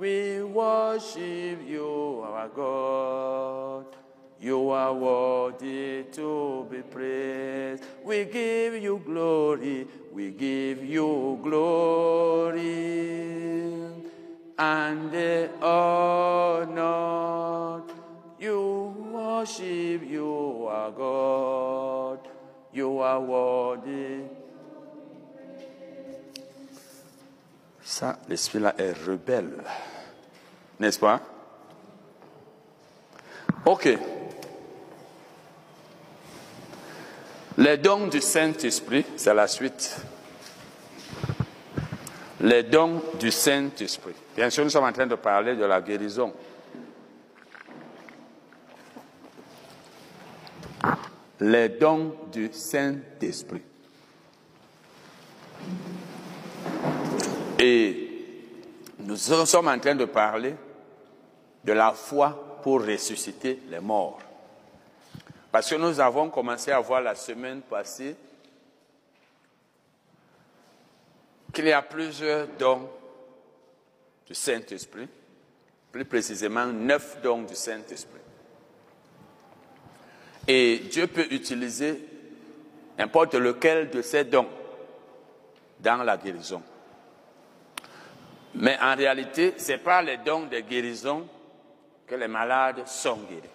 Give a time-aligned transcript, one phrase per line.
[0.00, 3.84] We worship you, our God.
[4.40, 7.84] You are worthy to be praised.
[8.02, 9.86] We give you glory.
[10.10, 12.62] We give you glory
[14.58, 17.82] and the honor.
[18.40, 22.20] You worship you, our God.
[22.72, 24.22] You are worthy.
[27.84, 29.62] Ça, l'esprit-là est rebelle.
[30.80, 31.20] N'est-ce pas?
[33.66, 33.88] OK.
[37.58, 39.98] Les dons du Saint-Esprit, c'est la suite.
[42.40, 44.14] Les dons du Saint-Esprit.
[44.34, 46.32] Bien sûr, nous sommes en train de parler de la guérison.
[51.40, 53.62] Les dons du Saint-Esprit.
[57.58, 58.08] Et
[59.00, 60.54] nous sommes en train de parler
[61.64, 64.20] de la foi pour ressusciter les morts.
[65.50, 68.14] Parce que nous avons commencé à voir la semaine passée
[71.52, 72.88] qu'il y a plusieurs dons
[74.26, 75.08] du Saint-Esprit,
[75.90, 78.20] plus précisément neuf dons du Saint-Esprit.
[80.46, 82.00] Et Dieu peut utiliser
[82.96, 84.48] n'importe lequel de ces dons
[85.80, 86.62] dans la guérison.
[88.54, 91.26] Mais en réalité, ce n'est pas les dons de guérison
[92.10, 93.48] que les malades sont guéris.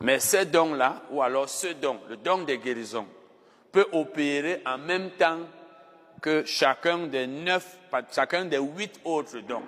[0.00, 3.06] Mais ces dons-là, ou alors ce don, le don de guérison,
[3.72, 5.40] peut opérer en même temps
[6.22, 7.76] que chacun des neuf,
[8.12, 9.64] chacun des huit autres dons.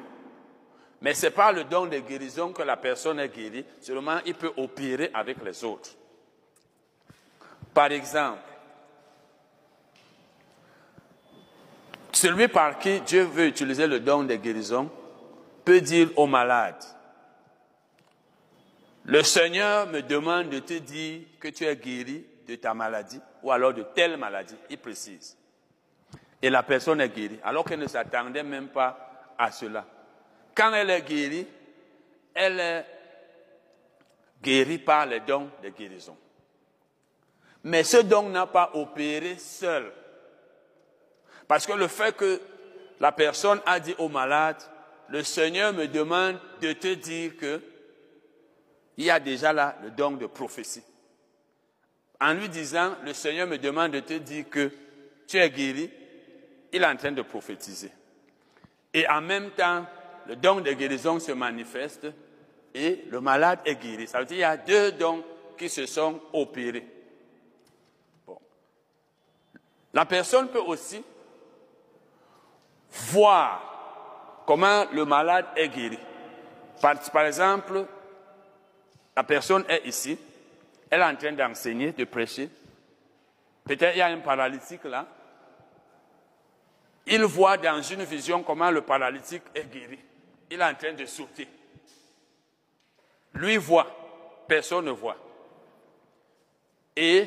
[1.00, 4.34] Mais ce n'est pas le don de guérison que la personne est guérie, seulement il
[4.34, 5.90] peut opérer avec les autres.
[7.74, 8.38] Par exemple,
[12.12, 14.88] celui par qui Dieu veut utiliser le don de guérison
[15.64, 16.76] peut dire au malade,
[19.04, 23.50] le Seigneur me demande de te dire que tu es guéri de ta maladie ou
[23.50, 25.36] alors de telle maladie, il précise.
[26.40, 29.84] Et la personne est guérie, alors qu'elle ne s'attendait même pas à cela.
[30.54, 31.46] Quand elle est guérie,
[32.34, 32.86] elle est
[34.42, 36.16] guérie par les dons de guérison.
[37.64, 39.92] Mais ce don n'a pas opéré seul.
[41.46, 42.40] Parce que le fait que
[42.98, 44.60] la personne a dit au malade,
[45.08, 47.60] le Seigneur me demande de te dire que
[48.96, 50.82] il y a déjà là le don de prophétie.
[52.20, 54.70] En lui disant, le Seigneur me demande de te dire que
[55.26, 55.90] tu es guéri,
[56.72, 57.90] il est en train de prophétiser.
[58.94, 59.86] Et en même temps,
[60.26, 62.06] le don de guérison se manifeste
[62.74, 64.06] et le malade est guéri.
[64.06, 65.24] Ça veut dire qu'il y a deux dons
[65.58, 66.86] qui se sont opérés.
[68.26, 68.38] Bon.
[69.92, 71.02] La personne peut aussi
[72.90, 75.98] voir comment le malade est guéri.
[76.80, 77.86] Par, par exemple,
[79.16, 80.18] la personne est ici,
[80.90, 82.48] elle est en train d'enseigner, de prêcher.
[83.64, 85.06] Peut-être il y a un paralytique là.
[87.06, 89.98] Il voit dans une vision comment le paralytique est guéri.
[90.50, 91.48] Il est en train de sauter.
[93.34, 93.86] Lui voit,
[94.46, 95.16] personne ne voit.
[96.94, 97.26] Et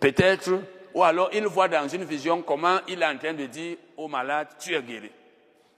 [0.00, 0.62] peut-être,
[0.94, 4.08] ou alors il voit dans une vision comment il est en train de dire au
[4.08, 5.10] malade, tu es guéri.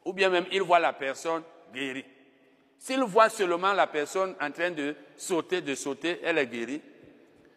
[0.05, 2.05] Ou bien même il voit la personne guérie.
[2.85, 6.83] S'il voit seulement la personne en train de sauter, de sauter, elle est guérie.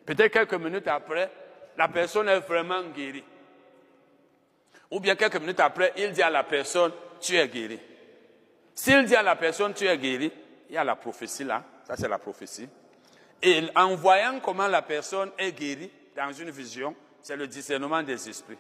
[0.05, 1.29] Peut-être quelques minutes après,
[1.77, 3.25] la personne est vraiment guérie.
[4.89, 7.77] Ou bien quelques minutes après, il dit à la personne, tu es guéri.
[8.73, 10.31] S'il dit à la personne, tu es guéri,
[10.69, 12.69] il y a la prophétie là, ça c'est la prophétie.
[13.43, 18.29] Et en voyant comment la personne est guérie dans une vision, c'est le discernement des
[18.29, 18.57] esprits.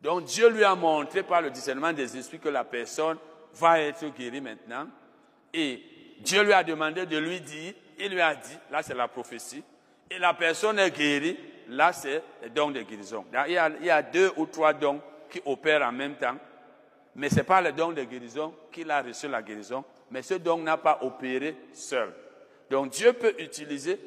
[0.00, 3.18] Donc Dieu lui a montré par le discernement des esprits que la personne
[3.54, 4.86] va être guérie maintenant.
[5.52, 5.82] Et
[6.20, 9.62] Dieu lui a demandé de lui dire, il lui a dit, là c'est la prophétie,
[10.10, 11.38] et la personne est guérie,
[11.68, 13.24] là c'est le don de guérison.
[13.46, 15.00] Il y, a, deux ou trois dons
[15.30, 16.36] qui opèrent en même temps,
[17.14, 20.34] mais ce n'est pas le don de guérison qu'il a reçu la guérison, mais ce
[20.34, 22.12] don n'a pas opéré seul.
[22.70, 23.98] Donc Dieu peut utiliser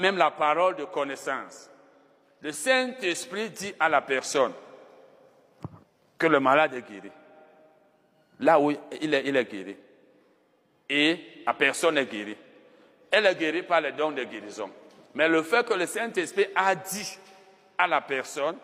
[0.00, 1.70] même la parole de connaissance.
[2.40, 4.52] Le Saint-Esprit dit à la personne
[6.16, 7.10] que le malade est guéri.
[8.40, 9.76] Là où il est guéri
[10.88, 12.36] et la personne est guérie.
[13.10, 14.70] Elle est guérie par le don de guérison.
[15.14, 17.18] Mais le fait que le Saint-Esprit a dit
[17.76, 18.56] à la personne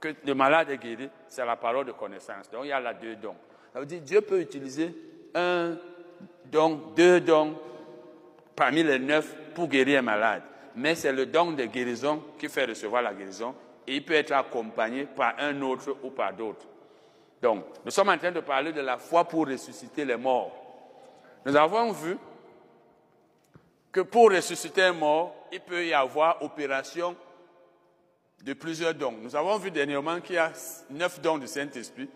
[0.00, 2.50] que le malade est guéri, c'est la parole de connaissance.
[2.50, 3.36] Donc il y a là deux dons.
[3.72, 4.94] Ça veut dire Dieu peut utiliser
[5.34, 5.76] un
[6.46, 7.58] don, deux dons
[8.54, 10.42] parmi les neuf pour guérir un malade.
[10.76, 13.54] Mais c'est le don de guérison qui fait recevoir la guérison
[13.86, 16.66] et il peut être accompagné par un autre ou par d'autres.
[17.42, 20.63] Donc, nous sommes en train de parler de la foi pour ressusciter les morts.
[21.44, 22.16] Nous avons vu
[23.92, 27.14] que pour ressusciter un mort, il peut y avoir opération
[28.42, 29.14] de plusieurs dons.
[29.22, 30.52] Nous avons vu dernièrement qu'il y a
[30.90, 32.08] neuf dons du Saint-Esprit,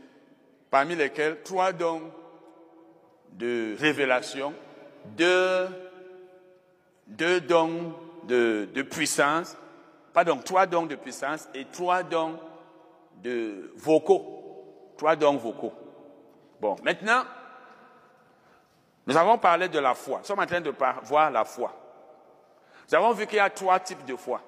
[0.70, 2.02] parmi lesquels trois dons
[3.32, 4.52] de révélation,
[5.04, 5.68] deux,
[7.06, 9.56] dons de, de puissance,
[10.12, 12.38] pardon, trois dons de puissance et trois dons
[13.22, 14.34] de vocaux.
[14.96, 15.72] Trois dons vocaux.
[16.60, 17.22] Bon, maintenant,
[19.08, 20.18] nous avons parlé de la foi.
[20.18, 20.70] Nous sommes en train de
[21.04, 21.72] voir la foi.
[22.86, 24.42] Nous avons vu qu'il y a trois types de foi.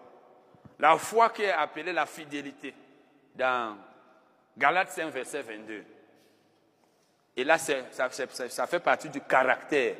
[0.78, 2.74] La foi qui est appelée la fidélité
[3.34, 3.78] dans
[4.58, 5.82] Galates 5, verset 22.
[7.38, 8.10] Et là, ça,
[8.66, 9.96] fait partie du caractère.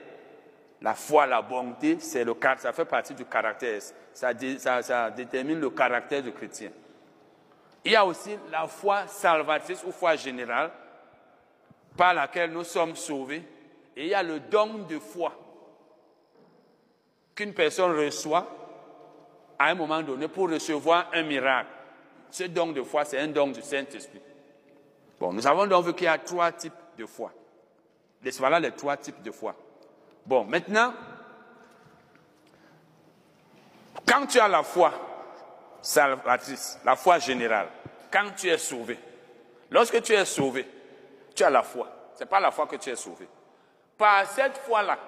[0.83, 3.81] La foi, la bonté, c'est le, ça fait partie du caractère.
[4.13, 4.35] Ça,
[5.11, 6.71] détermine le caractère du chrétien.
[7.83, 10.71] Il y a aussi la foi salvatrice ou foi générale
[11.97, 13.43] par laquelle nous sommes sauvés.
[14.01, 15.31] Et il y a le don de foi
[17.35, 18.47] qu'une personne reçoit
[19.59, 21.69] à un moment donné pour recevoir un miracle.
[22.31, 24.23] Ce don de foi, c'est un don du Saint-Esprit.
[25.19, 27.31] Bon, nous avons donc vu qu'il y a trois types de foi.
[28.39, 29.55] Voilà les trois types de foi.
[30.25, 30.95] Bon, maintenant,
[34.09, 34.95] quand tu as la foi
[35.83, 37.69] salvatrice, la foi générale,
[38.11, 38.99] quand tu es sauvé,
[39.71, 40.67] lorsque tu es sauvé,
[41.35, 41.87] tu as la foi.
[42.15, 43.29] Ce n'est pas la foi que tu es sauvé.
[44.01, 44.99] Par cette foi-là,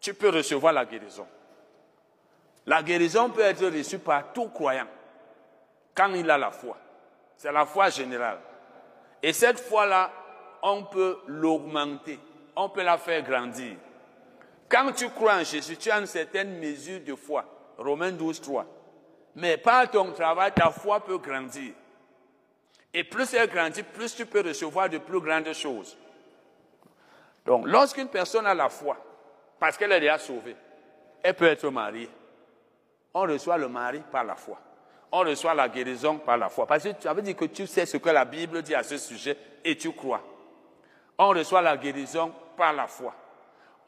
[0.00, 1.26] tu peux recevoir la guérison.
[2.64, 4.86] La guérison peut être reçue par tout croyant
[5.94, 6.78] quand il a la foi.
[7.36, 8.38] C'est la foi générale.
[9.22, 10.10] Et cette foi-là,
[10.62, 12.18] on peut l'augmenter,
[12.56, 13.76] on peut la faire grandir.
[14.66, 17.44] Quand tu crois en Jésus, tu as une certaine mesure de foi.
[17.76, 18.64] Romains 12, 3.
[19.34, 21.74] Mais par ton travail, ta foi peut grandir.
[22.94, 25.98] Et plus elle grandit, plus tu peux recevoir de plus grandes choses.
[27.44, 28.96] Donc, lorsqu'une personne a la foi,
[29.58, 30.56] parce qu'elle est déjà sauvée,
[31.22, 32.10] elle peut être mariée.
[33.12, 34.58] On reçoit le mari par la foi.
[35.12, 36.66] On reçoit la guérison par la foi.
[36.66, 38.96] Parce que ça veut dire que tu sais ce que la Bible dit à ce
[38.96, 40.22] sujet et tu crois.
[41.18, 43.14] On reçoit la guérison par la foi.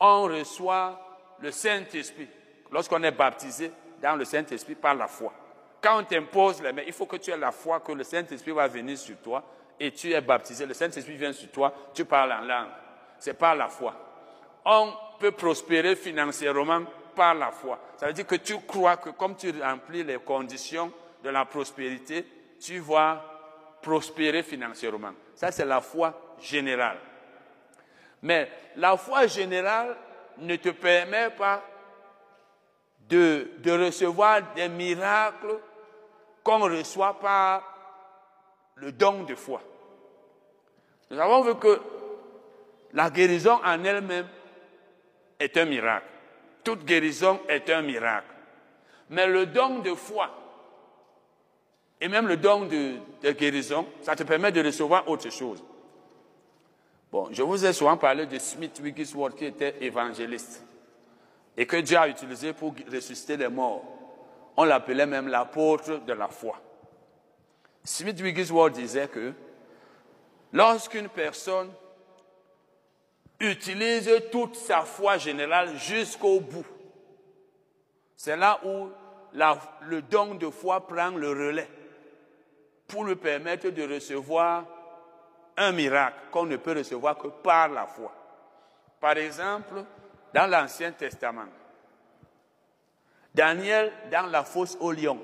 [0.00, 0.98] On reçoit
[1.38, 2.28] le Saint-Esprit
[2.70, 3.70] lorsqu'on est baptisé
[4.02, 5.32] dans le Saint-Esprit par la foi.
[5.80, 8.52] Quand on t'impose les mains, il faut que tu aies la foi que le Saint-Esprit
[8.52, 9.42] va venir sur toi
[9.78, 10.66] et tu es baptisé.
[10.66, 12.68] Le Saint-Esprit vient sur toi, tu parles en langue.
[13.22, 13.94] C'est par la foi.
[14.64, 16.82] On peut prospérer financièrement
[17.14, 17.78] par la foi.
[17.96, 20.92] Ça veut dire que tu crois que comme tu remplis les conditions
[21.22, 22.26] de la prospérité,
[22.60, 23.22] tu vas
[23.80, 25.12] prospérer financièrement.
[25.36, 26.98] Ça, c'est la foi générale.
[28.22, 29.96] Mais la foi générale
[30.38, 31.62] ne te permet pas
[33.08, 33.46] de,
[33.86, 35.60] recevoir des miracles
[36.42, 37.62] qu'on reçoit par
[38.74, 39.62] le don de foi.
[41.08, 42.01] Nous avons vu que
[42.94, 44.26] la guérison en elle-même
[45.38, 46.06] est un miracle.
[46.62, 48.26] Toute guérison est un miracle.
[49.10, 50.30] Mais le don de foi
[52.02, 52.98] et même le don de,
[53.30, 55.62] guérison, ça te permet de recevoir autre chose.
[57.12, 60.64] Bon, je vous ai souvent parlé de Smith Wigglesworth qui était évangéliste
[61.56, 63.84] et que Dieu a utilisé pour ressusciter les morts.
[64.56, 66.60] On l'appelait même l'apôtre de la foi.
[67.84, 69.32] Smith Wigglesworth disait que
[70.52, 71.70] lorsqu'une personne
[73.42, 76.64] utilise toute sa foi générale jusqu'au bout,
[78.16, 78.88] c'est là où
[79.34, 81.68] le don de foi prend le relais
[82.86, 84.64] pour lui permettre de recevoir
[85.56, 88.12] un miracle qu'on ne peut recevoir que par la foi.
[89.00, 89.84] Par exemple,
[90.32, 91.48] dans l'Ancien Testament,
[93.34, 95.18] Daniel, dans la fosse au lion,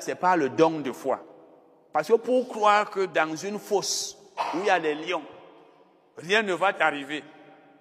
[0.00, 1.20] c'est pas le don de foi.
[1.92, 4.18] Parce que pour croire que dans une fosse
[4.54, 5.22] où il y a des lions,
[6.18, 7.22] rien ne va t'arriver,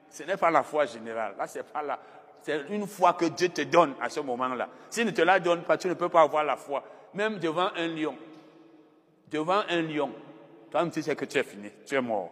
[0.09, 1.35] ce n'est pas la foi générale.
[1.37, 1.99] Là, c'est pas la,
[2.41, 4.67] c'est une foi que Dieu te donne à ce moment-là.
[4.89, 6.83] S'il ne te la donne pas, tu ne peux pas avoir la foi.
[7.13, 8.15] Même devant un lion.
[9.29, 10.11] Devant un lion,
[10.69, 12.31] toi, tu sais que tu es fini, tu es mort.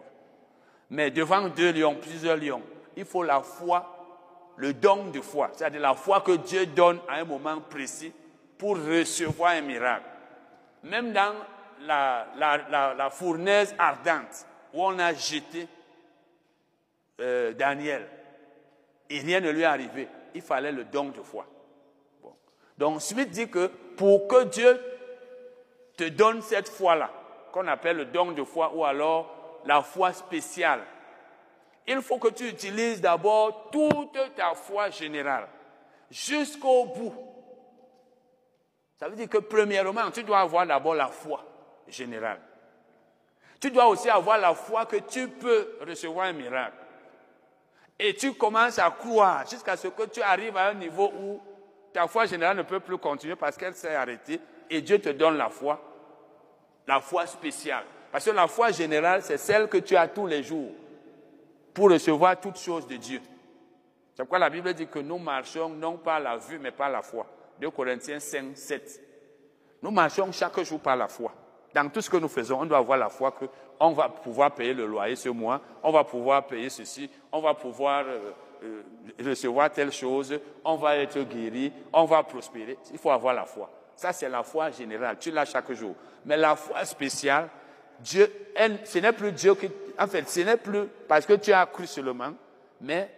[0.90, 2.62] Mais devant deux lions, plusieurs lions,
[2.96, 7.14] il faut la foi, le don de foi, c'est-à-dire la foi que Dieu donne à
[7.14, 8.12] un moment précis
[8.58, 10.04] pour recevoir un miracle.
[10.82, 11.34] Même dans
[11.86, 15.66] la, fournaise ardente où on a jeté
[17.20, 18.06] euh, Daniel
[19.08, 21.46] et rien ne lui est arrivé, il fallait le don de foi.
[22.78, 24.80] Donc Smith dit que pour que Dieu
[25.96, 27.10] te donne cette foi-là,
[27.52, 30.80] qu'on appelle le don de foi ou alors la foi spéciale.
[31.86, 35.48] Il faut que tu utilises d'abord toute ta foi générale
[36.10, 37.14] jusqu'au bout.
[38.98, 41.44] Ça veut dire que premièrement, tu dois avoir d'abord la foi
[41.88, 42.40] générale.
[43.60, 46.76] Tu dois aussi avoir la foi que tu peux recevoir un miracle.
[48.02, 51.38] Et tu commences à croire jusqu'à ce que tu arrives à un niveau où
[51.92, 54.40] ta foi générale ne peut plus continuer parce qu'elle s'est arrêtée
[54.70, 55.78] et Dieu te donne la foi,
[56.86, 57.84] la foi spéciale.
[58.10, 60.70] Parce que la foi générale, c'est celle que tu as tous les jours
[61.74, 63.20] pour recevoir toutes choses de Dieu.
[64.14, 67.02] C'est pourquoi la Bible dit que nous marchons non par la vue, mais par la
[67.02, 67.26] foi.
[67.60, 69.02] 2 Corinthiens 5, 7.
[69.82, 71.34] Nous marchons chaque jour par la foi.
[71.74, 73.34] Dans tout ce que nous faisons, on doit avoir la foi
[73.80, 77.54] qu'on va pouvoir payer le loyer ce mois, on va pouvoir payer ceci, on va
[77.54, 78.32] pouvoir euh,
[78.62, 78.82] euh,
[79.24, 82.76] recevoir telle chose, on va être guéri, on va prospérer.
[82.92, 83.70] Il faut avoir la foi.
[83.96, 85.16] Ça, c'est la foi générale.
[85.18, 85.94] Tu l'as chaque jour.
[86.26, 87.48] Mais la foi spéciale,
[88.04, 91.86] ce n'est plus Dieu qui, en fait, ce n'est plus parce que tu as cru
[91.86, 92.32] seulement,
[92.82, 93.10] mais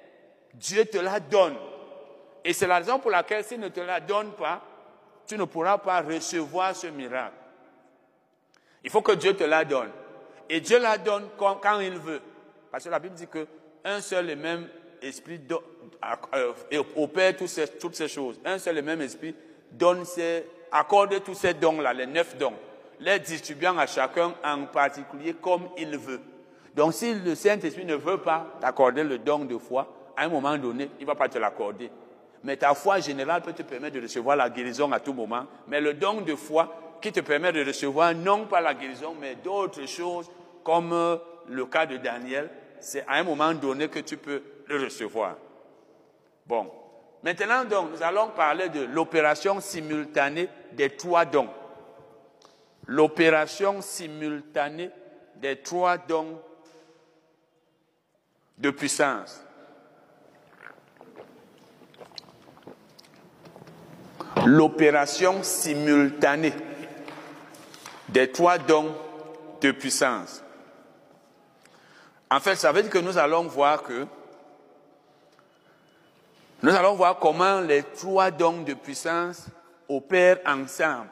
[0.55, 1.57] Dieu te la donne.
[2.45, 4.61] Et c'est la raison pour laquelle s'il ne te la donne pas,
[5.27, 7.35] tu ne pourras pas recevoir ce miracle.
[8.85, 9.91] Il faut que Dieu te la donne.
[10.49, 12.21] Et Dieu la donne quand, il veut.
[12.71, 14.69] Parce que la Bible dit qu'un seul et même
[15.01, 15.41] esprit
[16.35, 18.41] euh, opère toutes ces, toutes ces choses.
[18.45, 19.35] Un seul et même esprit
[19.71, 22.55] donne ses, accorde tous ces dons-là, les neuf dons,
[23.01, 26.21] les distribuant à chacun en particulier comme il veut.
[26.75, 30.57] Donc si le Saint-Esprit ne veut pas t'accorder le don de foi, à un moment
[30.57, 31.91] donné, il ne va pas te l'accorder.
[32.45, 35.47] Mais ta foi générale peut te permettre de recevoir la guérison à tout moment.
[35.69, 39.35] Mais le don de foi qui te permet de recevoir non pas la guérison, mais
[39.35, 40.31] d'autres choses,
[40.65, 41.17] comme euh,
[41.49, 42.49] le cas de Daniel,
[42.81, 45.37] c'est à un moment donné que tu peux le recevoir.
[46.47, 46.71] Bon.
[47.23, 51.49] Maintenant, donc, nous allons parler de l'opération simultanée des trois dons.
[52.87, 54.91] L'opération simultanée
[55.37, 56.41] des trois dons
[58.59, 59.45] de puissance.
[64.45, 66.53] L'opération simultanée
[68.13, 68.95] des trois dons
[69.61, 70.43] de puissance.
[72.31, 74.07] En fait, ça veut dire que nous allons voir que
[76.63, 79.47] nous allons voir comment les trois dons de puissance
[79.89, 81.09] opèrent ensemble.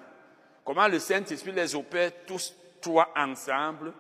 [0.65, 3.93] Comment le Saint-Esprit les opère tous trois ensemble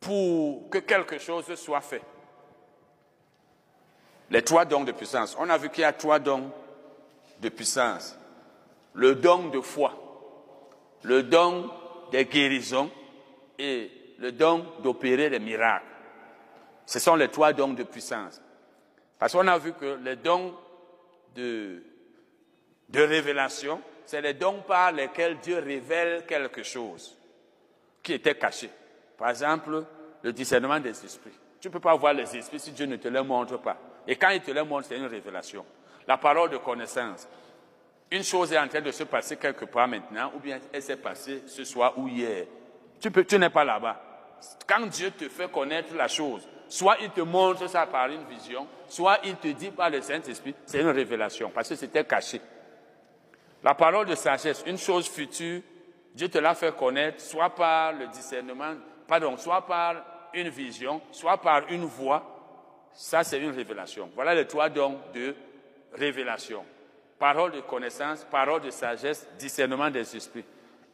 [0.00, 2.02] pour que quelque chose soit fait.
[4.30, 5.36] Les trois dons de puissance.
[5.38, 6.50] On a vu qu'il y a trois dons
[7.40, 8.16] de puissance.
[8.94, 9.92] Le don de foi,
[11.06, 11.70] le don
[12.10, 12.90] des guérisons
[13.58, 15.86] et le don d'opérer des miracles.
[16.84, 18.42] Ce sont les trois dons de puissance.
[19.18, 20.54] Parce qu'on a vu que les dons
[21.34, 21.82] de,
[22.88, 27.16] de révélation, c'est les dons par lesquels Dieu révèle quelque chose
[28.02, 28.70] qui était caché.
[29.16, 29.84] Par exemple,
[30.22, 31.32] le discernement des esprits.
[31.60, 33.76] Tu ne peux pas voir les esprits si Dieu ne te les montre pas.
[34.06, 35.64] Et quand il te les montre, c'est une révélation.
[36.06, 37.28] La parole de connaissance.
[38.10, 40.96] Une chose est en train de se passer quelque part maintenant, ou bien elle s'est
[40.96, 42.46] passée ce soir ou hier.
[43.00, 44.00] Tu, tu n'es pas là-bas.
[44.66, 48.66] Quand Dieu te fait connaître la chose, soit il te montre ça par une vision,
[48.88, 52.40] soit il te dit par le Saint-Esprit, c'est une révélation, parce que c'était caché.
[53.62, 55.62] La parole de sagesse, une chose future,
[56.14, 58.74] Dieu te l'a fait connaître, soit par le discernement,
[59.08, 59.96] pardon, soit par
[60.32, 62.22] une vision, soit par une voix.
[62.92, 64.10] Ça, c'est une révélation.
[64.14, 65.34] Voilà les trois dons de
[65.92, 66.64] révélation.
[67.18, 70.44] Parole de connaissance, parole de sagesse, discernement des esprits.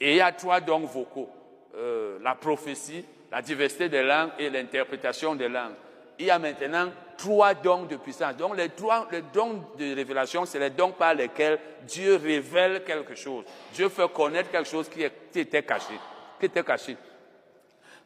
[0.01, 1.29] Et il y a trois dons vocaux.
[1.75, 5.75] Euh, la prophétie, la diversité des langues et l'interprétation des langues.
[6.19, 8.37] Il y a maintenant trois dons de puissance.
[8.37, 13.15] Donc les, trois, les dons de révélation, c'est les dons par lesquels Dieu révèle quelque
[13.15, 13.45] chose.
[13.73, 15.95] Dieu fait connaître quelque chose qui, était caché.
[16.39, 16.97] Qui était caché.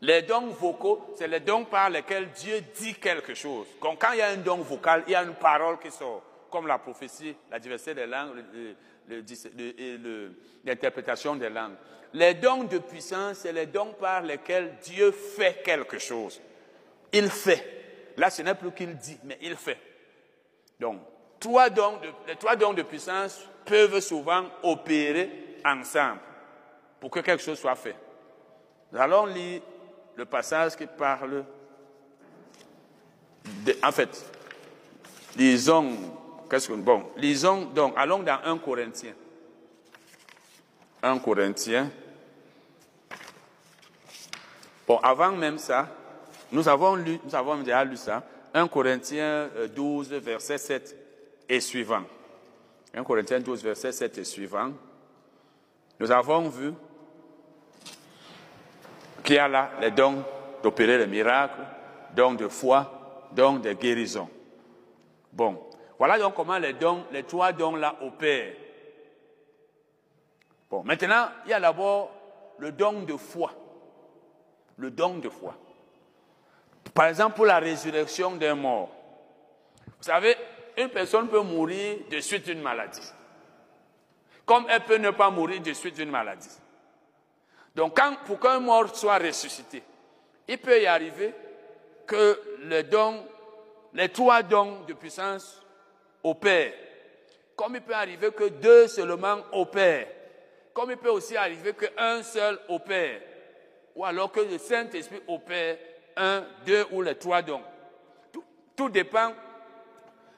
[0.02, 3.66] Les dons vocaux, c'est les dons par lesquels Dieu dit quelque chose.
[3.80, 6.22] Quand, quand il y a un don vocal, il y a une parole qui sort,
[6.50, 8.42] comme la prophétie, la diversité des langues
[10.64, 11.76] l'interprétation des langues.
[12.12, 16.40] Les dons de puissance, c'est les dons par lesquels Dieu fait quelque chose.
[17.12, 18.12] Il fait.
[18.16, 19.78] Là, ce n'est plus qu'il dit, mais il fait.
[20.80, 21.00] Donc,
[21.38, 26.20] trois dons les trois dons de puissance peuvent souvent opérer ensemble
[27.00, 27.96] pour que quelque chose soit fait.
[28.92, 29.60] Nous allons lire
[30.14, 31.44] le passage qui parle,
[33.44, 34.24] de, en fait,
[35.36, 35.96] lisons,
[36.48, 39.14] qu'est-ce que, bon, lisons donc, allons dans 1 Corinthiens.
[41.02, 41.90] 1 Corinthiens
[44.86, 45.88] Bon, avant même ça,
[46.52, 48.22] nous avons lu, nous avons déjà lu ça,
[48.54, 50.96] 1 Corinthiens 12, euh, verset 7
[51.48, 52.02] et suivant.
[52.94, 54.72] 1 Corinthiens 12, verset 7 et suivant.
[55.98, 56.72] Nous avons vu
[59.24, 60.24] qu'il y a là les dons
[60.62, 61.62] d'opérer les miracles,
[62.14, 64.28] dons de foi, dons de guérison.
[65.32, 65.58] Bon,
[65.98, 68.54] voilà donc comment les trois dons là opèrent.
[70.68, 72.10] Bon, maintenant, il y a d'abord
[72.58, 73.52] le don de foi.
[74.76, 75.54] Le don de foi.
[76.92, 78.90] Par exemple, pour la résurrection d'un mort.
[79.86, 80.36] Vous savez,
[80.76, 83.12] une personne peut mourir de suite d'une maladie.
[84.44, 86.58] Comme elle peut ne pas mourir de suite d'une maladie.
[87.74, 89.82] Donc, pour qu'un mort soit ressuscité,
[90.48, 91.34] il peut y arriver
[92.06, 95.62] que les trois dons de puissance
[96.26, 96.72] opèrent.
[97.54, 100.08] Comme il peut arriver que deux seulement opèrent.
[100.74, 103.20] Comme il peut aussi arriver qu'un seul opère.
[103.94, 105.78] Ou alors que le Saint-Esprit opère
[106.16, 107.62] un, deux ou les trois dons.
[108.74, 109.32] Tout, dépend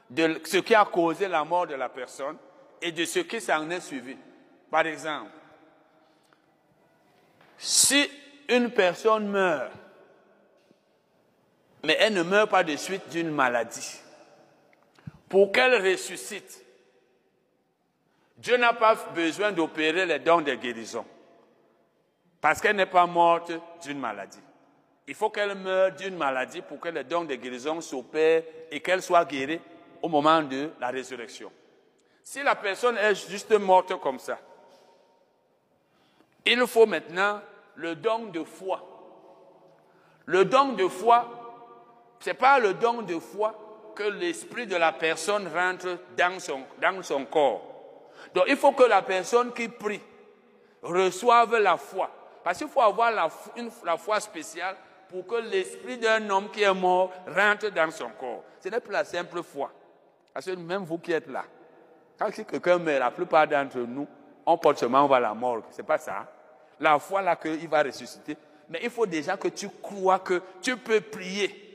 [0.09, 2.37] de ce qui a causé la mort de la personne
[2.80, 4.16] et de ce qui s'en est suivi.
[4.71, 5.30] Par exemple,
[7.57, 8.09] si
[8.49, 9.73] une personne meurt,
[11.83, 14.00] mais elle ne meurt pas de suite d'une maladie,
[15.28, 16.64] pour qu'elle ressuscite,
[18.37, 21.04] Dieu n'a pas besoin d'opérer les dons de guérison,
[22.40, 24.40] parce qu'elle n'est pas morte d'une maladie.
[25.06, 29.02] Il faut qu'elle meure d'une maladie pour que les dons de guérison s'opèrent et qu'elle
[29.02, 29.61] soit guérie
[30.02, 31.50] au moment de la résurrection.
[32.23, 34.38] Si la personne est juste morte comme ça,
[36.44, 37.40] il faut maintenant
[37.75, 38.85] le don de foi.
[40.26, 41.26] Le don de foi,
[42.20, 43.67] ce n'est pas le don de foi
[43.99, 47.61] que l'esprit de la personne rentre dans son, dans son corps.
[48.33, 50.00] Donc il faut que la personne qui prie
[50.81, 52.09] reçoive la foi.
[52.45, 53.28] Parce qu'il faut avoir la,
[53.85, 54.76] la foi spéciale
[55.09, 58.45] pour que l'esprit d'un homme qui est mort rentre dans son corps.
[58.61, 59.73] Ce n'est pas la simple foi.
[60.33, 61.45] Parce que même vous qui êtes là,
[62.17, 64.07] quand quelqu'un meurt, la plupart d'entre nous,
[64.47, 65.62] on porte seulement on va à la mort.
[65.73, 66.25] Ce n'est pas ça.
[66.78, 68.37] La foi là qu'il va ressusciter.
[68.69, 71.67] Mais il faut déjà que tu crois que tu peux prier.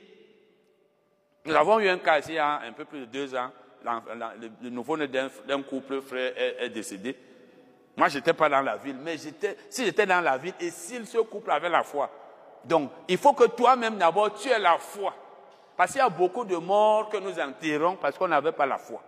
[1.45, 3.51] Nous avons eu un cas il y a un peu plus de deux ans
[4.61, 7.15] le, nouveau-né d'un couple frère est, décédé.
[7.95, 9.33] Moi, je n'étais pas dans la ville, mais si
[9.85, 12.09] j'étais dans la ville et si ce couple avait la foi.
[12.65, 15.13] Donc, il faut que toi-même d'abord, tu aies la foi.
[15.75, 18.77] Parce qu'il y a beaucoup de morts que nous enterrons parce qu'on n'avait pas la
[18.77, 19.03] foi.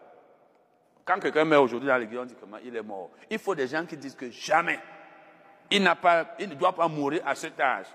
[1.03, 3.11] Quand quelqu'un meurt aujourd'hui dans l'église, on dit comment il est mort.
[3.29, 4.79] Il faut des gens qui disent que jamais.
[5.69, 7.87] Il, n'a pas, il ne doit pas mourir à cet âge.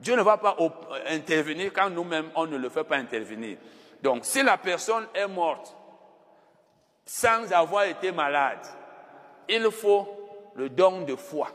[0.00, 0.56] Dieu ne va pas
[1.08, 3.58] intervenir quand nous-mêmes, on ne le fait pas intervenir.
[4.02, 5.74] Donc, si la personne est morte,
[7.06, 8.66] sans avoir été malade,
[9.48, 11.48] il faut le don de foi.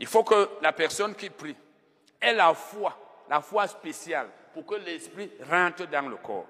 [0.00, 1.56] Il faut que la personne qui prie
[2.20, 2.96] ait la foi,
[3.28, 6.46] la foi spéciale, pour que l'esprit rentre dans le corps.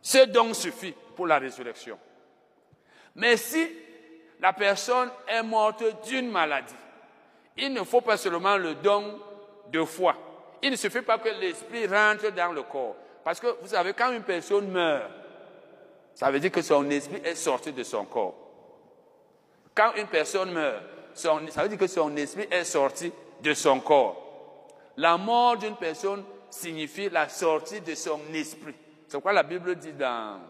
[0.00, 1.98] Ce don suffit pour la résurrection.
[3.16, 3.70] Mais si
[4.40, 6.74] la personne est morte d'une maladie,
[7.56, 9.20] il ne faut pas seulement le don
[9.70, 10.14] de foi.
[10.62, 12.96] Il ne suffit pas que l'esprit rentre dans le corps.
[13.22, 15.10] Parce que vous savez, quand une personne meurt,
[16.14, 18.34] ça veut dire que son esprit est sorti de son corps.
[19.74, 20.82] Quand une personne meurt,
[21.14, 24.68] ça veut dire que son esprit est sorti de son corps.
[24.96, 28.74] La mort d'une personne signifie la sortie de son esprit.
[29.08, 30.40] C'est pourquoi la Bible dit dans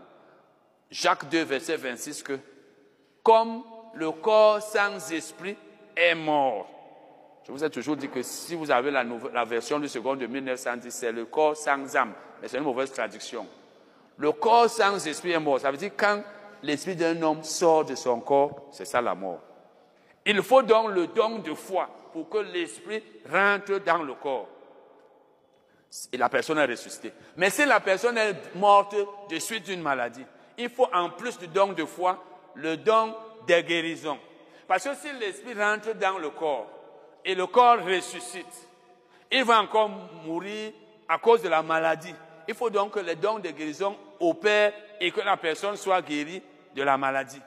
[0.91, 2.39] Jacques 2, verset 26 que
[3.23, 3.63] comme
[3.95, 5.57] le corps sans esprit
[5.97, 6.69] est mort.
[7.47, 10.91] Je vous ai toujours dit que si vous avez la, version du second de 1910,
[10.91, 12.15] c'est le corps sans âme.
[12.41, 13.47] Mais c'est une mauvaise traduction.
[14.17, 15.61] Le corps sans esprit est mort.
[15.61, 16.23] Ça veut dire quand
[16.63, 19.41] l'esprit d'un homme sort de son corps, c'est ça la mort.
[20.25, 24.49] Il faut donc le don de foi pour que l'esprit rentre dans le corps.
[26.13, 27.13] Et la personne est ressuscitée.
[27.37, 28.97] Mais si la personne est morte
[29.29, 30.25] de suite d'une maladie,
[30.57, 33.15] il faut en plus du don de foi, le don
[33.47, 34.19] de guérison.
[34.67, 36.84] Parce que si l'esprit rentre dans le corps
[37.25, 38.69] et le corps ressuscite,
[39.31, 39.91] il va encore
[40.25, 40.73] mourir
[41.09, 42.15] à cause de la maladie.
[42.47, 46.43] Il faut donc que les dons de guérison opèrent et que la personne soit guérie
[46.75, 47.41] de la maladie.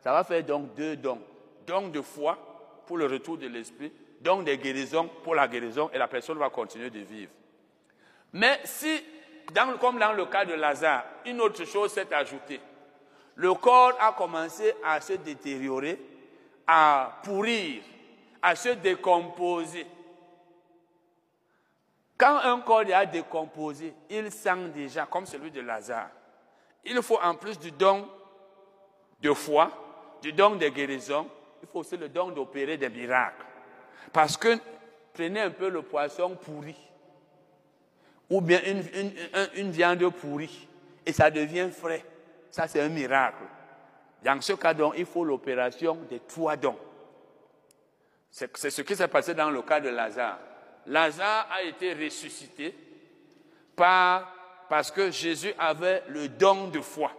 [0.00, 1.20] Ça va faire donc deux dons.
[1.66, 2.38] Don de foi
[2.86, 6.50] pour le retour de l'esprit, don de guérison pour la guérison et la personne va
[6.50, 7.30] continuer de vivre.
[8.32, 9.02] Mais si,
[9.80, 12.60] comme dans le cas de Lazare, une autre chose s'est ajoutée.
[13.36, 16.00] Le corps a commencé à se détériorer,
[16.66, 17.82] à pourrir,
[18.42, 19.86] à se décomposer.
[22.16, 26.10] Quand un corps est décomposé, il sent déjà comme celui de Lazare.
[26.84, 28.08] Il faut en plus du don
[29.20, 29.70] de foi,
[30.22, 31.26] du don de guérison,
[31.62, 33.44] il faut aussi le don d'opérer des miracles.
[34.12, 34.58] Parce que
[35.12, 36.76] prenez un peu le poisson pourri,
[38.28, 39.12] ou bien une,
[39.54, 40.68] une viande pourrie,
[41.04, 42.04] et ça devient frais.
[42.50, 43.44] Ça, c'est un miracle.
[44.22, 46.76] Dans ce cas, donc, il faut l'opération des trois dons.
[48.30, 50.38] C'est ce qui s'est passé dans le cas de Lazare.
[50.86, 52.74] Lazare a été ressuscité
[53.76, 57.12] parce que Jésus avait le don de foi.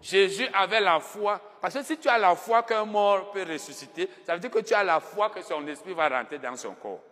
[0.00, 1.40] Jésus avait la foi.
[1.60, 4.60] Parce que si tu as la foi qu'un mort peut ressusciter, ça veut dire que
[4.60, 7.02] tu as la foi que son esprit va rentrer dans son corps.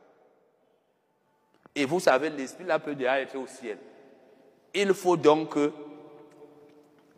[1.75, 3.79] Et vous savez, l'esprit là peut déjà être au ciel.
[4.73, 5.73] Il faut donc que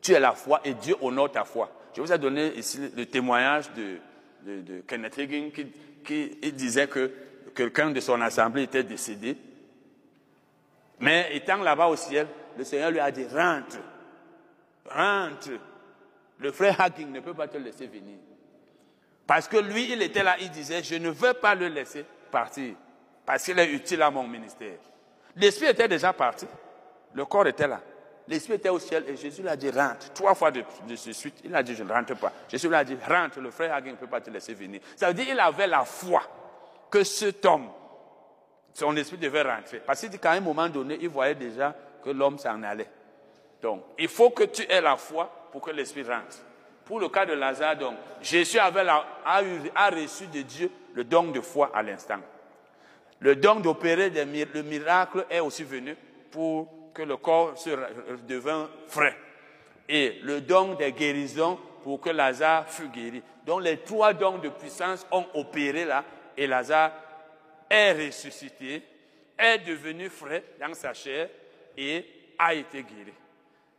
[0.01, 1.71] tu aies la foi et Dieu honore ta foi.
[1.95, 3.99] Je vous ai donné ici le témoignage de,
[4.43, 5.67] de, Kenneth Hagin qui,
[6.05, 7.11] qui disait que
[7.55, 9.37] quelqu'un de son assemblée était décédé.
[11.01, 13.79] Mais étant là-bas au ciel, le Seigneur lui a dit, rentre,
[14.91, 15.51] rentre.
[16.39, 18.17] Le frère Hacking ne peut pas te laisser venir.
[19.27, 22.75] Parce que lui, il était là, il disait, je ne veux pas le laisser partir,
[23.27, 24.79] parce qu'il est utile à mon ministère.
[25.37, 26.47] L'esprit était déjà parti,
[27.13, 27.81] le corps était là.
[28.29, 30.13] L'esprit était au ciel et Jésus lui a dit rentre.
[30.13, 30.63] Trois fois de,
[30.95, 32.31] suite, il a dit je ne rentre pas.
[32.49, 34.81] Jésus lui a dit rentre, le frère Hagin ne peut pas te laisser venir.
[34.97, 36.23] Ça veut dire qu'il avait la foi
[36.91, 37.69] que cet homme,
[38.75, 39.81] son esprit devait rentrer.
[39.81, 42.91] Parce qu'à un moment donné, il voyait déjà que l'homme s'en allait.
[43.63, 46.37] Donc, il faut que tu aies la foi pour que l'esprit rentre.
[46.85, 51.25] Pour le cas de Lazare, donc, Jésus avait a, a, reçu de Dieu le don
[51.31, 52.19] de foi à l'instant.
[53.21, 55.97] Le don d'opérer le miracle est aussi venu
[56.31, 57.71] pour que le corps se
[58.27, 59.17] devint frais.
[59.89, 63.23] Et le don des guérisons pour que Lazare fût guéri.
[63.47, 66.05] Donc les trois dons de puissance ont opéré là
[66.37, 66.91] et Lazare
[67.71, 68.83] est ressuscité,
[69.39, 71.29] est devenu frais dans sa chair
[71.77, 72.05] et
[72.37, 73.15] a été guéri.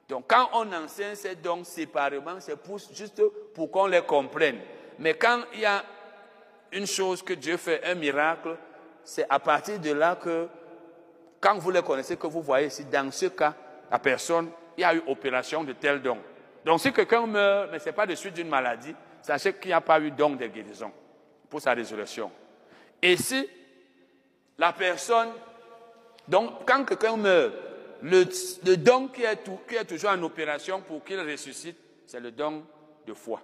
[0.08, 2.58] Donc quand on enseigne ces dons séparément, c'est
[2.95, 3.21] juste
[3.53, 4.60] pour qu'on les comprenne.
[4.97, 5.84] Mais quand il y a
[6.71, 8.55] une chose que Dieu fait, un miracle,
[9.03, 10.47] c'est à partir de là que,
[11.39, 13.54] quand vous les connaissez, que vous voyez si dans ce cas,
[13.89, 16.17] la personne, il y a eu opération de tel don.
[16.65, 19.73] Donc si quelqu'un meurt, mais ce n'est pas de suite d'une maladie, sachez qu'il n'y
[19.73, 20.91] a pas eu don de guérison
[21.49, 22.32] pour sa résurrection.
[23.02, 23.47] Et si
[24.58, 25.30] la personne,
[26.28, 27.54] donc quand quelqu'un meurt,
[28.02, 32.63] le, don qui est, qui est toujours en opération pour qu'il ressuscite, c'est le don
[33.06, 33.41] de foi,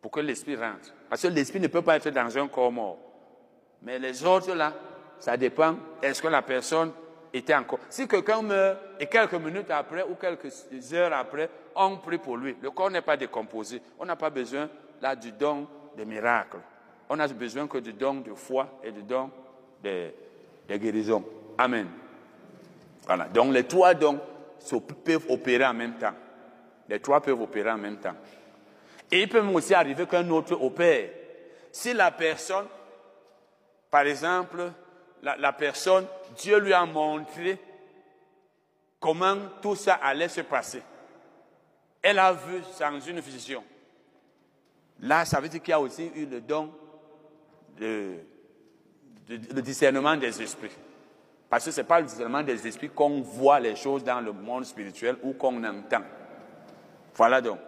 [0.00, 0.92] pour que l'esprit rentre.
[1.08, 2.98] Parce que l'esprit ne peut pas être dans un corps mort.
[3.82, 4.74] Mais les autres là,
[5.18, 6.92] ça dépend, est-ce que la personne
[7.32, 7.78] était encore.
[7.88, 10.52] Si quelqu'un meurt et quelques minutes après ou quelques
[10.92, 13.80] heures après, on prie pour lui, le corps n'est pas décomposé.
[13.98, 14.68] On n'a pas besoin
[15.00, 15.66] là du don
[15.96, 16.58] des miracles
[17.10, 19.30] on a besoin que du don de foi et du don
[19.82, 20.12] de,
[20.70, 21.24] guérison.
[21.58, 21.88] Amen.
[23.04, 23.24] Voilà.
[23.24, 24.20] Donc les trois dons
[25.04, 26.14] peuvent opérer en même temps.
[26.88, 28.14] Les trois peuvent opérer en même temps.
[29.10, 31.10] Et il peut même aussi arriver qu'un autre opère.
[31.72, 32.66] Si la personne,
[33.90, 34.70] par exemple,
[35.22, 36.06] la, personne,
[36.36, 37.58] Dieu lui a montré
[38.98, 40.82] comment tout ça allait se passer.
[42.02, 43.62] Elle a vu sans une vision.
[45.00, 46.70] Là, ça veut dire qu'il y a aussi eu le don
[49.30, 50.70] le discernement des esprits.
[51.48, 54.32] Parce que ce n'est pas le discernement des esprits qu'on voit les choses dans le
[54.32, 56.02] monde spirituel ou qu'on entend.
[57.14, 57.58] Voilà donc.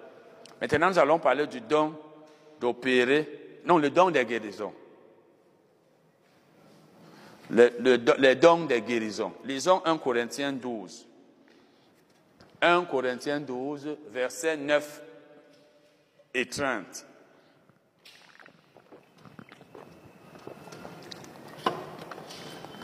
[0.61, 1.95] Maintenant, nous allons parler du don
[2.61, 4.73] d'opérer, non, le don des guérisons.
[7.51, 9.33] Le, les dons des guérisons.
[9.45, 11.07] Lisons 1 Corinthiens 12.
[12.63, 15.03] 1 Corinthiens 12, versets 9
[16.35, 17.07] et 30.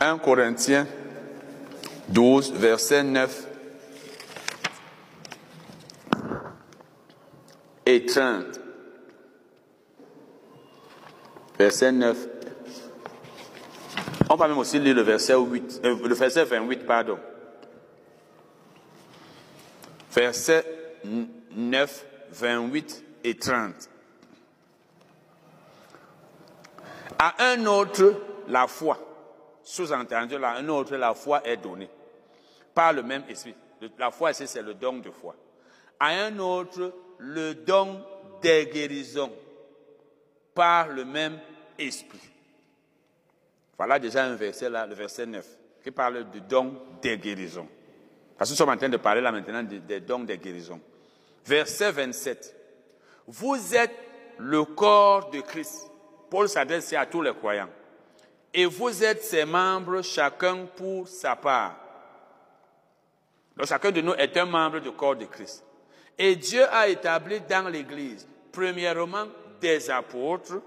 [0.01, 0.87] 1 Corinthiens
[2.09, 3.47] 12, verset 9
[7.85, 8.59] et 30.
[11.57, 12.38] Verset 9.
[14.29, 17.17] On va même aussi lire le verset 8, euh, le verset 28, pardon.
[20.11, 20.65] Verset
[21.55, 23.89] 9, 28 et 30.
[27.17, 28.97] À un autre, la foi
[29.69, 31.89] sous-entendu, là, un autre, la foi est donnée
[32.73, 33.53] par le même esprit.
[33.97, 35.35] La foi, c'est le don de foi.
[35.99, 38.03] À un autre, le don
[38.41, 39.31] des guérisons
[40.55, 41.39] par le même
[41.77, 42.28] esprit.
[43.79, 45.47] Voilà déjà un verset là, le verset 9,
[45.81, 47.65] qui parle du don des guérisons.
[48.37, 50.81] Parce que nous sommes en train de parler là maintenant des, dons des guérisons.
[51.45, 52.55] Verset 27.
[53.27, 53.95] Vous êtes
[54.37, 55.89] le corps de Christ.
[56.29, 57.69] Paul s'adresse à tous les croyants
[58.53, 61.77] et vous êtes ses membres, chacun pour sa part.
[63.55, 65.63] Donc chacun de nous est un membre du corps de Christ.
[66.17, 69.27] Et Dieu a établi dans l'Église, premièrement,
[69.61, 70.61] des apôtres,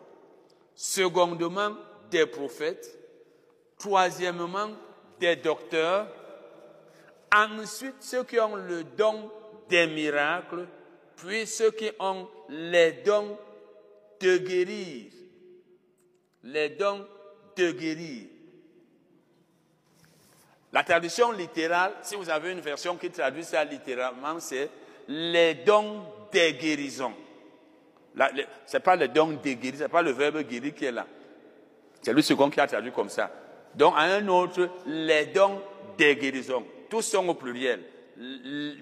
[0.75, 1.77] secondement,
[2.11, 3.02] des prophètes,
[3.83, 4.71] troisièmement,
[5.19, 6.07] des docteurs,
[7.35, 9.31] ensuite ceux qui ont le don
[9.69, 10.67] des miracles,
[11.17, 13.37] puis ceux qui ont les dons
[14.21, 15.11] de guérir,
[16.45, 17.05] les dons
[17.57, 18.27] de guérir.
[20.73, 24.71] La traduction littérale, si vous avez une version qui traduit ça littéralement, c'est
[25.09, 27.15] les dons des guérisons.
[28.67, 30.93] Ce n'est pas les dons des guérisons, ce n'est pas le verbe guérir qui est
[30.93, 31.07] là.
[32.01, 33.31] C'est lui second qui a traduit comme ça.
[33.75, 35.61] Donc, à un autre, les dons
[35.97, 36.65] des guérisons.
[36.89, 37.83] Tous sont au pluriel.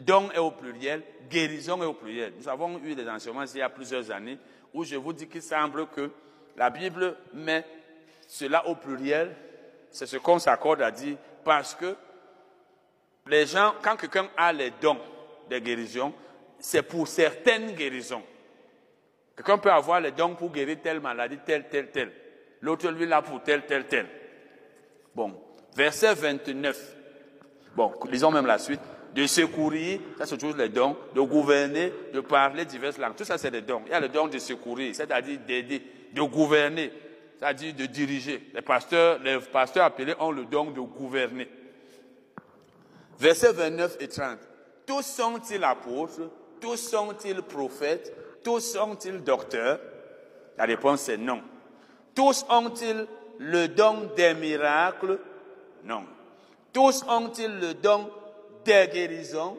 [0.00, 2.32] Don est au pluriel, guérison est au pluriel.
[2.36, 4.38] Nous avons eu des enseignements il y a plusieurs années
[4.74, 6.10] où je vous dis qu'il semble que
[6.56, 7.64] la Bible met
[8.26, 9.34] cela au pluriel.
[9.90, 11.96] C'est ce qu'on s'accorde à dire parce que
[13.26, 14.98] les gens, quand quelqu'un a les dons
[15.48, 16.12] des guérisons,
[16.58, 18.22] c'est pour certaines guérisons.
[19.36, 22.12] Quelqu'un peut avoir les dons pour guérir telle maladie, telle, telle, telle.
[22.60, 24.06] L'autre, lui, là pour telle, telle, telle.
[25.14, 25.34] Bon,
[25.74, 26.96] verset 29.
[27.74, 28.80] Bon, lisons même la suite.
[29.14, 33.16] De secourir, ça se trouve les dons, de gouverner, de parler diverses langues.
[33.16, 33.82] Tout ça, c'est des dons.
[33.86, 36.92] Il y a le don de secourir, c'est-à-dire d'aider, de gouverner,
[37.36, 38.50] c'est-à-dire de diriger.
[38.54, 41.48] Les pasteurs, les pasteurs appelés ont le don de gouverner.
[43.18, 44.38] Versets 29 et 30.
[44.86, 46.30] Tous sont-ils apôtres?
[46.60, 48.14] Tous sont-ils prophètes?
[48.44, 49.80] Tous sont-ils docteurs?
[50.56, 51.42] La réponse est non.
[52.14, 53.06] Tous ont-ils
[53.40, 55.18] le don des miracles?
[55.84, 56.04] Non.
[56.72, 58.10] Tous ont-ils le don
[58.64, 59.56] des guérisons?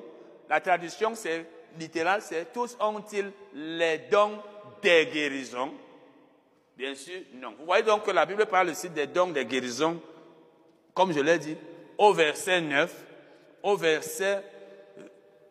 [0.48, 1.46] La traduction, c'est
[1.80, 4.38] littéral, c'est tous ont-ils les dons
[4.82, 5.74] des guérisons?
[6.78, 7.56] Bien sûr, non.
[7.58, 10.00] Vous voyez donc que la Bible parle aussi des dons des guérisons,
[10.94, 11.58] comme je l'ai dit,
[11.98, 12.94] au verset 9,
[13.64, 14.44] au verset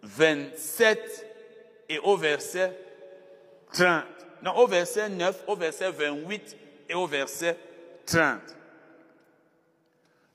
[0.02, 1.26] 27
[1.88, 2.76] et au verset
[3.72, 4.04] 30.
[4.42, 6.56] Non, au verset 9, au verset 28
[6.88, 7.56] et au verset
[8.06, 8.40] 30.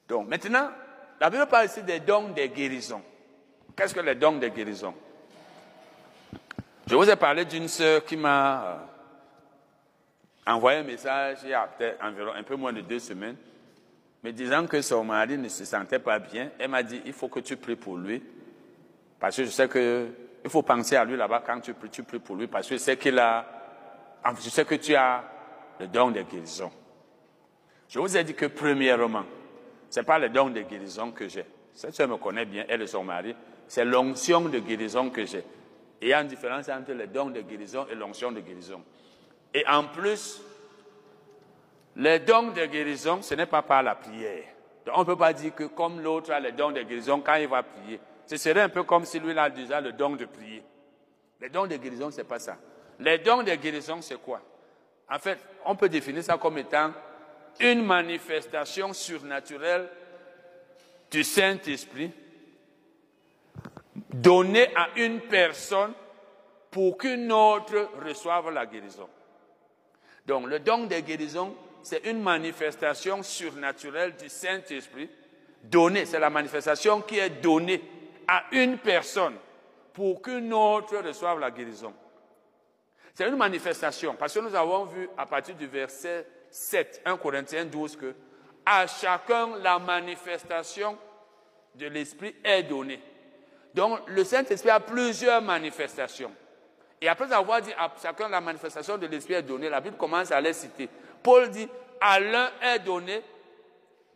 [0.07, 0.69] Donc maintenant,
[1.19, 3.01] la Bible parle ici des dons des guérisons.
[3.75, 4.93] Qu'est-ce que les dons des guérisons?
[6.87, 8.77] Je vous ai parlé d'une sœur qui m'a euh,
[10.47, 13.37] envoyé un message il y a peut-être environ un peu moins de deux semaines,
[14.23, 16.51] me disant que son mari ne se sentait pas bien.
[16.59, 18.23] Elle m'a dit, il faut que tu pries pour lui,
[19.19, 20.09] parce que je sais que
[20.43, 22.75] il faut penser à lui là-bas quand tu pries, tu pries pour lui, parce que
[22.75, 23.45] je sais qu'il a,
[24.39, 25.23] je sais que tu as
[25.79, 26.71] le don de guérison.
[27.95, 29.23] Je vous ai dit que premièrement,
[29.89, 31.45] ce n'est pas le don de guérison que j'ai.
[31.73, 33.33] Cette soeur me connaît bien, elle et son mari.
[33.69, 35.45] C'est l'onction de guérison que j'ai.
[36.01, 38.83] il y a une différence entre le don de guérison et l'onction de guérison.
[39.53, 40.41] Et en plus,
[41.95, 44.43] les dons de guérison, ce n'est pas par la prière.
[44.93, 47.47] on ne peut pas dire que comme l'autre a le don de guérison, quand il
[47.47, 50.61] va prier, ce serait un peu comme si lui a déjà le don de prier.
[51.39, 52.57] Les dons de guérison, ce n'est pas ça.
[52.99, 54.41] Les dons de guérison, c'est quoi?
[55.09, 56.91] En fait, on peut définir ça comme étant
[57.59, 59.89] une manifestation surnaturelle
[61.11, 62.11] du Saint-Esprit
[64.13, 65.93] donnée à une personne
[66.71, 69.07] pour qu'une autre reçoive la guérison.
[70.25, 75.09] Donc le don de guérison, c'est une manifestation surnaturelle du Saint-Esprit
[75.63, 77.81] donnée, c'est la manifestation qui est donnée
[78.27, 79.35] à une personne
[79.93, 81.93] pour qu'une autre reçoive la guérison.
[83.13, 87.65] C'est une manifestation, parce que nous avons vu à partir du verset 7, 1 Corinthiens
[87.65, 88.15] 12, que
[88.65, 90.97] à chacun la manifestation
[91.75, 93.01] de l'Esprit est donnée.
[93.73, 96.31] Donc le Saint-Esprit a plusieurs manifestations.
[97.01, 100.31] Et après avoir dit à chacun la manifestation de l'Esprit est donnée, la Bible commence
[100.31, 100.87] à les citer.
[101.21, 101.67] Paul dit,
[101.99, 103.21] à l'un est donné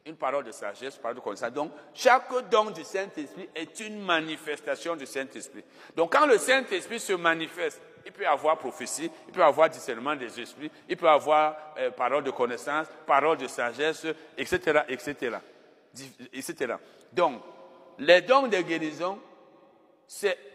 [0.05, 1.51] une parole de sagesse, une parole de connaissance.
[1.51, 5.65] Donc, chaque don du Saint-Esprit est une manifestation du Saint-Esprit.
[5.93, 10.39] Donc, quand le Saint-Esprit se manifeste, il peut avoir prophétie, il peut avoir discernement des
[10.39, 15.37] esprits, il peut avoir euh, parole de connaissance, parole de sagesse, etc., etc.,
[16.33, 16.73] etc.
[17.13, 17.39] Donc,
[17.99, 19.19] les dons de guérison,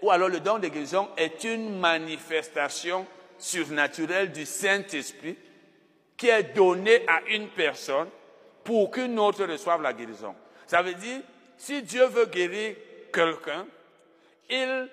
[0.02, 3.06] ou alors le don de guérison est une manifestation
[3.38, 5.36] surnaturelle du Saint-Esprit
[6.16, 8.08] qui est donnée à une personne
[8.64, 10.34] pour qu'une autre reçoive la guérison.
[10.66, 11.20] Ça veut dire,
[11.56, 12.74] si Dieu veut guérir
[13.12, 13.64] quelqu'un,
[14.50, 14.88] il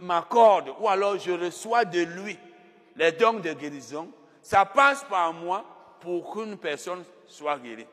[0.00, 2.38] m'accorde ou alors je reçois de lui
[2.96, 4.08] les dons de guérison,
[4.42, 5.64] ça passe par moi
[6.00, 7.86] pour qu'une personne soit guérie.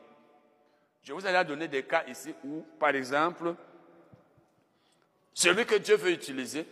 [1.02, 3.54] Je vous ai donné des cas ici où, par exemple,
[5.34, 6.66] celui que Dieu veut utiliser,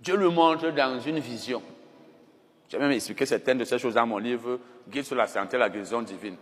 [0.00, 1.62] Dieu le montre dans une vision.
[2.68, 5.60] J'ai même expliqué certaines de ces choses dans mon livre, Guide sur la santé et
[5.60, 6.36] la guérison divine.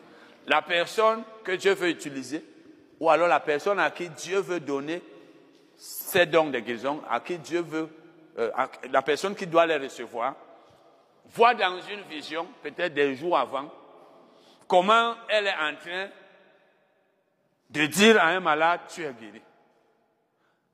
[0.46, 2.44] La personne que Dieu veut utiliser,
[3.00, 5.02] ou alors la personne à qui Dieu veut donner
[5.76, 7.88] ces dons de guérison, à qui Dieu veut,
[8.38, 8.50] euh,
[8.90, 10.34] la personne qui doit les recevoir,
[11.26, 13.70] voit dans une vision, peut-être des jours avant,
[14.66, 16.08] comment elle est en train
[17.70, 19.42] de dire à un malade, tu es guéri.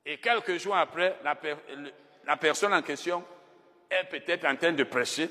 [0.04, 3.24] Et quelques jours après, la, personne en question
[3.90, 5.30] est peut-être en train de prêcher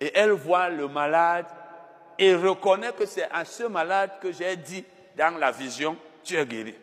[0.00, 1.46] et elle voit le malade
[2.18, 4.84] et reconnaît que c'est à ce malade que j'ai dit
[5.16, 6.74] dans la vision, tu es guéri.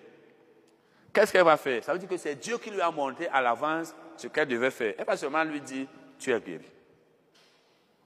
[1.17, 1.83] Qu'est-ce qu'elle va faire?
[1.83, 4.69] Ça veut dire que c'est Dieu qui lui a montré à l'avance ce qu'elle devait
[4.69, 4.93] faire.
[4.99, 5.87] Elle va seulement lui dire,
[6.19, 6.67] tu es guéri.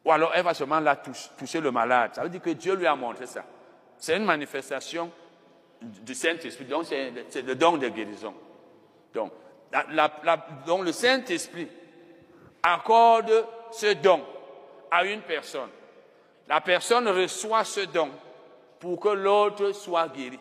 [0.06, 2.12] Ou alors elle va seulement la toucher, le malade.
[2.16, 3.44] Ça veut dire que Dieu lui a montré ça.
[3.98, 5.12] C'est une manifestation
[5.82, 6.64] du Saint-Esprit.
[6.64, 8.34] Donc, c'est le don de guérison.
[9.14, 9.34] Donc,
[10.66, 11.68] donc le Saint-Esprit
[12.64, 14.22] accorde ce don
[14.90, 15.70] à une personne.
[16.48, 18.10] La personne reçoit ce don
[18.80, 20.40] pour que l'autre soit guéri.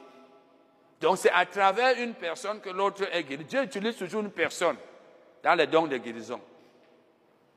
[1.00, 3.44] Donc c'est à travers une personne que l'autre est guéri.
[3.44, 4.76] Dieu utilise toujours une personne
[5.42, 6.40] dans les dons de guérison.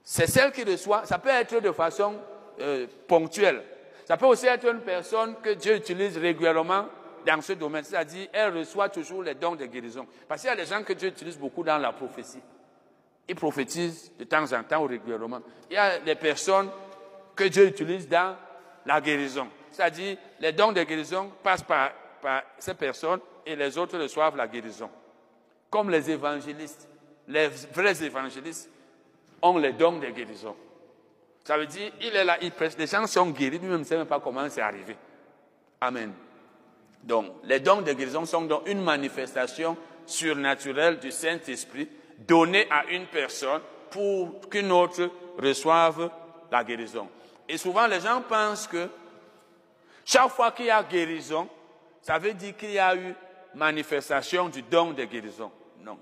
[0.01, 2.15] C'est celle qui reçoit, ça peut être de façon
[2.59, 3.63] euh, ponctuelle.
[4.05, 6.87] Ça peut aussi être une personne que Dieu utilise régulièrement
[7.25, 10.05] dans ce domaine, c'est-à-dire elle reçoit toujours les dons de guérison.
[10.27, 12.41] Parce qu'il y a des gens que Dieu utilise beaucoup dans la prophétie.
[13.27, 15.39] Ils prophétisent de temps en temps ou régulièrement.
[15.69, 16.69] Il y a des personnes
[17.35, 18.35] que Dieu utilise dans
[18.85, 19.47] la guérison.
[19.71, 21.91] C'est-à-dire, les dons de guérison passent par,
[22.57, 24.89] ces personnes et les autres reçoivent la guérison.
[25.69, 26.87] Comme les évangélistes,
[27.27, 28.69] les vrais évangélistes
[29.41, 30.55] ont les dons de guérison.
[31.43, 33.97] Ça veut dire, il est là, il prêche, les gens sont guéris, lui-même ne sait
[33.97, 34.95] même pas comment c'est arrivé.
[35.81, 36.13] Amen.
[37.03, 39.75] Donc, les dons de guérison sont donc une manifestation
[40.05, 46.09] surnaturelle du Saint-Esprit donnée à une personne pour qu'une autre reçoive
[46.49, 47.09] la guérison.
[47.49, 48.87] Et souvent, les gens pensent que
[50.05, 51.47] chaque fois qu'il y a guérison,
[52.01, 53.13] ça veut dire qu'il y a eu
[53.55, 55.51] manifestation du don de guérison.
[55.79, 55.97] Non.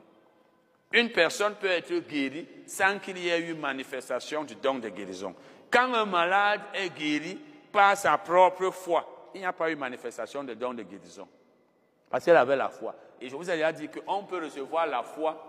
[0.93, 5.33] Une personne peut être guérie sans qu'il y ait eu manifestation du don de guérison.
[5.69, 7.39] Quand un malade est guéri
[7.71, 11.27] par sa propre foi, il n'y a pas eu manifestation de don de guérison.
[12.09, 12.95] Parce qu'elle avait la foi.
[13.21, 15.47] Et je vous ai déjà dit qu'on peut recevoir la foi,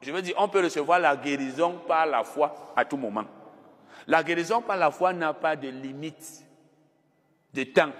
[0.00, 3.24] je veux dire, on peut recevoir la guérison par la foi à tout moment.
[4.06, 6.44] La guérison par la foi n'a pas de limite
[7.52, 7.92] de temps,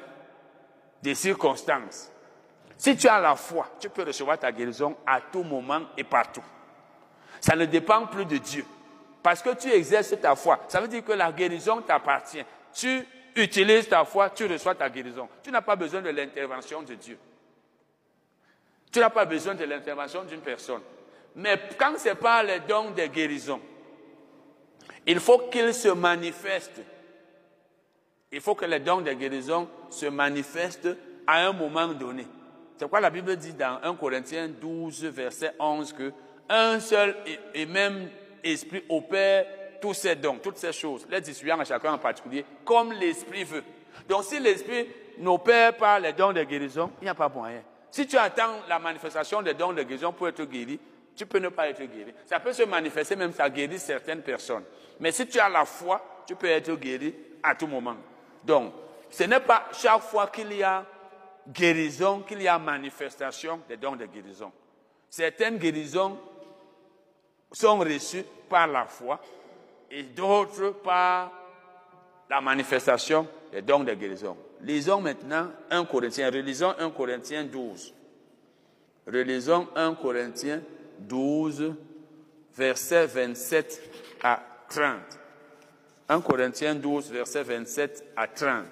[1.02, 2.12] de circonstances.
[2.82, 6.42] Si tu as la foi, tu peux recevoir ta guérison à tout moment et partout.
[7.40, 8.64] Ça ne dépend plus de Dieu.
[9.22, 10.58] Parce que tu exerces ta foi.
[10.66, 12.42] Ça veut dire que la guérison t'appartient.
[12.74, 15.28] Tu utilises ta foi, tu reçois ta guérison.
[15.44, 17.16] Tu n'as pas besoin de l'intervention de Dieu.
[18.90, 20.82] Tu n'as pas besoin de l'intervention d'une personne.
[21.36, 23.60] Mais quand ce n'est pas le don de guérison,
[25.06, 26.80] il faut qu'il se manifeste.
[28.32, 30.96] Il faut que les dons de guérison se manifestent
[31.28, 32.26] à un moment donné.
[32.82, 36.12] C'est quoi la Bible dit dans 1 Corinthiens 12, verset 11 que
[36.48, 37.14] un seul
[37.54, 38.10] et même
[38.42, 39.46] esprit opère
[39.80, 43.62] tous ces dons, toutes ces choses, les distribuant à chacun en particulier, comme l'esprit veut.
[44.08, 47.62] Donc si l'esprit n'opère pas les dons de guérison, il n'y a pas moyen.
[47.88, 50.80] Si tu attends la manifestation des dons de guérison pour être guéri,
[51.14, 52.12] tu peux ne pas être guéri.
[52.26, 54.64] Ça peut se manifester, même ça guérit certaines personnes.
[54.98, 57.14] Mais si tu as la foi, tu peux être guéri
[57.44, 57.94] à tout moment.
[58.42, 58.72] Donc,
[59.08, 60.84] ce n'est pas chaque fois qu'il y a
[61.48, 64.52] guérison qu'il y a manifestation des dons de guérison.
[65.09, 66.18] Certaines guérisons
[67.50, 69.20] sont reçues par la foi
[69.90, 71.31] et d'autres par
[72.31, 74.37] la manifestation des dons de guérison.
[74.62, 77.92] Lisons maintenant 1 Corinthiens, relisons 1 Corinthiens 12.
[79.07, 80.62] Relisons 1 Corinthiens
[81.00, 81.74] 12,
[82.57, 83.83] versets 27
[84.22, 84.94] à 30.
[86.09, 88.64] 1 Corinthiens 12, versets 27 à 30.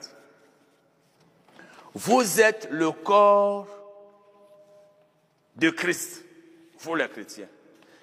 [1.95, 3.67] Vous êtes le corps
[5.57, 6.25] de Christ,
[6.79, 7.49] vous les chrétiens.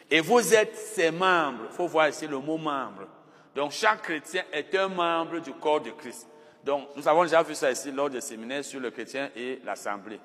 [0.09, 1.65] Et vous êtes ses membres.
[1.69, 3.07] Il faut voir ici le mot membre.
[3.55, 6.27] Donc chaque chrétien est un membre du corps de Christ.
[6.63, 10.19] Donc nous avons déjà vu ça ici lors des séminaires sur le chrétien et l'assemblée.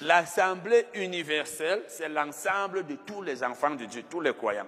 [0.00, 4.66] L'assemblée universelle, c'est l'ensemble de tous les enfants de Dieu, tous les croyants.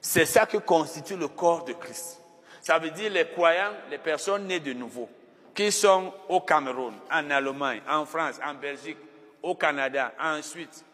[0.00, 2.20] C'est ça qui constitue le corps de Christ.
[2.62, 5.08] Ça veut dire les croyants, les personnes nées de nouveau,
[5.54, 8.98] qui sont au Cameroun, en Allemagne, en France, en Belgique,
[9.42, 10.84] au Canada, ensuite,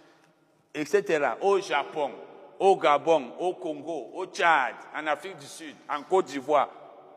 [0.74, 2.10] etc., au Japon,
[2.58, 6.68] au Gabon, au Congo, au Tchad, en Afrique du Sud, en Côte d'Ivoire,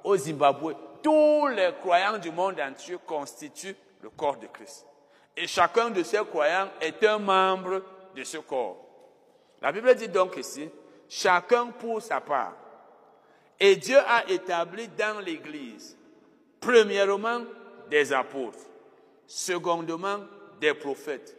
[0.04, 0.75] au Zimbabwe.
[1.01, 4.86] Tous les croyants du monde entier constituent le corps de Christ.
[5.36, 7.82] Et chacun de ces croyants est un membre
[8.15, 8.77] de ce corps.
[9.62, 10.69] La Bible dit donc ici,
[11.08, 12.54] chacun pour sa part.
[13.60, 15.98] Et Dieu a établi dans l'Église,
[16.62, 17.42] premièrement,
[17.90, 18.60] des apôtres,
[19.28, 20.20] secondement,
[20.62, 21.36] des prophètes,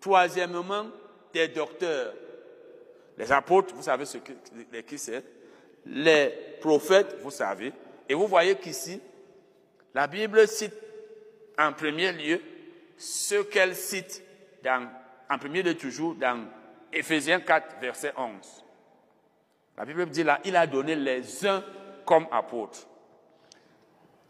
[0.00, 0.86] troisièmement,
[1.32, 2.14] des docteurs.
[3.16, 4.32] Les apôtres, vous savez ce que,
[4.80, 5.22] qui c'est.
[5.86, 7.72] Les prophètes, vous savez.
[8.08, 9.00] Et vous voyez qu'ici,
[9.94, 10.74] la Bible cite
[11.58, 12.40] en premier lieu
[12.96, 14.22] ce qu'elle cite
[14.62, 14.88] dans,
[15.30, 16.44] en premier lieu toujours dans
[16.92, 18.64] Éphésiens 4, verset 11.
[19.76, 21.62] La Bible dit là, il a donné les uns
[22.04, 22.86] comme apôtres,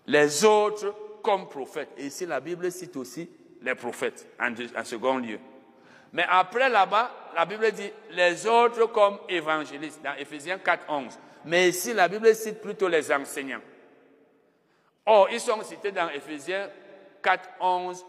[0.06, 1.90] les autres comme prophètes.
[1.98, 3.28] Ici, la Bible cite aussi
[3.62, 5.38] les prophètes en, en second lieu.
[6.12, 11.18] Mais après là-bas, la Bible dit les autres comme évangélistes dans Éphésiens 4, 11.
[11.46, 13.60] Mais ici, la Bible cite plutôt les enseignants.
[15.06, 16.68] Or, ils sont cités dans Éphésiens
[17.22, 18.04] 4, 11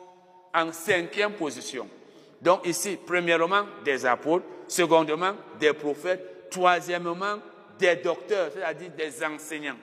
[0.53, 1.89] en cinquième position.
[2.41, 7.39] Donc ici, premièrement, des apôtres, secondement, des prophètes, troisièmement,
[7.79, 9.77] des docteurs, c'est-à-dire des enseignants.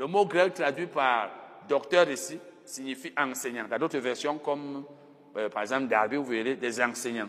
[0.00, 1.28] Le mot grec traduit par
[1.68, 3.68] docteur ici signifie enseignant.
[3.68, 4.82] Dans d'autres versions, comme
[5.36, 7.28] euh, par exemple Darby, vous verrez des enseignants.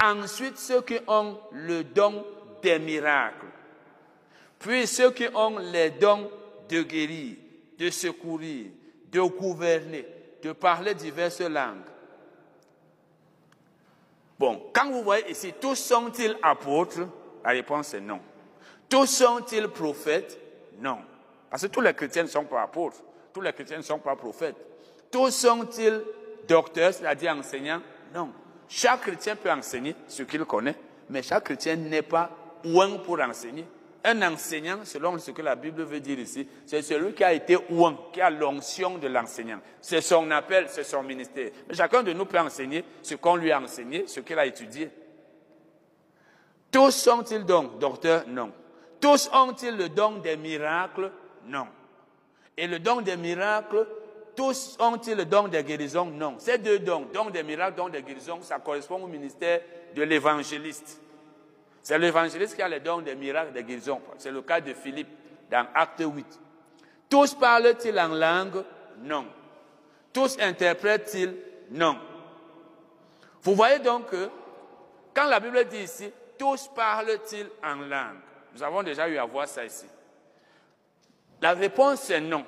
[0.00, 2.24] Ensuite, ceux qui ont le don
[2.62, 3.46] des miracles.
[4.60, 6.30] Puis ceux qui ont les dons
[6.68, 7.34] de guérir,
[7.76, 8.66] de secourir,
[9.10, 10.06] de gouverner,
[10.40, 11.82] de parler diverses langues.
[14.38, 17.08] Bon, quand vous voyez ici, tous sont-ils apôtres?
[17.44, 18.20] La réponse est non.
[18.88, 20.38] Tous sont-ils prophètes?
[20.78, 20.98] Non.
[21.52, 22.96] Parce que tous les chrétiens ne sont pas apôtres.
[23.30, 24.56] Tous les chrétiens ne sont pas prophètes.
[25.10, 26.00] Tous sont-ils
[26.48, 27.82] docteurs, c'est-à-dire enseignants?
[28.14, 28.30] Non.
[28.66, 30.74] Chaque chrétien peut enseigner ce qu'il connaît,
[31.10, 32.30] mais chaque chrétien n'est pas
[32.64, 33.66] ouin pour enseigner.
[34.02, 37.58] Un enseignant, selon ce que la Bible veut dire ici, c'est celui qui a été
[37.68, 39.60] ouin, qui a l'onction de l'enseignant.
[39.82, 41.50] C'est son appel, c'est son ministère.
[41.68, 44.88] Mais chacun de nous peut enseigner ce qu'on lui a enseigné, ce qu'il a étudié.
[46.70, 48.52] Tous sont-ils donc docteurs Non.
[48.98, 51.12] Tous ont-ils le don des miracles?
[51.46, 51.66] Non.
[52.56, 53.86] Et le don des miracles,
[54.36, 56.06] tous ont-ils le don des guérisons?
[56.06, 56.36] Non.
[56.38, 59.60] Ces deux dons, don des miracles, don des guérisons, ça correspond au ministère
[59.94, 61.00] de l'évangéliste.
[61.82, 64.00] C'est l'évangéliste qui a le don des miracles, des guérisons.
[64.18, 65.08] C'est le cas de Philippe
[65.50, 66.40] dans Acte 8.
[67.08, 68.64] Tous parlent-ils en langue?
[69.02, 69.26] Non.
[70.12, 71.34] Tous interprètent-ils?
[71.70, 71.98] Non.
[73.42, 74.28] Vous voyez donc que
[75.14, 78.20] quand la Bible dit ici, tous parlent-ils en langue?
[78.54, 79.86] Nous avons déjà eu à voir ça ici.
[81.42, 82.46] La réponse est non.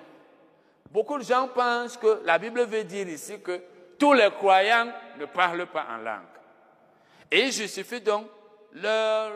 [0.91, 3.61] Beaucoup de gens pensent que la Bible veut dire ici que
[3.99, 6.23] tous les croyants ne parlent pas en langue.
[7.29, 8.27] Et il justifie donc
[8.73, 9.33] leur,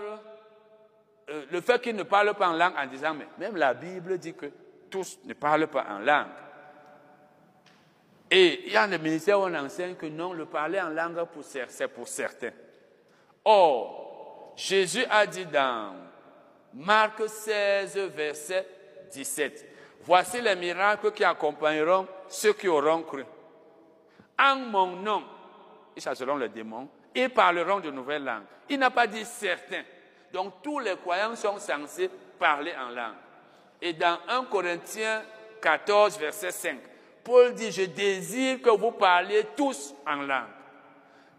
[1.30, 4.16] euh, le fait qu'ils ne parlent pas en langue en disant, mais même la Bible
[4.18, 4.46] dit que
[4.88, 6.26] tous ne parlent pas en langue.
[8.30, 11.18] Et il y a des ministères où on enseigne que non, le parler en langue,
[11.40, 12.52] c'est pour certains.
[13.44, 15.94] Or, Jésus a dit dans
[16.74, 18.77] Marc 16, verset
[19.10, 19.66] 17,
[20.08, 23.24] Voici les miracles qui accompagneront ceux qui auront cru.
[24.38, 25.22] En mon nom,
[25.94, 28.44] ils chasseront les démons, ils parleront de nouvelles langues.
[28.70, 29.82] Il n'a pas dit certains.
[30.32, 33.16] Donc tous les croyants sont censés parler en langue.
[33.82, 35.22] Et dans 1 Corinthiens
[35.60, 36.78] 14, verset 5,
[37.22, 40.46] Paul dit, je désire que vous parliez tous en langue.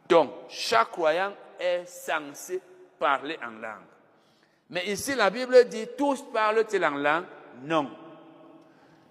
[0.07, 2.61] Donc, chaque croyant est censé
[2.99, 3.88] parler en langue.
[4.70, 7.26] Mais ici, la Bible dit, tous parlent-ils en langue?
[7.62, 7.89] Non.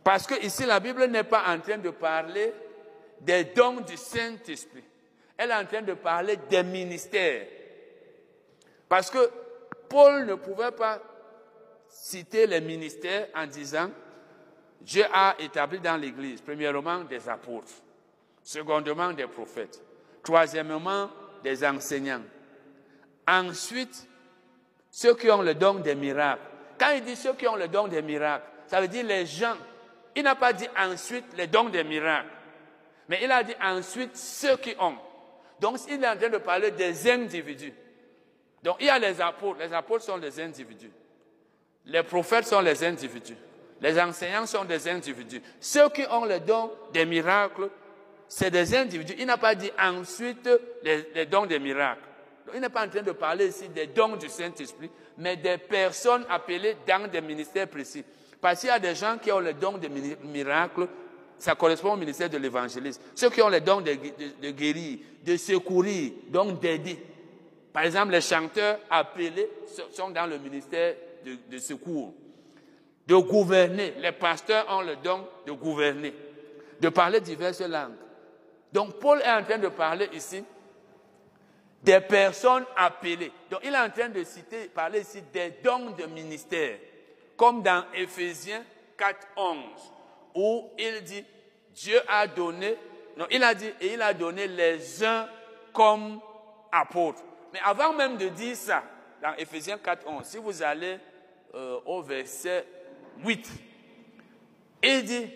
[0.03, 2.53] Parce que ici, la Bible n'est pas en train de parler
[3.21, 4.85] des dons du Saint-Esprit.
[5.37, 7.47] Elle est en train de parler des ministères.
[8.89, 9.31] Parce que
[9.89, 11.01] Paul ne pouvait pas
[11.89, 13.91] citer les ministères en disant
[14.81, 17.73] Dieu a établi dans l'Église, premièrement, des apôtres,
[18.43, 19.83] secondement, des prophètes,
[20.23, 21.11] troisièmement,
[21.43, 22.23] des enseignants.
[23.27, 24.09] Ensuite,
[24.91, 26.43] ceux qui ont le don des miracles.
[26.79, 29.57] Quand il dit ceux qui ont le don des miracles, ça veut dire les gens.
[30.15, 32.29] Il n'a pas dit ensuite les dons des miracles,
[33.09, 34.97] mais il a dit ensuite ceux qui ont.
[35.61, 37.73] Donc, il est en train de parler des individus.
[38.63, 39.61] Donc, il y a les apôtres.
[39.61, 40.91] Les apôtres sont des individus.
[41.87, 43.37] Les prophètes sont les individus.
[43.81, 45.41] Les enseignants sont des individus.
[45.61, 47.71] Ceux qui ont le don des miracles,
[48.29, 49.15] c'est des individus.
[49.19, 50.49] Il n'a pas dit ensuite
[50.83, 52.03] les, dons des miracles.
[52.55, 56.25] il n'est pas en train de parler ici des dons du Saint-Esprit, mais des personnes
[56.31, 58.05] appelées dans des ministères précis.
[58.41, 60.87] Parce qu'il y a des gens qui ont le don des miracles,
[61.39, 63.03] ça correspond au ministère de l'évangélisme.
[63.15, 66.99] Ceux qui ont les dons de, guérir, de secourir, donc d'aider.
[67.73, 69.49] Par exemple, les chanteurs appelés
[69.93, 70.95] sont dans le ministère
[71.51, 72.15] de, secours.
[73.07, 73.95] De gouverner.
[73.99, 76.15] Les pasteurs ont le don de gouverner.
[76.81, 77.95] De parler diverses langues.
[78.73, 80.45] Donc, Paul est en train de parler ici
[81.83, 83.33] des personnes appelées.
[83.51, 86.79] Donc, il est en train de citer, parler ici des dons de ministère.
[87.37, 88.65] Comme dans Éphésiens
[88.97, 89.57] 4, 11
[90.35, 91.25] où il dit,
[91.75, 92.77] Dieu a donné,
[93.17, 95.29] non, il a dit, et il a donné les uns
[95.73, 96.21] comme
[96.71, 97.23] apôtres.
[97.53, 98.83] Mais avant même de dire ça,
[99.23, 100.99] dans Ephésiens 4, 11, si vous allez
[101.55, 102.65] euh, au verset
[103.25, 103.51] 8,
[104.83, 105.31] il dit,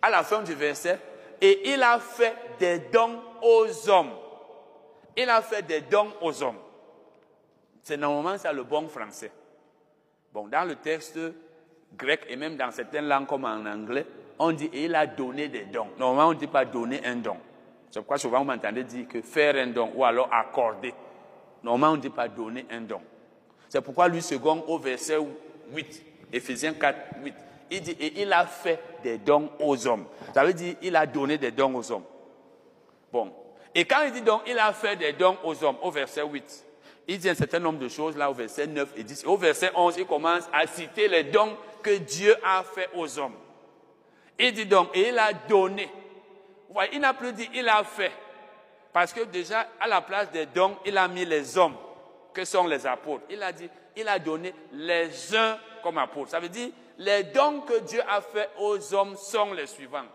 [0.00, 0.98] à la fin du verset,
[1.40, 4.12] et il a fait des dons aux hommes.
[5.16, 6.58] Il a fait des dons aux hommes.
[7.82, 9.30] C'est normalement ça le bon français.
[10.32, 11.18] Bon, dans le texte
[11.96, 14.06] grec et même dans certaines langues comme en anglais,
[14.38, 15.88] on dit il a donné des dons.
[15.98, 17.36] Normalement, on ne dit pas donner un don.
[17.90, 20.92] C'est pourquoi souvent vous m'entendez dire que faire un don ou alors accorder.
[21.62, 23.00] Normalement, on ne dit pas donner un don.
[23.68, 25.18] C'est pourquoi lui, second, au verset
[25.72, 26.02] 8,
[26.32, 27.34] Ephésiens 4, 8,
[27.70, 30.06] il dit et il a fait des dons aux hommes.
[30.34, 32.04] Ça veut dire il a donné des dons aux hommes.
[33.12, 33.32] Bon.
[33.74, 36.64] Et quand il dit donc, il a fait des dons aux hommes, au verset 8,
[37.08, 39.26] il dit un certain nombre de choses là au verset 9 et 10.
[39.26, 43.34] Au verset 11, il commence à citer les dons que Dieu a fait aux hommes.
[44.38, 45.84] Il dit donc, et il a donné.
[46.68, 48.12] Vous voyez, il n'a plus dit il a fait.
[48.92, 51.74] Parce que déjà, à la place des dons, il a mis les hommes,
[52.32, 53.24] que sont les apôtres.
[53.28, 56.30] Il a dit, il a donné les uns comme apôtres.
[56.30, 60.06] Ça veut dire, les dons que Dieu a fait aux hommes sont les suivants.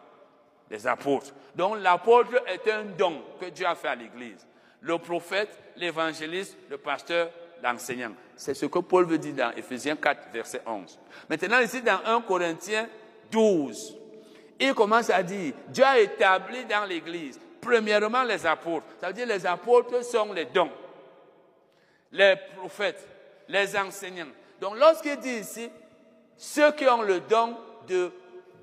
[0.70, 1.34] Les apôtres.
[1.56, 4.46] Donc l'apôtre est un don que Dieu a fait à l'Église.
[4.82, 7.30] Le prophète, l'évangéliste, le pasteur,
[7.62, 8.12] l'enseignant.
[8.36, 10.98] C'est ce que Paul veut dire dans Ephésiens 4, verset 11.
[11.30, 12.88] Maintenant, ici, dans 1 Corinthiens
[13.32, 13.98] 12,
[14.60, 18.86] il commence à dire, Dieu a établi dans l'Église, premièrement les apôtres.
[19.00, 20.72] Ça veut dire les apôtres sont les dons.
[22.12, 23.08] Les prophètes,
[23.48, 24.28] les enseignants.
[24.60, 25.70] Donc lorsqu'il dit ici,
[26.38, 27.56] ceux qui ont le don
[27.88, 28.12] de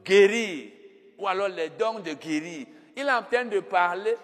[0.05, 0.71] guérir,
[1.19, 4.17] ou alors les dons de guérir, il est en train de parler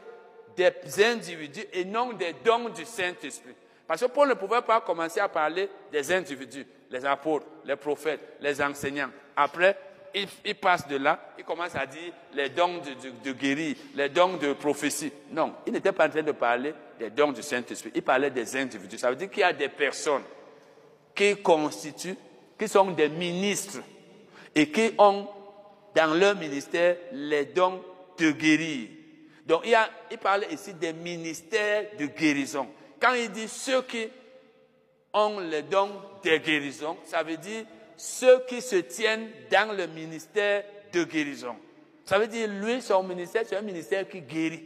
[0.57, 0.73] des
[1.05, 3.55] individus et non des dons du Saint-Esprit.
[3.87, 8.37] Parce que Paul ne pouvait pas commencer à parler des individus, les apôtres, les prophètes,
[8.41, 9.11] les enseignants.
[9.37, 9.77] Après,
[10.15, 14.37] il, passe de là, il commence à dire les dons de, de guérir, les dons
[14.37, 15.13] de prophétie.
[15.31, 18.57] Non, il n'était pas en train de parler des dons du Saint-Esprit, il parlait des
[18.57, 18.99] individus.
[18.99, 20.23] Ça veut dire qu'il y a des personnes
[21.15, 22.17] qui constituent,
[22.59, 23.81] qui sont des ministres
[24.55, 25.27] et qui ont
[25.95, 27.83] dans leur ministère les dons
[28.19, 28.89] de guérir.
[29.47, 32.69] Donc il, parle ici des ministères de guérison.
[33.01, 34.09] Quand il dit ceux qui
[35.13, 35.91] ont les dons
[36.25, 37.65] de guérison, ça veut dire
[37.97, 41.57] ceux qui se tiennent dans le ministère de guérison.
[42.05, 44.63] Ça veut dire, lui, son ministère, c'est un ministère qui guérit.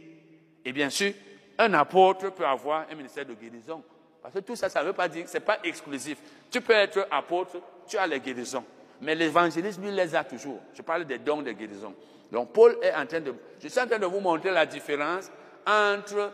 [0.65, 1.13] Et bien sûr,
[1.57, 3.83] un apôtre peut avoir un ministère de guérison.
[4.21, 6.17] Parce que tout ça, ça ne veut pas dire que ce n'est pas exclusif.
[6.51, 8.63] Tu peux être apôtre, tu as les guérisons.
[9.01, 10.59] Mais l'évangélisme, lui, les a toujours.
[10.73, 11.93] Je parle des dons de guérison.
[12.31, 13.33] Donc, Paul est en train de.
[13.61, 15.31] Je suis en train de vous montrer la différence
[15.65, 16.31] entre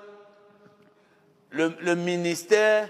[1.52, 2.90] le, le ministère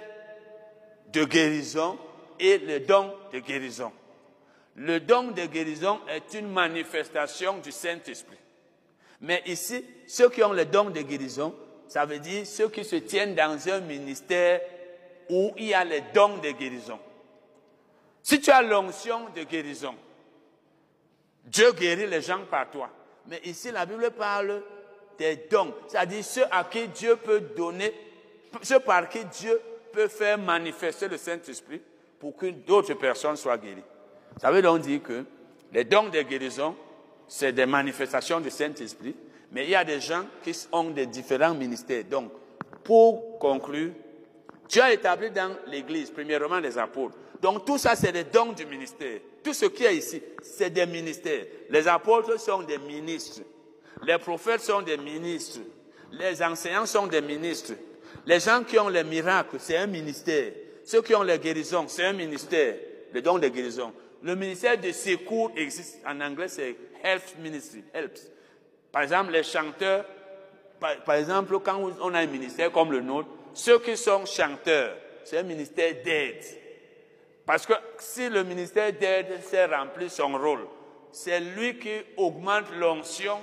[1.12, 1.98] de guérison
[2.40, 3.92] et le don de guérison.
[4.76, 8.38] Le don de guérison est une manifestation du Saint-Esprit.
[9.22, 11.54] Mais ici, ceux qui ont le don de guérison,
[11.88, 14.62] ça veut dire ceux qui se tiennent dans un ministère
[15.30, 17.00] où il y a les dons de guérison.
[18.24, 19.96] Si tu as l'onction de guérison,
[21.44, 22.90] Dieu guérit les gens par toi.
[23.28, 24.64] Mais ici, la Bible parle
[25.18, 27.94] des dons, c'est-à-dire ceux à qui Dieu peut donner,
[28.62, 29.60] ceux par qui Dieu
[29.92, 31.82] peut faire manifester le Saint-Esprit
[32.18, 33.84] pour que d'autres personnes soient guéries.
[34.42, 35.26] Ça veut donc dire que
[35.74, 36.76] les dons de guérison,
[37.28, 39.16] c'est des manifestations du Saint-Esprit,
[39.52, 42.06] mais il y a des gens qui ont des différents ministères.
[42.06, 42.32] Donc,
[42.84, 43.92] pour conclure,
[44.70, 47.18] Dieu a établi dans l'Église, premièrement, les apôtres.
[47.44, 49.20] Donc, tout ça, c'est des dons du ministère.
[49.44, 51.44] Tout ce qui est ici, c'est des ministères.
[51.70, 53.41] Les apôtres sont des ministres.
[54.08, 55.60] Les prophètes sont des ministres.
[56.14, 57.74] Les enseignants sont des ministres.
[58.26, 60.54] Les gens qui ont les miracles, c'est un ministère.
[60.86, 62.76] Ceux qui ont les guérisons, c'est un ministère.
[63.12, 63.91] Le don de guérison.
[64.22, 66.00] Le ministère de secours existe.
[66.08, 67.84] En anglais, c'est Health Ministry.
[67.94, 68.22] Helps.
[68.89, 70.06] Par exemple, les chanteurs,
[70.80, 75.39] par, exemple, quand on a un ministère comme le nôtre, ceux qui sont chanteurs, c'est
[75.39, 76.62] un ministère d'aide.
[77.46, 80.68] Parce que si le ministère d'aide sait remplir son rôle,
[81.12, 83.39] c'est lui qui augmente l'onction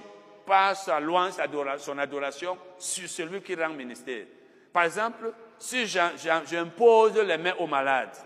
[0.46, 1.34] par sa louange,
[1.78, 4.24] son adoration sur celui qui rend ministère.
[4.72, 8.16] Par exemple, si j'impose les mains aux malades,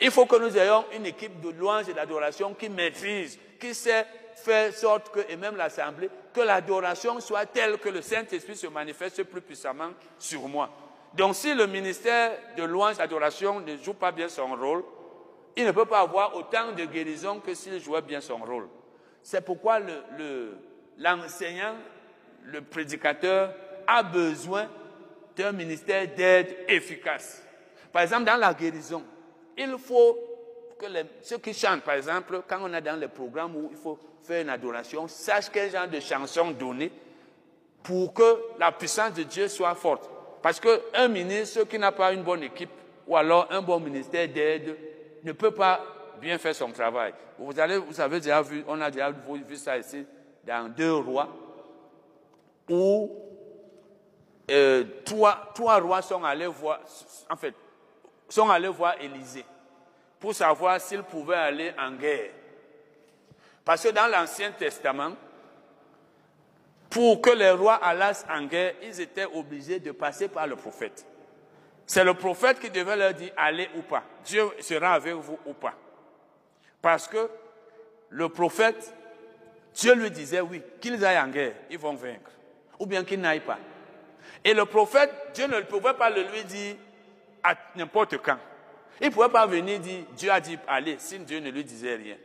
[0.00, 4.06] il faut que nous ayons une équipe de louange et d'adoration qui maîtrise, qui sait
[4.34, 9.22] faire sorte que, et même l'Assemblée, que l'adoration soit telle que le Saint-Esprit se manifeste
[9.24, 10.70] plus puissamment sur moi.
[11.14, 14.84] Donc si le ministère de louange d'adoration ne joue pas bien son rôle,
[15.56, 18.68] il ne peut pas avoir autant de guérison que s'il jouait bien son rôle.
[19.22, 19.80] C'est pourquoi
[20.96, 21.74] l'enseignant,
[22.44, 23.52] le, prédicateur
[23.86, 24.68] a besoin
[25.36, 27.42] d'un ministère d'aide efficace.
[27.92, 29.02] Par exemple, dans la guérison,
[29.58, 30.16] il faut
[30.78, 30.86] que
[31.20, 34.42] ceux qui chantent, par exemple, quand on est dans les programmes où il faut faire
[34.42, 36.90] une adoration, sachent quel genre de chanson donner
[37.82, 40.08] pour que la puissance de Dieu soit forte.
[40.42, 42.70] Parce qu'un ministre qui n'a pas une bonne équipe
[43.06, 44.76] ou alors un bon ministère d'aide
[45.22, 45.80] ne peut pas
[46.20, 47.12] bien faire son travail.
[47.38, 47.52] Vous,
[47.86, 50.06] vous avez déjà vu, on a déjà vu ça ici
[50.44, 51.28] dans deux rois
[52.68, 53.10] où
[54.50, 56.80] euh, trois, trois rois sont allés voir,
[57.28, 57.54] en fait,
[58.28, 59.44] sont allés voir Élisée
[60.18, 62.30] pour savoir s'ils pouvaient aller en guerre.
[63.64, 65.12] Parce que dans l'Ancien Testament,
[66.90, 71.06] pour que les rois allassent en guerre, ils étaient obligés de passer par le prophète.
[71.86, 74.02] C'est le prophète qui devait leur dire allez ou pas.
[74.24, 75.74] Dieu sera avec vous ou pas.
[76.82, 77.30] Parce que
[78.10, 78.94] le prophète,
[79.74, 82.30] Dieu lui disait oui, qu'ils aillent en guerre, ils vont vaincre.
[82.78, 83.58] ou bien qu'il n'aille pas.
[84.42, 86.76] Et le prophète, Dieu ne pouvait pas le lui dire
[87.42, 88.38] à n'importe quand.
[89.00, 91.94] Il ne pouvait pas venir dire, Dieu a dit, allez, si Dieu ne lui disait
[91.94, 92.16] rien.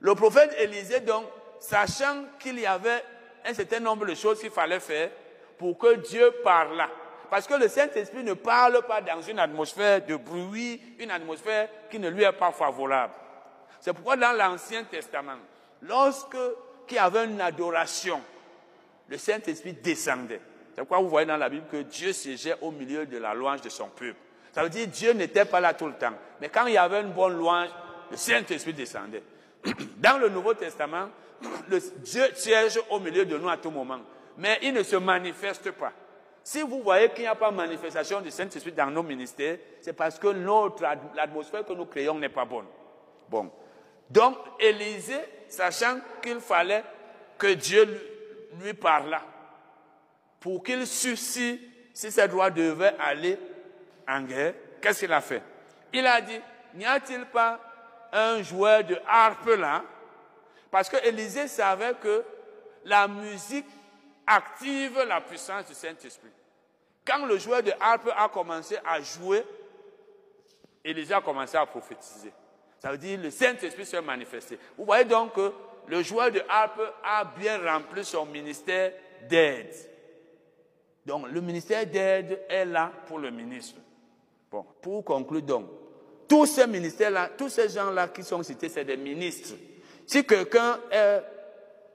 [0.00, 1.26] Le prophète Élisée, donc,
[1.60, 3.04] sachant qu'il y avait
[3.44, 5.10] un certain nombre de choses qu'il fallait faire
[5.58, 6.90] pour que Dieu parlât.
[7.30, 11.98] Parce que le Saint-Esprit ne parle pas dans une atmosphère de bruit, une atmosphère qui
[11.98, 13.12] ne lui est pas favorable.
[13.80, 15.38] C'est pourquoi dans l'Ancien Testament,
[15.82, 16.36] lorsque
[16.86, 18.20] qu'il y avait une adoration,
[19.08, 20.40] le Saint-Esprit descendait.
[20.74, 23.60] C'est pourquoi vous voyez dans la Bible que Dieu siégeait au milieu de la louange
[23.60, 24.18] de son peuple.
[24.52, 26.14] Ça veut dire que Dieu n'était pas là tout le temps.
[26.40, 27.68] Mais quand il y avait une bonne louange,
[28.10, 29.22] le Saint-Esprit descendait.
[29.98, 31.08] Dans le Nouveau Testament,
[31.68, 34.00] le Dieu siège au milieu de nous à tout moment.
[34.36, 35.92] Mais il ne se manifeste pas.
[36.42, 40.18] Si vous voyez qu'il n'y a pas manifestation du Saint-Esprit dans nos ministères, c'est parce
[40.18, 40.28] que
[41.14, 42.66] l'atmosphère que nous créons n'est pas bonne.
[43.28, 43.50] Bon.
[44.08, 46.82] Donc, Élisée, sachant qu'il fallait
[47.38, 47.86] que Dieu
[48.60, 49.22] lui parlât,
[50.40, 51.60] pour qu'il suscite
[51.92, 53.38] si ses droits devaient aller
[54.08, 55.42] en guerre, qu'est-ce qu'il a fait?
[55.92, 56.40] Il a dit,
[56.74, 57.60] n'y a-t-il pas
[58.12, 59.84] un joueur de harpe là
[60.70, 62.24] Parce que Élisée savait que
[62.84, 63.66] la musique
[64.26, 66.30] active la puissance du Saint-Esprit.
[67.04, 69.44] Quand le joueur de harpe a commencé à jouer,
[70.84, 72.32] Élisée a commencé à prophétiser.
[72.78, 74.58] Ça veut dire le Saint-Esprit s'est manifesté.
[74.78, 75.52] Vous voyez donc que
[75.88, 78.92] le joueur de harpe a bien rempli son ministère
[79.28, 79.74] d'aide.
[81.04, 83.80] Donc le ministère d'aide est là pour le ministre.
[84.50, 85.66] Bon, pour conclure donc,
[86.28, 89.54] tous ces ministères-là, tous ces gens-là qui sont cités, c'est des ministres.
[90.10, 90.80] Si quelqu'un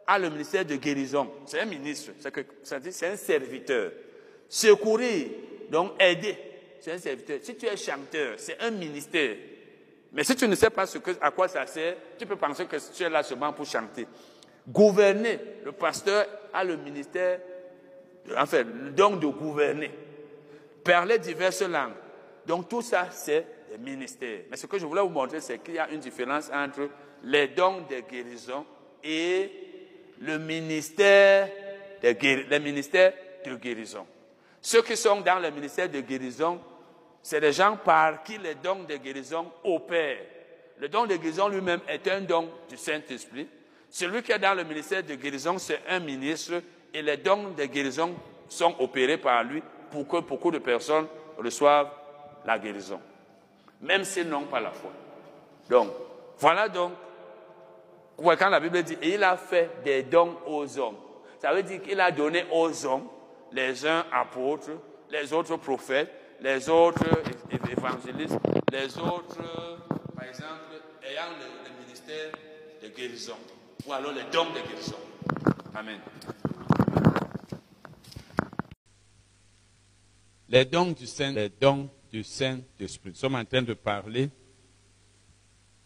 [0.07, 2.13] a le ministère de guérison, c'est un ministre,
[2.63, 3.91] c'est un serviteur.
[4.47, 5.27] Secourir,
[5.69, 6.37] donc aider,
[6.79, 7.39] c'est un serviteur.
[7.41, 9.35] Si tu es chanteur, c'est un ministère.
[10.13, 12.65] Mais si tu ne sais pas ce que, à quoi ça sert, tu peux penser
[12.67, 14.07] que tu es là seulement pour chanter.
[14.65, 17.41] Gouverner, le pasteur a le ministère,
[18.37, 19.91] enfin, le don de gouverner.
[20.85, 21.91] Parler diverses langues.
[22.47, 24.43] Donc tout ça, c'est des ministères.
[24.49, 26.87] Mais ce que je voulais vous montrer, c'est qu'il y a une différence entre
[27.25, 28.65] les dons de guérison
[29.03, 29.51] et
[30.21, 31.49] le ministère
[32.01, 33.13] de, les
[33.45, 34.05] de guérison.
[34.61, 36.59] Ceux qui sont dans le ministère de guérison,
[37.21, 40.25] c'est des gens par qui les dons de guérison opèrent.
[40.77, 43.47] Le don de guérison lui-même est un don du Saint-Esprit.
[43.89, 46.61] Celui qui est dans le ministère de guérison, c'est un ministre
[46.93, 48.13] et les dons de guérison
[48.49, 51.07] sont opérés par lui pour que beaucoup de personnes
[51.37, 51.89] reçoivent
[52.45, 52.99] la guérison,
[53.81, 54.91] même s'ils n'ont pas la foi.
[55.69, 55.89] Donc,
[56.37, 56.91] voilà donc,
[58.17, 60.97] quand la Bible dit, il a fait des dons aux hommes,
[61.39, 63.07] ça veut dire qu'il a donné aux hommes,
[63.51, 64.71] les uns apôtres,
[65.09, 66.11] les autres prophètes,
[66.41, 67.05] les autres
[67.51, 68.37] évangélistes,
[68.71, 69.37] les autres,
[70.15, 72.31] par exemple, ayant le, ministère
[72.81, 73.35] de guérison,
[73.85, 74.95] ou alors les dons de guérison.
[75.73, 75.99] Amen.
[80.49, 83.09] Les dons du Saint, les dons du Saint-Esprit.
[83.09, 84.29] Nous sommes en train de parler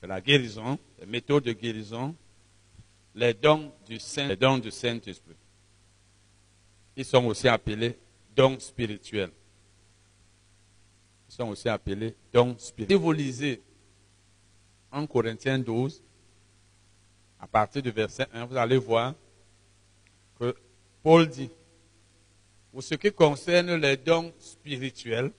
[0.08, 2.16] la guérison, les méthodes de guérison,
[3.16, 5.36] les dons du Saint, les dons du Saint-Esprit.
[6.96, 7.98] Ils sont aussi appelés
[8.36, 9.32] dons spirituels.
[11.30, 12.98] Ils sont aussi appelés dons spirituels.
[12.98, 13.62] Si vous lisez
[14.92, 16.02] en Corinthiens 12,
[17.40, 19.14] à partir du verset 1, vous allez voir
[20.40, 20.56] que
[21.04, 21.50] Paul dit,
[22.72, 25.32] pour ce qui concerne les dons spirituels,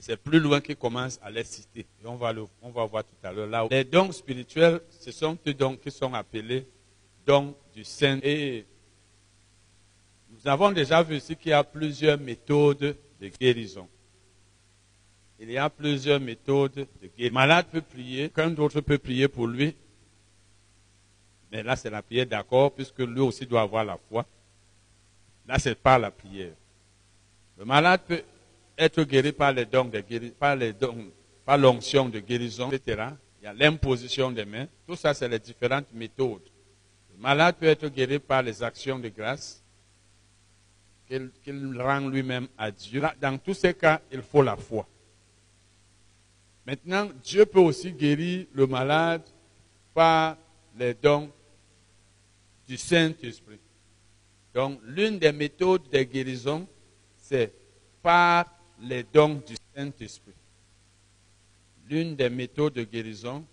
[0.00, 1.86] c'est plus loin qu'il commence à les citer.
[2.04, 3.66] On va, le, on va voir tout à l'heure là.
[3.70, 6.66] Les dons spirituels, ce sont des dons qui sont appelés
[7.26, 8.18] dons du Saint.
[8.22, 8.64] Et
[10.30, 13.86] nous avons déjà vu ici qu'il y a plusieurs méthodes de guérison.
[15.38, 17.16] Il y a plusieurs méthodes de guérison.
[17.18, 19.76] Le malade peut prier, qu'un d'autre peut prier pour lui.
[21.52, 24.24] Mais là, c'est la prière d'accord, puisque lui aussi doit avoir la foi.
[25.46, 26.54] Là, c'est pas la prière.
[27.58, 28.22] Le malade peut
[28.80, 30.34] être guéri par les dons de guérison,
[31.44, 33.10] par l'onction de guérison, etc.
[33.40, 34.66] Il y a l'imposition des mains.
[34.86, 36.48] Tout ça, c'est les différentes méthodes.
[37.14, 39.62] Le malade peut être guéri par les actions de grâce
[41.06, 43.02] qu'il rend lui-même à Dieu.
[43.20, 44.86] Dans tous ces cas, il faut la foi.
[46.66, 49.22] Maintenant, Dieu peut aussi guérir le malade
[49.92, 50.36] par
[50.78, 51.30] les dons
[52.66, 53.58] du Saint-Esprit.
[54.54, 56.66] Donc, l'une des méthodes de guérison,
[57.16, 57.52] c'est
[58.02, 58.46] par
[58.82, 60.34] les dons du Saint-Esprit.
[61.88, 63.44] L'une des méthodes de guérison,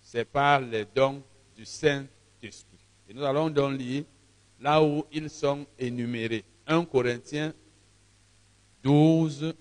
[0.00, 1.22] c'est par les dons
[1.56, 2.78] du Saint-Esprit.
[3.08, 4.04] Et nous allons donc lire
[4.60, 6.44] là où ils sont énumérés.
[6.66, 7.52] 1 Corinthiens
[8.82, 9.54] 12,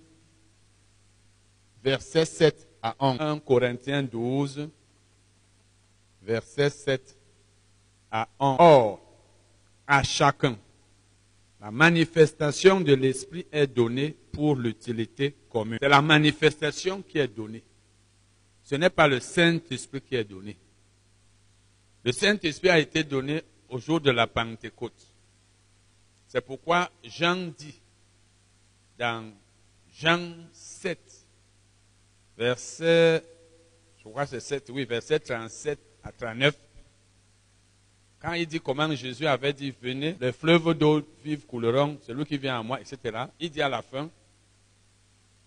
[1.83, 3.17] verset 7 à 11.
[3.19, 4.69] 1 Corinthiens 12,
[6.21, 7.17] verset 7
[8.11, 8.57] à 11.
[8.59, 8.99] Or,
[9.87, 10.57] à chacun,
[11.59, 15.79] La manifestation de l'Esprit est donnée pour l'utilité commune.
[15.81, 17.63] C'est la manifestation qui est donnée.
[18.63, 20.57] Ce n'est pas le Saint-Esprit qui est donné.
[22.03, 25.07] Le Saint-Esprit a été donné au jour de la Pentecôte.
[26.27, 27.81] C'est pourquoi Jean dit
[28.97, 29.33] dans
[29.93, 30.99] Jean 7,
[32.37, 33.23] verset,
[33.97, 36.55] je crois c'est 7, oui, verset 37 à 39,
[38.19, 42.37] quand il dit comment Jésus avait dit, venez, les fleuves d'eau vive couleront, celui qui
[42.37, 43.25] vient à moi, etc.
[43.39, 44.09] Il dit à la fin,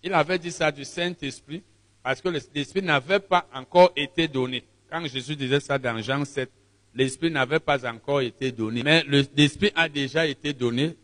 [0.03, 1.61] il avait dit ça du Saint-Esprit,
[2.01, 4.63] parce que l'Esprit n'avait pas encore été donné.
[4.89, 6.49] Quand Jésus disait ça dans Jean 7,
[6.95, 8.83] l'Esprit n'avait pas encore été donné.
[8.83, 9.03] Mais
[9.35, 10.95] l'Esprit a déjà été donné.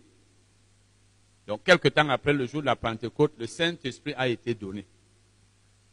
[1.46, 4.86] Donc, quelque temps après le jour de la Pentecôte, le Saint-Esprit a été donné.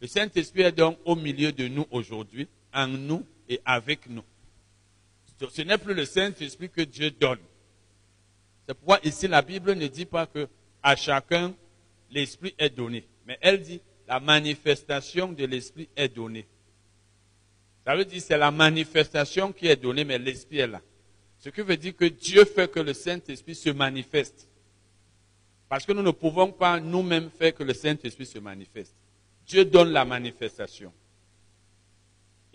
[0.01, 4.23] Le Saint-Esprit est donc au milieu de nous aujourd'hui, en nous et avec nous.
[5.39, 7.39] Ce n'est plus le Saint-Esprit que Dieu donne.
[8.67, 10.47] C'est pourquoi ici la Bible ne dit pas que
[10.81, 11.53] à chacun
[12.11, 16.47] l'Esprit est donné, mais elle dit la manifestation de l'Esprit est donnée.
[17.85, 20.81] Ça veut dire c'est la manifestation qui est donnée, mais l'Esprit est là.
[21.39, 24.47] Ce qui veut dire que Dieu fait que le Saint-Esprit se manifeste.
[25.69, 28.95] Parce que nous ne pouvons pas nous-mêmes faire que le Saint-Esprit se manifeste.
[29.45, 30.91] Dieu donne la manifestation.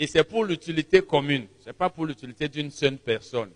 [0.02, 3.50] Et c'est pour l'utilité commune, ce n'est pas pour l'utilité d'une seule personne.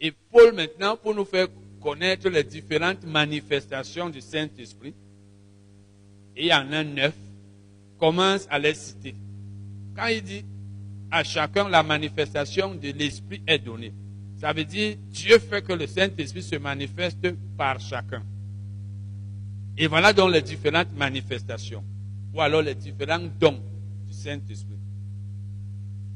[0.00, 1.48] Et Paul maintenant, pour nous faire
[1.82, 4.94] connaître les différentes manifestations du Saint-Esprit,
[6.36, 7.16] et il y en a neuf,
[7.98, 9.16] commence à les citer.
[9.96, 10.44] Quand il dit
[11.10, 13.92] à chacun la manifestation de l'Esprit est donnée,
[14.40, 18.22] ça veut dire Dieu fait que le Saint-Esprit se manifeste par chacun.
[19.76, 21.82] Et voilà donc les différentes manifestations,
[22.32, 23.60] ou alors les différents dons
[24.18, 24.78] Saint-Esprit.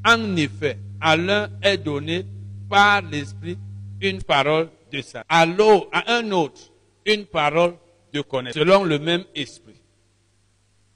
[0.05, 2.27] En effet, à l'un est donné
[2.69, 3.57] par l'Esprit
[4.01, 5.25] une parole de ça.
[5.29, 6.61] À l'autre, à un autre,
[7.07, 7.75] une parole
[8.13, 9.81] de connaître, selon le même esprit.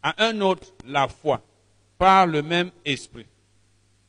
[0.02, 1.42] À un autre, la foi,
[1.98, 3.26] par le même esprit.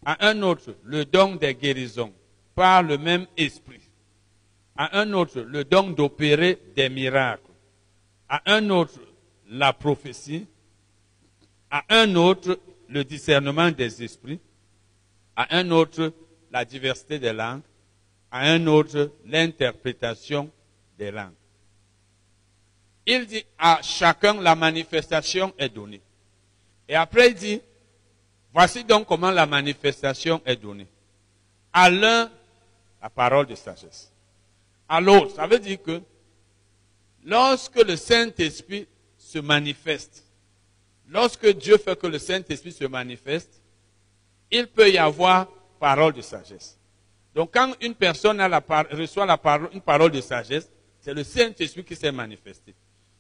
[0.06, 2.14] À un autre, le don des guérisons,
[2.56, 3.82] par le même esprit.
[4.76, 7.42] À un autre, le don d'opérer des miracles.
[8.30, 9.00] À un autre,
[9.50, 10.46] la prophétie.
[11.72, 12.60] À un autre,
[12.90, 14.40] le discernement des esprits.
[15.36, 16.14] À un autre,
[16.52, 17.62] la diversité des langues.
[18.32, 20.50] À un autre, l'interprétation
[20.98, 21.34] des langues.
[23.06, 26.02] Il dit à chacun la manifestation est donnée.
[26.90, 27.62] Et après il dit,
[28.54, 30.88] voici donc comment la manifestation est donnée.
[31.72, 32.30] À l'un,
[33.02, 34.12] la parole de sagesse.
[34.90, 36.02] À l'autre, ça veut dire que
[37.24, 40.27] lorsque le Saint-Esprit se manifeste,
[41.10, 43.62] lorsque Dieu fait que le Saint-Esprit se manifeste,
[44.52, 45.48] il peut y avoir
[45.80, 46.78] parole de sagesse.
[47.36, 48.42] Donc quand une personne
[48.92, 49.28] reçoit
[49.74, 52.74] une parole de sagesse, c'est le Saint-Esprit qui s'est manifesté.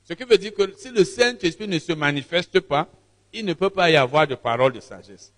[0.03, 2.89] Ce qui veut dire que si le Saint-Esprit ne se manifeste pas,
[3.33, 5.33] il ne peut pas y avoir de parole de sagesse.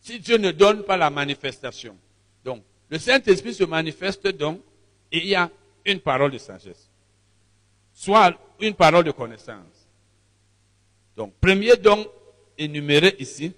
[0.00, 1.96] Si Dieu ne donne pas la manifestation.
[2.44, 4.60] Donc, le Saint-Esprit se manifeste donc
[5.10, 5.50] et il y a
[5.84, 6.88] une parole de sagesse.
[7.92, 9.73] Soit une parole de connaissance.
[11.16, 12.06] Donc, premier don
[12.58, 13.52] énuméré ici,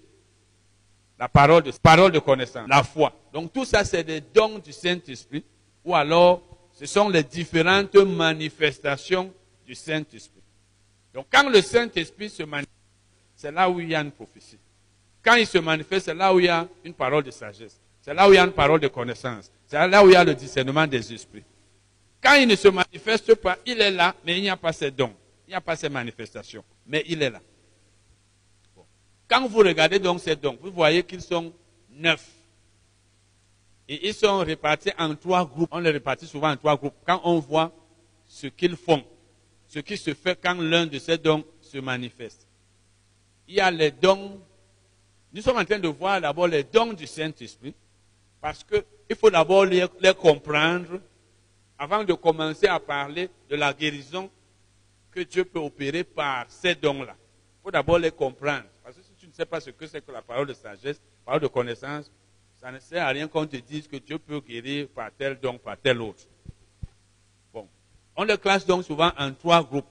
[1.18, 3.12] la parole de, parole de connaissance, la foi.
[3.32, 5.44] Donc tout ça, c'est des dons du Saint-Esprit,
[5.84, 6.42] ou alors
[6.72, 9.32] ce sont les différentes manifestations
[9.66, 10.42] du Saint-Esprit.
[11.14, 12.70] Donc quand le Saint-Esprit se manifeste,
[13.34, 14.58] c'est là où il y a une prophétie.
[15.22, 17.80] Quand il se manifeste, c'est là où il y a une parole de sagesse.
[18.00, 19.50] C'est là où il y a une parole de connaissance.
[19.66, 21.42] C'est là où il y a le discernement des esprits.
[22.22, 24.90] Quand il ne se manifeste pas, il est là, mais il n'y a pas ses
[24.90, 25.12] dons.
[25.46, 26.64] Il n'y a pas ses manifestations.
[26.86, 27.40] Mais il est là.
[29.28, 31.52] Quand vous regardez donc ces dons, vous voyez qu'ils sont
[31.90, 32.28] neuf.
[33.88, 35.68] Et ils sont répartis en trois groupes.
[35.72, 36.94] On les répartit souvent en trois groupes.
[37.04, 37.72] Quand on voit
[38.26, 39.04] ce qu'ils font,
[39.66, 42.46] ce qui se fait quand l'un de ces dons se manifeste.
[43.48, 44.40] Il y a les dons.
[45.32, 47.74] Nous sommes en train de voir d'abord les dons du Saint-Esprit.
[48.40, 51.00] Parce qu'il faut d'abord les, les comprendre
[51.78, 54.30] avant de commencer à parler de la guérison
[55.16, 57.16] que Dieu peut opérer par ces dons-là.
[57.16, 58.64] Il faut d'abord les comprendre.
[58.84, 61.24] Parce que tu ne sais pas ce que c'est que la parole de sagesse, la
[61.24, 62.10] parole de connaissance,
[62.60, 65.56] ça ne sert à rien qu'on te dise que Dieu peut guérir par tel don,
[65.56, 66.22] par tel autre.
[67.50, 67.66] Bon.
[68.14, 69.86] On les classe donc souvent en trois groupes.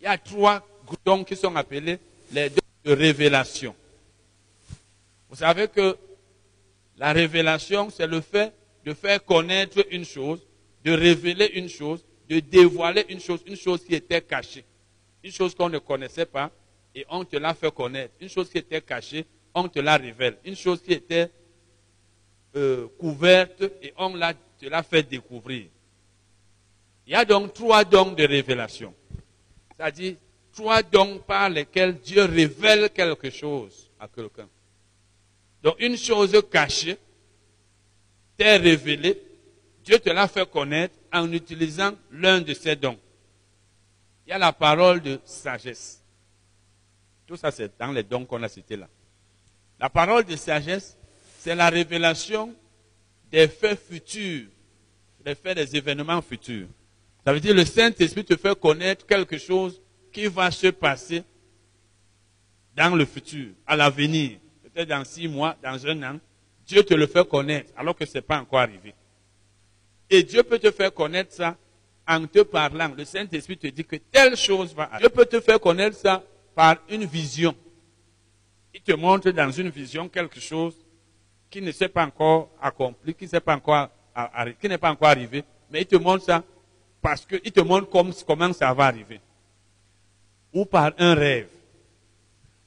[0.00, 0.66] Il y a trois
[1.02, 1.98] dons qui sont appelés
[2.30, 3.74] les dons de révélation.
[5.30, 5.96] Vous savez que
[6.98, 8.52] la révélation, c'est le fait
[8.84, 10.46] de faire connaître une chose,
[10.84, 14.64] de révéler une chose, de dévoiler une chose, une chose qui était cachée,
[15.22, 16.50] une chose qu'on ne connaissait pas,
[16.94, 18.14] et on te l'a fait connaître.
[18.20, 19.24] Une chose qui était cachée,
[19.54, 20.36] on te la révèle.
[20.44, 21.30] Une chose qui était
[22.56, 24.12] euh, couverte et on
[24.58, 25.66] te l'a fait découvrir.
[27.06, 28.94] Il y a donc trois dons de révélation.
[29.76, 30.16] C'est-à-dire
[30.52, 34.48] trois dons par lesquels Dieu révèle quelque chose à quelqu'un.
[35.62, 36.96] Donc une chose cachée
[38.36, 39.20] t'est révélée,
[39.84, 42.98] Dieu te l'a fait connaître en utilisant l'un de ses dons.
[44.26, 46.02] Il y a la parole de sagesse.
[47.26, 48.88] Tout ça, c'est dans les dons qu'on a cités là.
[49.80, 50.96] La parole de sagesse,
[51.38, 52.54] c'est la révélation
[53.30, 54.48] des faits futurs,
[55.24, 56.66] des faits des événements futurs.
[57.24, 59.80] Ça veut dire le Saint-Esprit te fait connaître quelque chose
[60.12, 61.22] qui va se passer
[62.74, 66.20] dans le futur, à l'avenir, peut-être dans six mois, dans un an.
[66.66, 68.94] Dieu te le fait connaître alors que ce n'est pas encore arrivé.
[70.10, 71.56] Et Dieu peut te faire connaître ça
[72.06, 72.92] en te parlant.
[72.96, 75.00] Le Saint-Esprit te dit que telle chose va arriver.
[75.00, 76.22] Dieu peut te faire connaître ça
[76.54, 77.54] par une vision.
[78.74, 80.74] Il te montre dans une vision quelque chose
[81.50, 83.88] qui ne s'est pas encore accompli, qui n'est pas encore,
[85.00, 86.42] arrivé, mais il te montre ça
[87.00, 87.88] parce qu'il te montre
[88.26, 89.20] comment ça va arriver.
[90.52, 91.48] Ou par un rêve.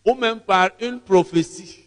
[0.05, 1.83] Ou même par une prophétie.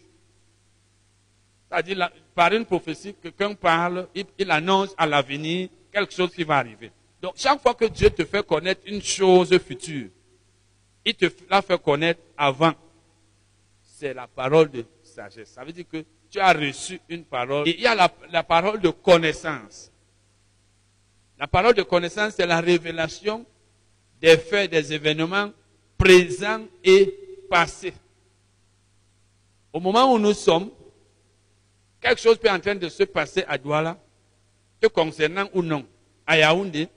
[1.69, 6.91] C'est-à-dire, par une prophétie, quelqu'un parle, il, annonce à l'avenir quelque chose qui va arriver.
[7.21, 10.09] Donc, chaque fois que Dieu te fait connaître une chose future,
[11.05, 12.73] il te l'a fait connaître avant.
[13.81, 15.49] C'est la parole de sagesse.
[15.51, 17.67] Ça veut dire que tu as reçu une parole.
[17.69, 19.91] Et il y a la parole de connaissance.
[21.39, 23.45] La parole de connaissance, c'est la révélation
[24.19, 25.51] des faits, des événements
[25.97, 27.13] présents et
[27.49, 27.93] passés.
[29.71, 30.69] Au moment où nous sommes,
[32.05, 33.97] quelque chose peut en train de se passer à Douala,
[34.79, 35.85] te concernant ou non,
[36.27, 36.87] à Yaoundé,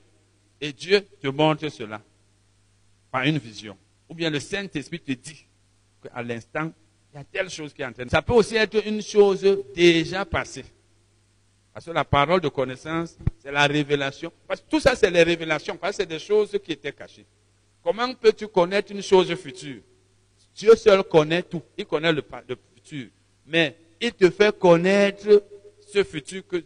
[0.60, 2.02] et Dieu te montre cela
[3.10, 3.76] par une vision.
[4.08, 5.46] Ou bien le Saint-Esprit te dit
[6.02, 6.72] qu'à l'instant,
[7.12, 8.10] il y a telle chose qui est en train de...
[8.10, 10.64] Ça peut aussi être une chose déjà passée.
[11.72, 14.30] Parce que la parole de connaissance, c'est la révélation.
[14.46, 15.76] Parce que tout ça, c'est les révélations.
[15.76, 17.24] Parce que c'est des choses qui étaient cachées.
[17.82, 19.80] Comment peux-tu connaître une chose future?
[20.54, 21.62] Dieu seul connaît tout.
[21.78, 22.22] Il connaît le,
[22.74, 23.08] futur.
[23.46, 25.44] Mais il te fait connaître
[25.92, 26.64] ce futur que,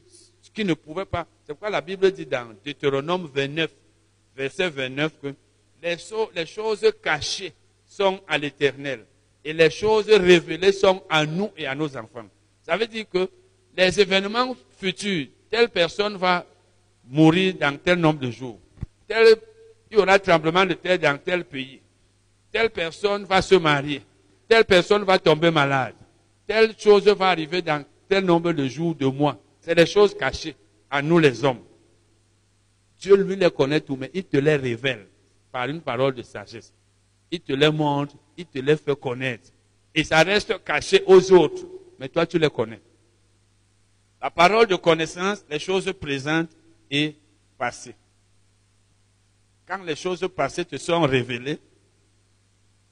[0.53, 1.27] qui ne pouvait pas.
[1.45, 3.71] C'est pourquoi la Bible dit dans Deutéronome 29,
[4.37, 5.35] verset 29, que
[5.83, 7.53] les, choses cachées
[7.87, 9.05] sont à l'éternel.
[9.45, 12.27] Et les choses révélées sont à nous et à nos enfants.
[12.63, 13.29] Ça veut dire que
[13.77, 16.47] les événements futurs, telle personne va
[17.09, 18.61] mourir dans tel nombre de jours,
[19.11, 19.37] il
[19.91, 21.81] y aura tremblement de terre dans tel pays,
[22.53, 24.03] telle personne va se marier,
[24.49, 25.95] telle personne va tomber malade,
[26.53, 29.41] telle chose va arriver dans tel nombre de jours, de mois.
[29.63, 30.55] C'est des choses cachées
[30.91, 31.63] à nous les hommes.
[32.99, 35.09] Dieu lui les connaît tout, mais il te les révèle
[35.51, 36.75] par une parole de sagesse.
[37.31, 39.49] Il te les montre, il te les fait connaître.
[39.95, 41.63] Et ça reste caché aux autres,
[41.99, 42.83] mais toi tu les connais.
[44.21, 46.51] La parole de connaissance, les choses présentes
[46.91, 47.17] et
[47.57, 47.97] passées.
[49.67, 51.59] Quand les choses passées te sont révélées,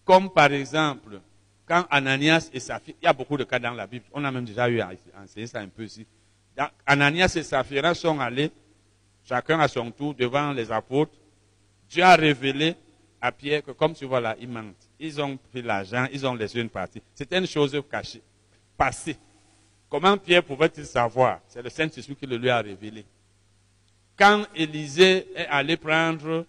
[0.06, 1.20] comme par exemple,
[1.70, 4.32] quand Ananias et Saphira, il y a beaucoup de cas dans la Bible, on a
[4.32, 4.90] même déjà eu à
[5.22, 6.04] enseigner ça un peu ici.
[6.84, 8.50] Ananias et Saphira sont allés,
[9.24, 11.12] chacun à son tour, devant les apôtres.
[11.88, 12.74] Dieu a révélé
[13.20, 14.88] à Pierre que, comme tu vois là, ils mentent.
[14.98, 17.00] Ils ont pris l'argent, ils ont laissé une partie.
[17.14, 18.22] C'était une chose cachée,
[18.76, 19.16] passée.
[19.88, 21.38] Comment Pierre pouvait-il savoir?
[21.46, 23.04] C'est le Saint-Esprit qui le lui a révélé.
[24.18, 26.44] Quand Élisée est allé prendre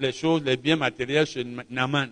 [0.00, 2.08] les choses, les biens matériels chez Naman,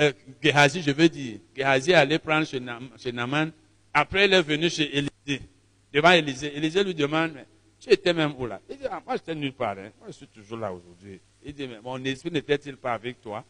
[0.00, 2.60] euh, je veux dire, Gehazi est allé prendre chez,
[3.12, 3.50] Naman,
[3.92, 5.42] après il est venu chez Élisée,
[5.92, 6.56] devant Élisée.
[6.56, 7.32] Élisée lui demande,
[7.80, 8.60] tu étais même où là?
[8.68, 9.90] Il dit, ah, moi j'étais nulle part, hein.
[9.98, 11.20] moi je suis toujours là aujourd'hui.
[11.44, 13.44] Il dit, mais mon esprit n'était-il pas avec toi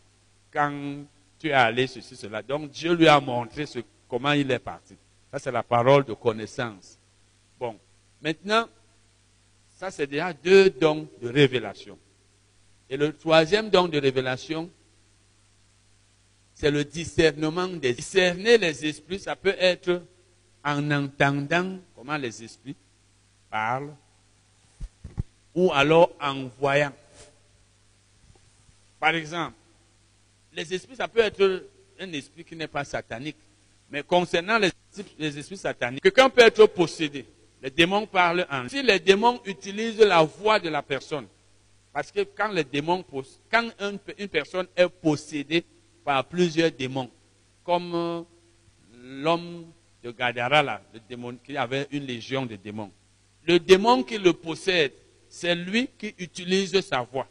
[0.53, 1.05] quand
[1.39, 2.43] tu es allé ceci, cela?
[2.43, 3.65] Donc Dieu lui a montré
[4.09, 4.95] comment il est parti.
[5.31, 6.99] Ça, c'est la parole de connaissance.
[7.61, 7.79] Bon,
[8.23, 8.67] maintenant,
[9.77, 11.99] ça, c'est déjà deux dons de révélation.
[12.91, 14.71] Et le troisième don de révélation,
[16.59, 19.21] c'est le discernement des discerner les esprits.
[19.21, 20.03] Ça peut être
[20.65, 22.75] en entendant comment les esprits
[23.49, 23.95] parlent,
[25.55, 26.93] ou alors en voyant.
[28.99, 29.55] Par exemple,
[30.53, 31.65] les esprits, ça peut être
[32.01, 33.37] un esprit qui n'est pas satanique.
[33.89, 34.73] Mais concernant les,
[35.39, 37.25] esprits sataniques, quelqu'un peut être possédé.
[37.63, 38.69] Les démons parlent en.
[38.69, 41.29] Si les démons utilisent la voix de la personne,
[41.93, 43.05] parce que quand les démons,
[43.49, 45.65] quand une, personne est possédée
[46.09, 47.11] par plusieurs démons,
[47.63, 48.23] comme euh,
[48.95, 49.67] l'homme
[50.03, 52.91] de Gadara, le démon, qui avait une légion de démons,
[53.47, 54.95] le démon qui le possède,
[55.29, 57.29] c'est lui qui utilise sa voix.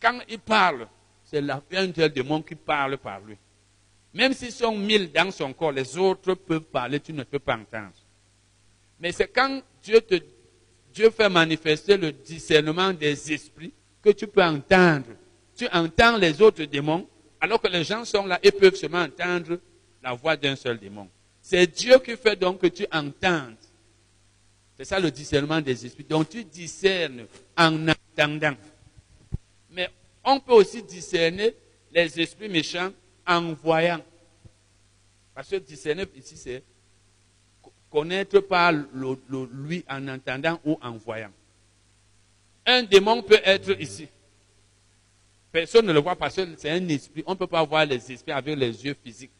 [0.00, 0.88] Quand il parle,
[1.22, 3.36] c'est un tel démon qui parle par lui.
[4.14, 7.58] Même s'ils sont mille dans son corps, les autres peuvent parler, tu ne peux pas
[7.58, 7.92] entendre.
[9.00, 10.14] Mais c'est quand Dieu, te,
[10.94, 15.08] Dieu fait manifester le discernement des esprits que tu peux entendre.
[15.54, 17.06] Tu entends les autres démons,
[17.42, 19.58] alors que les gens sont là et peuvent seulement entendre
[20.00, 21.08] la voix d'un seul démon.
[21.40, 23.56] C'est Dieu qui fait donc que tu entendes.
[24.76, 26.04] C'est ça le discernement des esprits.
[26.04, 27.26] Donc tu discernes
[27.58, 28.54] en entendant.
[29.70, 29.90] Mais
[30.24, 31.56] on peut aussi discerner
[31.90, 32.92] les esprits méchants
[33.26, 34.00] en voyant.
[35.34, 36.62] Parce que discerner ici, c'est
[37.90, 41.32] connaître par lui en entendant ou en voyant.
[42.64, 44.06] Un démon peut être ici.
[45.52, 47.22] Personne ne le voit parce que c'est un esprit.
[47.26, 49.30] On ne peut pas voir les esprits avec les yeux physiques.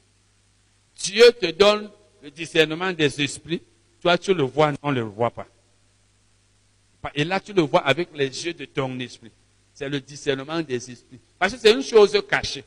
[0.94, 1.90] Dieu te donne
[2.22, 3.62] le discernement des esprits.
[4.00, 5.46] Toi, tu le vois, on ne le voit pas.
[7.14, 9.30] Et là, tu le vois avec les yeux de ton esprit.
[9.72, 11.18] C'est le discernement des esprits.
[11.38, 12.64] Parce que c'est une chose cachée.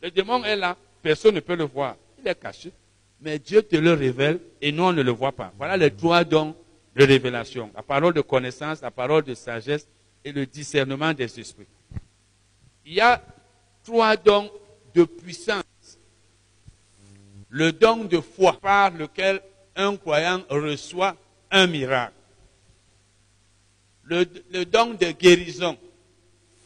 [0.00, 1.96] Le démon est là, personne ne peut le voir.
[2.20, 2.70] Il est caché.
[3.20, 5.52] Mais Dieu te le révèle et nous, on ne le voit pas.
[5.58, 6.54] Voilà les trois dons
[6.94, 7.70] de révélation.
[7.74, 9.88] La parole de connaissance, la parole de sagesse
[10.24, 11.66] et le discernement des esprits.
[12.88, 13.22] Il y a
[13.84, 14.50] trois dons
[14.94, 15.98] de puissance.
[17.50, 19.42] Le don de foi par lequel
[19.76, 21.14] un croyant reçoit
[21.50, 22.14] un miracle.
[24.04, 24.24] Le,
[24.64, 25.76] don de guérison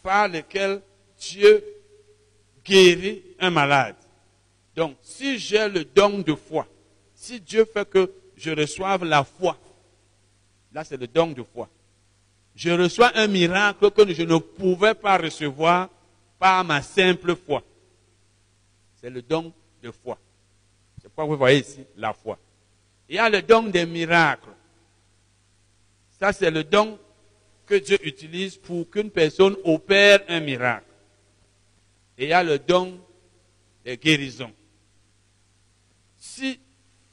[0.01, 0.81] par lequel
[1.19, 1.65] Dieu
[2.65, 3.97] guérit un malade.
[4.77, 6.69] Donc, si j'ai le don de foi,
[7.17, 9.59] si Dieu fait que je reçoive la foi,
[10.73, 11.69] là c'est le don de foi.
[12.55, 15.89] Je reçois un miracle que je ne pouvais pas recevoir
[16.43, 17.63] par ma simple foi.
[19.01, 20.19] C'est le don de foi.
[21.01, 22.37] C'est pourquoi vous voyez ici la foi.
[23.09, 24.51] Il y a le don des miracles.
[26.19, 26.99] Ça, c'est le don
[27.65, 30.87] que Dieu utilise pour qu'une personne opère un miracle.
[32.19, 32.99] Et il y a le don
[33.85, 34.53] des guérisons
[36.19, 36.59] si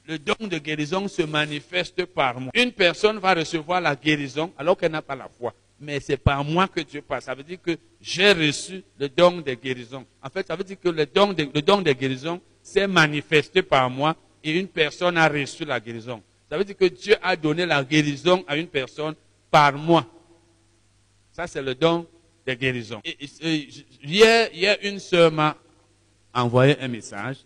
[0.06, 4.76] le don de guérison se manifeste par moi, une personne va recevoir la guérison alors
[4.76, 5.52] qu'elle n'a pas la foi.
[5.80, 7.24] Mais c'est par moi que Dieu passe.
[7.24, 10.04] Ça veut dire que j'ai reçu le don de guérison.
[10.22, 13.62] En fait, ça veut dire que le don de, le don de guérison s'est manifesté
[13.62, 14.14] par moi
[14.44, 16.22] et une personne a reçu la guérison.
[16.50, 19.14] Ça veut dire que Dieu a donné la guérison à une personne
[19.50, 20.06] par moi.
[21.32, 22.06] Ça, c'est le don
[22.46, 23.00] de guérison.
[24.02, 25.56] hier, hier, une sœur m'a
[26.34, 27.38] envoyé un message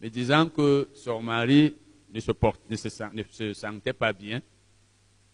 [0.00, 1.74] me disant que son mari
[2.12, 4.40] ne se, porte, ne se, sentait pas bien.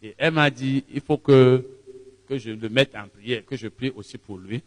[0.03, 1.65] Et elle m'a dit, il faut que,
[2.27, 4.63] que je le mette en prière, que je prie aussi pour lui.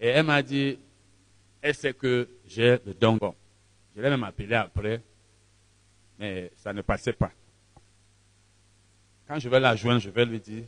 [0.00, 0.78] Et elle m'a dit,
[1.72, 3.18] sait que j'ai le don.
[3.96, 5.02] Je l'ai même appelé après,
[6.18, 7.32] mais ça ne passait pas.
[9.26, 10.64] Quand je vais la joindre, je vais lui dire,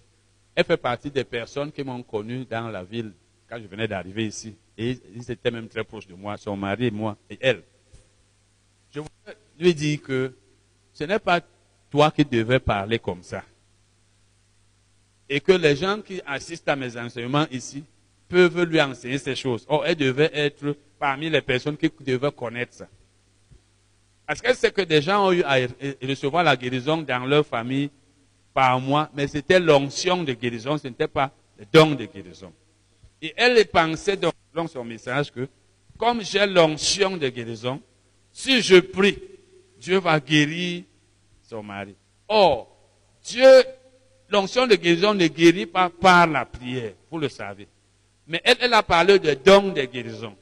[0.55, 3.13] elle fait partie des personnes qui m'ont connu dans la ville
[3.49, 4.57] quand je venais d'arriver ici.
[4.77, 7.63] Et ils étaient même très proches de moi, son mari moi, et elle
[8.91, 10.35] je voudrais lui dire que
[10.93, 11.41] ce n'est pas
[11.91, 13.43] toi qui devais parler comme ça.
[15.33, 17.85] Et que les gens qui assistent à mes enseignements ici
[18.28, 19.64] peuvent lui enseigner ces choses.
[19.68, 22.89] Or, elle devait être parmi les personnes qui devaient connaître ça.
[24.26, 25.57] Parce qu'elle sait que des gens ont eu à
[26.03, 27.91] recevoir la guérison dans leur famille
[28.53, 32.53] par moi, mais c'était l'onction de guérison, ce n'était pas le don de guérison.
[33.22, 35.49] Et elle pensait dans son message que,
[35.97, 37.81] comme j'ai l'onction de guérison,
[38.33, 39.18] si je prie,
[39.78, 40.83] Dieu va guérir
[41.43, 41.95] son mari.
[42.28, 42.68] Or,
[43.24, 43.64] Dieu,
[44.31, 47.68] l'onction de guérison ne guérit pas par la prière, vous le savez.
[48.26, 50.37] Mais elle, a parlé de dons de guérison.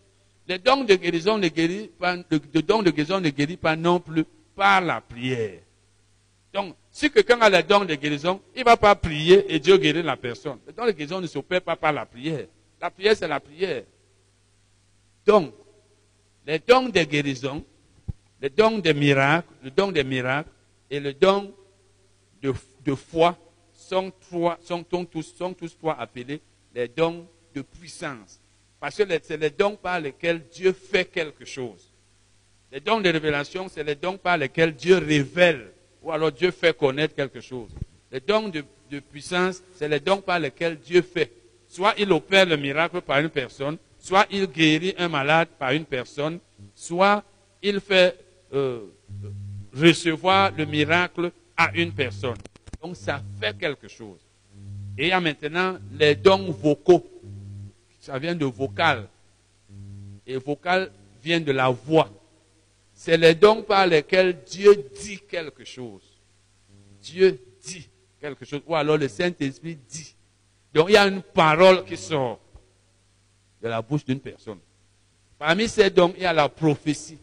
[0.47, 4.01] Les dons de guérison ne guérit pas, de dons de guérison ne guérit pas non
[4.01, 4.25] plus
[4.55, 5.61] par la prière.
[6.53, 9.77] Donc, si quelqu'un a les dons de guérison, il ne va pas prier et Dieu
[9.79, 10.59] guérit la personne.
[10.67, 12.47] Les dons de guérison ne s'opèrent pas par la prière.
[12.81, 13.83] La prière, c'est la prière.
[15.27, 15.53] Donc,
[16.47, 17.65] les dons de guérison
[18.41, 20.51] le don des miracles, le don des miracles
[20.91, 21.53] et le don
[22.41, 23.37] de foi
[23.89, 24.13] sont,
[25.05, 26.41] tous, trois appelés
[26.75, 28.41] les dons de puissance.
[28.81, 31.93] Parce que c'est les dons par lesquels Dieu fait quelque chose.
[32.71, 35.73] Les dons de révélation, c'est les dons par lesquels Dieu révèle
[36.03, 37.71] ou alors Dieu fait connaître quelque chose.
[38.13, 41.33] Les dons de, de puissance, c'est les dons par lesquels Dieu fait.
[41.67, 45.85] Soit il opère le miracle par une personne, soit il guérit un malade par une
[45.85, 46.39] personne,
[46.75, 47.25] soit
[47.63, 48.17] il fait
[48.55, 48.81] euh,
[49.75, 52.37] recevoir le miracle à une personne.
[52.83, 54.21] Donc ça fait quelque chose.
[54.97, 57.05] Et il y a maintenant les dons vocaux.
[58.01, 59.09] Ça vient de vocal.
[60.27, 60.91] Et vocal
[61.23, 62.11] vient de la voix.
[62.93, 66.03] C'est les dons par lesquels Dieu dit quelque chose.
[67.01, 67.89] Dieu dit
[68.21, 68.61] quelque chose.
[68.67, 70.15] Ou alors le Saint-Esprit dit.
[70.75, 72.41] Donc il y a une parole qui sort
[73.63, 74.59] de la bouche d'une personne.
[75.39, 77.19] Parmi ces dons, il y a la prophétie.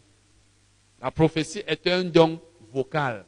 [1.00, 2.40] La prophétie est un don
[2.72, 3.24] vocal.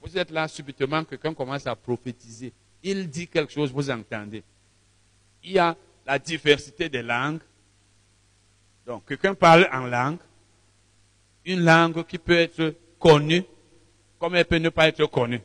[0.00, 2.52] Vous êtes là, subitement, quelqu'un commence à prophétiser.
[2.82, 4.42] Il dit quelque chose, vous entendez.
[5.42, 5.76] Il y a
[6.06, 7.40] la diversité des langues.
[8.86, 10.18] Donc, quelqu'un parle en langue.
[11.44, 13.44] Une langue qui peut être connue,
[14.18, 15.40] comme elle peut ne pas être connue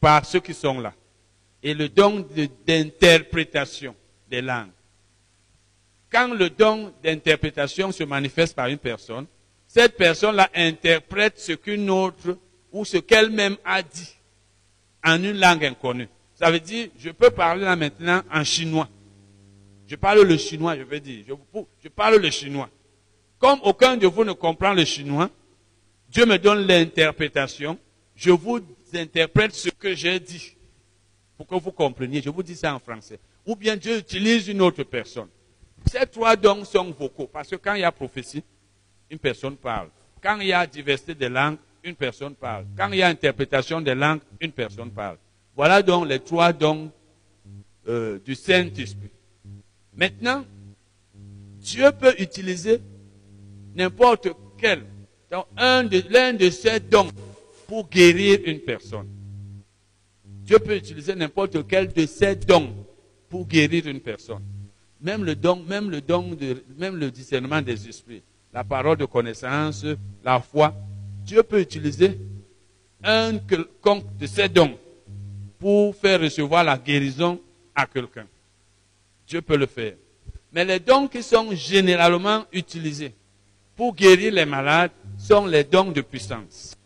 [0.00, 0.92] par ceux qui sont là.
[1.62, 2.26] Et le don
[2.66, 3.94] d'interprétation
[4.28, 4.72] des langues.
[6.10, 9.26] Quand le don d'interprétation se manifeste par une personne,
[9.66, 12.36] cette personne-là interprète ce qu'une autre
[12.72, 14.16] ou ce qu'elle-même a dit
[15.04, 16.08] en une langue inconnue.
[16.34, 18.88] Ça veut dire, je peux parler là maintenant en chinois.
[19.86, 21.24] Je parle le chinois, je veux dire.
[21.28, 21.34] Je,
[21.84, 22.70] je parle le chinois.
[23.38, 25.28] Comme aucun de vous ne comprend le chinois,
[26.08, 27.78] Dieu me donne l'interprétation.
[28.14, 28.60] Je vous
[28.94, 30.56] interprète ce que j'ai dit.
[31.36, 32.22] Pour que vous compreniez.
[32.22, 33.18] Je vous dis ça en français.
[33.44, 35.28] Ou bien Dieu utilise une autre personne.
[35.90, 37.26] Ces trois dons sont vocaux.
[37.26, 38.42] Parce que quand il y a prophétie,
[39.10, 39.88] une personne parle.
[40.22, 42.66] Quand il y a diversité de langues, une personne parle.
[42.76, 45.16] Quand il y a interprétation des langues, une personne parle.
[45.56, 46.90] Voilà donc les trois dons
[47.88, 49.10] euh, du Saint-Esprit.
[49.94, 50.44] Maintenant,
[51.58, 52.80] Dieu peut utiliser
[53.74, 54.28] n'importe
[54.58, 54.84] quel,
[55.56, 57.08] l'un de, de ces dons
[57.66, 59.08] pour guérir une personne.
[60.24, 62.72] Dieu peut utiliser n'importe quel de ces dons
[63.28, 64.42] pour guérir une personne.
[65.00, 68.22] Même le don, même le don de, même le discernement des esprits,
[68.52, 69.84] la parole de connaissance,
[70.24, 70.74] la foi,
[71.24, 72.18] Dieu peut utiliser
[73.02, 74.78] un quelconque de ces dons
[75.58, 77.40] pour faire recevoir la guérison
[77.74, 78.26] à quelqu'un.
[79.26, 79.94] Dieu peut le faire.
[80.52, 83.14] Mais les dons qui sont généralement utilisés
[83.76, 86.76] pour guérir les malades sont les dons de puissance.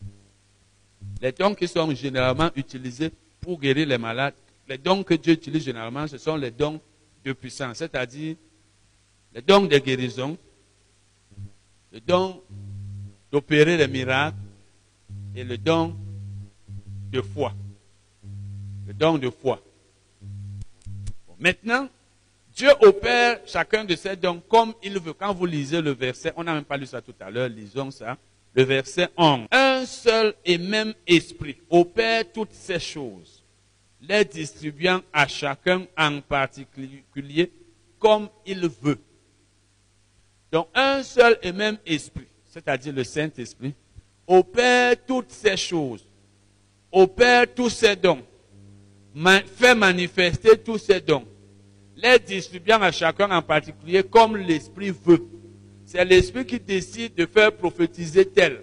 [1.21, 3.11] Les dons qui sont généralement utilisés
[3.41, 4.35] pour guérir les malades,
[4.69, 6.81] les dons que Dieu utilise généralement, ce sont les dons
[7.25, 8.37] de puissance, c'est-à-dire
[9.35, 10.37] les dons de guérison,
[11.93, 12.43] le don
[13.31, 14.37] d'opérer les miracles
[15.35, 15.95] et le don
[17.11, 17.53] de foi.
[18.87, 19.61] Le don de foi.
[21.39, 21.89] maintenant,
[22.55, 25.13] Dieu opère chacun de ces dons comme il veut.
[25.13, 27.91] Quand vous lisez le verset, on n'a même pas lu ça tout à l'heure, lisons
[27.91, 28.17] ça.
[28.55, 29.49] Le verset 11.
[29.51, 33.45] Un seul et même esprit opère toutes ces choses,
[34.01, 37.53] les distribuant à chacun en particulier
[37.99, 38.99] comme il veut.
[40.51, 43.75] Donc un seul et même esprit c'est-à-dire le Saint-Esprit,
[44.27, 46.09] opère toutes ces choses,
[46.91, 48.23] opère tous ces dons,
[49.45, 51.27] fait manifester tous ces dons,
[51.97, 55.23] les distribuant à chacun en particulier comme l'Esprit veut.
[55.85, 58.63] C'est l'Esprit qui décide de faire prophétiser tel.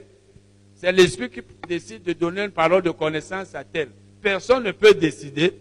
[0.74, 3.90] C'est l'Esprit qui décide de donner une parole de connaissance à tel.
[4.24, 5.54] Personne ne peut décider.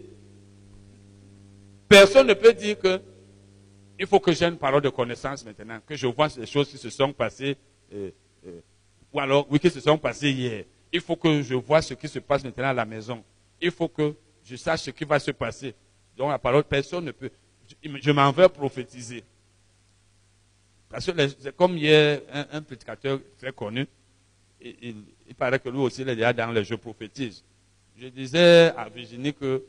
[1.87, 2.99] Personne ne peut dire que
[3.99, 6.79] il faut que j'ai une parole de connaissance maintenant, que je vois les choses qui
[6.79, 7.55] se sont passées
[7.93, 8.09] euh,
[9.13, 10.65] ou alors, oui, qui se sont passés hier.
[10.91, 13.23] Il faut que je vois ce qui se passe maintenant à la maison.
[13.61, 15.75] Il faut que je sache ce qui va se passer.
[16.17, 17.29] Donc, la parole, personne ne peut.
[17.81, 19.23] Je, m'en vais prophétiser.
[20.89, 23.87] Parce que, comme hier, un, un, prédicateur très connu,
[24.59, 27.43] il, paraît que lui aussi, il est déjà dans le jeu prophétise.
[27.97, 29.63] Je disais à Virginie que,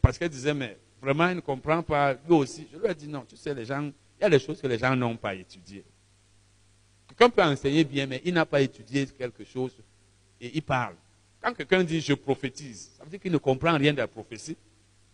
[0.00, 2.66] parce qu'elle disait, mais vraiment, il ne comprend pas, lui aussi.
[2.72, 4.66] Je lui ai dit, non, tu sais, les gens, il y a des choses que
[4.66, 5.84] les gens n'ont pas étudiées.
[7.18, 9.72] Quelqu'un peut enseigner bien, mais il n'a pas étudié quelque chose
[10.40, 10.94] et il parle.
[11.42, 14.56] Quand quelqu'un dit je prophétise, ça veut dire qu'il ne comprend rien de la prophétie.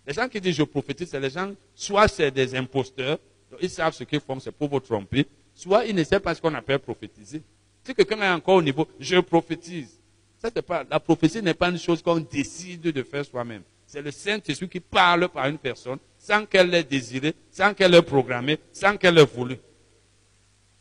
[0.06, 3.18] Les gens qui disent je prophétise, c'est les gens, soit c'est des imposteurs,
[3.58, 6.42] ils savent ce qu'ils font, c'est pour vous tromper, soit ils ne savent pas ce
[6.42, 7.42] qu'on appelle prophétiser.
[7.82, 9.98] Si quelqu'un est encore au niveau je prophétise,
[10.38, 10.50] ça
[10.90, 13.62] la prophétie n'est pas une chose qu'on décide de faire soi-même.
[13.86, 18.02] C'est le Saint-Esprit qui parle par une personne sans qu'elle l'ait désiré, sans qu'elle l'ait
[18.02, 19.56] programmé, sans qu'elle l'ait voulu.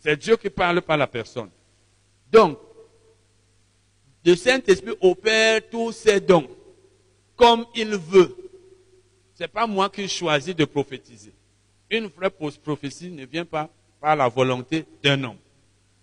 [0.03, 1.49] C'est Dieu qui parle par la personne.
[2.29, 2.59] Donc,
[4.25, 6.49] le Saint-Esprit opère tous ses dons
[7.37, 8.35] comme il veut.
[9.33, 11.33] Ce n'est pas moi qui choisis de prophétiser.
[11.89, 13.69] Une vraie prophétie ne vient pas
[14.01, 15.37] par la volonté d'un homme.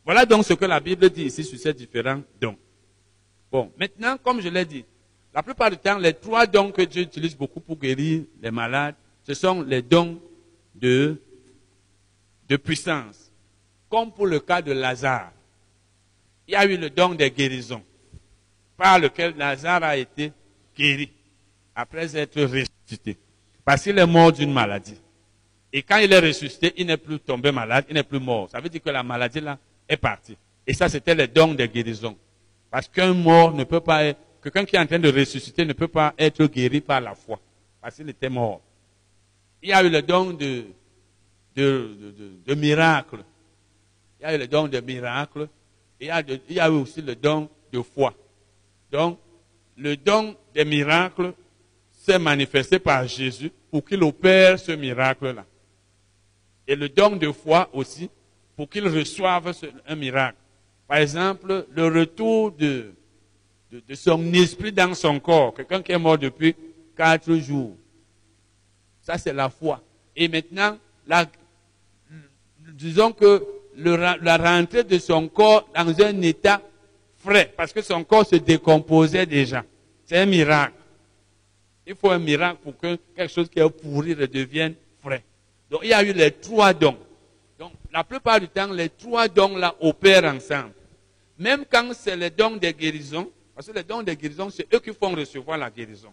[0.03, 2.57] Voilà donc ce que la Bible dit ici sur ces différents dons.
[3.53, 4.85] Bon, maintenant, comme je l'ai dit,
[5.35, 8.95] la plupart du temps, les trois dons que Dieu utilise beaucoup pour guérir les malades,
[9.25, 10.19] ce sont les dons
[10.75, 11.21] de,
[12.49, 13.20] de puissance
[13.91, 15.33] comme pour le cas de Lazare.
[16.47, 17.83] Il y a eu le don des guérisons,
[18.77, 20.33] par lequel Lazare a été
[20.77, 21.11] guéri,
[21.75, 23.19] après être ressuscité.
[23.65, 24.99] Parce qu'il est mort d'une maladie.
[25.73, 28.49] Et quand il est ressuscité, il n'est plus tombé malade, il n'est plus mort.
[28.51, 29.59] Ça veut dire que la maladie là
[29.89, 30.37] est partie.
[30.67, 32.17] Et ça, c'était le don des guérisons.
[32.71, 35.73] Parce qu'un mort ne peut pas être, quelqu'un qui est en train de ressusciter ne
[35.73, 37.39] peut pas être guéri par la foi.
[37.81, 38.61] Parce qu'il était mort.
[39.62, 40.65] Il y a eu le don de,
[41.55, 43.23] de, de, de miracles
[44.21, 45.49] il y a eu le don de miracles,
[45.99, 48.15] et il y a, eu aussi le don de foi.
[48.93, 49.19] Donc,
[49.77, 51.33] le don des miracles
[51.91, 55.45] s'est manifesté par Jésus pour qu'il opère ce miracle-là.
[56.67, 58.11] Et le don de foi aussi
[58.57, 59.53] pour qu'il reçoive
[59.87, 60.37] un miracle.
[60.87, 62.93] Par exemple, le retour de,
[63.95, 65.55] son esprit dans son corps.
[65.55, 66.55] Quelqu'un qui est mort depuis
[66.97, 67.77] quatre jours.
[69.01, 69.83] Ça, c'est la foi.
[70.15, 70.77] Et maintenant,
[72.75, 76.61] disons que la rentrée de son corps dans un état
[77.19, 79.65] frais, parce que son corps se décomposait déjà.
[80.05, 80.74] C'est un miracle.
[81.86, 85.24] Il faut un miracle pour que quelque chose qui est pourri redevienne frais.
[85.70, 86.97] Donc, il y a eu les trois dons.
[87.59, 90.73] Donc, la plupart du temps, les trois dons-là opèrent ensemble.
[91.39, 94.81] Même quand c'est les dons des guérisons, parce que les dons des guérisons, c'est eux
[94.81, 96.12] qui font recevoir la guérison.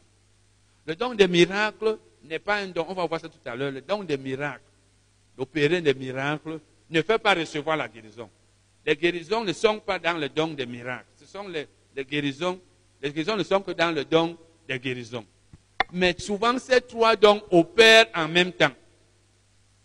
[0.85, 3.71] Le don des miracles n'est pas un don, on va voir ça tout à l'heure,
[3.71, 4.61] le don des miracles,
[5.37, 6.59] l'opérer des miracles,
[6.89, 8.29] ne fait pas recevoir la guérison.
[8.85, 11.07] Les guérisons ne sont pas dans le don des miracles.
[11.15, 12.59] Ce sont les, les guérisons,
[13.01, 14.37] les guérisons ne sont que dans le don
[14.67, 15.25] des guérisons.
[15.91, 18.71] Mais souvent, ces trois dons opèrent en même temps.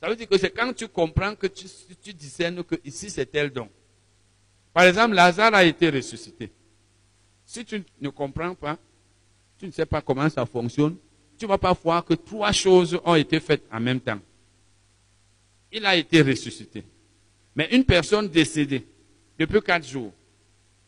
[0.01, 1.67] Ça veut dire que c'est quand tu comprends que tu,
[2.03, 3.69] tu discernes que ici c'est tel don.
[4.73, 6.51] Par exemple, Lazare a été ressuscité.
[7.45, 8.79] Si tu ne comprends pas,
[9.59, 10.97] tu ne sais pas comment ça fonctionne,
[11.39, 14.19] tu ne vas pas voir que trois choses ont été faites en même temps.
[15.73, 16.85] Il a été ressuscité.
[17.57, 18.87] Mais une personne décédée
[19.39, 20.13] depuis quatre jours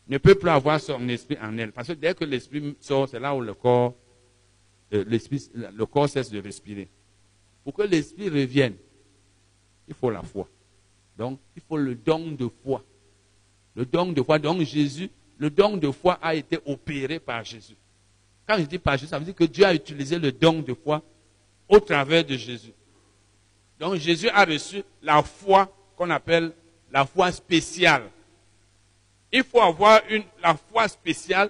[0.07, 1.71] ne peut plus avoir son esprit en elle.
[1.71, 3.95] Parce que dès que l'esprit sort, c'est là où le corps,
[4.93, 6.87] euh, le corps cesse de respirer.
[7.63, 8.75] Pour que l'esprit revienne,
[9.87, 10.47] il faut la foi.
[11.17, 12.83] Donc, il faut le don de foi.
[13.75, 14.37] Le don de foi.
[14.37, 17.75] Donc, Jésus, le don de foi a été opéré par Jésus.
[18.47, 20.73] Quand je dis par Jésus, ça veut dire que Dieu a utilisé le don de
[20.73, 21.01] foi
[21.67, 22.73] au travers de Jésus.
[23.79, 26.51] Donc, Jésus a reçu la foi qu'on appelle
[26.91, 28.03] la foi spéciale.
[29.31, 30.01] Il faut avoir
[30.41, 31.49] la foi spéciale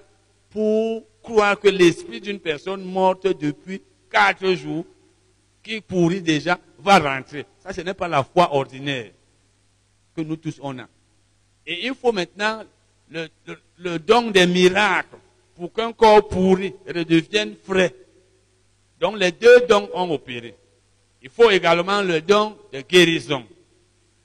[0.50, 4.84] pour croire que l'esprit d'une personne morte depuis quatre jours,
[5.62, 7.46] qui pourrit déjà, va rentrer.
[7.58, 9.10] Ça, ce n'est pas la foi ordinaire
[10.14, 10.86] que nous tous on a.
[11.66, 12.62] Et il faut maintenant
[13.10, 15.16] le don des miracles
[15.54, 17.94] pour qu'un corps pourri redevienne frais.
[19.00, 20.54] Donc les deux dons ont opéré.
[21.26, 23.44] Il faut également le don de guérison.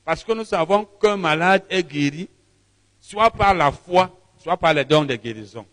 [0.05, 2.29] Parce que nous savons qu'un malade est guéri,
[2.99, 5.65] soit par la foi, soit par les dons de guérison.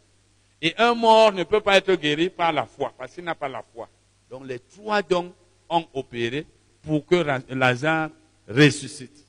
[0.63, 3.51] Et un mort ne peut pas être guéri par la foi, parce qu'il n'a pas
[3.51, 3.91] la foi.
[4.31, 5.35] Donc les trois dons
[5.69, 6.47] ont opéré
[6.81, 7.17] pour que
[7.51, 8.09] Lazare
[8.49, 9.27] ressuscite.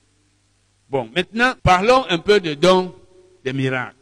[0.90, 2.96] Bon, maintenant, parlons un peu de dons
[3.44, 3.98] des miracles.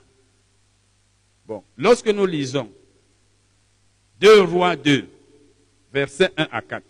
[1.47, 2.69] Bon, lorsque nous lisons
[4.19, 5.09] 2 Rois 2,
[5.91, 6.83] versets 1 à 4.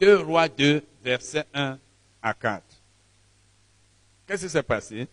[0.00, 1.78] 2 Rois 2, versets 1
[2.22, 2.62] à 4.
[4.26, 5.06] Qu'est-ce qui s'est passé?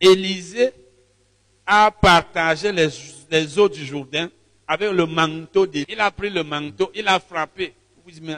[0.00, 0.72] Élisée
[1.66, 4.30] a partagé les, eaux du Jourdain
[4.66, 5.66] avec le manteau.
[5.66, 7.74] De, il a pris le manteau, il a frappé.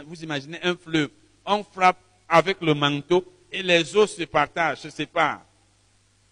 [0.07, 1.11] Vous imaginez un fleuve.
[1.45, 1.99] On frappe
[2.29, 5.45] avec le manteau et les eaux se partagent, se séparent.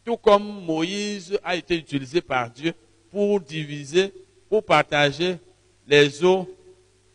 [0.04, 2.74] Tout comme Moïse a été utilisé par Dieu
[3.10, 4.12] pour diviser,
[4.48, 5.38] pour partager
[5.86, 6.48] les eaux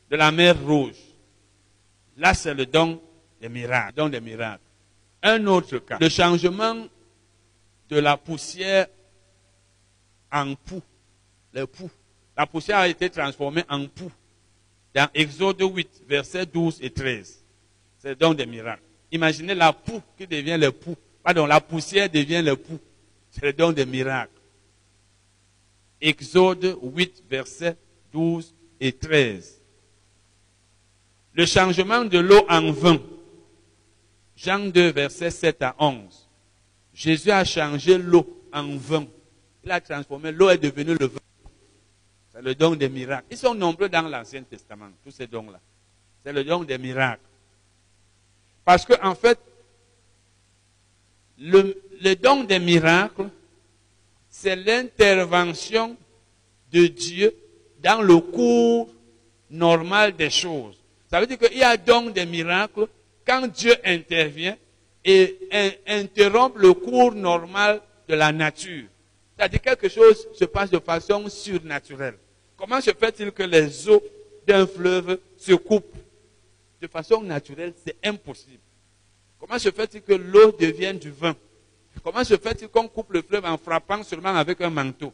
[0.09, 1.08] de la mer Rouge.
[2.19, 3.01] Là, c'est le don
[3.41, 3.95] des miracles.
[3.95, 4.61] Don des miracles.
[5.23, 6.85] Un autre cas, le changement
[7.89, 8.87] de la poussière
[10.31, 10.81] en poux.
[11.53, 11.89] Le poux.
[12.37, 14.11] La poussière a été transformée en poux.
[14.93, 17.43] Dans Exode 8, versets 12 et 13.
[17.99, 18.83] C'est le don des miracles.
[19.11, 20.95] Imaginez la poux qui devient le poux.
[21.23, 22.79] Pardon, la poussière devient le poux.
[23.29, 24.31] C'est le don des miracles.
[26.01, 27.75] Exode 8, versets
[28.11, 29.58] 12 et 13.
[31.39, 33.01] Le changement de l'eau en vin.
[34.35, 36.27] Jean 2, versets 7 à 11.
[36.93, 39.07] Jésus a changé l'eau en vin.
[39.63, 41.19] Il a transformé, l'eau est devenue le vin.
[42.33, 43.27] C'est le don des miracles.
[43.31, 45.61] Ils sont nombreux dans l'Ancien Testament, tous ces dons-là.
[46.21, 47.23] C'est le don des miracles.
[48.65, 49.39] Parce que, en fait,
[51.37, 53.29] le, le don des miracles,
[54.29, 55.95] c'est l'intervention
[56.73, 57.33] de Dieu
[57.81, 58.89] dans le cours
[59.49, 60.78] normal des choses.
[61.09, 62.87] Ça veut dire qu'il y a don des miracles
[63.25, 64.55] quand Dieu intervient
[65.03, 65.71] et in-
[66.01, 68.85] interrompt le cours normal de la nature.
[69.35, 72.17] C'est-à-dire quelque chose se passe de façon surnaturelle.
[72.57, 74.03] Comment se fait-il que les eaux
[74.45, 75.95] d'un fleuve se coupent?
[76.81, 78.59] De façon naturelle C'est impossible.
[79.39, 81.35] Comment se fait-il que l'eau devienne du vin?
[82.03, 85.13] Comment se fait-il qu'on coupe le fleuve en frappant seulement avec un manteau?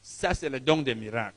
[0.00, 1.36] Ça, c'est le don des miracles.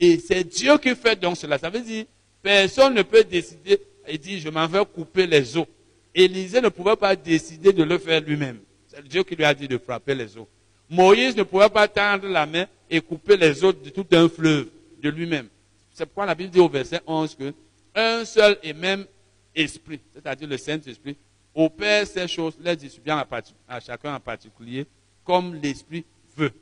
[0.00, 1.58] Et c'est Dieu qui fait donc cela.
[1.58, 2.04] Ça veut dire,
[2.44, 5.66] personne ne peut décider et dire, je m'en vais couper les eaux.
[6.14, 8.60] Élisée ne pouvait pas décider de le faire lui-même.
[8.86, 10.46] C'est Dieu qui lui a dit de frapper les eaux.
[10.90, 14.68] Moïse ne pouvait pas tendre la main et couper les autres de tout un fleuve
[15.02, 15.48] de lui-même.
[15.94, 17.54] C'est pourquoi la Bible dit au verset 11 que
[17.94, 19.06] un seul et même
[19.54, 21.16] esprit, c'est-à-dire le Saint-Esprit,
[21.54, 23.24] opère ces choses, les distribuant
[23.66, 24.86] à chacun en particulier,
[25.24, 26.04] comme l'esprit
[26.36, 26.52] veut.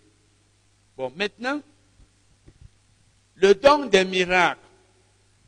[0.97, 1.61] Bon, maintenant,
[3.35, 4.61] le don des miracles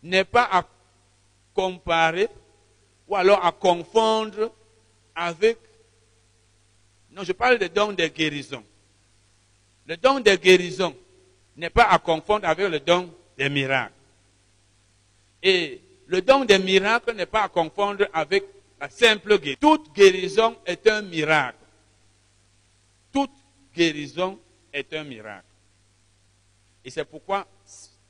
[0.04, 0.64] n'est pas à
[1.54, 2.28] comparer
[3.08, 4.52] ou alors à confondre
[5.14, 5.58] avec...
[7.10, 8.62] Non, je parle des dons de guérison.
[9.86, 10.94] Le don de guérison
[11.56, 13.92] n'est pas à confondre avec le don des miracles.
[15.42, 18.44] Et le don des miracles n'est pas à confondre avec
[18.80, 19.58] la simple guérison.
[19.60, 21.58] Toute guérison est un miracle.
[23.12, 23.30] Toute
[23.74, 24.38] guérison
[24.72, 25.46] est un miracle.
[26.84, 27.46] Et c'est pourquoi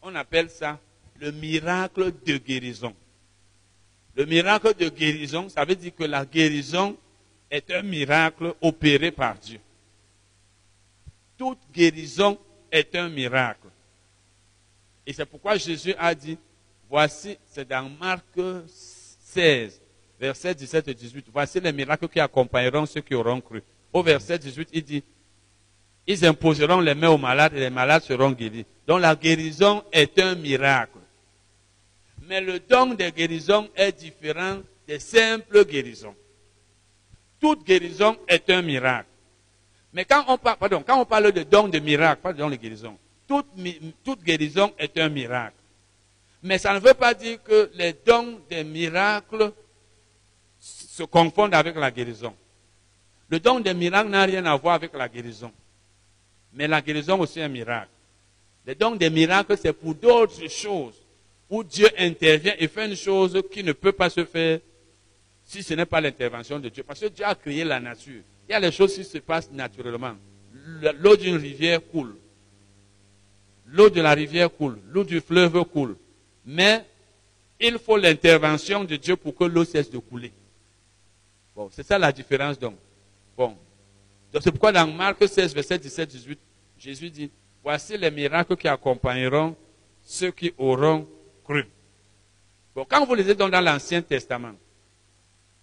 [0.03, 0.79] on appelle ça
[1.21, 2.95] le miracle de guérison.
[4.17, 6.97] Le miracle de guérison, ça veut dire que la guérison
[7.51, 9.61] est un miracle opéré par Dieu.
[11.37, 12.39] Toute guérison
[12.71, 13.69] est un miracle.
[15.07, 16.39] Et c'est pourquoi Jésus a dit,
[16.89, 18.25] voici, c'est dans Marc
[18.67, 19.81] 16,
[20.19, 23.63] verset 17 et 18, voici les miracles qui accompagneront ceux qui auront cru.
[23.93, 25.05] Au verset 18, il dit,
[26.07, 28.67] ils imposeront les mains aux malades et les malades seront guéris.
[28.87, 30.99] Donc la guérison est un miracle.
[32.27, 36.15] Mais le don de guérison est différent des simples guérisons.
[37.41, 39.09] Toute guérison est un miracle.
[39.93, 42.97] Mais quand on parle, de don de miracle, pas de don de guérison,
[43.29, 43.47] toute,
[44.03, 45.57] toute guérison est un miracle.
[46.43, 49.53] Mais ça ne veut pas dire que les dons des miracles
[50.59, 52.35] se confondent avec la guérison.
[53.29, 55.53] Le don des miracles n'a rien à voir avec la guérison.
[56.53, 57.91] Mais la guérison aussi est un miracle.
[58.67, 61.04] Le don des miracles, c'est pour d'autres choses
[61.55, 64.59] où Dieu intervient et fait une chose qui ne peut pas se faire
[65.45, 66.83] si ce n'est pas l'intervention de Dieu.
[66.83, 68.23] Parce que Dieu a créé la nature.
[68.49, 70.15] Il y a des choses qui se passent naturellement.
[70.99, 72.17] L'eau d'une rivière coule.
[73.67, 74.79] L'eau de la rivière coule.
[74.91, 75.97] L'eau du fleuve coule.
[76.45, 76.85] Mais
[77.61, 80.33] il faut l'intervention de Dieu pour que l'eau cesse de couler.
[81.55, 82.75] Bon, c'est ça la différence donc.
[83.37, 83.57] Bon.
[84.33, 86.39] Donc c'est pourquoi dans Marc 16, verset 17, 18,
[86.79, 87.31] Jésus dit,
[87.63, 89.55] voici les miracles qui accompagneront
[90.03, 91.07] ceux qui auront
[91.45, 91.65] cru.
[92.89, 94.55] Quand vous lisez donc dans l'Ancien Testament,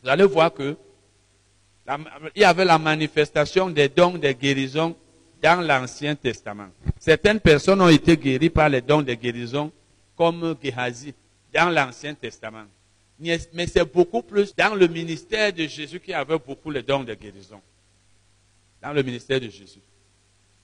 [0.02, 0.78] vous allez voir que
[2.36, 4.96] il y avait la manifestation des dons de guérison
[5.42, 6.70] dans l'Ancien Testament.
[7.00, 9.72] Certaines personnes ont été guéries par les dons de guérison,
[10.16, 11.14] comme Gehazi,
[11.54, 12.66] dans l'Ancien Testament.
[13.20, 17.14] Mais c'est beaucoup plus dans le ministère de Jésus qui avait beaucoup les dons de
[17.14, 17.62] guérison.
[18.82, 19.82] Dans le ministère de Jésus.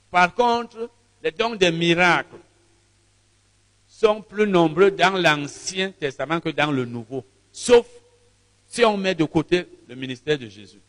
[0.10, 0.89] Par contre,
[1.23, 2.38] les dons de miracles
[3.99, 7.26] sont plus nombreux dans l'Ancien Testament que dans le Nouveau.
[7.52, 7.88] Sauf
[8.68, 10.80] si on met de côté le ministère de Jésus.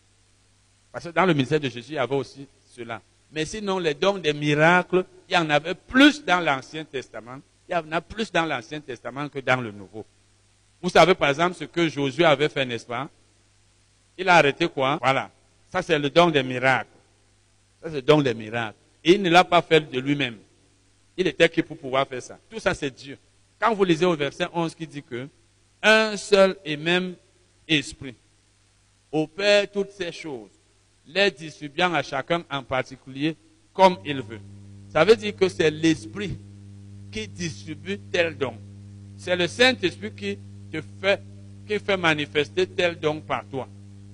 [0.93, 3.01] Parce que dans le ministère de Jésus, il y avait aussi cela.
[3.33, 7.39] Mais sinon, les dons des miracles, il y en avait plus dans l'Ancien Testament.
[7.67, 10.05] Il y en a plus dans l'Ancien Testament que dans le Nouveau.
[10.83, 13.09] Vous savez par exemple ce que Josué avait fait, n'est-ce pas?
[14.19, 14.99] Il a arrêté quoi?
[15.01, 15.31] Voilà.
[15.71, 16.91] Ça, c'est le don des miracles.
[17.83, 18.77] Ça, c'est le don des miracles.
[19.03, 20.37] Et il ne l'a pas fait de lui-même.
[21.19, 23.19] Il était qui pour pouvoir faire ça Tout ça, c'est Dieu.
[23.59, 25.29] Quand vous lisez au verset 11 qui dit que
[25.83, 27.17] un seul et même
[27.67, 28.15] esprit
[29.11, 30.51] opère toutes ces choses
[31.09, 33.37] les distribuant à chacun en particulier
[33.73, 34.41] comme il veut.
[34.91, 36.39] Ça veut dire que c'est l'Esprit
[37.11, 38.55] qui distribue tel don.
[39.17, 40.39] C'est le Saint-Esprit qui
[40.71, 41.21] te fait,
[41.67, 43.67] qui fait manifester tel don par toi,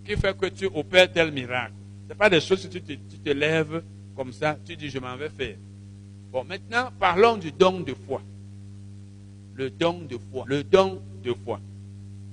[0.07, 1.73] qui fait que tu opères tel miracle.
[2.05, 3.83] Ce n'est pas des choses que tu te, tu te lèves
[4.15, 5.57] comme ça, tu dis je m'en vais faire.
[6.35, 8.21] Bon, maintenant, parlons du don de foi.
[9.55, 10.45] Le don de foi.
[10.49, 11.61] Le don de foi.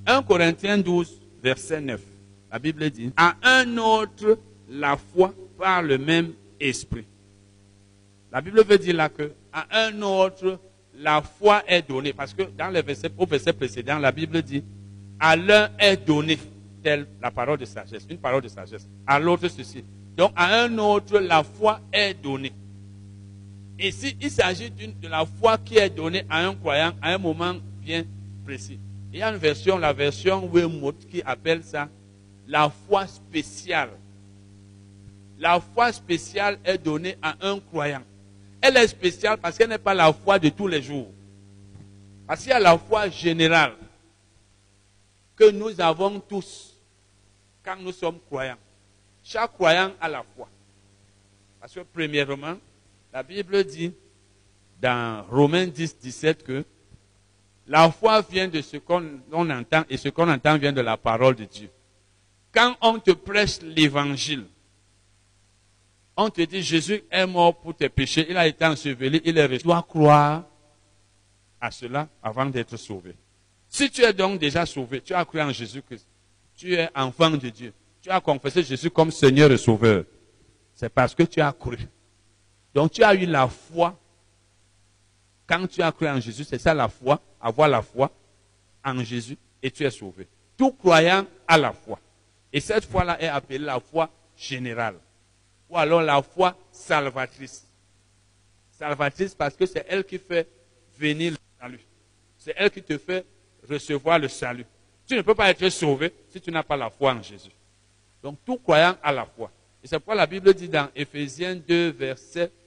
[0.07, 2.01] 1 Corinthiens 12, verset 9.
[2.51, 7.05] La Bible dit, à un autre la foi par le même esprit.
[8.31, 10.59] La Bible veut dire là que à un autre,
[10.97, 12.13] la foi est donnée.
[12.13, 14.63] Parce que dans le verset, au verset précédent, la Bible dit,
[15.19, 16.39] à l'un est donné
[16.81, 18.87] telle la parole de sagesse, une parole de sagesse.
[19.05, 19.83] À l'autre ceci.
[20.17, 22.51] Donc à un autre, la foi est donnée.
[23.89, 27.55] Si il s'agit de la foi qui est donnée à un croyant à un moment
[27.81, 28.03] bien
[28.45, 28.79] précis.
[29.11, 31.89] Il y a une version, la version Weymouth, qui appelle ça
[32.47, 33.89] la foi spéciale
[35.41, 38.03] la foi spéciale est donnée à un croyant.
[38.61, 41.07] Elle est spéciale parce qu'elle n'est pas la foi de tous les jours.
[42.27, 43.73] Parce qu'il y a la foi générale
[45.35, 46.75] que nous avons tous
[47.65, 48.57] quand nous sommes croyants.
[49.23, 50.47] Chaque croyant a la foi.
[51.59, 52.57] Parce que premièrement,
[53.13, 53.93] la Bible dit
[54.81, 56.65] dans Romains 10, 17 que
[57.67, 61.35] la foi vient de ce qu'on entend et ce qu'on entend vient de la parole
[61.35, 61.69] de Dieu.
[62.53, 64.45] Quand on te prêche l'évangile,
[66.17, 69.45] on te dit Jésus est mort pour tes péchés, il a été enseveli, il est
[69.45, 69.59] resté.
[69.59, 70.43] Tu dois croire
[71.59, 73.15] à cela avant d'être sauvé.
[73.69, 76.05] Si tu es donc déjà sauvé, tu as cru en Jésus-Christ,
[76.55, 80.03] tu es enfant de Dieu, tu as confessé Jésus comme Seigneur et Sauveur,
[80.73, 81.77] c'est parce que tu as cru.
[82.73, 83.97] Donc tu as eu la foi.
[85.47, 88.11] Quand tu as cru en Jésus, c'est ça la foi, avoir la foi
[88.83, 90.27] en Jésus et tu es sauvé.
[90.57, 91.99] Tout croyant a la foi.
[92.53, 94.95] Et cette foi-là est appelée la foi générale.
[95.69, 97.65] Ou alors la foi salvatrice.
[98.71, 100.47] Salvatrice parce que c'est elle qui fait
[100.97, 101.85] venir le salut.
[102.37, 103.25] C'est elle qui te fait
[103.69, 104.65] recevoir le salut.
[105.07, 107.51] Tu ne peux pas être sauvé si tu n'as pas la foi en Jésus.
[108.23, 109.51] Donc tout croyant a la foi.
[109.83, 112.60] Et c'est pourquoi la Bible dit dans Ephésiens 2, verset 8,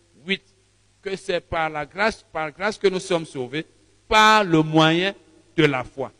[1.04, 3.66] que c'est par la grâce, par grâce que nous sommes sauvés,
[4.08, 5.14] par le moyen
[5.56, 6.10] de la foi.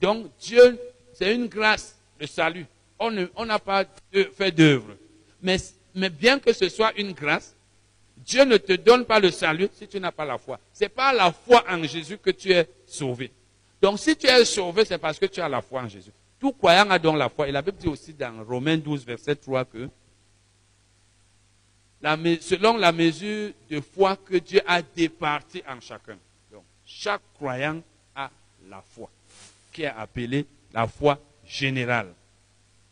[0.00, 0.78] Donc Dieu,
[1.14, 2.66] c'est une grâce, le salut.
[2.98, 3.84] On n'a pas
[4.34, 4.96] fait d'œuvre.
[5.40, 5.56] Mais,
[5.94, 7.54] mais bien que ce soit une grâce,
[8.16, 10.58] Dieu ne te donne pas le salut si tu n'as pas la foi.
[10.72, 13.30] C'est pas la foi en Jésus que tu es sauvé.
[13.80, 16.10] Donc si tu es sauvé, c'est parce que tu as la foi en Jésus.
[16.40, 17.48] Tout croyant a donc la foi.
[17.48, 19.88] Et la Bible dit aussi dans Romains 12, verset 3 que
[22.02, 26.16] selon la mesure de foi que Dieu a départi en chacun.
[26.52, 27.82] Donc, chaque croyant
[28.14, 28.30] a
[28.68, 29.10] la foi,
[29.72, 32.12] qui est appelée la foi générale,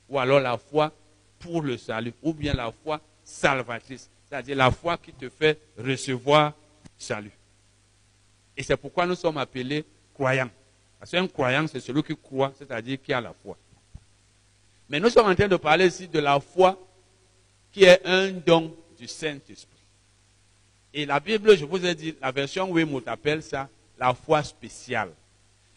[0.09, 0.93] ou alors la foi
[1.39, 6.49] pour le salut, ou bien la foi salvatrice, c'est-à-dire la foi qui te fait recevoir
[6.49, 7.33] le salut.
[8.57, 9.85] Et c'est pourquoi nous sommes appelés
[10.15, 10.51] croyants.
[10.99, 13.57] Parce qu'un croyant, c'est celui qui croit, c'est-à-dire qui a la foi.
[14.89, 16.79] Mais nous sommes en train de parler ici de la foi
[17.73, 19.77] qui est un don du Saint-Esprit.
[20.93, 23.69] Et la Bible, je vous ai dit, la version Weymouth appelle ça
[23.99, 25.11] la foi spéciale.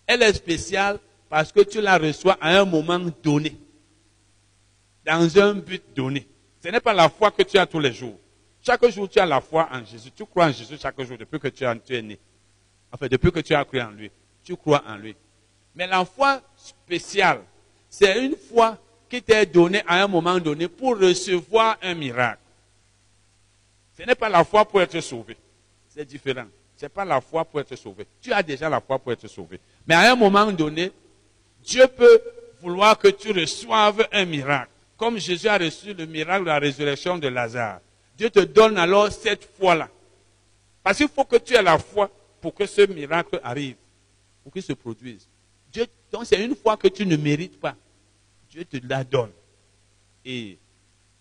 [0.08, 3.56] Elle est spéciale parce que tu la reçois à un moment donné,
[5.06, 6.28] dans un but donné.
[6.64, 8.18] Ce n'est pas la foi que tu as tous les jours.
[8.62, 10.12] Chaque jour, tu as la foi en Jésus.
[10.12, 12.20] Tu crois en Jésus chaque jour depuis que tu, es né.
[12.92, 14.12] Enfin, depuis que tu as cru en lui.
[14.44, 15.16] Tu crois en lui.
[15.76, 17.42] Mais la foi spéciale,
[17.90, 18.78] c'est une foi
[19.10, 22.42] qui t'est donnée à un moment donné pour recevoir un miracle.
[24.00, 25.36] Ce n'est pas la foi pour être sauvé.
[25.90, 26.46] C'est différent.
[26.78, 28.08] Ce n'est pas la foi pour être sauvé.
[28.22, 29.60] Tu as déjà la foi pour être sauvé.
[29.86, 30.92] Mais à un moment donné,
[31.62, 32.22] Dieu peut
[32.62, 34.72] vouloir que tu reçoives un miracle.
[34.96, 37.82] Comme Jésus a reçu le miracle de la résurrection de Lazare.
[38.18, 39.90] Dieu te donne alors cette foi-là.
[40.82, 42.10] Parce qu'il faut que tu aies la foi
[42.40, 43.76] pour que ce miracle arrive,
[44.44, 45.28] pour qu'il se produise.
[45.72, 47.76] Dieu, donc c'est une foi que tu ne mérites pas.
[48.50, 49.32] Dieu te la donne.
[50.24, 50.58] Et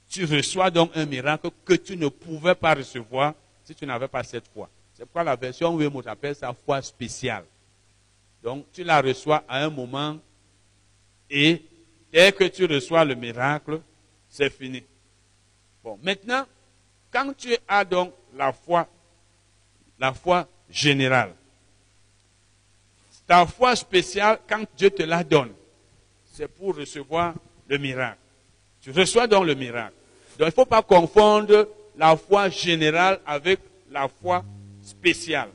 [0.09, 4.24] tu reçois donc un miracle que tu ne pouvais pas recevoir si tu n'avais pas
[4.24, 4.68] cette foi.
[4.94, 7.44] C'est pourquoi la version Weymouth appelle ça foi spéciale.
[8.43, 10.18] Donc, tu la reçois à un moment
[11.28, 11.62] et
[12.12, 13.80] dès que tu reçois le miracle,
[14.28, 14.82] c'est fini.
[15.85, 16.44] Bon, maintenant,
[17.10, 18.89] quand tu as donc la foi,
[19.98, 21.35] la foi générale,
[23.26, 25.52] ta foi spéciale, quand Dieu te la donne,
[26.24, 27.35] c'est pour recevoir
[27.66, 28.18] le miracle.
[28.80, 29.98] Tu reçois donc le miracle.
[30.39, 33.59] Donc il ne faut pas confondre la foi générale avec
[33.90, 34.44] la foi
[34.82, 35.51] spéciale.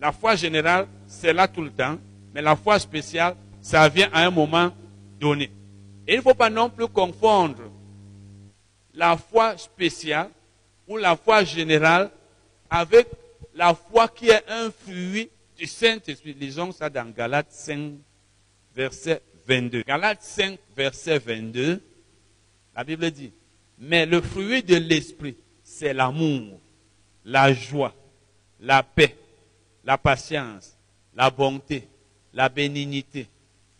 [0.00, 1.98] La foi générale, c'est là tout le temps,
[2.34, 4.72] mais la foi spéciale, ça vient à un moment
[5.20, 5.50] donné.
[6.08, 7.62] Et il ne faut pas non plus confondre
[8.94, 10.30] la foi spéciale
[10.88, 12.10] ou la foi générale
[12.70, 13.06] avec
[13.54, 16.34] la foi qui est un fruit du Saint-Esprit.
[16.40, 17.92] Lisons ça dans Galates 5,
[18.74, 19.82] verset 22.
[19.82, 21.82] Galates 5, verset 22,
[22.74, 23.32] la Bible dit,
[23.82, 26.60] mais le fruit de l'esprit, c'est l'amour,
[27.24, 27.92] la joie,
[28.60, 29.16] la paix,
[29.82, 30.78] la patience,
[31.16, 31.88] la bonté,
[32.32, 33.26] la bénignité,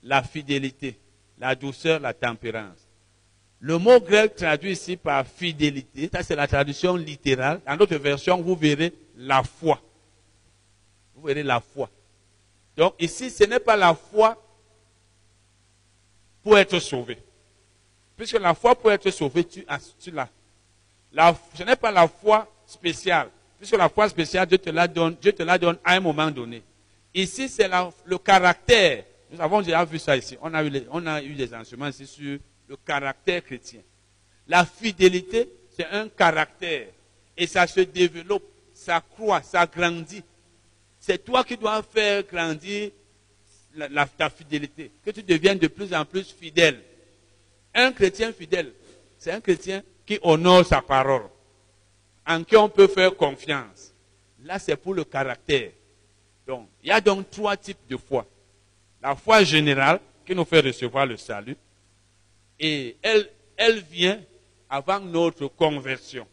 [0.02, 0.98] la fidélité,
[1.38, 2.88] la douceur, la tempérance.
[3.60, 7.60] Le mot grec traduit ici par fidélité, ça c'est la traduction littérale.
[7.64, 9.80] Dans d'autres versions, vous verrez la foi.
[11.14, 11.88] Vous verrez la foi.
[12.76, 14.36] Donc ici, ce n'est pas la foi
[16.42, 17.18] pour être sauvé.
[18.16, 19.64] Puisque la foi pour être sauvé, tu,
[20.12, 20.28] l'as.
[21.12, 23.28] La, ce n'est pas la foi spéciale.
[23.58, 26.30] Puisque la foi spéciale, Dieu te la donne, Dieu te la donne à un moment
[26.30, 26.62] donné.
[27.14, 27.68] Ici, c'est
[28.04, 29.04] le caractère.
[29.30, 30.36] Nous avons déjà vu ça ici.
[30.40, 33.80] On a, eu on a eu des enseignements ici sur le caractère chrétien.
[34.48, 36.88] La fidélité, c'est un caractère.
[37.36, 38.44] Et ça se développe,
[38.74, 40.22] ça croît, ça grandit.
[40.98, 42.90] C'est toi qui dois faire grandir
[44.16, 44.90] ta fidélité.
[45.04, 46.80] Que tu deviennes de plus en plus fidèle.
[47.74, 48.72] Un chrétien fidèle,
[49.18, 51.28] c'est un chrétien qui honore sa parole,
[52.26, 53.94] en qui on peut faire confiance.
[54.44, 55.70] Là, c'est pour le caractère.
[56.46, 58.26] Donc, il y a donc trois types de foi.
[59.00, 61.56] La foi générale, qui nous fait recevoir le salut,
[62.58, 64.20] et elle, vient
[64.68, 66.26] avant notre conversion.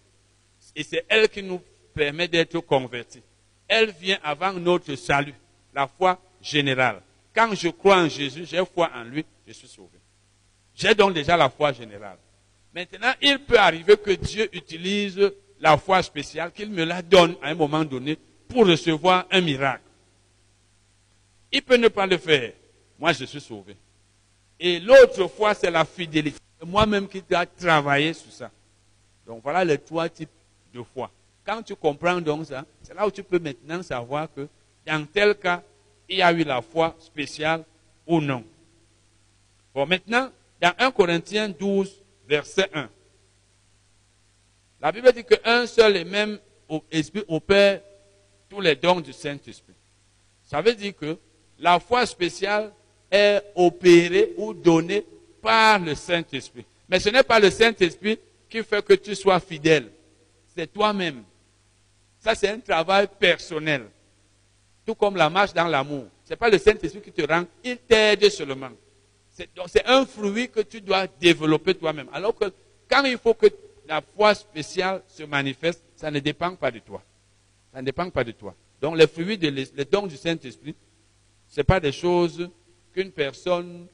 [0.76, 1.62] Et c'est elle qui nous
[1.94, 3.24] permet d'être convertis.
[3.68, 5.34] Elle vient avant notre salut,
[5.74, 7.02] la foi générale.
[7.34, 9.99] Quand je crois en Jésus, j'ai foi en lui, je suis sauvé.
[10.80, 12.18] J'ai donc déjà la foi générale.
[12.74, 15.20] Maintenant, il peut arriver que Dieu utilise
[15.60, 19.84] la foi spéciale, qu'il me la donne à un moment donné pour recevoir un miracle.
[21.52, 22.54] Il peut ne pas le faire.
[22.98, 23.76] Moi, je suis sauvé.
[24.58, 26.40] Et l'autre foi, c'est la fidélité.
[26.66, 28.50] Moi-même qui dois travailler sur ça.
[29.28, 30.30] Donc voilà les trois types
[30.74, 31.12] de foi.
[31.46, 34.48] Quand tu comprends donc ça, c'est là où tu peux maintenant savoir que
[34.86, 35.62] dans tel cas,
[36.08, 37.66] il y a eu la foi spéciale
[38.08, 38.44] ou non.
[39.74, 40.30] Bon, maintenant,
[40.62, 42.90] dans 1 Corinthiens 12, verset 1,
[44.82, 46.40] la Bible dit qu'un seul et même
[46.92, 47.82] esprit opère
[48.50, 49.74] tous les dons du Saint-Esprit.
[50.44, 51.18] Ça veut dire que
[51.60, 52.72] la foi spéciale
[53.12, 55.06] est opérée ou donnée
[55.42, 56.66] par le Saint-Esprit.
[56.88, 58.20] Mais ce n'est pas le Saint-Esprit
[58.50, 59.92] qui fait que tu sois fidèle.
[60.56, 61.24] C'est toi-même.
[62.20, 63.86] Ça, c'est un travail personnel.
[64.86, 66.06] Tout comme la marche dans l'amour.
[66.24, 68.72] Ce n'est pas le Saint-Esprit qui te rend, il t'aide seulement.
[69.68, 72.10] C'est un fruit que tu dois développer toi-même.
[72.12, 72.46] Alors que
[72.90, 73.48] quand il faut que
[73.88, 77.02] la foi spéciale se manifeste, ça ne dépend pas de toi.
[77.74, 78.56] Ça ne dépend pas de toi.
[78.82, 80.76] Donc les fruits, de les dons du Saint-Esprit,
[81.48, 82.50] ce n'est pas des choses
[82.94, 83.88] qu'une personne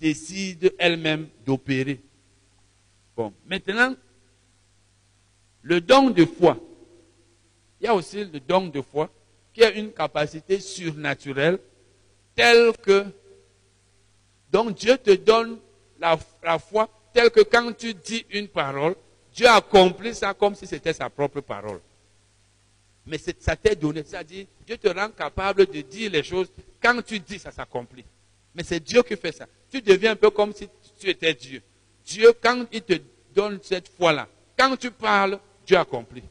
[0.00, 2.00] décide elle-même d'opérer.
[3.16, 3.94] Bon, maintenant,
[5.62, 6.58] le don de foi.
[7.80, 9.10] Il y a aussi le don de foi
[9.52, 11.58] qui a une capacité surnaturelle
[12.34, 13.04] telle que,
[14.50, 15.58] donc Dieu te donne
[15.98, 16.18] la,
[16.58, 18.94] foi telle que quand tu dis une parole,
[19.34, 21.80] Dieu accomplit ça comme si c'était sa propre parole.
[23.06, 24.02] Mais ça t'est donné.
[24.04, 26.48] C'est-à-dire, Dieu te rend capable de dire les choses.
[26.82, 28.04] Quand tu dis, ça s'accomplit.
[28.54, 29.46] Mais c'est Dieu qui fait ça.
[29.70, 30.68] Tu deviens un peu comme si
[30.98, 31.62] tu étais Dieu.
[32.04, 32.94] Dieu, quand il te
[33.34, 36.24] donne cette foi-là, quand tu parles, Dieu accomplit.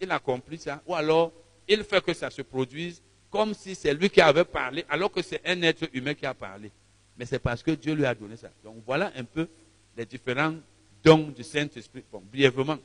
[0.00, 0.82] Il accomplit ça.
[0.86, 1.32] Ou alors,
[1.68, 3.00] il fait que ça se produise
[3.30, 6.34] comme si c'est lui qui avait parlé, alors que c'est un être humain qui a
[6.34, 6.70] parlé.
[7.18, 8.50] Mais c'est parce que Dieu lui a donné ça.
[8.62, 9.48] Donc voilà un peu
[9.96, 10.54] les différents
[11.02, 12.04] dons du Saint-Esprit.
[12.12, 12.78] Bon, brièvement,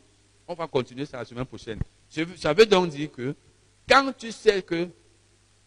[0.47, 1.79] on va continuer ça la semaine prochaine.
[2.37, 3.35] Ça veut donc dire que
[3.87, 4.87] quand tu sais que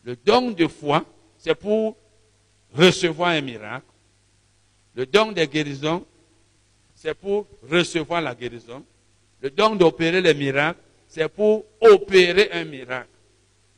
[0.02, 1.04] le don de foi,
[1.38, 1.96] c'est pour
[2.72, 3.86] recevoir un miracle,
[4.94, 6.04] le don de guérison,
[6.94, 8.84] c'est pour recevoir la guérison,
[9.40, 13.08] le don d'opérer les miracles, c'est pour opérer un miracle.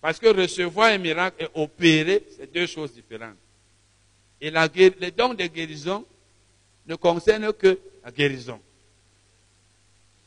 [0.00, 3.36] Parce que recevoir un miracle et opérer, c'est deux choses différentes.
[4.40, 6.04] Et la, les dons de guérison
[6.86, 8.60] ne concernent que la guérison.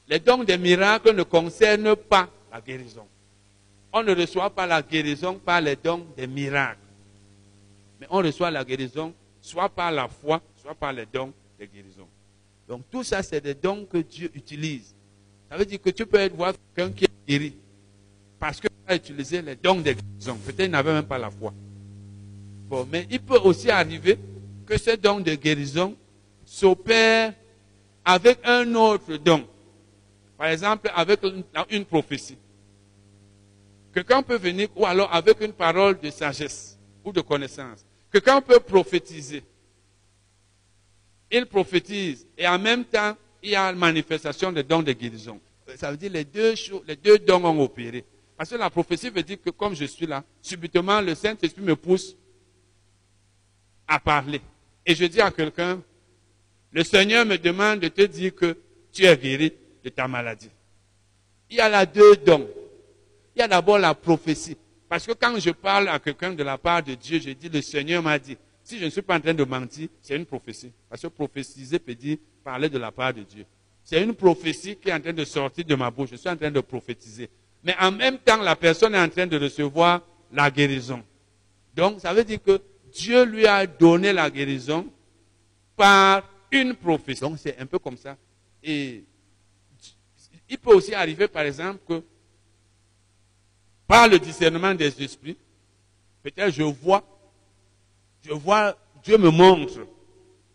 [0.07, 3.05] Les dons des miracles ne concernent pas la guérison.
[3.93, 6.79] On ne reçoit pas la guérison par les dons des miracles.
[7.99, 12.07] Mais on reçoit la guérison soit par la foi, soit par les dons de guérison.
[12.67, 14.93] Donc tout ça, c'est des dons que Dieu utilise.
[15.49, 17.55] Ça veut dire que tu peux voir quelqu'un qui est guéri
[18.39, 20.37] parce qu'il a utilisé les dons de guérison.
[20.45, 21.53] Peut-être qu'il n'avait même pas la foi.
[22.91, 24.17] Mais il peut aussi arriver
[24.65, 25.95] que ces dons de guérison
[26.45, 27.33] s'opèrent
[28.05, 29.47] avec un autre don.
[30.37, 31.19] Par exemple, avec
[31.69, 32.37] une, prophétie.
[33.93, 37.85] Quelqu'un peut venir, ou alors avec une parole de sagesse ou de connaissance.
[38.11, 39.43] Quelqu'un peut prophétiser.
[41.31, 45.39] Il prophétise et en même temps, il y a une manifestation des dons de guérison.
[45.75, 46.25] Ça veut dire les
[46.87, 48.03] les deux dons ont opéré.
[48.35, 51.75] Parce que la prophétie veut dire que comme je suis là, subitement le Saint-Esprit me
[51.75, 52.15] pousse
[53.89, 54.39] à parler.
[54.85, 55.81] Et je dis à quelqu'un,
[56.71, 58.55] le Seigneur me demande de te dire que
[58.93, 59.53] tu es guéri
[59.83, 60.49] de ta maladie.
[61.49, 62.47] Il y a là deux dons.
[63.35, 64.55] Il y a d'abord la prophétie.
[64.87, 67.61] Parce que quand je parle à quelqu'un de la part de Dieu, je dis, le
[67.61, 68.37] Seigneur m'a dit.
[68.63, 70.71] Si je ne suis pas en train de mentir, c'est une prophétie.
[70.87, 73.45] Parce que prophétiser peut dire parler de la part de Dieu.
[73.83, 76.09] C'est une prophétie qui est en train de sortir de ma bouche.
[76.11, 77.29] Je suis en train de prophétiser.
[77.63, 80.01] Mais en même temps, la personne est en train de recevoir
[80.31, 81.03] la guérison.
[81.75, 82.61] Donc, ça veut dire que
[82.93, 84.85] Dieu lui a donné la guérison
[85.75, 87.21] par une prophétie.
[87.21, 88.17] Donc, c'est un peu comme ça.
[88.63, 89.03] Et
[90.49, 92.03] il peut aussi arriver, par exemple, que
[93.87, 95.37] par le discernement des esprits,
[96.21, 97.03] peut-être je vois,
[98.23, 99.87] je vois, Dieu me montre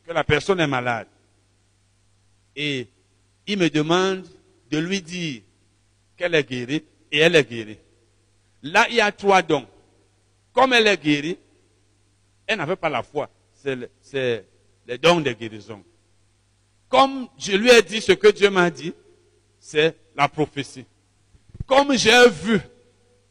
[0.06, 1.09] que la personne est malade.
[2.55, 2.86] Et
[3.47, 4.27] il me demande
[4.70, 5.43] de lui dire
[6.16, 7.78] qu'elle est guérie et elle est guérie.
[8.62, 9.66] Là, il y a trois dons.
[10.52, 11.36] Comme elle est guérie,
[12.47, 13.29] elle n'avait pas la foi.
[14.01, 14.45] C'est
[14.87, 15.83] les dons de guérison.
[16.89, 18.93] Comme je lui ai dit ce que Dieu m'a dit,
[19.59, 20.85] c'est la prophétie.
[21.66, 22.61] Comme j'ai vu,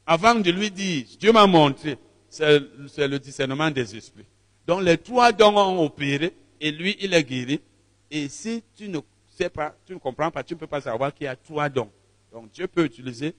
[0.06, 1.98] avant de lui dire, Dieu m'a montré,
[2.30, 2.60] c'est
[3.08, 4.26] le discernement des esprits.
[4.66, 7.62] Donc les trois dons ont opéré et lui, il est guéri.
[8.10, 9.00] Et si tu ne
[9.30, 11.70] sais pas, tu ne comprends pas, tu ne peux pas savoir qu'il y a trois
[11.70, 11.90] dons.
[12.32, 13.36] Donc Dieu peut utiliser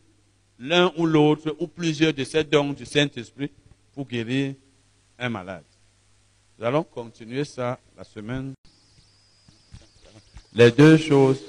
[0.58, 3.50] l'un ou l'autre ou plusieurs de ces dons du Saint-Esprit
[3.92, 4.54] pour guérir
[5.18, 5.64] un malade.
[6.58, 8.54] Nous allons continuer ça la semaine.
[10.52, 11.42] Les deux choses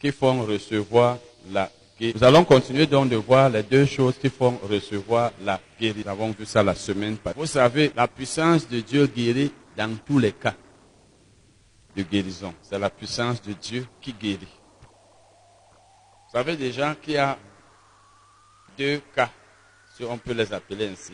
[0.00, 1.18] qui font recevoir
[1.50, 2.18] la guérison.
[2.18, 6.02] Nous allons continuer donc de voir les deux choses qui font recevoir la guérison.
[6.04, 7.38] Nous avons vu ça la semaine passée.
[7.38, 10.54] Vous savez, la puissance de Dieu guérit dans tous les cas
[11.96, 12.54] de guérison.
[12.62, 14.46] C'est la puissance de Dieu qui guérit.
[16.26, 17.38] Vous savez déjà qu'il y a
[18.76, 19.30] deux cas,
[19.94, 21.12] si on peut les appeler ainsi,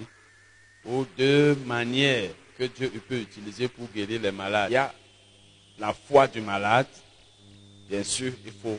[0.88, 4.70] ou deux manières que Dieu peut utiliser pour guérir les malades.
[4.70, 4.92] Il y a
[5.78, 6.86] la foi du malade.
[7.88, 8.78] Bien sûr, il faut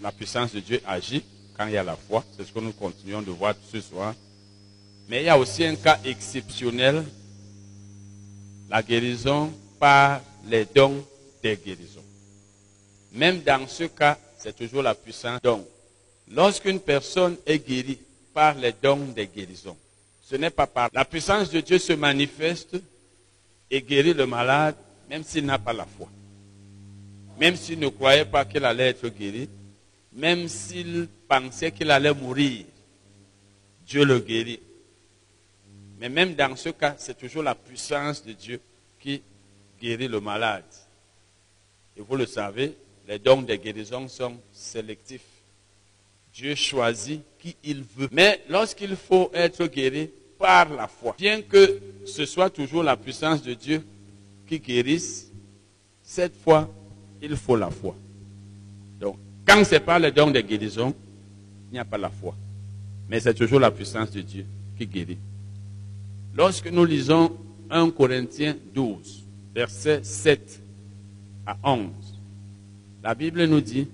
[0.00, 1.22] la, puissance de Dieu agir
[1.56, 2.24] quand il y a la foi.
[2.36, 4.14] C'est ce que nous continuons de voir ce soir.
[5.08, 7.04] Mais il y a aussi un cas exceptionnel,
[8.68, 11.04] la guérison par les dons
[11.42, 12.04] des guérisons.
[13.12, 15.40] Même dans ce cas, c'est toujours la puissance.
[15.42, 15.66] Donc,
[16.30, 17.98] lorsqu'une personne est guérie
[18.34, 19.76] par les dons des guérisons,
[20.28, 22.76] ce n'est pas par la puissance de Dieu se manifeste
[23.70, 24.76] et guérit le malade,
[25.08, 26.06] même s'il n'a pas la foi.
[27.40, 29.48] Même s'il ne croyait pas qu'il allait être guéri,
[30.12, 32.66] même s'il pensait qu'il allait mourir,
[33.86, 34.60] Dieu le guérit.
[35.98, 38.60] Mais même dans ce cas, c'est toujours la puissance de Dieu
[39.00, 39.22] qui
[39.80, 40.64] guérit le malade.
[41.96, 42.76] Et vous le savez,
[43.08, 45.22] les dons de guérison sont sélectifs.
[46.34, 48.10] Dieu choisit qui il veut.
[48.12, 50.10] Mais lorsqu'il faut être guéri
[50.48, 53.84] la foi, bien que ce soit toujours la puissance de Dieu
[54.46, 55.30] qui guérisse,
[56.02, 56.68] cette fois,
[57.20, 57.94] il faut la foi.
[58.98, 59.16] Donc,
[59.46, 60.94] quand ce n'est pas le don de guérison,
[61.70, 62.34] il n'y a pas la foi.
[63.08, 64.46] Mais c'est toujours la puissance de Dieu
[64.76, 65.18] qui guérit.
[66.34, 67.36] Lorsque nous lisons
[67.70, 70.62] 1 Corinthiens 12, versets 7
[71.46, 71.88] à 11,
[73.02, 73.86] la Bible nous dit,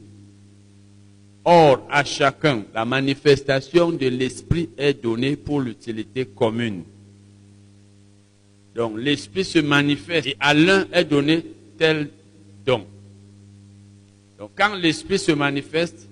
[1.45, 6.85] Or, à chacun, la manifestation de l'Esprit est donnée pour l'utilité commune.
[8.75, 11.45] Donc, l'Esprit se manifeste et à l'un est donné
[11.77, 12.09] tel
[12.65, 12.87] don.
[14.39, 16.09] Donc, quand l'Esprit se manifeste,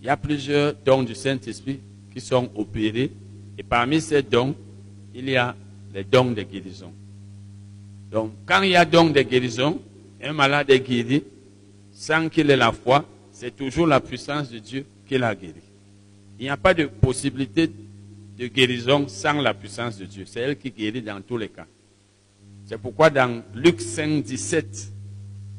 [0.00, 1.78] il y a plusieurs dons du Saint-Esprit
[2.12, 3.10] qui sont opérés.
[3.56, 4.54] Et parmi ces dons,
[5.14, 5.54] il y a
[5.94, 6.92] les dons de guérison.
[8.10, 9.80] Donc, quand il y a don de guérison,
[10.22, 11.22] un malade est guéri
[11.92, 13.04] sans qu'il ait la foi,
[13.38, 15.62] c'est toujours la puissance de Dieu qui l'a guéri.
[16.40, 17.70] Il n'y a pas de possibilité
[18.36, 20.24] de guérison sans la puissance de Dieu.
[20.26, 21.66] C'est elle qui guérit dans tous les cas.
[22.66, 24.92] C'est pourquoi dans Luc 5, 17,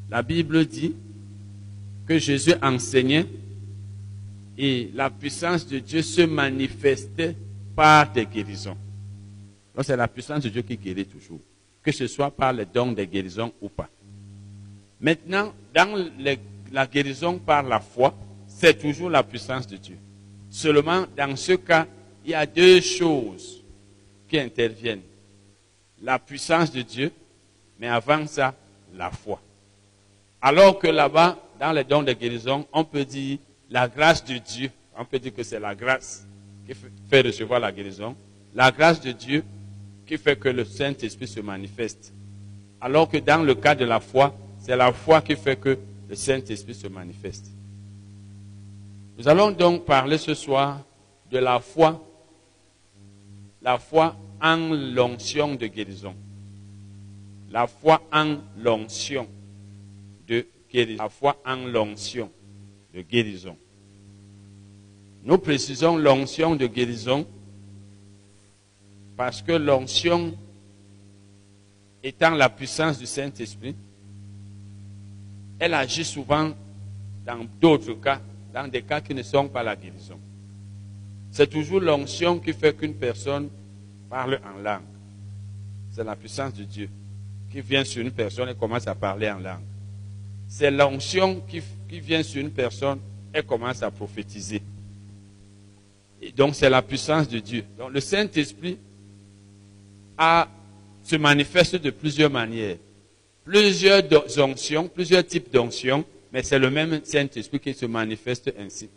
[0.09, 0.93] la Bible dit
[2.05, 3.25] que Jésus enseignait
[4.57, 7.33] et la puissance de Dieu se manifestait
[7.77, 8.75] par des guérisons.
[9.73, 11.39] Donc c'est la puissance de Dieu qui guérit toujours,
[11.81, 13.89] que ce soit par les dons de guérison ou pas.
[14.99, 16.37] Maintenant, dans les
[16.71, 18.13] la guérison par la foi,
[18.47, 19.97] c'est toujours la puissance de Dieu.
[20.49, 21.85] Seulement, dans ce cas,
[22.25, 23.63] il y a deux choses
[24.27, 25.01] qui interviennent.
[26.01, 27.11] La puissance de Dieu,
[27.79, 28.53] mais avant ça,
[28.95, 29.41] la foi.
[30.41, 33.37] Alors que là-bas, dans les dons de guérison, on peut dire
[33.69, 34.71] la grâce de Dieu.
[34.97, 36.25] On peut dire que c'est la grâce
[36.65, 36.73] qui
[37.09, 38.15] fait recevoir la guérison.
[38.55, 39.43] La grâce de Dieu
[40.05, 42.13] qui fait que le Saint-Esprit se manifeste.
[42.81, 45.77] Alors que dans le cas de la foi, c'est la foi qui fait que
[46.09, 47.51] le Saint-Esprit se manifeste.
[49.17, 50.83] Nous allons donc parler ce soir
[51.29, 52.03] de la foi,
[53.61, 56.15] la foi en l'onction de guérison.
[57.51, 59.27] La foi en l'onction
[60.27, 61.03] de guérison.
[61.03, 62.31] La foi en l'onction
[62.93, 63.55] de guérison.
[65.23, 67.27] Nous précisons l'onction de guérison
[69.15, 70.35] parce que l'onction
[72.01, 73.75] étant la puissance du Saint-Esprit,
[75.59, 76.51] elle agit souvent
[77.25, 78.21] dans d'autres cas,
[78.53, 80.17] dans des cas qui ne sont pas la guérison.
[81.31, 83.49] C'est toujours l'onction qui fait qu'une personne
[84.09, 84.81] parle en langue.
[85.91, 86.89] C'est la puissance de Dieu
[87.51, 89.63] qui vient sur une personne et commence à parler en langue.
[90.47, 91.61] C'est l'onction qui,
[91.99, 92.99] vient sur une personne
[93.33, 94.61] et commence à prophétiser.
[96.21, 97.63] Et donc c'est la puissance de Dieu.
[97.77, 98.77] Donc le Saint-Esprit
[101.03, 102.77] se manifeste de plusieurs manières
[103.49, 104.03] plusieurs
[104.37, 108.89] onctions, plusieurs types d'onctions, mais c'est le même Saint-Esprit qui se manifeste ainsi.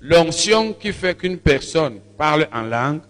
[0.00, 3.02] l'onction qui fait qu'une personne parle en langue,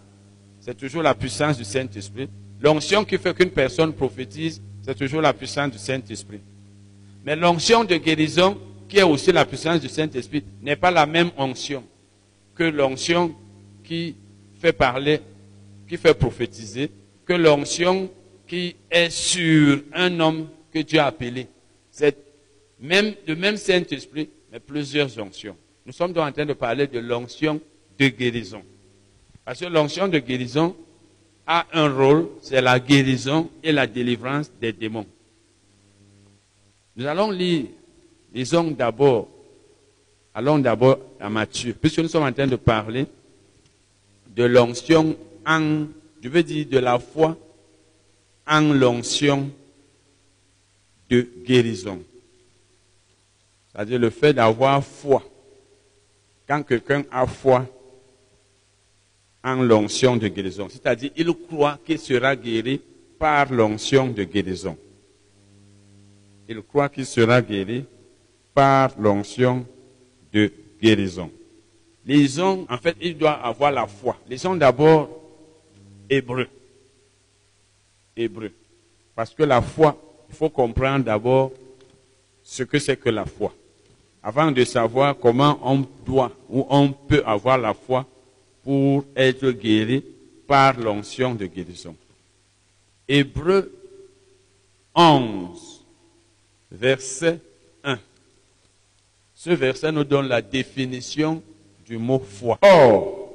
[0.60, 2.28] c'est toujours la puissance du Saint-Esprit.
[2.60, 6.40] L'onction qui fait qu'une personne prophétise, c'est toujours la puissance du Saint-Esprit.
[7.24, 8.58] Mais l'onction de guérison,
[8.88, 11.82] qui est aussi la puissance du Saint-Esprit, n'est pas la même onction
[12.54, 13.34] que l'onction
[13.82, 14.14] qui
[14.60, 15.20] fait parler,
[15.88, 16.90] qui fait prophétiser,
[17.24, 18.10] que l'onction
[18.46, 21.48] qui est sur un homme que Dieu a appelé.
[21.90, 22.16] C'est
[22.80, 25.56] même, le même Saint-Esprit, mais plusieurs onctions.
[25.84, 27.60] Nous sommes donc en train de parler de l'onction
[27.98, 28.62] de guérison.
[29.44, 30.76] Parce que l'onction de guérison
[31.46, 35.06] a un rôle, c'est la guérison et la délivrance des démons.
[36.96, 37.66] Nous allons lire,
[38.34, 39.28] lisons d'abord,
[40.34, 43.06] allons d'abord à Matthieu, puisque nous sommes en train de parler
[44.34, 45.16] de l'onction
[45.46, 45.86] en,
[46.20, 47.36] je veux dire de la foi
[48.46, 49.50] en l'onction
[51.08, 52.02] de guérison.
[53.72, 55.22] C'est-à-dire le fait d'avoir foi.
[56.48, 57.66] Quand quelqu'un a foi
[59.42, 62.80] en l'onction de guérison, c'est-à-dire il croit qu'il sera guéri
[63.18, 64.76] par l'onction de guérison.
[66.48, 67.84] Il croit qu'il sera guéri
[68.54, 69.66] par l'onction
[70.32, 71.30] de guérison.
[72.04, 74.16] Lisons, en fait, il doit avoir la foi.
[74.28, 75.10] Lisons d'abord
[76.08, 76.46] Hébreu.
[78.16, 78.50] Hébreu.
[79.14, 79.96] Parce que la foi,
[80.28, 81.52] il faut comprendre d'abord
[82.42, 83.52] ce que c'est que la foi.
[84.22, 88.06] Avant de savoir comment on doit ou on peut avoir la foi
[88.62, 90.04] pour être guéri
[90.46, 91.94] par l'onction de guérison.
[93.08, 93.72] Hébreu
[94.94, 95.84] 11,
[96.72, 97.40] verset
[97.84, 97.98] 1.
[99.34, 101.42] Ce verset nous donne la définition
[101.86, 102.58] du mot foi.
[102.62, 103.28] Or,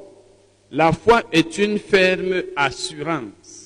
[0.71, 3.60] la foi est une ferme assurance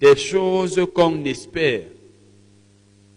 [0.00, 1.82] des choses qu'on espère,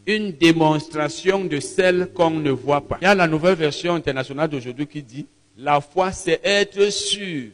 [0.05, 2.97] une démonstration de celles qu'on ne voit pas.
[3.01, 5.27] Il y a la nouvelle version internationale d'aujourd'hui qui dit,
[5.57, 7.51] la foi c'est être sûr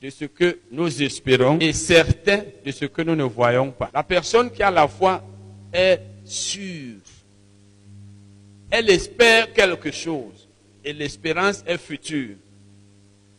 [0.00, 3.90] de ce que nous espérons et certain de ce que nous ne voyons pas.
[3.92, 5.22] La personne qui a la foi
[5.72, 6.96] est sûre.
[8.70, 10.48] Elle espère quelque chose
[10.84, 12.36] et l'espérance est future.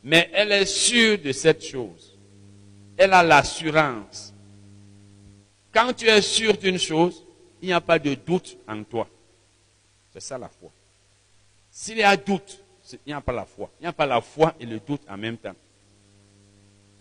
[0.03, 2.18] Mais elle est sûre de cette chose.
[2.97, 4.31] Elle a l'assurance.
[5.73, 7.23] Quand tu es sûr d'une chose,
[7.61, 9.07] il n'y a pas de doute en toi.
[10.11, 10.69] C'est ça la foi.
[11.69, 12.60] S'il y a doute,
[12.93, 13.69] il n'y a pas la foi.
[13.80, 15.56] Il n'y a pas la foi et le doute en même temps.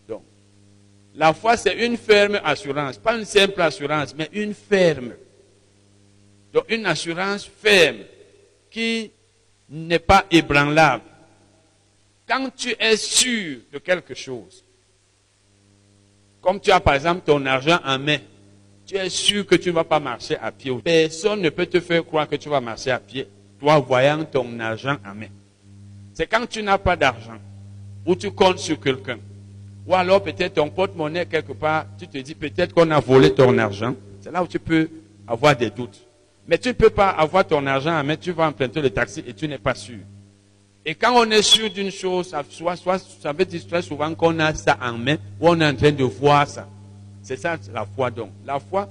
[0.06, 0.22] Donc,
[1.14, 2.98] la foi, c'est une ferme assurance.
[2.98, 5.14] Pas une simple assurance, mais une ferme.
[6.52, 8.04] Donc, une assurance ferme
[8.70, 9.10] qui
[9.68, 11.04] n'est pas ébranlable.
[12.28, 14.64] Quand tu es sûr de quelque chose,
[16.40, 18.18] comme tu as par exemple ton argent en main,
[18.90, 20.76] tu es sûr que tu ne vas pas marcher à pied.
[20.82, 23.28] Personne ne peut te faire croire que tu vas marcher à pied,
[23.60, 25.28] toi voyant ton argent en main.
[26.12, 27.38] C'est quand tu n'as pas d'argent,
[28.04, 29.18] ou tu comptes sur quelqu'un,
[29.86, 33.56] ou alors peut-être ton porte-monnaie quelque part, tu te dis peut-être qu'on a volé ton
[33.58, 33.94] argent.
[34.20, 34.90] C'est là où tu peux
[35.24, 36.04] avoir des doutes.
[36.48, 39.22] Mais tu ne peux pas avoir ton argent en main, tu vas emprunter le taxi
[39.24, 39.98] et tu n'es pas sûr.
[40.84, 44.36] Et quand on est sûr d'une chose, soit, soit, ça veut dire très souvent qu'on
[44.40, 46.66] a ça en main ou on est en train de voir ça.
[47.22, 48.30] C'est ça la foi donc.
[48.44, 48.88] La foi,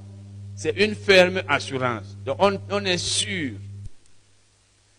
[0.55, 2.17] c'est une ferme assurance.
[2.25, 2.37] Donc
[2.69, 3.53] on, est sûr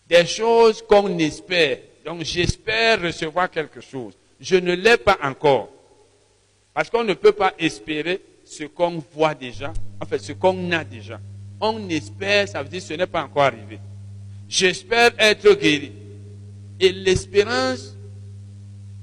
[0.09, 1.79] des choses qu'on espère.
[2.05, 4.15] Donc j'espère recevoir quelque chose.
[4.41, 5.69] Je ne l'ai pas encore.
[6.73, 10.83] Parce qu'on ne peut pas espérer ce qu'on voit déjà, en fait ce qu'on a
[10.83, 11.21] déjà.
[11.61, 13.79] On espère, ça veut dire que ce n'est pas encore arrivé.
[14.49, 15.93] J'espère être guéri.
[16.81, 17.95] Et l'espérance,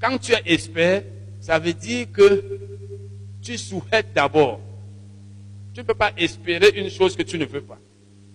[0.02, 1.04] quand tu espères,
[1.40, 2.67] ça veut dire que
[3.48, 4.60] tu souhaites d'abord.
[5.74, 7.80] Tu ne peux pas espérer une chose que tu ne veux pas.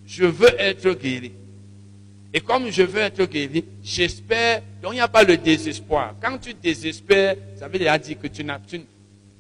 [0.07, 1.33] Je veux être guéri.
[2.33, 4.63] Et comme je veux être guéri, j'espère.
[4.81, 6.15] Donc il n'y a pas le désespoir.
[6.23, 8.81] Quand tu désespères, ça veut dire que tu, as, tu,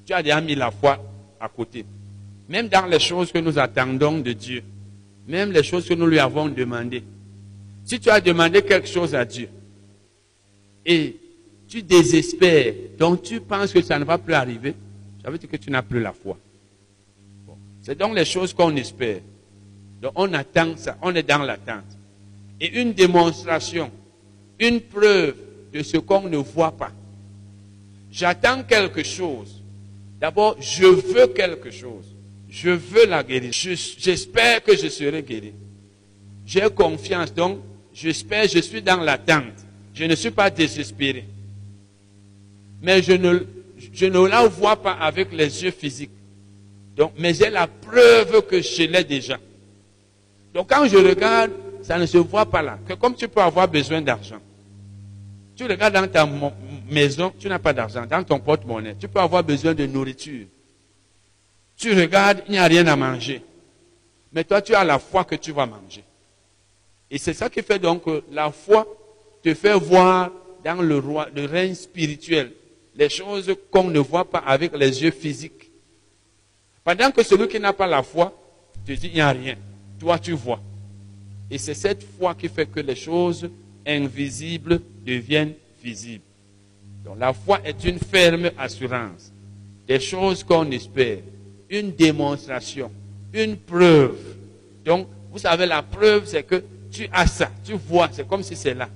[0.04, 1.02] tu as déjà mis la foi
[1.40, 1.86] à côté.
[2.50, 4.62] Même dans les choses que nous attendons de Dieu,
[5.26, 7.02] même les choses que nous lui avons demandées.
[7.86, 9.48] Si tu as demandé quelque chose à Dieu,
[10.84, 11.16] et
[11.66, 14.74] tu désespères, donc tu penses que ça ne va plus arriver,
[15.22, 16.36] ça veut dire que tu n'as plus la foi.
[17.82, 19.20] C'est donc les choses qu'on espère.
[20.00, 21.84] Donc on attend ça, on est dans l'attente.
[22.60, 23.90] Et une démonstration,
[24.58, 25.34] une preuve
[25.72, 26.92] de ce qu'on ne voit pas.
[28.10, 29.62] J'attends quelque chose.
[30.20, 32.14] D'abord, je veux quelque chose.
[32.48, 33.74] Je veux la guérison.
[33.98, 35.52] J'espère que je serai guéri.
[36.44, 37.60] J'ai confiance, donc
[37.94, 39.64] j'espère, je suis dans l'attente.
[39.94, 41.24] Je ne suis pas désespéré.
[42.82, 43.40] Mais je ne,
[43.92, 46.10] je ne la vois pas avec les yeux physiques.
[46.96, 49.38] Donc, mais j'ai la preuve que je l'ai déjà.
[50.52, 51.52] Donc quand je regarde,
[51.82, 52.78] ça ne se voit pas là.
[52.86, 54.40] Que comme tu peux avoir besoin d'argent.
[55.56, 56.28] Tu regardes dans ta
[56.88, 58.04] maison, tu n'as pas d'argent.
[58.06, 60.46] Dans ton porte-monnaie, tu peux avoir besoin de nourriture.
[61.76, 63.42] Tu regardes, il n'y a rien à manger.
[64.32, 66.04] Mais toi, tu as la foi que tu vas manger.
[67.10, 68.86] Et c'est ça qui fait donc que la foi
[69.42, 70.30] te fait voir
[70.64, 72.52] dans le, roi, le règne spirituel
[72.94, 75.70] les choses qu'on ne voit pas avec les yeux physiques.
[76.84, 78.36] Pendant que celui qui n'a pas la foi
[78.84, 79.56] Tu dis, il n'y a rien.
[79.98, 80.60] Toi, tu vois.
[81.50, 83.48] Et c'est cette foi qui fait que les choses
[83.86, 86.24] invisibles deviennent visibles.
[87.04, 89.32] Donc la foi est une ferme assurance
[89.86, 91.18] des choses qu'on espère,
[91.68, 92.90] une démonstration,
[93.32, 94.16] une preuve.
[94.84, 98.54] Donc, vous savez, la preuve, c'est que tu as ça, tu vois, c'est comme si
[98.54, 98.88] c'est là.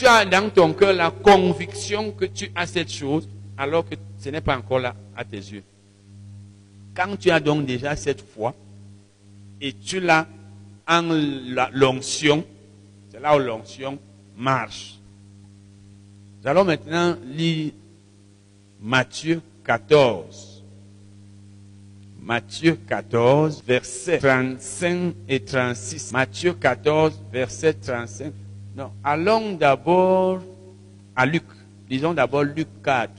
[0.00, 3.28] Tu as dans ton cœur la conviction que tu as cette chose,
[3.58, 5.62] alors que ce n'est pas encore là à tes yeux.
[6.94, 8.54] Quand tu as donc déjà cette foi,
[9.60, 10.26] et tu l'as
[10.88, 11.02] en
[11.72, 12.42] l'onction,
[13.10, 13.98] c'est là où l'onction
[14.38, 14.98] marche.
[16.40, 17.72] Nous allons maintenant lire
[18.80, 20.62] Matthieu 14.
[22.22, 26.12] Matthieu 14, versets 35 et 36.
[26.12, 28.32] Matthieu 14, verset 35.
[29.04, 30.40] Allons d'abord
[31.16, 31.44] à Luc.
[31.88, 33.10] Lisons d'abord Luc 4.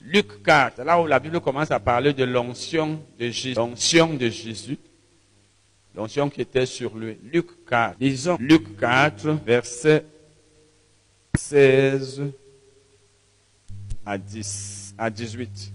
[0.00, 3.54] Luc 4, là où la Bible commence à parler de l'onction de Jésus.
[3.54, 4.78] L'onction de Jésus.
[5.94, 7.18] L'onction qui était sur lui.
[7.32, 7.96] Luc 4.
[8.00, 10.04] Lisons Luc 4, verset
[11.36, 12.22] 16
[14.04, 15.72] à 10, à 18.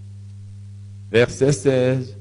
[1.12, 2.18] Verset 16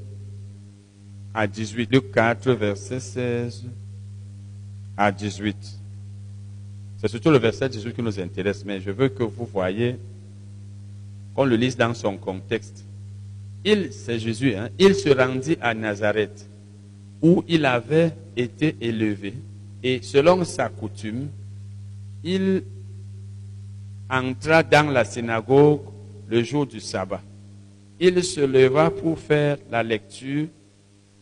[1.32, 1.92] à 18.
[1.92, 3.66] Luc 4, verset 16
[4.96, 5.79] à 18.
[7.00, 9.96] C'est surtout le verset 18 qui nous intéresse, mais je veux que vous voyez,
[11.34, 12.84] qu'on le lise dans son contexte.
[13.64, 16.46] Il, c'est Jésus, hein, il se rendit à Nazareth,
[17.22, 19.32] où il avait été élevé,
[19.82, 21.28] et selon sa coutume,
[22.22, 22.64] il
[24.10, 25.80] entra dans la synagogue
[26.28, 27.22] le jour du sabbat.
[27.98, 30.48] Il se leva pour faire la lecture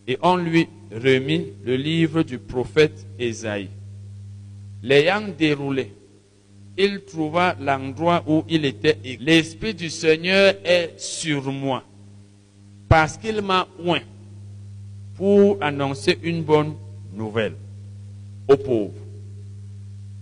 [0.08, 3.68] et on lui remit le livre du prophète Ésaïe.
[4.82, 5.92] L'ayant déroulé,
[6.76, 8.98] il trouva l'endroit où il était.
[9.20, 11.82] L'Esprit du Seigneur est sur moi
[12.88, 14.02] parce qu'il m'a oint
[15.16, 16.74] pour annoncer une bonne
[17.12, 17.54] nouvelle
[18.48, 18.92] aux pauvres.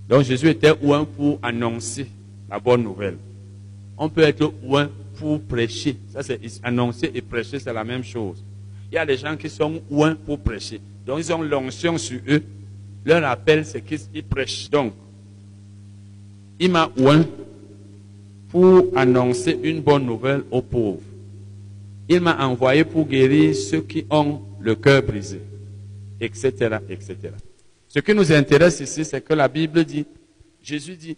[0.08, 2.06] Donc Jésus était oint pour annoncer
[2.48, 3.18] la bonne nouvelle.
[3.98, 5.96] On peut être loin pour prêcher.
[6.12, 8.42] Ça, c'est annoncer et prêcher, c'est la même chose.
[8.90, 10.80] Il y a des gens qui sont loin pour prêcher.
[11.06, 12.42] Donc, ils ont l'onction sur eux.
[13.06, 14.68] Leur appel, c'est qu'ils prêchent.
[14.68, 14.92] Donc,
[16.58, 17.24] il m'a oint
[18.48, 21.00] pour annoncer une bonne nouvelle aux pauvres.
[22.08, 25.40] Il m'a envoyé pour guérir ceux qui ont le cœur brisé,
[26.20, 27.16] etc., etc.
[27.86, 30.04] Ce qui nous intéresse ici, c'est que la Bible dit,
[30.60, 31.16] Jésus dit,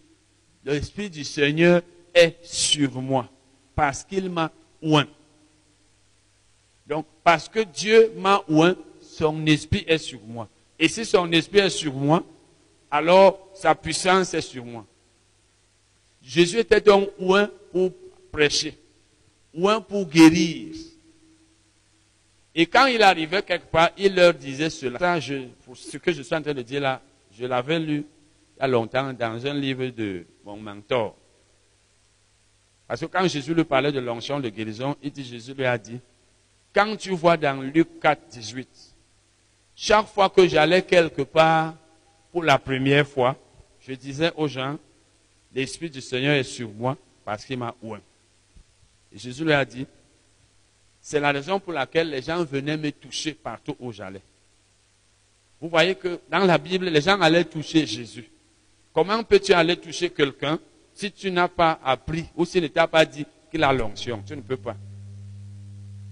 [0.63, 1.81] l'Esprit du Seigneur
[2.13, 3.27] est sur moi
[3.73, 4.51] parce qu'il m'a
[4.83, 5.07] oint.
[6.85, 10.47] Donc, parce que Dieu m'a oint, son esprit est sur moi.
[10.79, 12.23] Et si son esprit est sur moi,
[12.89, 14.85] alors sa puissance est sur moi.
[16.21, 17.91] Jésus était donc oint pour
[18.31, 18.77] prêcher,
[19.53, 20.75] oint pour guérir.
[22.55, 25.19] Et quand il arrivait quelque part, il leur disait cela.
[25.21, 27.01] ce que je suis en train de dire là,
[27.37, 28.05] je l'avais lu
[28.57, 31.15] il y a longtemps dans un livre de mon mentor.
[32.87, 35.77] Parce que quand Jésus lui parlait de l'onction de guérison, il dit, Jésus lui a
[35.77, 35.99] dit,
[36.73, 38.88] quand tu vois dans Luc 4, 18,
[39.81, 41.73] chaque fois que j'allais quelque part
[42.33, 43.37] pour la première fois,
[43.79, 44.77] je disais aux gens,
[45.55, 48.01] l'Esprit du Seigneur est sur moi parce qu'il m'a oint.
[49.09, 49.87] Et Jésus lui a dit,
[50.99, 54.21] c'est la raison pour laquelle les gens venaient me toucher partout où j'allais.
[55.61, 58.29] Vous voyez que dans la Bible, les gens allaient toucher Jésus.
[58.93, 60.59] Comment peux-tu aller toucher quelqu'un
[60.93, 64.21] si tu n'as pas appris ou s'il ne t'a pas dit qu'il a l'onction?
[64.27, 64.75] Tu ne peux pas.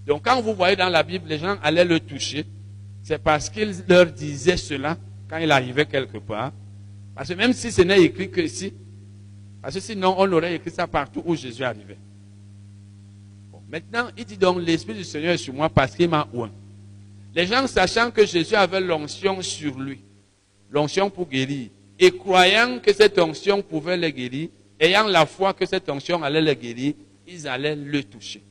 [0.06, 2.46] Donc quand vous voyez dans la Bible, les gens allaient le toucher,
[3.08, 4.98] c'est parce qu'il leur disait cela
[5.30, 6.52] quand il arrivait quelque part.
[7.14, 8.74] Parce que même si ce n'est écrit que ici,
[9.62, 11.96] parce que sinon on aurait écrit ça partout où Jésus arrivait.
[13.66, 16.50] maintenant, il dit donc, l'Esprit du Seigneur est sur moi parce qu'il m'a oint.
[17.34, 20.00] Les gens sachant que Jésus avait l'onction sur lui,
[20.70, 25.64] l'onction pour guérir, et croyant que cette onction pouvait les guérir, ayant la foi que
[25.64, 26.92] cette onction allait les guérir,
[27.26, 28.42] ils allaient le toucher.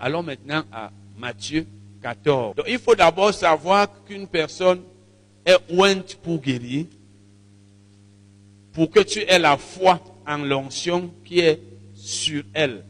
[0.00, 1.66] allons maintenant à Matthieu
[2.02, 2.56] 14.
[2.56, 4.82] Donc, il faut d'abord savoir qu'une personne
[5.44, 6.86] est ointe pour guérir,
[8.72, 11.60] pour que tu aies la foi en l'onction qui est
[11.94, 12.84] sur elle.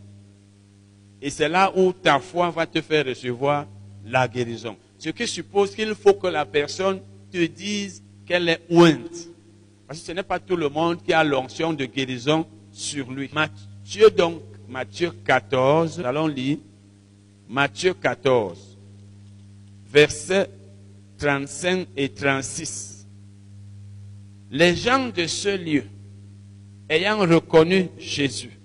[1.21, 3.67] Et c'est là où ta foi va te faire recevoir
[4.05, 4.77] la guérison.
[4.99, 9.29] Ce qui suppose qu'il faut que la personne te dise qu'elle est ointe.
[9.87, 13.31] Parce que ce n'est pas tout le monde qui a l'onction de guérison sur lui.
[13.33, 16.59] Matthieu donc, Matthieu 14, allons lire.
[17.49, 18.72] Matthieu 14,
[19.93, 20.49] versets
[21.19, 23.07] 35 et 36.
[24.51, 25.85] Les gens de ce lieu,
[26.89, 28.59] ayant reconnu Jésus,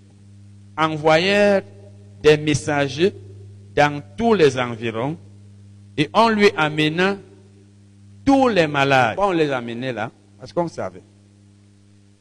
[0.78, 1.64] envoyèrent
[2.22, 3.14] des messagers
[3.76, 5.18] dans tous les environs
[5.98, 7.18] Et on lui amena
[8.24, 9.16] tous les malades.
[9.16, 11.02] Pourquoi on les amenait là Parce qu'on savait.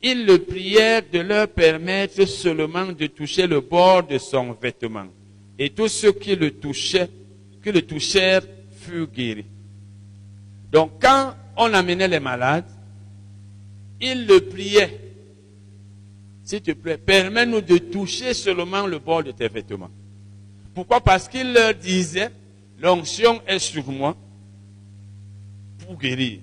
[0.03, 5.07] Ils le prièrent de leur permettre seulement de toucher le bord de son vêtement.
[5.59, 7.09] Et tous ceux qui le touchaient,
[7.62, 8.43] qui le touchèrent,
[8.87, 9.47] furent guéris.
[10.73, 12.65] Donc quand on amenait les malades,
[14.01, 15.01] ils le priaient.
[16.45, 19.91] S'il te plaît, permets-nous de toucher seulement le bord de tes vêtements.
[20.75, 21.01] Pourquoi?
[21.01, 22.31] Parce qu'il leur disait,
[22.81, 24.15] l'onction est sur moi
[25.79, 26.41] pour guérir.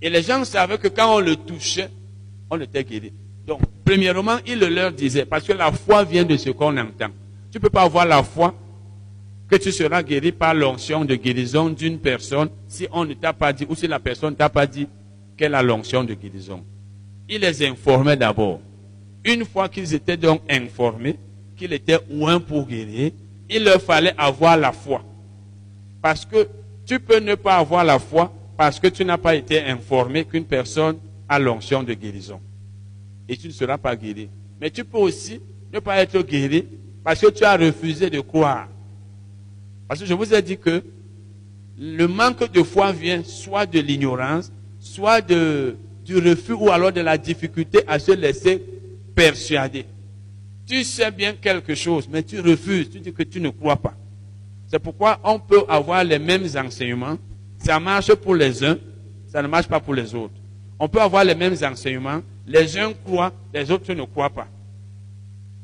[0.00, 1.90] Et les gens savaient que quand on le touchait,
[2.50, 3.12] on était guéri.
[3.46, 7.10] Donc, premièrement, il le leur disait, parce que la foi vient de ce qu'on entend.
[7.50, 8.54] Tu ne peux pas avoir la foi
[9.48, 13.52] que tu seras guéri par l'onction de guérison d'une personne si on ne t'a pas
[13.52, 14.86] dit, ou si la personne ne t'a pas dit
[15.36, 16.64] qu'elle a l'onction de guérison.
[17.28, 18.60] Il les informait d'abord.
[19.24, 21.16] Une fois qu'ils étaient donc informés
[21.56, 23.12] qu'il était ouin pour guérir,
[23.48, 25.02] il leur fallait avoir la foi.
[26.02, 26.48] Parce que
[26.86, 30.44] tu peux ne pas avoir la foi parce que tu n'as pas été informé qu'une
[30.44, 30.98] personne
[31.28, 32.40] a l'onction de guérison.
[33.28, 34.28] Et tu ne seras pas guéri.
[34.60, 35.40] Mais tu peux aussi
[35.72, 36.66] ne pas être guéri
[37.04, 38.68] parce que tu as refusé de croire.
[39.88, 40.84] Parce que je vous ai dit que
[41.78, 47.00] le manque de foi vient soit de l'ignorance, soit de, du refus ou alors de
[47.00, 48.62] la difficulté à se laisser
[49.14, 49.86] persuader.
[50.66, 53.94] Tu sais bien quelque chose, mais tu refuses, tu dis que tu ne crois pas.
[54.66, 57.16] C'est pourquoi on peut avoir les mêmes enseignements.
[57.56, 58.76] Ça marche pour les uns,
[59.26, 60.34] ça ne marche pas pour les autres.
[60.78, 62.20] On peut avoir les mêmes enseignements.
[62.46, 64.48] Les uns croient, les autres ne croient pas.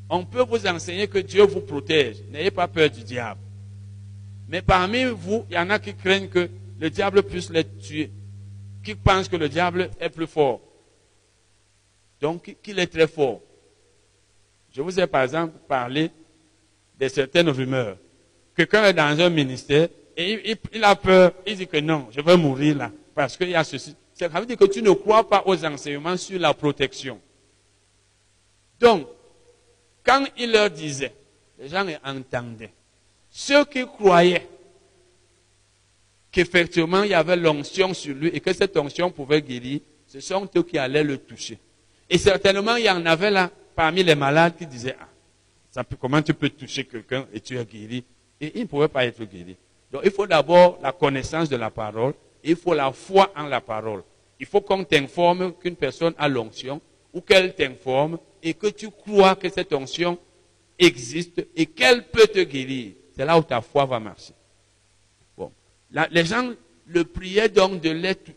[0.09, 2.17] On peut vous enseigner que Dieu vous protège.
[2.33, 3.41] N'ayez pas peur du diable.
[4.49, 6.49] Mais parmi vous, il y en a qui craignent que
[6.79, 8.11] le diable puisse les tuer.
[8.83, 10.61] Qui pensent que le diable est plus fort?
[12.21, 13.41] Donc, qu'il est très fort?
[14.73, 16.11] Je vous ai par exemple parlé
[16.99, 17.97] de certaines rumeurs.
[18.57, 21.33] Quelqu'un est dans un ministère et il, a peur.
[21.47, 23.97] Il dit que non, je vais mourir là parce qu'il y a ceci.
[24.15, 27.21] Ça veut dire que tu ne crois pas aux enseignements sur la protection.
[28.79, 29.09] Donc,
[30.05, 31.13] quand il leur disait,
[31.59, 32.73] les gens entendaient.
[33.37, 34.47] Ceux qui croyaient
[36.31, 40.49] qu'effectivement il y avait l'onction sur lui et que cette onction pouvait guérir, ce sont
[40.55, 41.59] eux qui allaient le toucher.
[42.09, 44.95] Et certainement, il y en avait là parmi les malades qui disaient,
[45.75, 48.05] ah, comment tu peux toucher quelqu'un et tu es guéri?
[48.41, 49.57] Et il ne pouvait pas être guéri.
[49.91, 53.61] Donc il faut d'abord la connaissance de la parole, il faut la foi en la
[53.61, 54.05] parole.
[54.39, 56.81] Il faut qu'on t'informe qu'une personne a l'onction
[57.13, 60.21] ou qu'elle t'informe et que tu crois que cette onction
[60.79, 62.93] existe et qu'elle peut te guérir.
[63.17, 64.35] C'est là où ta foi va marcher.
[65.37, 65.53] Bon.
[66.11, 66.53] les gens
[66.87, 67.91] le priaient donc de,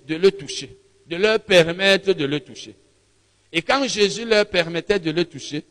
[0.05, 0.77] de le toucher,
[1.07, 2.75] de leur permettre de le toucher.
[3.51, 5.63] Et quand Jésus leur permettait de le toucher,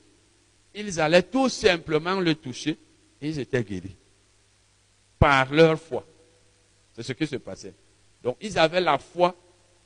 [0.75, 2.79] ils allaient tout simplement le toucher
[3.21, 3.97] et ils étaient guéris.
[5.19, 6.07] Par leur foi.
[6.93, 7.75] C'est ce qui se passait.
[8.23, 9.35] Donc ils avaient la foi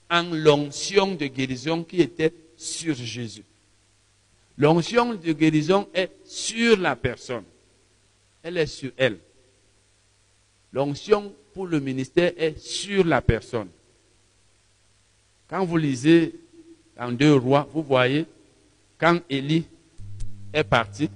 [0.08, 3.44] en l'onction de guérison qui était sur Jésus.
[4.56, 7.44] L'onction de guérison est sur la personne.
[8.42, 9.18] Elle est sur elle.
[10.72, 13.68] L'onction pour le ministère est sur la personne.
[15.48, 16.34] Quand vous lisez
[16.98, 18.24] en deux rois, vous voyez,
[18.98, 19.64] quand Élie
[20.52, 21.10] est parti,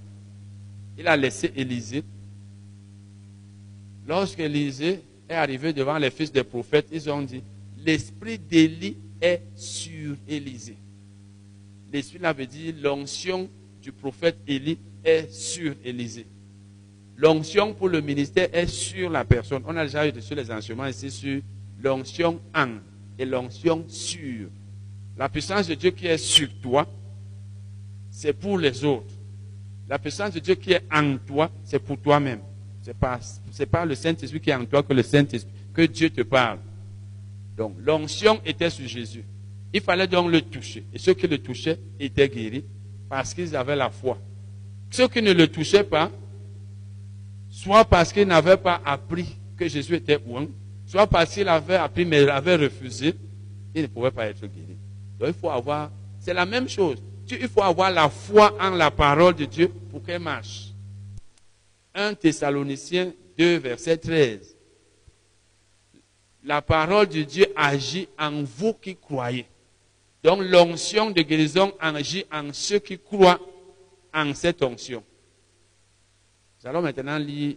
[0.99, 2.03] il a laissé Élisée.
[4.07, 7.43] Lorsqu'Élisée est arrivé devant les fils des prophètes, ils ont dit,
[7.79, 10.77] l'esprit d'Élie est sur Élisée.
[11.93, 13.49] L'esprit là veut dire l'onction
[13.81, 16.27] du prophète Élie est sur Élisée.
[17.17, 19.63] L'onction pour le ministère est sur la personne.
[19.67, 21.41] On a déjà eu dessus les enseignements ici sur
[21.83, 22.69] l'onction en
[23.19, 24.49] et l'onction sur.
[25.17, 26.89] La puissance de Dieu qui est sur toi,
[28.11, 29.15] c'est pour les autres.
[29.89, 32.41] La puissance de Dieu qui est en toi, c'est pour toi-même.
[32.83, 33.21] Ce n'est pas,
[33.71, 36.59] pas le Saint-Esprit qui est en toi que le Saint-Esprit, que Dieu te parle.
[37.57, 39.25] Donc l'onction était sur Jésus.
[39.73, 40.85] Il fallait donc le toucher.
[40.93, 42.65] Et ceux qui le touchaient étaient guéris
[43.09, 44.19] parce qu'ils avaient la foi.
[44.91, 46.11] Ceux qui ne le touchaient pas,
[47.55, 50.47] soit parce qu'ils n'avaient pas appris que Jésus était ouin,
[50.87, 53.15] soit parce qu'ils avaient appris mais avaient refusé,
[53.75, 54.77] ils ne pouvaient pas être guéris.
[55.19, 56.99] Donc il faut avoir, c'est la même chose.
[57.31, 60.73] Il faut avoir la foi en la parole de Dieu pour qu'elle marche.
[61.95, 64.55] 1 Thessaloniciens 2, verset 13
[66.45, 69.47] la parole de Dieu agit en vous qui croyez.
[70.23, 73.41] Donc l'onction de guérison agit en ceux qui croient
[74.13, 75.03] en cette onction.
[76.65, 77.57] Nous allons maintenant lire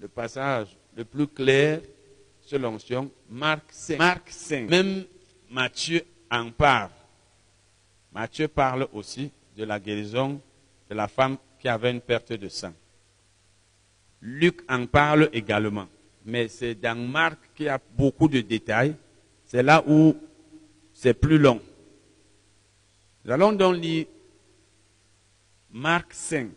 [0.00, 1.80] le passage le plus clair
[2.40, 3.98] sur l'onction, Marc 5.
[3.98, 4.68] Marc 5.
[4.68, 5.04] Même
[5.48, 6.90] Matthieu en parle.
[8.12, 10.40] Matthieu parle aussi de la guérison
[10.90, 12.72] de la femme qui avait une perte de sang.
[14.22, 15.86] Luc en parle également.
[16.24, 18.96] mais c'est dans Marc qu'il y a beaucoup de détails.
[19.44, 20.16] C'est là où
[20.92, 21.60] c'est plus long.
[23.24, 24.06] Nous allons donc lire
[25.70, 26.48] Marc 5,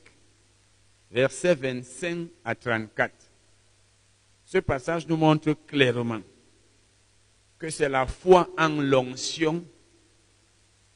[1.12, 3.14] versets 25 à 34.
[4.46, 6.22] Ce passage nous montre clairement
[7.58, 9.64] que c'est la foi en l'onction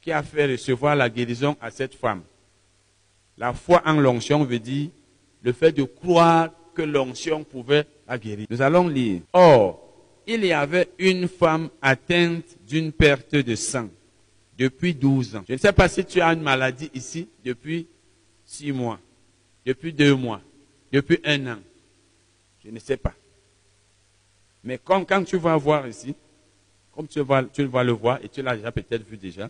[0.02, 2.24] qui a fait recevoir la guérison à cette femme.
[3.38, 4.90] La foi en l'onction veut dire
[5.42, 8.48] le fait de croire que l'onction pouvait la guérir.
[8.50, 9.22] Nous allons lire.
[9.34, 9.82] Or,
[10.28, 13.90] il y avait une femme atteinte d'une perte de sang
[14.58, 15.44] depuis 12 ans.
[15.48, 17.88] Je ne sais pas si tu as une maladie ici depuis
[18.46, 19.00] 6 mois,
[19.66, 20.42] depuis 2 mois,
[20.92, 21.60] depuis un an.
[22.64, 23.14] Je ne sais pas.
[24.64, 26.16] Mais quand, quand tu vas voir ici,
[26.94, 29.50] comme tu vas, tu vas le voir, et tu l'as déjà peut-être vu déjà,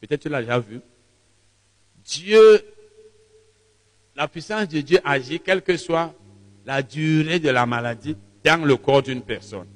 [0.00, 0.80] peut-être tu l'as déjà vu,
[2.04, 2.64] Dieu,
[4.16, 6.14] la puissance de Dieu agit, quelle que soit
[6.64, 9.66] la durée de la maladie, dans le corps d'une personne.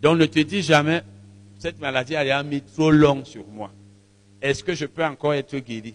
[0.00, 1.02] Donc ne te dis jamais,
[1.58, 3.70] cette maladie a mis trop long sur moi.
[4.42, 5.94] Est-ce que je peux encore être guéri?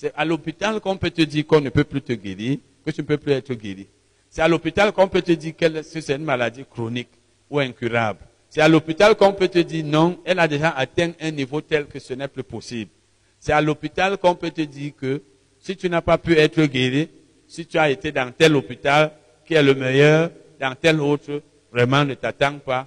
[0.00, 3.00] C'est à l'hôpital qu'on peut te dire qu'on ne peut plus te guérir, que tu
[3.00, 3.88] ne peux plus être guéri.
[4.30, 7.08] C'est à l'hôpital qu'on peut te dire que c'est une maladie chronique
[7.50, 8.20] ou incurable.
[8.48, 11.86] C'est à l'hôpital qu'on peut te dire non, elle a déjà atteint un niveau tel
[11.86, 12.92] que ce n'est plus possible.
[13.40, 15.20] C'est à l'hôpital qu'on peut te dire que
[15.58, 17.08] si tu n'as pas pu être guéri,
[17.48, 19.10] si tu as été dans tel hôpital
[19.44, 20.30] qui est le meilleur,
[20.60, 21.42] dans tel autre,
[21.72, 22.86] vraiment ne t'attends pas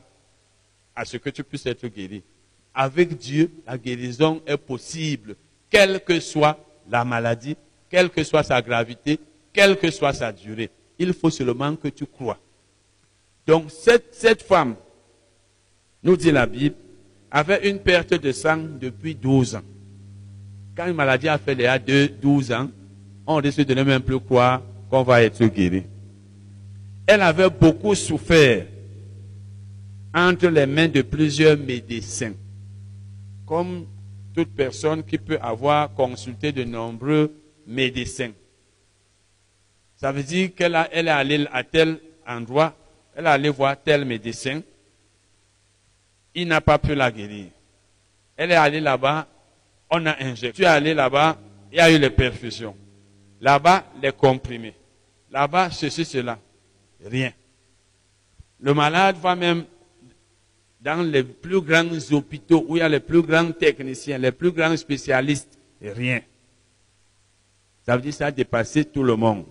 [0.95, 2.23] à ce que tu puisses être guéri.
[2.73, 5.35] Avec Dieu, la guérison est possible,
[5.69, 6.57] quelle que soit
[6.89, 7.55] la maladie,
[7.89, 9.19] quelle que soit sa gravité,
[9.53, 10.69] quelle que soit sa durée.
[10.97, 12.37] Il faut seulement que tu crois.
[13.45, 14.75] Donc cette, femme,
[16.03, 16.75] nous dit la Bible,
[17.29, 19.61] avait une perte de sang depuis 12 ans.
[20.75, 22.69] Quand une maladie a fait déjà 12 ans,
[23.25, 25.83] on risque de ne même plus croire qu'on va être guéri.
[27.07, 28.65] Elle avait beaucoup souffert
[30.13, 32.33] entre les mains de plusieurs médecins,
[33.45, 33.85] comme
[34.33, 37.33] toute personne qui peut avoir consulté de nombreux
[37.67, 38.31] médecins.
[39.95, 42.75] Ça veut dire qu'elle est allée à tel endroit,
[43.15, 44.61] elle est allée voir tel médecin,
[46.33, 47.47] il n'a pas pu la guérir.
[48.35, 49.27] Elle est allée là-bas,
[49.89, 50.57] on a injecté.
[50.57, 51.37] Tu es allé là-bas,
[51.71, 52.75] il y a eu les perfusions.
[53.39, 54.75] Là-bas, les comprimés.
[55.29, 56.39] Là-bas, ceci, cela.
[57.03, 57.31] Rien.
[58.59, 59.65] Le malade va même
[60.81, 64.51] dans les plus grands hôpitaux où il y a les plus grands techniciens, les plus
[64.51, 65.57] grands spécialistes.
[65.81, 66.21] Rien.
[67.85, 69.45] Ça veut dire que ça a dépassé tout le monde.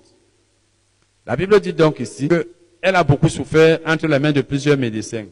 [1.27, 5.27] La Bible dit donc ici qu'elle a beaucoup souffert entre les mains de plusieurs médecins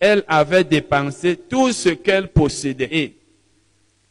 [0.00, 2.88] elle avait dépensé tout ce qu'elle possédait.
[2.90, 3.16] Et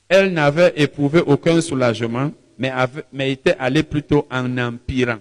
[0.08, 2.72] elle n'avait éprouvé aucun soulagement, mais,
[3.12, 5.18] mais était allée plutôt en empirant.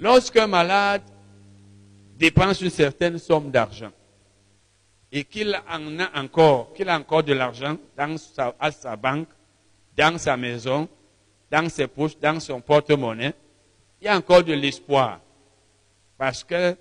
[0.00, 1.02] Lorsqu'un malade
[2.18, 3.92] dépense une certaine somme d'argent
[5.16, 9.28] et qu'il en a encore, qu'il a encore de l'argent dans sa, à sa banque,
[9.96, 10.88] dans sa maison,
[11.48, 13.32] dans ses poches, dans son porte-monnaie,
[14.00, 15.20] il y a encore de l'espoir.
[16.18, 16.76] Parce que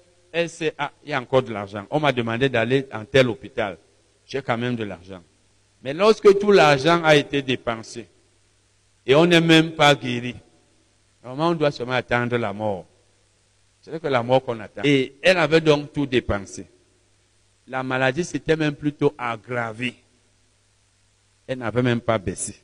[0.47, 1.85] sait, ah, il y a encore de l'argent.
[1.91, 3.77] On m'a demandé d'aller en tel hôpital.
[4.25, 5.21] J'ai quand même de l'argent.
[5.83, 8.07] Mais lorsque tout l'argent a été dépensé
[9.05, 10.35] et on n'est même pas guéri,
[11.23, 12.85] normalement on doit seulement attendre la mort.
[13.79, 14.81] C'est que la mort qu'on attend.
[14.83, 16.65] Et elle avait donc tout dépensé.
[17.67, 19.95] La maladie s'était même plutôt aggravée.
[21.47, 22.55] Elle n'avait même pas baissé.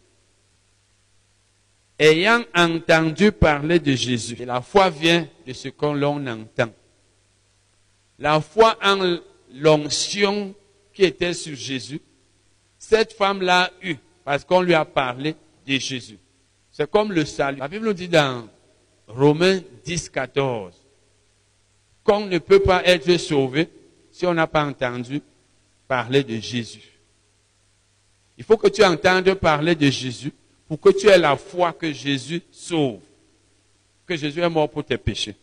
[1.98, 6.72] Ayant entendu parler de Jésus, et la foi vient de ce qu'on entend
[8.20, 9.18] la foi en
[9.54, 10.54] l'onction
[10.94, 12.02] qui était sur Jésus,
[12.78, 15.36] cette femme l'a eu parce qu'on lui a parlé
[15.66, 16.20] de Jésus.
[16.70, 17.60] C'est comme le salut.
[17.60, 18.48] La Bible nous dit dans
[19.08, 20.76] Romains 10, 14
[22.04, 23.70] qu'on ne peut pas être sauvé
[24.20, 25.22] si on n'a pas entendu
[25.88, 26.84] parler de Jésus.
[28.38, 30.34] Il faut que tu entendes parler de Jésus
[30.68, 33.00] pour que tu aies la foi que Jésus sauve,
[34.06, 35.38] que Jésus est mort pour tes péchés.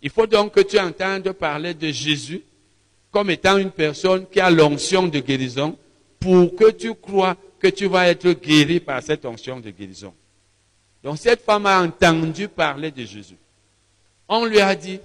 [0.00, 2.44] Il faut donc que tu entendes parler de Jésus
[3.10, 5.76] comme étant une personne qui a l'onction de guérison
[6.20, 10.14] pour que tu crois que tu vas être guéri par cette onction de guérison.
[11.02, 13.36] Donc cette femme a entendu parler de Jésus.
[14.28, 15.00] On lui a dit,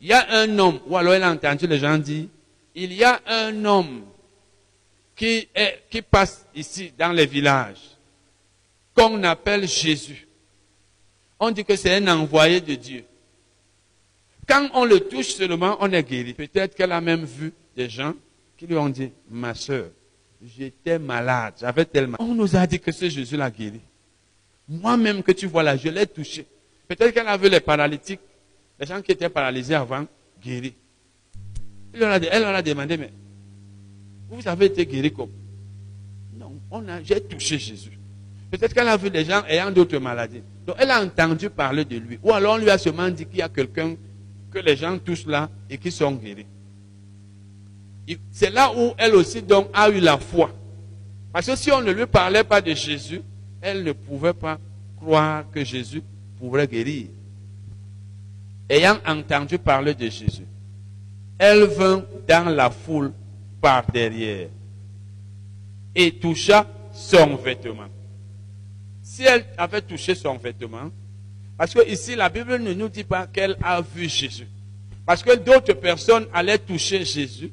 [0.00, 2.26] il y a un homme, ou alors elle a entendu les gens dire,
[2.74, 4.02] il y a un homme
[5.14, 5.48] qui,
[5.90, 7.96] qui passe ici dans les villages,
[8.94, 10.26] qu'on appelle Jésus.
[11.38, 13.04] On dit que c'est un envoyé de Dieu.
[14.48, 16.32] Quand on le touche seulement, on est guéri.
[16.34, 18.14] Peut-être qu'elle a même vu des gens
[18.56, 19.88] qui lui ont dit, ma soeur,
[20.42, 22.16] j'étais malade, j'avais tellement.
[22.20, 23.80] On nous a dit que ce Jésus l'a guéri.
[24.68, 26.46] Moi-même que tu vois là, je l'ai touché.
[26.88, 28.20] Peut-être qu'elle a vu les paralytiques,
[28.78, 30.06] les gens qui étaient paralysés avant,
[30.42, 30.74] guéri.
[31.92, 33.12] Elle leur, a, demandé, mais
[34.28, 35.30] vous avez été guéri comme?
[36.36, 37.98] Non, on a, j'ai touché Jésus.
[38.50, 40.42] Peut-être qu'elle a vu des gens ayant d'autres maladies.
[40.66, 42.18] Donc elle a entendu parler de lui.
[42.22, 43.96] Ou alors on lui a seulement dit qu'il y a quelqu'un
[44.50, 46.46] que les gens touchent là et qui sont guéris.
[48.30, 50.50] C'est là où elle aussi donc a eu la foi.
[51.32, 53.20] Parce que si on ne lui parlait pas de Jésus,
[53.60, 54.58] elle ne pouvait pas
[54.96, 56.02] croire que Jésus
[56.38, 57.08] pourrait guérir.
[58.68, 60.46] Ayant entendu parler de Jésus,
[61.38, 63.12] elle vint dans la foule
[63.60, 64.48] par derrière
[65.94, 67.88] et toucha son vêtement.
[69.02, 70.90] Si elle avait touché son vêtement,
[71.56, 74.48] parce que ici la Bible ne nous dit pas qu'elle a vu Jésus.
[75.06, 77.52] Parce que d'autres personnes allaient toucher Jésus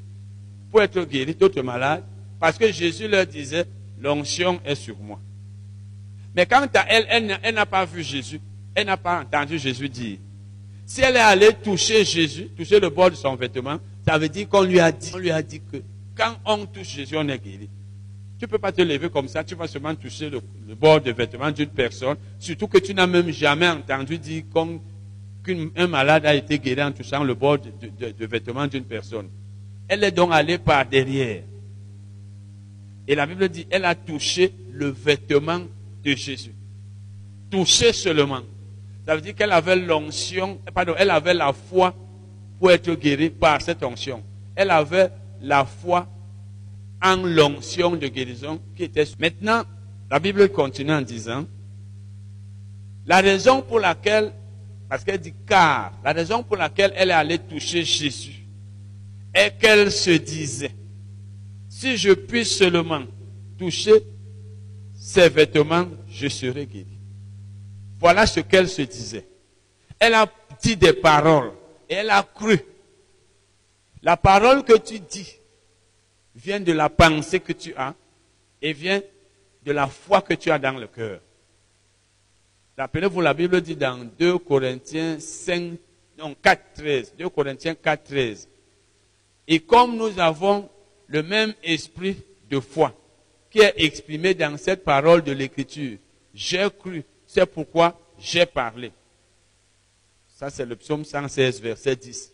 [0.72, 2.03] pour être guéries, d'autres malades,
[2.40, 3.65] parce que Jésus leur disait,
[4.02, 5.19] l'onction est sur moi.
[6.35, 7.06] Mais quant à elle,
[7.44, 8.41] elle, n'a pas vu Jésus.
[8.73, 10.18] Elle n'a pas entendu Jésus dire.
[10.85, 14.49] Si elle est allée toucher Jésus, toucher le bord de son vêtement, ça veut dire
[14.49, 15.77] qu'on lui a dit, on lui a dit que
[16.15, 17.69] quand on touche Jésus, on est guéri.
[18.38, 20.41] Tu ne peux pas te lever comme ça, tu vas seulement toucher le,
[20.76, 24.43] bord de vêtement d'une personne, surtout que tu n'as même jamais entendu dire
[25.45, 29.30] qu'un malade a été guéri en touchant le bord de, de vêtement d'une personne.
[29.88, 31.43] Elle est donc allée par derrière.
[33.07, 35.61] Et la Bible dit, elle a touché le vêtement
[36.03, 36.53] de Jésus.
[37.49, 38.41] Touché seulement.
[39.05, 41.93] Ça veut dire qu'elle avait l'onction, pardon, elle avait la foi
[42.59, 44.23] pour être guérie par cette onction.
[44.55, 45.11] Elle avait
[45.41, 46.07] la foi
[47.01, 49.05] en l'onction de guérison qui était.
[49.19, 49.63] Maintenant,
[50.09, 51.45] la Bible continue en disant,
[53.05, 54.31] la raison pour laquelle,
[54.88, 58.45] parce qu'elle dit car, la raison pour laquelle elle est allée toucher Jésus
[59.34, 60.71] est qu'elle se disait,
[61.67, 63.03] si je puis seulement
[63.57, 64.03] toucher
[64.93, 66.93] ses vêtements, je serai guéri.
[68.03, 69.25] Voilà ce qu'elle se disait.
[69.97, 70.30] Elle a
[70.61, 71.53] dit des paroles
[71.88, 72.59] et elle a cru.
[74.01, 75.38] La parole que tu dis
[76.35, 77.95] vient de la pensée que tu as
[78.61, 79.01] et vient
[79.65, 81.21] de la foi que tu as dans le cœur.
[82.77, 85.77] Rappelez-vous, la Bible dit dans 2 Corinthiens 5,
[86.17, 88.49] non, 4, 13, 2 Corinthiens 4, 13.
[89.47, 90.69] Et comme nous avons
[91.07, 92.17] le même esprit
[92.49, 92.93] de foi
[93.49, 95.99] qui est exprimé dans cette parole de l'Écriture.
[96.34, 98.91] J'ai cru, c'est pourquoi j'ai parlé.
[100.35, 102.31] Ça, c'est le psaume 116, verset 10,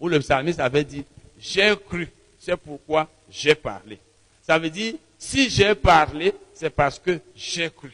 [0.00, 1.04] où le psalmiste avait dit,
[1.38, 2.08] j'ai cru,
[2.38, 3.98] c'est pourquoi j'ai parlé.
[4.42, 7.92] Ça veut dire, si j'ai parlé, c'est parce que j'ai cru.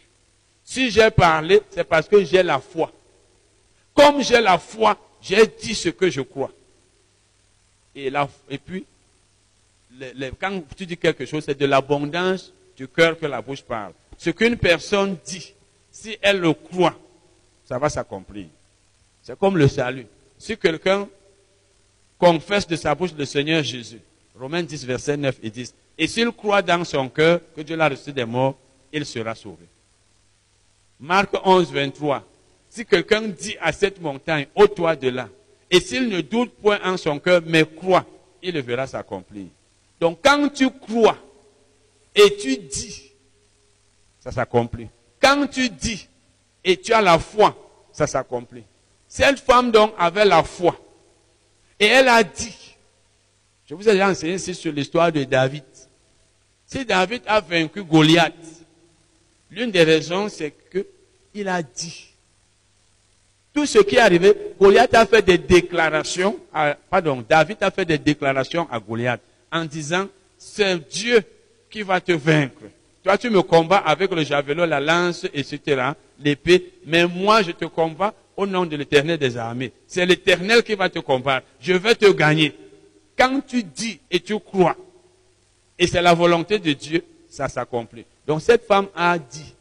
[0.62, 2.92] Si j'ai parlé, c'est parce que j'ai la foi.
[3.92, 6.52] Comme j'ai la foi, j'ai dit ce que je crois.
[7.96, 8.12] Et,
[8.48, 8.84] et puis,
[10.40, 13.92] quand tu dis quelque chose, c'est de l'abondance du cœur que la bouche parle.
[14.18, 15.54] Ce qu'une personne dit,
[15.94, 16.98] si elle le croit,
[17.64, 18.48] ça va s'accomplir.
[19.22, 20.08] C'est comme le salut.
[20.36, 21.08] Si quelqu'un
[22.18, 24.00] confesse de sa bouche le Seigneur Jésus,
[24.36, 27.88] Romains 10, verset 9 et 10, et s'il croit dans son cœur que Dieu l'a
[27.88, 28.56] reçu des morts,
[28.92, 29.66] il sera sauvé.
[30.98, 32.24] Marc 11, 23.
[32.68, 35.28] Si quelqu'un dit à cette montagne, ôte-toi de là,
[35.70, 38.04] et s'il ne doute point en son cœur, mais croit,
[38.42, 39.46] il le verra s'accomplir.
[40.00, 41.16] Donc quand tu crois
[42.16, 43.12] et tu dis,
[44.18, 44.88] ça s'accomplit.
[45.24, 46.06] Quand tu dis
[46.62, 47.56] et tu as la foi,
[47.90, 48.64] ça s'accomplit.
[49.08, 50.78] Cette femme donc avait la foi.
[51.80, 52.76] Et elle a dit,
[53.64, 55.64] je vous ai déjà enseigné ici sur l'histoire de David.
[56.66, 58.34] Si David a vaincu Goliath,
[59.50, 62.10] l'une des raisons c'est qu'il a dit.
[63.54, 66.38] Tout ce qui est arrivé, Goliath a fait des déclarations,
[67.26, 70.06] David a fait des déclarations à Goliath en disant,
[70.36, 71.22] c'est Dieu
[71.70, 72.60] qui va te vaincre.
[73.04, 77.66] Toi, tu me combats avec le javelot, la lance, etc., l'épée, mais moi, je te
[77.66, 79.72] combats au nom de l'éternel des armées.
[79.86, 81.46] C'est l'éternel qui va te combattre.
[81.60, 82.54] Je vais te gagner.
[83.16, 84.74] Quand tu dis et tu crois,
[85.78, 88.06] et c'est la volonté de Dieu, ça s'accomplit.
[88.26, 89.54] Donc cette femme a dit,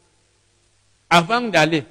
[1.10, 1.84] avant d'aller,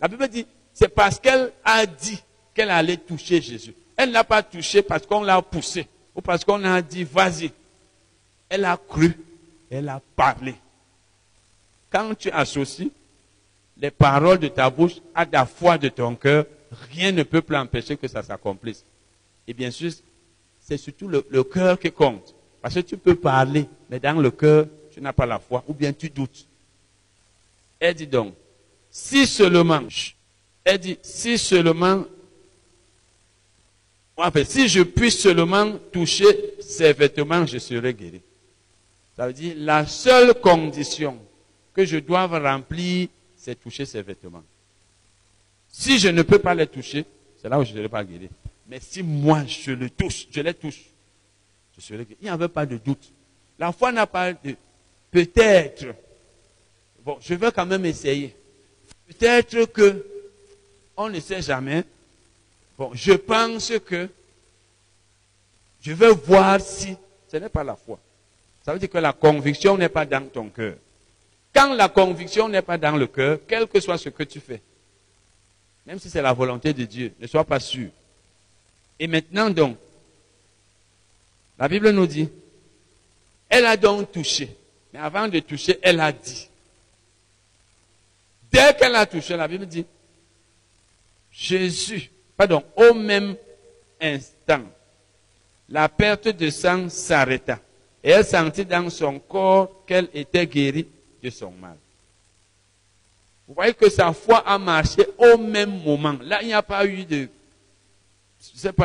[0.00, 2.22] la Bible dit, c'est parce qu'elle a dit
[2.54, 3.74] qu'elle allait toucher Jésus.
[3.96, 7.50] Elle n'a pas touché parce qu'on l'a poussé ou parce qu'on a dit vas-y.
[8.48, 9.16] Elle a cru,
[9.70, 10.54] elle a parlé.
[11.90, 12.90] Quand tu associes
[13.76, 16.44] les paroles de ta bouche à la foi de ton cœur,
[16.92, 18.84] rien ne peut plus empêcher que ça s'accomplisse.
[19.46, 19.92] Et bien sûr,
[20.60, 22.34] c'est surtout le, cœur qui compte.
[22.60, 25.74] Parce que tu peux parler, mais dans le cœur, tu n'as pas la foi, ou
[25.74, 26.46] bien tu doutes.
[27.80, 28.34] Elle dit donc,
[28.90, 29.80] si seulement,
[30.64, 32.04] elle dit, si seulement
[34.44, 38.20] si je puis seulement toucher ses vêtements, je serai guéri.
[39.16, 41.18] Ça veut dire, la seule condition
[41.78, 43.06] que je dois remplir,
[43.36, 44.42] c'est toucher ses vêtements.
[45.70, 47.04] Si je ne peux pas les toucher,
[47.40, 48.28] c'est là où je ne serai pas guéri.
[48.66, 50.80] Mais si moi je le touche, je les touche,
[51.76, 52.16] je serai guéri.
[52.20, 53.12] Il n'y avait pas de doute.
[53.60, 54.56] La foi n'a pas de
[55.12, 55.94] peut-être.
[57.04, 58.34] Bon, je vais quand même essayer.
[59.06, 60.04] Peut-être que
[60.96, 61.84] on ne sait jamais.
[62.76, 64.08] Bon, je pense que
[65.80, 66.96] je vais voir si
[67.30, 68.00] ce n'est pas la foi.
[68.64, 70.74] Ça veut dire que la conviction n'est pas dans ton cœur.
[71.66, 74.62] La conviction n'est pas dans le cœur, quel que soit ce que tu fais,
[75.84, 77.88] même si c'est la volonté de Dieu, ne sois pas sûr.
[78.96, 79.76] Et maintenant donc,
[81.58, 82.28] la Bible nous dit,
[83.48, 84.56] elle a donc touché.
[84.92, 86.48] Mais avant de toucher, elle a dit.
[88.52, 89.84] Dès qu'elle a touché, la Bible dit,
[91.32, 93.34] Jésus, pardon, au même
[94.00, 94.62] instant,
[95.68, 97.58] la perte de sang s'arrêta.
[98.04, 100.86] Et elle sentit dans son corps qu'elle était guérie
[101.22, 101.76] de son mal.
[103.46, 106.16] Vous voyez que sa foi a marché au même moment.
[106.22, 107.28] Là, il n'y a pas eu de,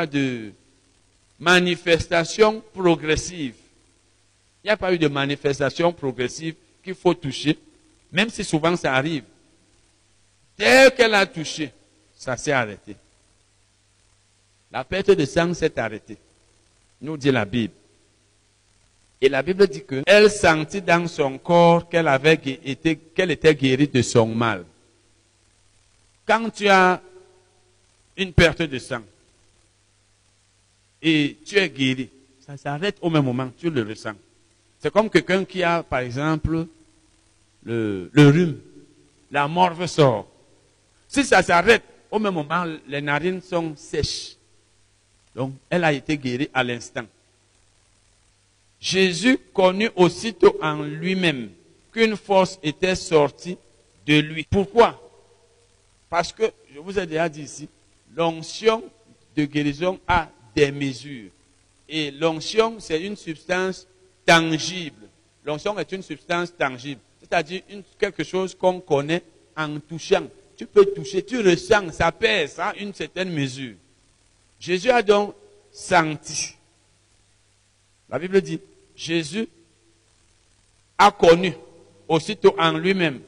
[0.10, 0.52] de
[1.38, 3.56] manifestation progressive.
[4.64, 7.60] Il n'y a pas eu de manifestation progressive qu'il faut toucher,
[8.12, 9.26] même si souvent ça arrive.
[10.58, 11.72] Dès qu'elle a touché,
[12.16, 12.96] ça s'est arrêté.
[14.72, 16.18] La perte de sang s'est arrêtée,
[17.02, 17.74] nous dit la Bible.
[19.24, 23.88] Et la Bible dit qu'elle sentit dans son corps qu'elle avait été, qu'elle était guérie
[23.88, 24.66] de son mal.
[26.26, 27.02] Quand tu as
[28.18, 29.02] une perte de sang
[31.02, 32.10] et tu es guéri,
[32.46, 34.12] ça s'arrête au même moment, tu le ressens.
[34.78, 36.68] C'est comme quelqu'un qui a, par exemple,
[37.64, 38.60] le, le rhume,
[39.32, 40.28] la morve sort.
[41.08, 44.36] Si ça s'arrête, au même moment, les narines sont sèches.
[45.34, 47.06] Donc, elle a été guérie à l'instant.
[48.84, 51.52] Jésus connut aussitôt en lui-même
[51.94, 53.58] qu'une force était sortie
[54.06, 54.46] de lui.
[54.50, 55.00] Pourquoi?
[56.10, 57.70] Parce que, je vous ai déjà dit ici,
[58.14, 58.84] l'onction
[59.38, 61.30] de guérison a des mesures.
[61.88, 63.88] Et l'onction, c'est une substance
[64.26, 65.08] tangible.
[65.46, 67.62] L'onction est une substance tangible, c'est-à-dire
[67.98, 69.24] quelque chose qu'on connaît
[69.56, 70.28] en touchant.
[70.58, 73.76] Tu peux toucher, tu ressens, ça pèse à une certaine mesure.
[74.60, 75.36] Jésus a donc
[75.72, 76.56] senti.
[78.10, 78.60] La Bible dit,
[79.04, 79.50] Jésus
[80.98, 81.54] a connu
[82.08, 83.20] aussitôt en lui-même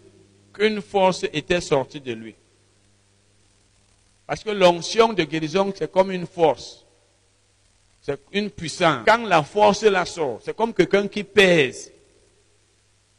[0.53, 2.35] qu'une force était sortie de lui.
[4.25, 6.85] Parce que l'onction de guérison, c'est comme une force.
[8.01, 9.03] C'est une puissance.
[9.05, 11.91] Quand la force la sort, c'est comme quelqu'un qui pèse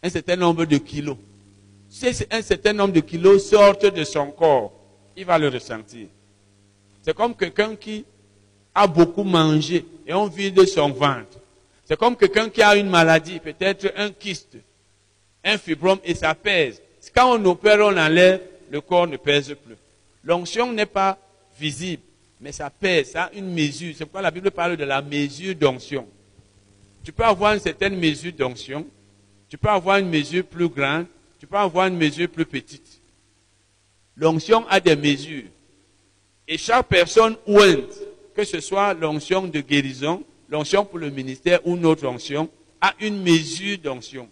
[0.03, 1.17] un certain nombre de kilos.
[1.91, 4.73] Si un certain nombre de kilos sortent de son corps,
[5.17, 6.09] il va le ressentir.
[7.03, 8.05] C'est comme quelqu'un qui
[8.75, 11.39] a beaucoup mangé et on vide son ventre.
[11.87, 14.57] C'est comme quelqu'un qui a une maladie, peut-être un kyste,
[15.45, 16.83] un fibrome, et ça pèse.
[17.15, 18.41] Quand on opère, on enlève,
[18.71, 19.77] le corps ne pèse plus.
[20.25, 21.17] L'onction n'est pas
[21.59, 22.03] visible,
[22.41, 23.95] mais ça pèse, ça a une mesure.
[23.97, 26.09] C'est pourquoi la Bible parle de la mesure d'onction.
[27.05, 28.85] Tu peux avoir une certaine mesure d'onction,
[29.49, 31.07] tu peux avoir une mesure plus grande,
[31.39, 33.01] tu peux avoir une mesure plus petite.
[34.17, 35.45] L'onction a des mesures.
[36.49, 37.95] Et chaque personne ointe,
[38.35, 42.49] que ce soit l'onction de guérison, l'onction pour le ministère ou notre onction
[42.81, 44.29] a une mesure d'onction.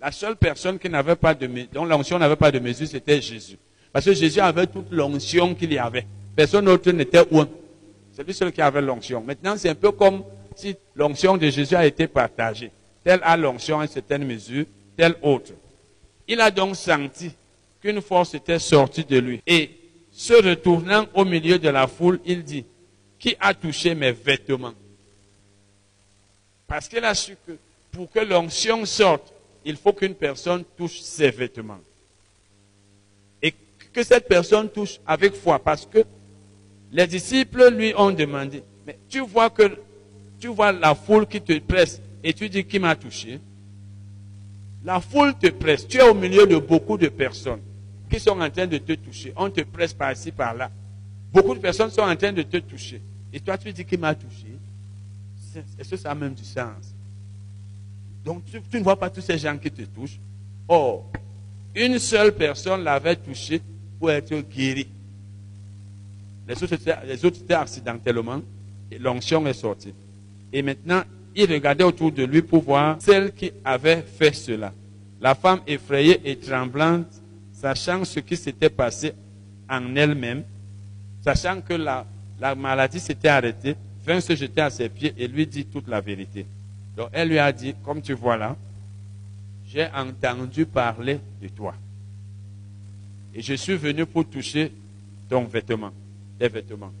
[0.00, 3.58] La seule personne qui n'avait pas de, dont l'onction n'avait pas de mesure, c'était Jésus.
[3.92, 6.06] Parce que Jésus avait toute l'onction qu'il y avait.
[6.34, 7.48] Personne d'autre n'était un.
[8.12, 9.22] C'est lui seul qui avait l'onction.
[9.22, 10.22] Maintenant, c'est un peu comme
[10.54, 12.70] si l'onction de Jésus a été partagée.
[13.04, 14.64] Tel a l'onction à une certaine mesure,
[14.96, 15.52] tel autre.
[16.26, 17.30] Il a donc senti
[17.80, 19.42] qu'une force était sortie de lui.
[19.46, 19.70] Et
[20.10, 22.64] se retournant au milieu de la foule, il dit,
[23.18, 24.72] qui a touché mes vêtements?
[26.70, 27.58] Parce qu'il a su que
[27.90, 29.34] pour que l'onction sorte,
[29.64, 31.80] il faut qu'une personne touche ses vêtements.
[33.42, 33.52] Et
[33.92, 35.58] que cette personne touche avec foi.
[35.58, 36.04] Parce que
[36.92, 39.76] les disciples lui ont demandé, mais tu vois que
[40.38, 43.40] tu vois la foule qui te presse et tu dis qui m'a touché?
[44.84, 45.88] La foule te presse.
[45.88, 47.62] Tu es au milieu de beaucoup de personnes
[48.08, 49.32] qui sont en train de te toucher.
[49.34, 50.70] On te presse par-ci, par-là.
[51.32, 53.02] Beaucoup de personnes sont en train de te toucher.
[53.32, 54.49] Et toi, tu dis qui m'a touché?
[55.78, 56.94] Est-ce que ça a même du sens
[58.24, 60.18] Donc, tu, ne vois pas tous ces gens qui te touchent.
[60.68, 61.10] Or,
[61.74, 63.60] une seule personne l'avait touché
[63.98, 64.88] pour être guéri.
[66.46, 66.62] Les
[67.24, 68.40] autres, étaient accidentellement
[68.90, 69.94] et l'onction est sortie.
[70.52, 71.02] Et maintenant,
[71.34, 74.72] il regardait autour de lui pour voir celle qui avait fait cela.
[75.20, 77.06] La femme effrayée et tremblante,
[77.52, 79.12] sachant ce qui s'était passé
[79.68, 80.42] en elle-même,
[81.22, 82.04] sachant que la
[82.56, 86.46] maladie s'était arrêtée, vint se jeter à ses pieds et lui dit toute la vérité.
[86.96, 88.56] Donc elle lui a dit, comme tu vois là,
[89.66, 91.74] j'ai entendu parler de toi.
[93.34, 94.72] Et je suis venu pour toucher
[95.28, 95.92] ton vêtement,
[96.38, 96.92] tes vêtements.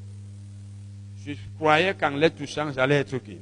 [1.26, 3.40] Je croyais qu'en les touchant, j'allais être guéri.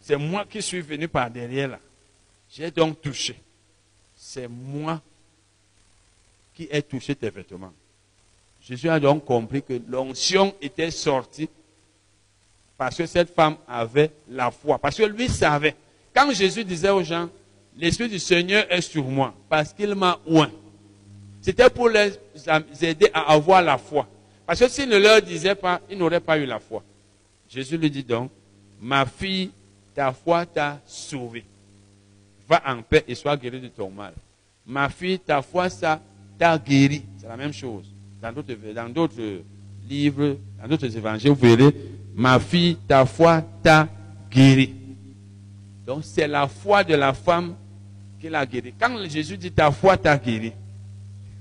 [0.00, 1.78] C'est moi qui suis venu par derrière là.
[2.50, 3.40] J'ai donc touché.
[4.14, 5.00] C'est moi
[6.54, 7.72] qui ai touché tes vêtements.
[8.62, 11.48] Jésus a donc compris que l'onction était sortie
[12.76, 14.78] parce que cette femme avait la foi.
[14.78, 15.76] Parce que lui savait.
[16.14, 17.28] Quand Jésus disait aux gens,
[17.76, 20.50] l'Esprit du Seigneur est sur moi parce qu'il m'a oint.
[21.40, 22.12] C'était pour les
[22.80, 24.06] aider à avoir la foi.
[24.46, 26.82] Parce que s'il ne leur disait pas, ils n'auraient pas eu la foi.
[27.48, 28.30] Jésus lui dit donc,
[28.80, 29.50] ma fille,
[29.94, 31.44] ta foi t'a sauvée.
[32.48, 34.14] Va en paix et sois guérie de ton mal.
[34.66, 35.68] Ma fille, ta foi
[36.38, 37.04] t'a guéri.
[37.18, 37.86] C'est la même chose.
[38.20, 39.42] Dans d'autres
[39.88, 41.74] livres, dans d'autres évangiles, vous verrez,
[42.14, 43.88] ma fille, ta foi t'a
[44.30, 44.74] guéri.
[45.86, 47.54] Donc c'est la foi de la femme
[48.20, 48.74] qui l'a guéri.
[48.78, 50.52] Quand Jésus dit ta foi t'a guéri,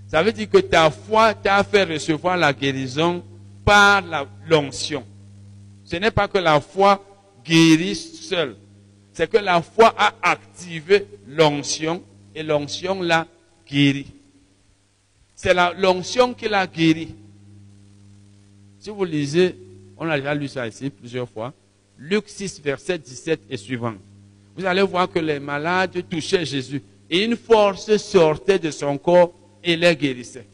[0.08, 3.24] ça veut dire que ta foi t'a fait recevoir la guérison
[3.64, 4.02] par
[4.50, 5.06] l'onction.
[5.86, 7.04] Ce n'est pas que la foi
[7.46, 8.56] guérit seule.
[9.14, 12.02] C'est que la foi a activé l'onction
[12.34, 13.28] et l'onction l'a
[13.70, 14.08] guéri.
[15.36, 17.16] C'est l'onction qui l'a guéri.
[18.80, 19.56] Si vous lisez,
[20.02, 21.54] on a déjà lu ça ici plusieurs fois,
[22.00, 23.94] Luc 6, verset 17 et suivant.
[24.58, 29.32] Vous allez voir que les malades touchaient Jésus et une force sortait de son corps
[29.64, 30.48] et les guérissait.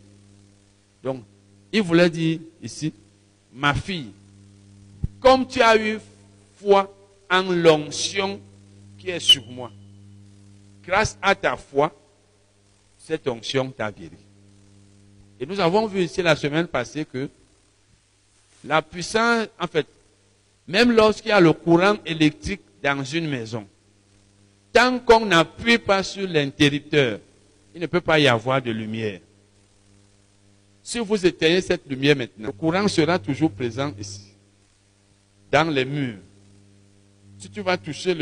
[1.01, 1.23] Donc,
[1.71, 2.91] il voulait dire ici,
[3.53, 4.11] ma fille,
[5.21, 5.97] comme tu as eu
[6.61, 6.93] foi
[7.31, 8.41] en l'onction
[8.97, 9.71] qui est sur moi,
[10.85, 11.95] grâce à ta foi,
[12.97, 14.17] cette onction t'a guéri.
[15.39, 17.29] Et nous avons vu ici la semaine passée que
[18.67, 19.87] la puissance, en fait,
[20.67, 23.65] même lorsqu'il y a le courant électrique dans une maison,
[24.73, 27.19] tant qu'on n'appuie pas sur l'interrupteur,
[27.73, 29.21] il ne peut pas y avoir de lumière.
[30.83, 34.33] Si vous éteignez cette lumière maintenant, le courant sera toujours présent ici,
[35.51, 36.19] dans les murs.
[37.39, 38.15] Si tu vas toucher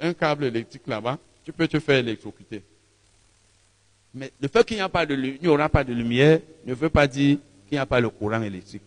[0.00, 2.62] un câble électrique là-bas, tu peux te faire électrocuter.
[4.12, 4.82] Mais le fait qu'il n'y,
[5.48, 8.82] aura pas de lumière ne veut pas dire qu'il n'y a pas le courant électrique.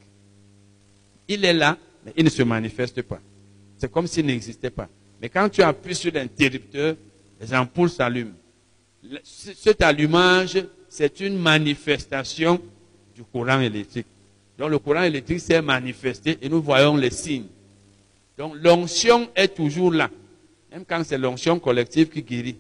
[1.34, 3.22] Il est là, mais il ne se manifeste pas.
[3.78, 4.90] C'est comme s'il n'existait pas.
[5.22, 6.96] Mais quand tu appuies sur l'interrupteur,
[7.40, 8.34] les ampoules s'allument
[9.24, 12.62] cet allumage, c'est une manifestation
[13.16, 14.08] du courant électrique.
[14.58, 17.48] Donc le courant électrique s'est manifesté et nous voyons les signes.
[18.38, 20.10] Donc l'onction est toujours là,
[20.70, 22.58] même quand c'est l'onction collective qui guérit.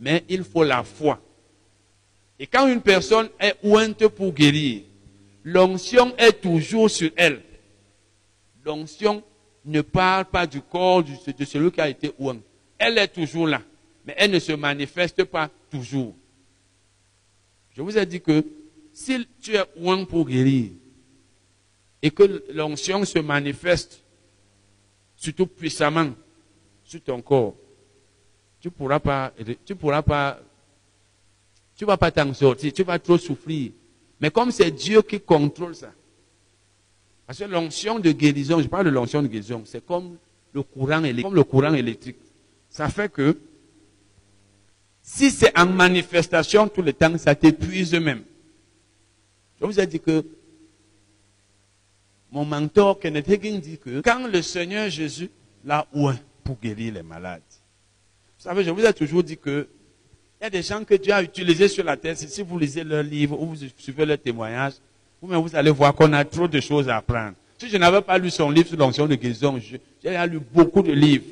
[0.00, 1.20] Mais il faut la foi.
[2.38, 4.82] Et quand une personne est ointe pour guérir,
[5.44, 7.40] l'onction est toujours sur elle.
[8.64, 9.22] L'onction
[9.64, 12.38] ne parle pas du corps de celui qui a été oint.
[12.78, 13.62] Elle est toujours là
[14.04, 16.14] mais elle ne se manifeste pas toujours.
[17.70, 18.44] Je vous ai dit que
[18.92, 20.70] si tu es loin pour guérir
[22.02, 24.02] et que l'onction se manifeste
[25.16, 26.10] surtout puissamment
[26.84, 27.54] sur ton corps,
[28.60, 29.32] tu pourras pas,
[29.64, 30.02] tu pourras
[31.74, 33.72] tu vas pas t'en sortir, tu vas trop souffrir.
[34.20, 35.92] Mais comme c'est Dieu qui contrôle ça,
[37.32, 40.18] parce que l'onction de guérison, je parle de l'onction de guérison, c'est comme
[40.52, 42.18] le courant électrique.
[42.68, 43.38] Ça fait que
[45.00, 48.22] si c'est en manifestation tout le temps, ça t'épuise même.
[49.58, 50.26] Je vous ai dit que
[52.30, 55.30] mon mentor Kenneth Hagin dit que quand le Seigneur Jésus
[55.64, 56.12] l'a oué
[56.44, 57.40] pour guérir les malades,
[58.36, 59.70] vous savez, je vous ai toujours dit que
[60.38, 62.14] il y a des gens que Dieu a utilisés sur la terre.
[62.14, 64.74] Si vous lisez leurs livres ou vous suivez leurs témoignages,
[65.22, 67.34] vous, vous allez voir qu'on a trop de choses à apprendre.
[67.58, 70.92] Si je n'avais pas lu son livre sur l'onction de guérison, j'ai lu beaucoup de
[70.92, 71.24] livres.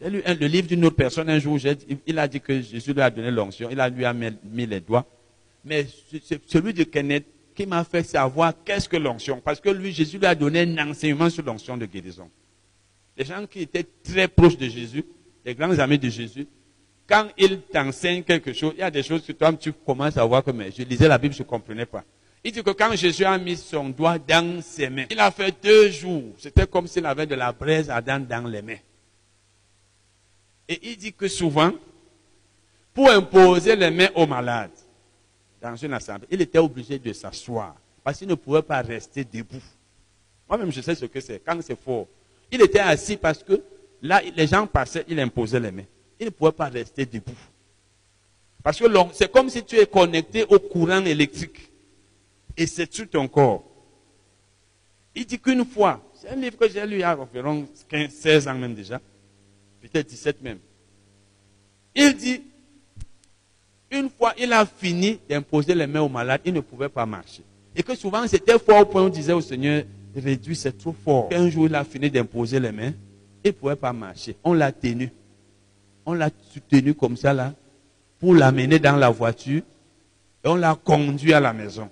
[0.00, 1.58] J'ai lu le livre d'une autre personne un jour,
[2.06, 4.80] il a dit que Jésus lui a donné l'onction, il a lui a mis, les
[4.80, 5.04] doigts.
[5.62, 5.86] Mais
[6.26, 9.42] c'est celui de Kenneth qui m'a fait savoir qu'est-ce que l'onction.
[9.44, 12.30] Parce que lui, Jésus lui a donné un enseignement sur l'onction de guérison.
[13.14, 15.04] Les gens qui étaient très proches de Jésus,
[15.44, 16.46] les grands amis de Jésus,
[17.06, 20.24] quand ils t'enseignent quelque chose, il y a des choses que toi, tu commences à
[20.24, 22.04] voir que je lisais la Bible, je ne comprenais pas.
[22.42, 25.54] Il dit que quand Jésus a mis son doigt dans ses mains, il a fait
[25.62, 26.32] deux jours.
[26.38, 28.78] C'était comme s'il avait de la braise ardente dans les mains.
[30.68, 31.72] Et il dit que souvent,
[32.94, 34.70] pour imposer les mains aux malades,
[35.60, 39.62] dans une assemblée, il était obligé de s'asseoir parce qu'il ne pouvait pas rester debout.
[40.48, 42.06] Moi-même, je sais ce que c'est, quand c'est fort.
[42.50, 43.62] Il était assis parce que
[44.00, 45.84] là, les gens passaient, il imposait les mains.
[46.18, 47.36] Il ne pouvait pas rester debout.
[48.62, 51.69] Parce que c'est comme si tu es connecté au courant électrique.
[52.56, 53.64] Et c'est sur ton corps?
[55.14, 58.10] Il dit qu'une fois, c'est un livre que j'ai lu il y a environ 15,
[58.10, 59.00] 16 ans même déjà
[59.80, 60.58] peut-être 17 même.
[61.94, 62.42] Il dit,
[63.90, 67.42] une fois il a fini d'imposer les mains aux malades, il ne pouvait pas marcher.
[67.74, 70.94] Et que souvent c'était fort au point où on disait au Seigneur, réduit, c'est trop
[71.04, 71.28] fort.
[71.32, 72.92] Un jour, il a fini d'imposer les mains.
[73.44, 74.36] Il ne pouvait pas marcher.
[74.44, 75.10] On l'a tenu.
[76.04, 77.54] On l'a soutenu comme ça, là,
[78.18, 79.62] pour l'amener dans la voiture.
[80.44, 81.88] Et on l'a conduit à la maison.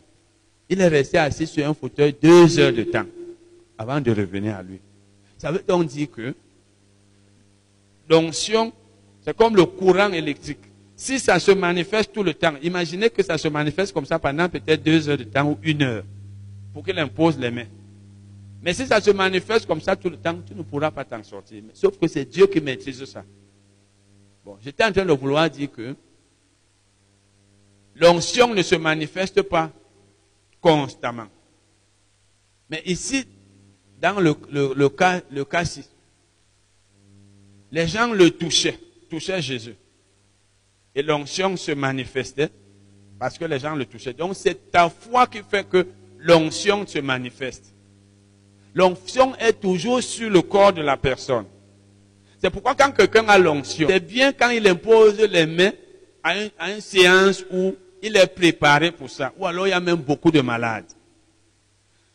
[0.69, 3.07] Il est resté assis sur un fauteuil deux heures de temps
[3.77, 4.81] avant de revenir à lui.
[5.39, 6.35] Ça veut donc dire que
[8.09, 8.73] l'onction,
[9.23, 10.59] c'est comme le courant électrique.
[10.97, 14.49] Si ça se manifeste tout le temps, imaginez que ça se manifeste comme ça pendant
[14.49, 16.05] peut-être deux heures de temps ou une heure
[16.75, 17.67] pour qu'il impose les mains.
[18.61, 21.23] Mais si ça se manifeste comme ça tout le temps, tu ne pourras pas t'en
[21.23, 21.63] sortir.
[21.73, 23.25] Sauf que c'est Dieu qui maîtrise ça.
[24.45, 25.95] Bon, j'étais en train de vouloir dire que
[27.95, 29.71] l'onction ne se manifeste pas
[30.61, 31.27] constamment.
[32.71, 33.27] Mais ici,
[34.01, 35.85] dans le, cas, le cas-ci,
[37.71, 38.79] les gens le touchaient,
[39.11, 39.75] touchaient Jésus.
[40.95, 42.51] Et l'onction se manifestait
[43.19, 44.13] parce que les gens le touchaient.
[44.13, 45.87] Donc c'est ta foi qui fait que
[46.19, 47.75] l'onction se manifeste.
[48.75, 51.47] L'onction est toujours sur le corps de la personne.
[52.41, 55.73] C'est pourquoi quand quelqu'un a l'onction, c'est bien quand il impose les mains
[56.23, 59.33] à une séance où il est préparé pour ça.
[59.39, 60.87] Ou alors il y a même beaucoup de malades.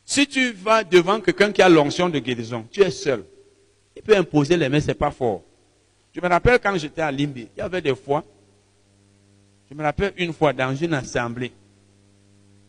[0.06, 3.24] Si tu vas devant quelqu'un qui a l'onction de guérison, tu es seul.
[3.96, 5.44] Il peut imposer les mains, c'est pas fort.
[6.14, 8.24] Je me rappelle quand j'étais à Limbi, il y avait des fois,
[9.70, 11.52] je me rappelle une fois dans une assemblée,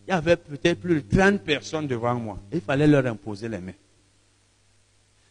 [0.06, 2.38] il y avait peut-être plus de 30 personnes devant moi.
[2.52, 3.72] Il fallait leur imposer les mains.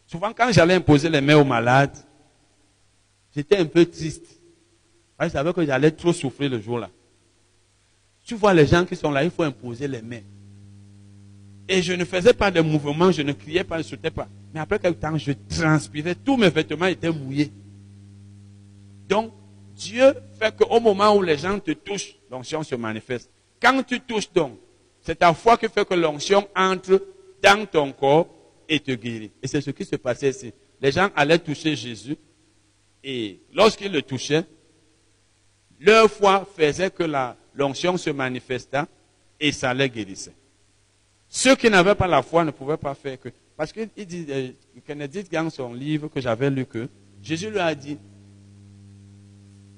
[0.06, 1.96] Souvent, quand j'allais imposer les mains aux malades,
[3.34, 4.26] j'étais un peu triste.
[5.20, 6.90] je savais que j'allais trop souffrir le jour-là.
[8.24, 10.22] Tu vois les gens qui sont là, il faut imposer les mains.
[11.68, 14.28] Et je ne faisais pas de mouvements, je ne criais pas, je ne sautais pas.
[14.52, 17.52] Mais après quelques temps, je transpirais, tous mes vêtements étaient mouillés.
[19.08, 19.32] Donc,
[19.74, 23.30] Dieu fait qu'au moment où les gens te touchent, l'onction se manifeste.
[23.60, 24.58] Quand tu touches donc,
[25.00, 27.02] c'est ta foi qui fait que l'onction entre
[27.42, 28.28] dans ton corps
[28.68, 29.32] et te guérit.
[29.42, 30.52] Et c'est ce qui se passait ici.
[30.80, 32.16] Les gens allaient toucher Jésus
[33.02, 34.44] et lorsqu'ils le touchaient,
[35.80, 37.02] leur foi faisait que
[37.54, 38.86] l'onction se manifesta
[39.40, 40.34] et ça les guérissait.
[41.28, 43.28] Ceux qui n'avaient pas la foi ne pouvaient pas faire que.
[43.56, 44.50] Parce qu'il dit, euh,
[44.86, 46.88] Kennedy dans son livre que j'avais lu que
[47.22, 47.98] Jésus lui a dit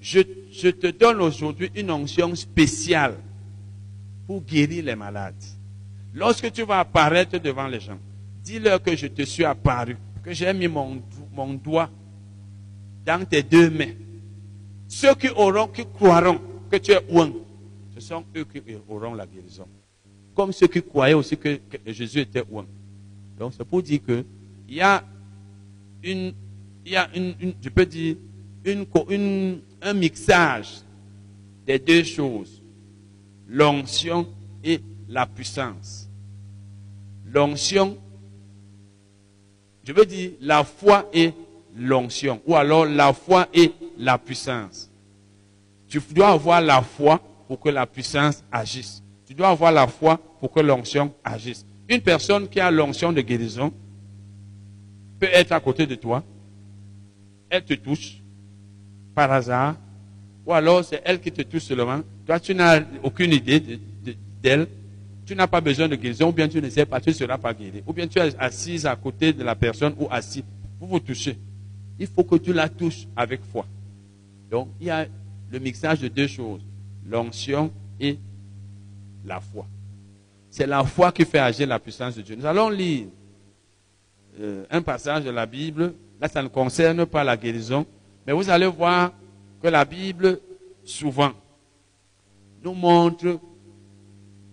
[0.00, 3.14] je, te donne aujourd'hui une onction spéciale
[4.26, 5.34] pour guérir les malades.
[6.14, 7.98] Lorsque tu vas apparaître devant les gens,
[8.42, 11.90] dis-leur que je te suis apparu, que j'ai mis mon, mon doigt
[13.04, 13.94] dans tes deux mains.
[14.88, 16.40] Ceux qui auront, qui croiront
[16.70, 17.32] que tu es ouin,
[17.96, 19.66] ce sont eux qui auront la guérison
[20.36, 22.66] comme ceux qui croyaient aussi que, Jésus était ouin.
[23.38, 24.24] Donc c'est pour dire que
[24.68, 25.02] il y a
[26.02, 26.34] une,
[26.84, 28.16] y a une, je peux dire,
[28.64, 30.82] une, un mixage
[31.66, 32.62] des deux choses,
[33.48, 34.28] l'onction
[34.62, 36.08] et la puissance.
[37.32, 37.96] L'onction,
[39.84, 41.32] je veux dire la foi et
[41.76, 44.90] l'onction, ou alors la foi et la puissance.
[45.88, 49.02] Tu dois avoir la foi pour que la puissance agisse.
[49.26, 51.66] Tu dois avoir la foi pour que l'onction agisse.
[51.88, 53.72] Une personne qui a l'onction de guérison
[55.18, 56.22] peut être à côté de toi.
[57.48, 58.22] Elle te touche
[59.14, 59.76] par hasard.
[60.44, 62.00] Ou alors c'est elle qui te touche seulement.
[62.24, 63.80] Toi, tu n'as aucune idée
[64.42, 64.68] d'elle.
[65.24, 66.28] Tu n'as pas besoin de guérison.
[66.28, 67.82] Ou bien tu ne sais pas, tu ne seras pas guéri.
[67.86, 70.44] Ou bien tu es assise à côté de la personne ou assis.
[70.78, 71.36] Vous vous touchez.
[71.98, 73.64] Il faut que tu la touches avec foi.
[74.50, 75.06] Donc, il y a
[75.50, 76.60] le mixage de deux choses.
[77.08, 78.18] L'onction et
[79.24, 79.66] la foi.
[80.50, 82.36] C'est la foi qui fait agir la puissance de Dieu.
[82.36, 83.08] Nous allons lire
[84.40, 85.94] euh, un passage de la Bible.
[86.20, 87.86] Là, ça ne concerne pas la guérison.
[88.26, 89.12] Mais vous allez voir
[89.62, 90.40] que la Bible,
[90.84, 91.32] souvent,
[92.62, 93.38] nous montre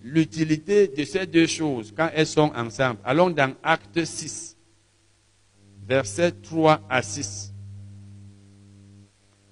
[0.03, 2.99] l'utilité de ces deux choses quand elles sont ensemble.
[3.03, 4.57] Allons dans Acte 6,
[5.87, 7.53] versets 3 à 6.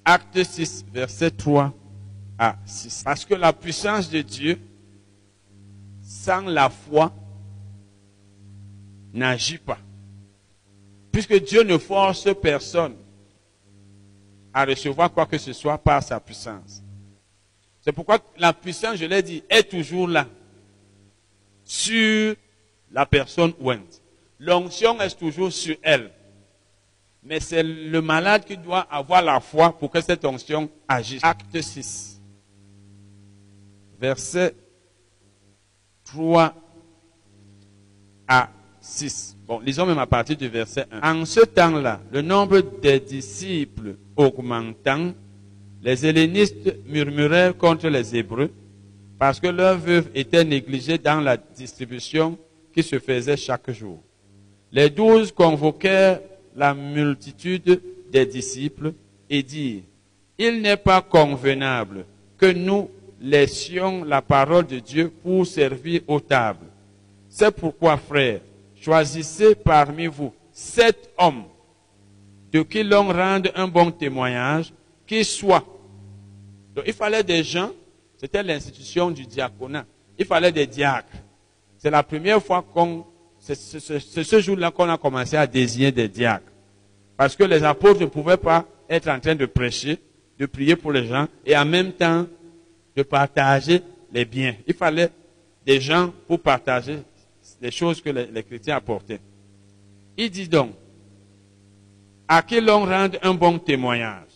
[0.04, 1.74] Acte 6, verset 3
[2.66, 3.04] 6.
[3.04, 4.60] Parce que la puissance de Dieu
[6.02, 7.14] sans la foi
[9.14, 9.78] n'agit pas.
[11.12, 12.96] Puisque Dieu ne force personne
[14.54, 16.84] à recevoir quoi que ce soit par sa puissance.
[17.82, 20.28] C'est pourquoi la puissance, je l'ai dit, est toujours là,
[21.64, 22.36] sur
[22.92, 24.02] la personne ouente.
[24.40, 26.12] L'onction est toujours sur elle.
[27.24, 31.24] Mais c'est le malade qui doit avoir la foi pour que cette onction agisse.
[31.24, 32.21] Acte 6,
[34.02, 34.56] verset
[36.06, 36.54] 3
[38.28, 38.50] à
[38.82, 39.38] 6.
[39.48, 41.20] Bon, lisons même à partir du verset 1.
[41.22, 45.14] En ce temps-là, le nombre des disciples augmentant,
[45.84, 48.52] les hellénistes murmuraient contre les Hébreux
[49.20, 52.40] parce que leurs veuves étaient négligées dans la distribution
[52.74, 54.02] qui se faisait chaque jour.
[54.72, 56.22] Les douze convoquèrent
[56.56, 58.94] la multitude des disciples
[59.30, 59.84] et dirent,
[60.40, 62.06] Il n'est pas convenable
[62.38, 62.90] que nous
[63.22, 66.68] laissions la parole de Dieu pour servir aux tables.
[67.30, 68.42] C'est pourquoi, frères,
[68.76, 71.44] choisissez parmi vous sept hommes
[72.52, 74.74] de qui l'on rende un bon témoignage,
[75.08, 75.64] qui soient.
[76.76, 77.72] Donc, il fallait des gens,
[78.18, 79.86] c'était l'institution du diaconat,
[80.18, 81.08] il fallait des diacres.
[81.78, 83.06] C'est la première fois qu'on,
[83.40, 86.52] c'est ce jour-là qu'on a commencé à désigner des diacres.
[87.16, 89.98] Parce que les apôtres ne pouvaient pas être en train de prêcher,
[90.38, 92.26] de prier pour les gens et en même temps
[92.96, 93.82] de partager
[94.12, 94.56] les biens.
[94.68, 95.10] Il fallait
[95.66, 97.00] des gens pour partager
[97.62, 99.22] les choses que les, chrétiens apportaient.
[100.18, 100.72] Il dit donc,
[102.28, 104.28] à qui l'on rende un bon témoignage.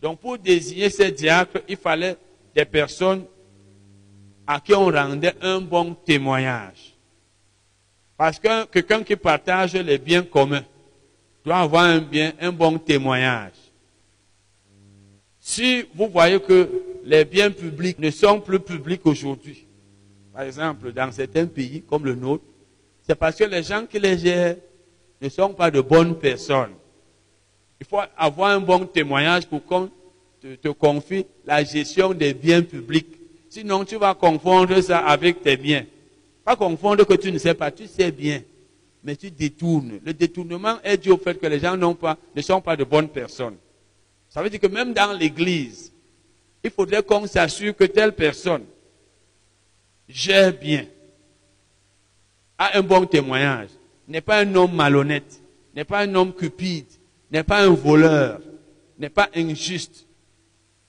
[0.00, 2.16] Donc pour désigner ces diacres, il fallait
[2.54, 3.24] des personnes
[4.46, 6.94] à qui on rendait un bon témoignage.
[8.16, 10.64] Parce que quelqu'un qui partage les biens communs
[11.44, 12.02] doit avoir un
[12.40, 13.52] un bon témoignage.
[15.38, 16.68] Si vous voyez que
[17.08, 19.66] les biens publics ne sont plus publics aujourd'hui,
[20.34, 22.44] par exemple dans certains pays comme le nôtre,
[23.02, 24.56] c'est parce que les gens qui les gèrent
[25.20, 26.72] ne sont pas de bonnes personnes.
[27.80, 29.88] Il faut avoir un bon témoignage pour qu'on
[30.60, 33.08] te, confie la gestion des biens publics.
[33.48, 35.86] Sinon, tu vas confondre ça avec tes biens.
[36.44, 38.42] Pas confondre que tu ne sais pas, tu sais bien,
[39.02, 39.98] mais tu détournes.
[40.04, 43.56] Le détournement est dû au fait que les gens ne sont pas de bonnes personnes.
[44.28, 45.90] Ça veut dire que même dans l'église,
[46.62, 48.64] il faudrait qu'on s'assure que telle personne
[50.08, 50.86] gère bien,
[52.56, 53.68] a un bon témoignage,
[54.06, 55.40] n'est pas un homme malhonnête,
[55.74, 56.86] n'est pas un homme cupide,
[57.30, 58.40] n'est pas un voleur,
[58.98, 60.06] n'est pas injuste.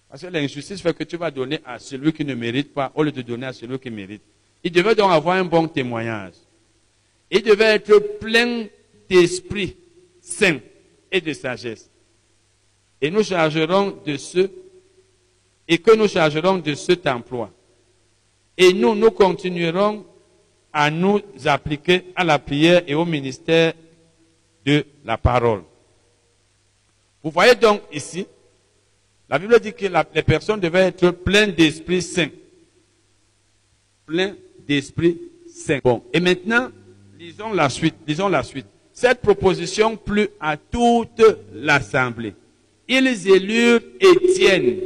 [0.09, 3.03] Parce que l'injustice fait que tu vas donner à celui qui ne mérite pas au
[3.03, 4.23] lieu de donner à celui qui mérite.
[4.63, 6.33] Il devait donc avoir un bon témoignage.
[7.29, 8.65] Il devait être plein
[9.07, 9.77] d'esprit
[10.21, 10.57] saint
[11.11, 11.89] et de sagesse.
[13.01, 14.49] Et nous chargerons de ce,
[15.71, 17.51] et que nous chargerons de cet emploi.
[18.57, 20.03] Et nous, nous continuerons
[20.73, 23.73] à nous appliquer à la prière et au ministère
[24.65, 25.61] de la parole.
[27.23, 28.25] Vous voyez donc ici,
[29.29, 32.29] la Bible dit que les personnes devaient être pleines d'Esprit Saint.
[34.07, 34.35] Plein
[34.67, 35.79] d'Esprit Saint.
[35.83, 36.69] Bon, et maintenant,
[37.19, 37.95] lisons la suite.
[38.07, 38.65] Lisons la suite.
[38.91, 41.21] Cette proposition plut à toute
[41.53, 42.33] l'assemblée.
[42.87, 44.77] Ils élurent Étienne,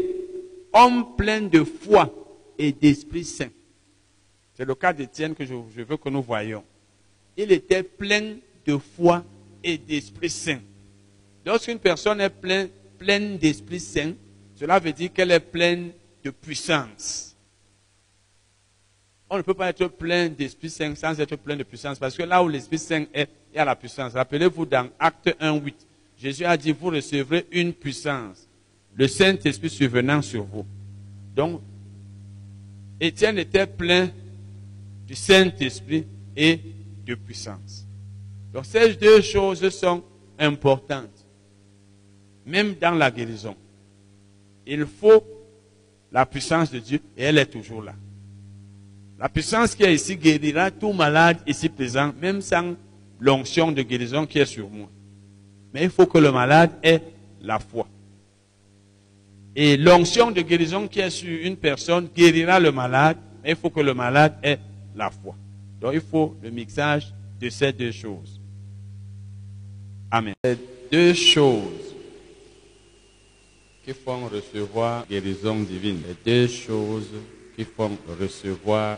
[0.74, 2.14] homme plein de foi
[2.58, 3.50] et d'Esprit Saint.
[4.56, 6.64] C'est le cas d'Étienne que je, veux que nous voyions.
[7.38, 8.35] Il était plein
[8.66, 9.24] de foi
[9.64, 10.60] et d'Esprit Saint.
[11.45, 12.34] Lorsqu'une personne est
[12.98, 14.14] pleine d'Esprit Saint,
[14.56, 15.92] cela veut dire qu'elle est pleine
[16.24, 17.35] de puissance.
[19.30, 22.24] On ne peut pas être plein d'Esprit Saint sans être plein de puissance, parce que
[22.24, 24.14] là où l'Esprit Saint est, il y a la puissance.
[24.14, 25.88] Rappelez-vous dans Acte 1, 8,
[26.18, 28.48] Jésus a dit, vous recevrez une puissance,
[28.95, 30.65] le Saint-Esprit survenant sur vous.
[31.35, 31.61] Donc,
[32.99, 34.09] Étienne était plein
[35.07, 36.05] du Saint-Esprit
[36.35, 36.59] et
[37.05, 37.85] de puissance.
[38.53, 40.03] Donc ces deux choses sont
[40.38, 41.25] importantes,
[42.45, 43.55] même dans la guérison.
[44.65, 45.23] Il faut
[46.11, 47.95] la puissance de Dieu et elle est toujours là.
[49.19, 52.75] La puissance qui est ici guérira tout malade ici présent, même sans
[53.19, 54.88] l'onction de guérison qui est sur moi.
[55.73, 57.01] Mais il faut que le malade ait
[57.41, 57.88] la foi.
[59.56, 63.69] Et l'onction de guérison qui est sur une personne guérira le malade, mais il faut
[63.69, 64.57] que le malade ait
[64.95, 65.35] la foi.
[65.80, 68.40] Donc il faut le mixage de ces deux choses.
[70.09, 70.33] Amen.
[70.43, 70.57] Ces
[70.91, 71.93] deux choses
[73.85, 76.01] qui font recevoir guérison divine.
[76.07, 77.11] Les deux choses
[77.56, 78.98] qui font recevoir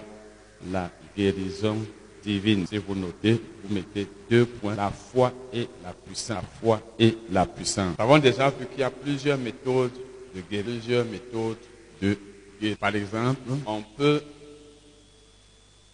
[0.72, 1.78] la guérison
[2.24, 2.66] divine.
[2.68, 6.38] Si vous notez, vous mettez deux points, la foi et la puissance.
[6.38, 7.96] La foi et la puissance.
[7.98, 9.92] Nous avons déjà vu qu'il y a plusieurs méthodes
[10.36, 11.58] de guérison, plusieurs méthodes
[12.02, 12.18] de
[12.60, 12.78] guérison.
[12.80, 14.22] Par exemple, on peut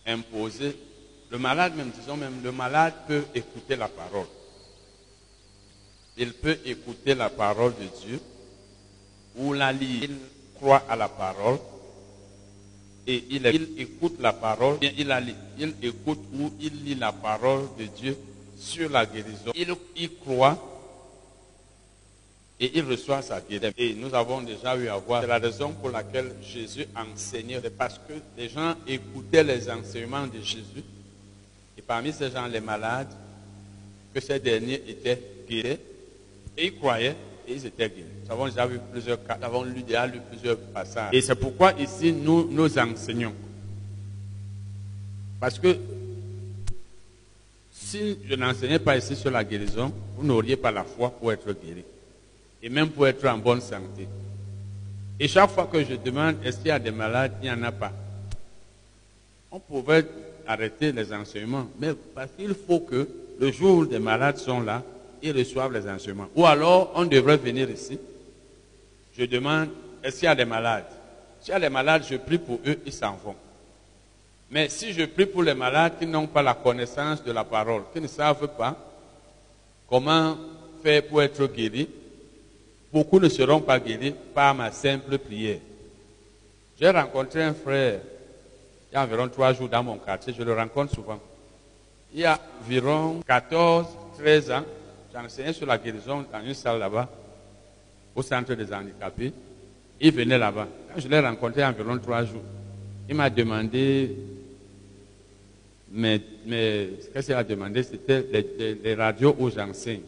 [0.05, 0.75] imposer.
[1.29, 4.27] Le malade, même, disons même, le malade peut écouter la parole.
[6.17, 8.19] Il peut écouter la parole de Dieu
[9.37, 10.03] ou la lire.
[10.03, 10.15] Il
[10.55, 11.57] croit à la parole
[13.07, 13.45] et il,
[13.77, 15.35] écoute la parole, bien il, la lit.
[15.57, 18.17] il écoute ou il lit la parole de Dieu
[18.57, 19.51] sur la guérison.
[19.55, 20.70] Il y croit
[22.61, 23.73] et il reçoit sa guérison.
[23.75, 27.75] Et nous avons déjà eu à voir, c'est la raison pour laquelle Jésus enseignait, c'est
[27.75, 30.83] parce que les gens écoutaient les enseignements de Jésus,
[31.77, 33.09] et parmi ces gens, les malades,
[34.13, 35.79] que ces derniers étaient guéris,
[36.55, 37.15] et ils croyaient,
[37.47, 38.05] et ils étaient guéris.
[38.25, 41.13] Nous avons déjà vu plusieurs cas, nous avons lu déjà lu plusieurs passages.
[41.13, 43.33] Et c'est pourquoi ici, nous, nous enseignons.
[45.39, 45.75] Parce que
[47.73, 51.51] Si je n'enseignais pas ici sur la guérison, vous n'auriez pas la foi pour être
[51.51, 51.83] guéri.
[52.63, 54.07] Et même pour être en bonne santé.
[55.19, 57.63] Et chaque fois que je demande, est-ce qu'il y a des malades, il n'y en
[57.63, 57.91] a pas.
[59.51, 60.05] On pouvait
[60.47, 63.07] arrêter les enseignements, mais parce qu'il faut que
[63.39, 64.83] le jour où les malades sont là,
[65.21, 66.27] ils reçoivent les enseignements.
[66.35, 67.99] Ou alors, on devrait venir ici.
[69.17, 69.69] Je demande,
[70.03, 70.85] est-ce qu'il y a des malades?
[71.41, 73.35] S'il y a des malades, je prie pour eux, ils s'en vont.
[74.49, 77.83] Mais si je prie pour les malades qui n'ont pas la connaissance de la parole,
[77.93, 78.77] qui ne savent pas
[79.89, 80.37] comment
[80.83, 81.87] faire pour être guéris,
[82.91, 85.59] beaucoup ne seront pas guéris par ma simple prière.
[86.79, 87.99] J'ai rencontré un frère
[88.91, 91.19] il y a environ trois jours dans mon quartier, je le rencontre souvent.
[92.13, 93.87] Il y a environ 14,
[94.17, 94.63] 13 ans,
[95.13, 97.09] j'enseignais sur la guérison dans une salle là-bas,
[98.13, 99.31] au centre des handicapés.
[100.01, 100.67] Il venait là-bas.
[100.93, 102.43] Quand je l'ai rencontré il y a environ trois jours,
[103.07, 104.13] il m'a demandé,
[105.89, 106.19] mais,
[107.15, 108.25] ce qu'il a demandé, c'était
[108.83, 110.01] les, radios où j'enseigne.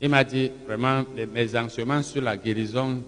[0.00, 3.02] Il m'a dit, vraiment, mes enseignements sur la guérison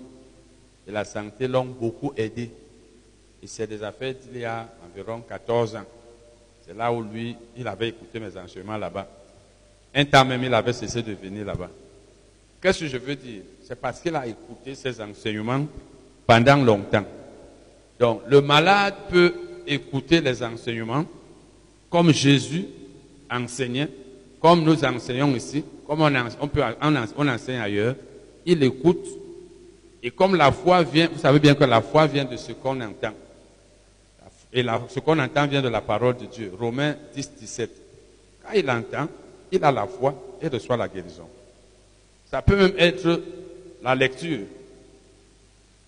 [0.87, 2.51] de la santé l'ont beaucoup aidé.
[3.43, 5.85] Il s'est déjà fait il y a environ 14 ans.
[6.67, 9.07] C'est là où lui, il avait écouté mes enseignements là-bas.
[9.95, 11.71] Un temps même, il avait cessé de venir là-bas.
[12.61, 13.43] Qu'est-ce que je veux dire?
[13.63, 15.67] C'est parce qu'il a écouté ces enseignements
[16.27, 17.05] pendant longtemps.
[17.99, 19.35] Donc, le malade peut
[19.67, 21.05] écouter les enseignements
[21.91, 22.67] comme Jésus
[23.31, 23.89] enseignait,
[24.41, 27.95] comme nous enseignons ici, comme on, enseigne ailleurs.
[28.45, 29.07] Il écoute.
[30.03, 32.79] Et comme la foi vient, vous savez bien que la foi vient de ce qu'on
[32.81, 33.15] entend.
[34.53, 36.53] Et ce qu'on entend vient de la parole de Dieu.
[36.61, 37.71] Romains 10, 17.
[38.45, 39.09] Quand il entend,
[39.51, 41.27] il a la foi et reçoit la guérison.
[42.31, 43.23] Ça peut même être
[43.83, 44.41] la lecture.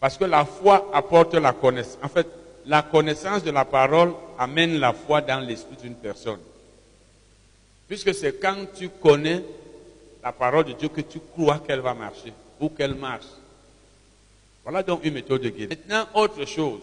[0.01, 1.99] Parce que la foi apporte la connaissance.
[2.03, 2.27] En fait,
[2.65, 6.41] la connaissance de la parole amène la foi dans l'esprit d'une personne.
[7.87, 9.43] Puisque c'est quand tu connais
[10.23, 13.27] la parole de Dieu que tu crois qu'elle va marcher ou qu'elle marche.
[14.63, 15.71] Voilà donc une méthode de guérison.
[15.71, 16.83] Maintenant, autre chose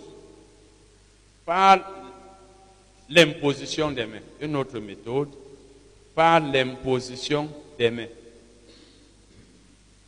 [1.45, 1.79] par
[3.09, 4.19] l'imposition des mains.
[4.41, 5.29] Une autre méthode,
[6.15, 8.07] par l'imposition des mains.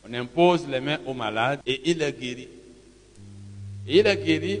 [0.08, 2.48] On impose les mains au malade et il est guéri.
[3.86, 4.60] Et il est guéri,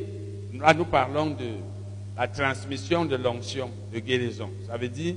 [0.54, 1.56] là nous parlons de
[2.16, 4.50] la transmission de l'onction de guérison.
[4.66, 5.16] Ça veut dire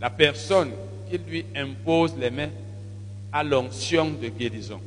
[0.00, 0.70] la personne
[1.10, 2.50] qui lui impose les mains
[3.34, 4.80] à l'onction de guérison.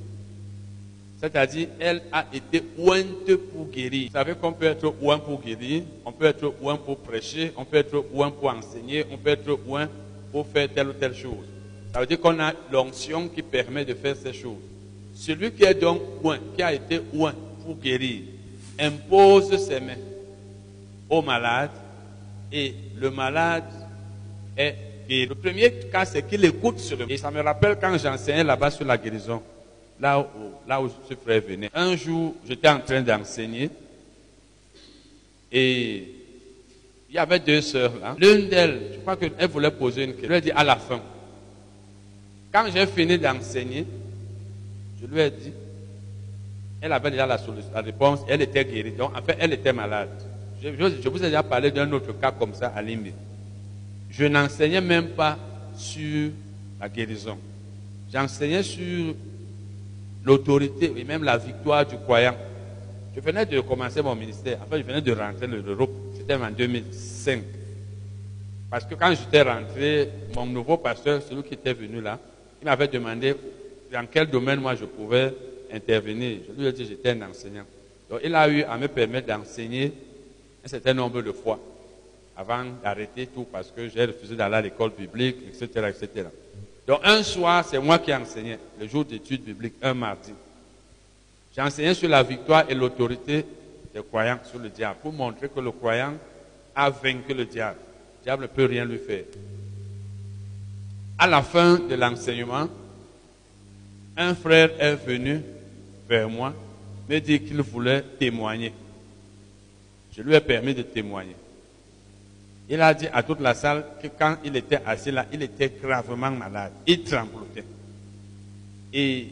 [1.19, 4.07] C'est-à-dire, elle a été ointe pour guérir.
[4.07, 7.65] Vous savez qu'on peut être oint pour guérir, on peut être oint pour prêcher, on
[7.65, 9.89] peut être oint pour enseigner, on peut être oint
[10.31, 11.45] pour faire telle ou telle chose.
[11.93, 14.61] Ça veut dire qu'on a l'onction qui permet de faire ces choses.
[15.13, 17.35] Celui qui est donc oint, qui a été oint
[17.65, 18.21] pour guérir,
[18.79, 19.97] impose ses mains
[21.09, 21.71] au malade
[22.49, 23.65] et le malade
[24.55, 25.25] est guéri.
[25.27, 27.09] Le premier cas, c'est qu'il écoute sur le...
[27.11, 29.41] Et ça me rappelle quand j'enseignais là-bas sur la guérison
[29.99, 31.69] là où, là où ce frère venait.
[31.73, 33.69] Un jour, j'étais en train d'enseigner
[35.51, 36.13] et
[37.09, 38.15] il y avait deux sœurs là.
[38.19, 40.29] L'une d'elles, je crois qu'elle voulait poser une question.
[40.29, 41.01] Elle a dit à la fin.
[42.51, 43.85] Quand j'ai fini d'enseigner,
[45.01, 45.53] je lui ai dit,
[46.81, 47.39] elle avait déjà la,
[47.73, 48.91] la réponse, elle était guérie.
[48.91, 50.09] Donc, en fait, elle était malade.
[50.61, 53.07] Je, je vous ai déjà parlé d'un autre cas comme ça à Limbe.
[54.17, 55.37] Je n'enseignais même pas
[55.77, 56.31] sur
[56.79, 57.37] la guérison.
[58.11, 59.13] J'enseignais sur
[60.25, 62.35] l'autorité et même la victoire du croyant.
[63.15, 64.59] Je venais de commencer mon ministère.
[64.63, 65.91] En fait, je venais de rentrer en Europe.
[66.17, 67.43] C'était en 2005.
[68.71, 72.19] Parce que quand j'étais rentré, mon nouveau pasteur, celui qui était venu là,
[72.61, 73.35] il m'avait demandé
[73.93, 75.31] dans quel domaine moi je pouvais
[75.71, 76.39] intervenir.
[76.49, 77.65] Je lui ai dit j'étais un enseignant.
[78.09, 79.93] Donc il a eu à me permettre d'enseigner
[80.65, 81.59] un certain nombre de fois
[82.37, 86.27] avant d'arrêter tout parce que j'ai refusé d'aller à l'école publique, etc., etc.
[86.87, 90.33] Donc un soir, c'est moi qui enseignais, le jour d'études bibliques, un mardi.
[91.55, 93.43] J'ai enseigné sur la victoire et l'autorité
[93.93, 96.13] des croyants sur le diable, pour montrer que le croyant
[96.75, 97.79] a vaincu le diable.
[98.19, 99.23] Le diable ne peut rien lui faire.
[101.17, 102.67] À la fin de l'enseignement,
[104.15, 105.41] un frère est venu
[106.07, 106.53] vers moi,
[107.09, 108.71] me dit qu'il voulait témoigner.
[110.15, 111.35] Je lui ai permis de témoigner.
[112.69, 115.71] Il a dit à toute la salle que quand il était assis là, il était
[115.81, 116.73] gravement malade.
[116.85, 117.63] Il tremblotait.
[118.91, 119.27] Et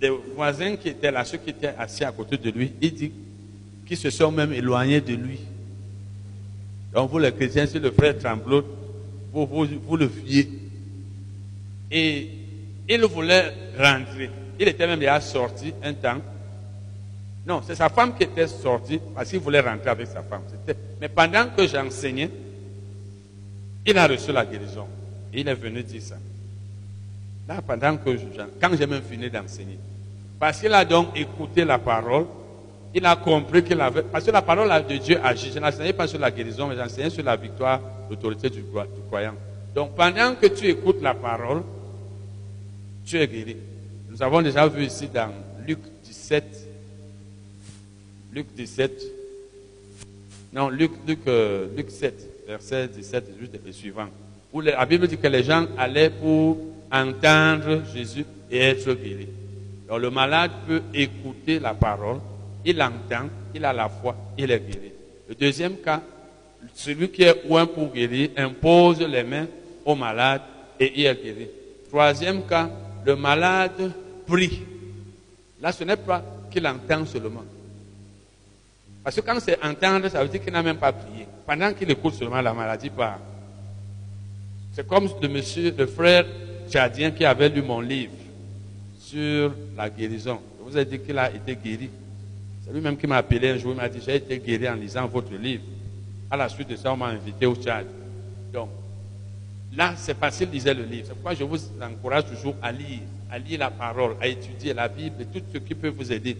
[0.00, 3.12] les voisins qui étaient là, ceux qui étaient assis à côté de lui, il dit
[3.86, 5.40] qu'ils se sont même éloignés de lui.
[6.92, 8.66] Donc vous les chrétiens, si le frère tremblote,
[9.32, 10.48] vous, le viez.
[11.90, 12.28] Et
[12.88, 14.30] il voulait rentrer.
[14.58, 16.20] Il était même déjà sorti un temps.
[17.46, 20.42] Non, c'est sa femme qui était sortie parce qu'il voulait rentrer avec sa femme.
[21.00, 22.30] Mais pendant que j'enseignais,
[23.86, 24.86] il a reçu la guérison.
[25.32, 26.16] Il est venu dire ça.
[27.48, 28.10] Là, pendant que
[28.60, 29.78] quand j'ai même fini d'enseigner.
[30.38, 32.26] Parce qu'il a donc écouté la parole,
[32.92, 34.02] il a compris qu'il avait.
[34.02, 35.52] Parce que la parole de Dieu agit.
[35.54, 39.34] Je n'enseignais pas sur la guérison, mais j'enseignais sur la victoire, l'autorité du, du croyant.
[39.74, 41.62] Donc pendant que tu écoutes la parole,
[43.04, 43.56] tu es guéri.
[44.10, 45.30] Nous avons déjà vu ici dans
[45.66, 46.44] Luc 17,
[48.32, 49.02] Luc 17,
[50.52, 52.14] non, Luc, Luc, euh, Luc 7,
[52.46, 53.24] verset 17
[53.66, 54.08] et suivant,
[54.52, 56.58] où la Bible dit que les gens allaient pour
[56.90, 59.28] entendre Jésus et être guéris.
[59.88, 62.18] Donc le malade peut écouter la parole,
[62.64, 64.92] il entend, il a la foi, il est guéri.
[65.28, 66.02] Le deuxième cas,
[66.74, 69.46] celui qui est ouin pour guérir impose les mains
[69.84, 70.42] au malade
[70.78, 71.48] et il est guéri.
[71.88, 72.70] Troisième cas,
[73.04, 73.92] le malade
[74.26, 74.62] prie.
[75.60, 77.44] Là, ce n'est pas qu'il entend seulement.
[79.06, 81.28] Parce que quand c'est entendre, ça veut dire qu'il n'a même pas prié.
[81.46, 83.20] Pendant qu'il écoute seulement, la maladie part.
[84.72, 86.26] C'est comme le monsieur, le frère
[86.68, 88.16] tchadien qui avait lu mon livre
[88.98, 90.40] sur la guérison.
[90.58, 91.88] Je vous ai dit qu'il a été guéri.
[92.64, 95.06] C'est lui-même qui m'a appelé un jour, il m'a dit, j'ai été guéri en lisant
[95.06, 95.62] votre livre.
[96.28, 97.86] À la suite de ça, on m'a invité au Tchad.
[98.52, 98.70] Donc,
[99.76, 101.04] là, c'est facile, disait le livre.
[101.06, 104.88] C'est pourquoi je vous encourage toujours à lire, à lire la parole, à étudier la
[104.88, 106.36] Bible et tout ce qui peut vous aider.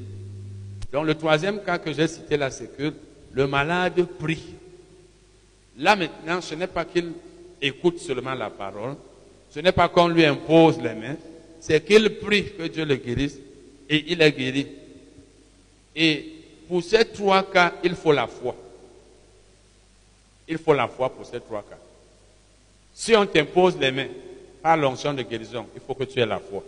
[0.93, 2.93] Donc, le troisième cas que j'ai cité là, c'est que
[3.33, 4.55] le malade prie.
[5.79, 7.13] Là, maintenant, ce n'est pas qu'il
[7.61, 8.97] écoute seulement la parole,
[9.51, 11.17] ce n'est pas qu'on lui impose les mains,
[11.61, 13.37] c'est qu'il prie que Dieu le guérisse
[13.89, 14.67] et il est guéri.
[15.95, 16.33] Et
[16.69, 18.55] pour ces trois cas, il faut la foi.
[20.49, 21.79] Il faut la foi pour ces trois cas.
[22.95, 24.09] Si on t'impose les mains
[24.63, 26.63] par l'onction de guérison, il faut que tu aies la foi.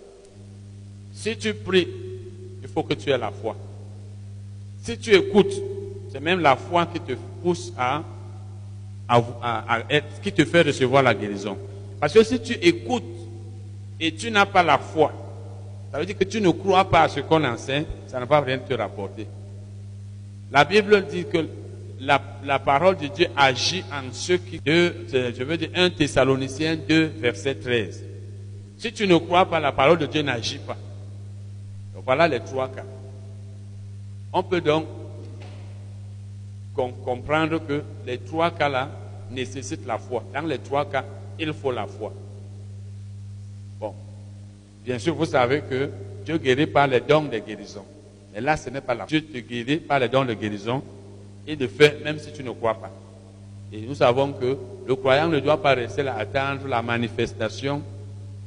[1.12, 1.88] Si tu pries,
[2.62, 3.56] il faut que tu aies la foi.
[4.82, 5.52] Si tu écoutes,
[6.10, 8.02] c'est même la foi qui te pousse à,
[9.08, 11.56] à, être, qui te fait recevoir la guérison.
[12.00, 13.04] Parce que si tu écoutes
[14.00, 15.12] et tu n'as pas la foi,
[15.90, 18.40] ça veut dire que tu ne crois pas à ce qu'on enseigne, ça ne va
[18.40, 19.26] rien te rapporter.
[20.50, 21.46] La Bible dit que
[22.00, 24.60] la, parole de Dieu agit en ceux qui...
[24.64, 28.04] je veux dire 1 Thessaloniciens 2, verset 13.
[28.78, 30.76] Si tu ne crois pas, la parole de Dieu n'agit pas.
[31.94, 32.84] Donc voilà les trois cas.
[34.32, 34.86] On peut donc
[37.04, 38.88] comprendre que les trois cas-là
[39.30, 40.22] nécessitent la foi.
[40.32, 41.04] Dans les trois cas,
[41.38, 42.12] il faut la foi.
[43.80, 43.94] Bon.
[44.84, 45.90] Bien sûr, vous savez que
[46.24, 47.84] Dieu guérit par les dons de guérison.
[48.32, 50.82] Mais là, ce n'est pas la Dieu te guérit par les dons de guérison.
[51.46, 52.90] Et de fait, même si tu ne crois pas.
[53.72, 57.82] Et nous savons que le croyant ne doit pas rester là attendre la manifestation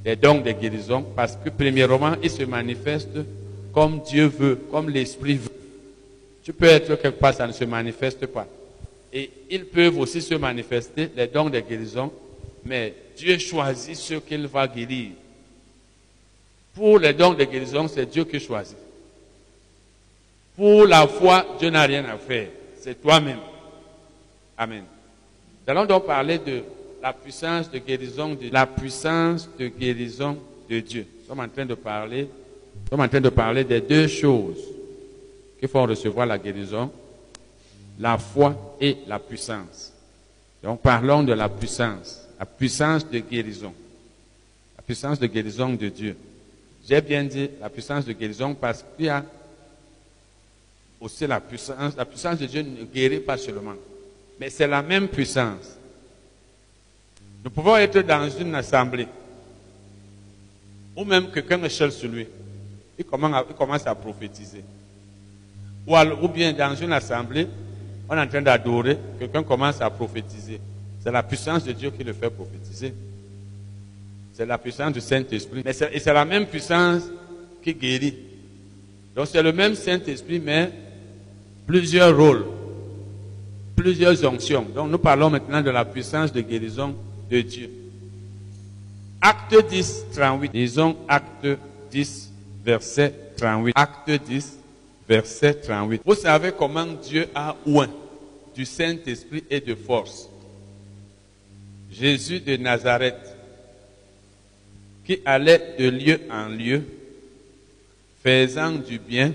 [0.03, 3.17] des dons de guérison parce que premièrement, il se manifeste
[3.73, 5.60] comme Dieu veut, comme l'Esprit veut.
[6.43, 8.47] Tu peux être quelque part, ça ne se manifeste pas.
[9.13, 12.11] Et ils peuvent aussi se manifester, les dons de guérison,
[12.65, 15.11] mais Dieu choisit ceux qu'il va guérir.
[16.73, 18.77] Pour les dons de guérison, c'est Dieu qui choisit.
[20.55, 22.47] Pour la foi, Dieu n'a rien à faire.
[22.79, 23.39] C'est toi-même.
[24.57, 24.83] Amen.
[25.65, 26.61] Nous allons donc parler de
[27.01, 30.37] la puissance de guérison, de la puissance de guérison
[30.69, 31.05] de Dieu.
[31.19, 34.57] Nous sommes en train de parler, nous sommes en train de parler des deux choses
[35.61, 36.91] qui font recevoir la guérison,
[37.99, 39.93] la foi et la puissance.
[40.61, 43.71] Donc parlons de la puissance la puissance de guérison.
[44.75, 46.17] La puissance de guérison de Dieu.
[46.89, 49.23] J'ai bien dit la puissance de guérison parce qu'il y a
[50.99, 51.95] aussi la puissance.
[51.95, 53.75] La puissance de Dieu ne guérit pas seulement,
[54.39, 55.77] mais c'est la même puissance.
[57.43, 59.07] Nous pouvons être dans une assemblée,
[60.95, 62.25] ou même quelqu'un seul sur lui.
[62.97, 64.63] Il commence à prophétiser.
[65.87, 67.47] Ou, bien dans une assemblée,
[68.07, 70.59] on est en train d'adorer, quelqu'un commence à prophétiser.
[71.03, 72.93] C'est la puissance de Dieu qui le fait prophétiser.
[74.33, 75.61] C'est la puissance du Saint-Esprit.
[75.65, 77.03] Mais et c'est la même puissance
[77.63, 78.15] qui guérit.
[79.15, 80.71] Donc c'est le même Saint-Esprit, mais
[81.65, 82.45] plusieurs rôles,
[83.75, 84.65] plusieurs onctions.
[84.73, 86.95] Donc nous parlons maintenant de la puissance de guérison
[87.29, 87.69] de Dieu.
[89.19, 90.51] Acte 10, 38.
[90.51, 91.47] Disons acte
[91.91, 92.31] 10,
[92.63, 93.73] verset 38.
[93.75, 94.57] Acte 10,
[95.11, 96.03] verset 38.
[96.05, 97.89] Vous savez comment Dieu a oint
[98.55, 100.29] du Saint-Esprit et de force
[101.91, 103.35] Jésus de Nazareth,
[105.03, 106.83] qui allait de lieu en lieu,
[108.23, 109.33] faisant du bien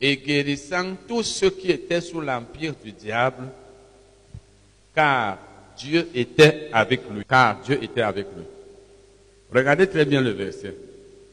[0.00, 3.48] et guérissant tous ceux qui étaient sous l'empire du diable,
[4.94, 5.38] car
[5.76, 7.24] Dieu était avec lui.
[7.28, 8.44] Car Dieu était avec lui.
[9.52, 10.76] Regardez très bien le verset.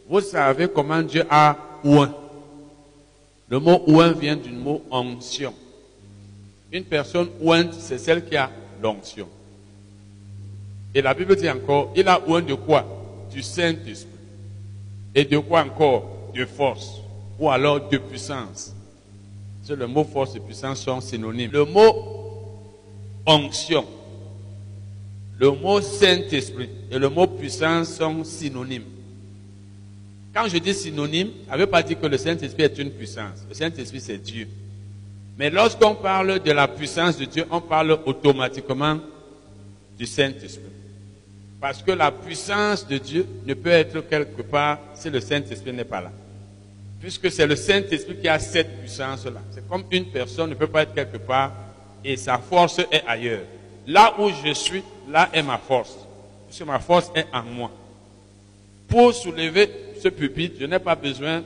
[0.07, 2.28] Vous savez comment Dieu a oint.
[3.49, 5.53] Le mot oint vient du mot onction.
[6.71, 9.27] Une personne ointe, c'est celle qui a l'onction.
[10.93, 12.85] Et la Bible dit encore, il a oint de quoi?
[13.31, 14.09] Du Saint-Esprit.
[15.15, 16.31] Et de quoi encore?
[16.35, 17.01] De force.
[17.39, 18.73] Ou alors de puissance.
[19.63, 21.51] C'est le mot force et puissance sont synonymes.
[21.51, 21.93] Le mot
[23.25, 23.85] onction,
[25.37, 28.85] le mot Saint-Esprit et le mot puissance sont synonymes.
[30.39, 33.43] Quand je dis synonyme, ça ne veut pas dire que le Saint-Esprit est une puissance.
[33.49, 34.47] Le Saint-Esprit, c'est Dieu.
[35.37, 38.99] Mais lorsqu'on parle de la puissance de Dieu, on parle automatiquement
[39.97, 40.63] du Saint-Esprit.
[41.59, 45.83] Parce que la puissance de Dieu ne peut être quelque part si le Saint-Esprit n'est
[45.83, 46.11] pas là.
[47.01, 49.41] Puisque c'est le Saint-Esprit qui a cette puissance-là.
[49.51, 51.51] C'est comme une personne ne peut pas être quelque part
[52.01, 53.43] et sa force est ailleurs.
[53.87, 55.97] Là où je suis, là est ma force.
[56.47, 57.71] Puisque ma force est en moi.
[58.87, 61.43] Pour soulever ce pupitre, je n'ai pas besoin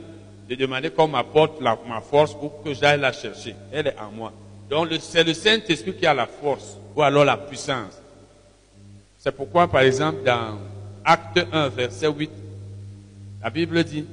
[0.50, 3.56] de demander qu'on m'apporte ma force ou que j'aille la chercher.
[3.72, 4.34] Elle est en moi.
[4.70, 8.00] Donc c'est le Saint-Esprit qui a la force ou alors la puissance.
[9.20, 10.58] C'est pourquoi, par exemple, dans
[11.06, 12.30] Acte 1, verset 8,
[13.42, 14.06] la Bible dit,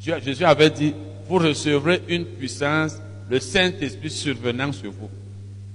[0.00, 0.94] Jésus avait dit,
[1.28, 2.96] vous recevrez une puissance,
[3.30, 5.10] le Saint-Esprit survenant sur vous.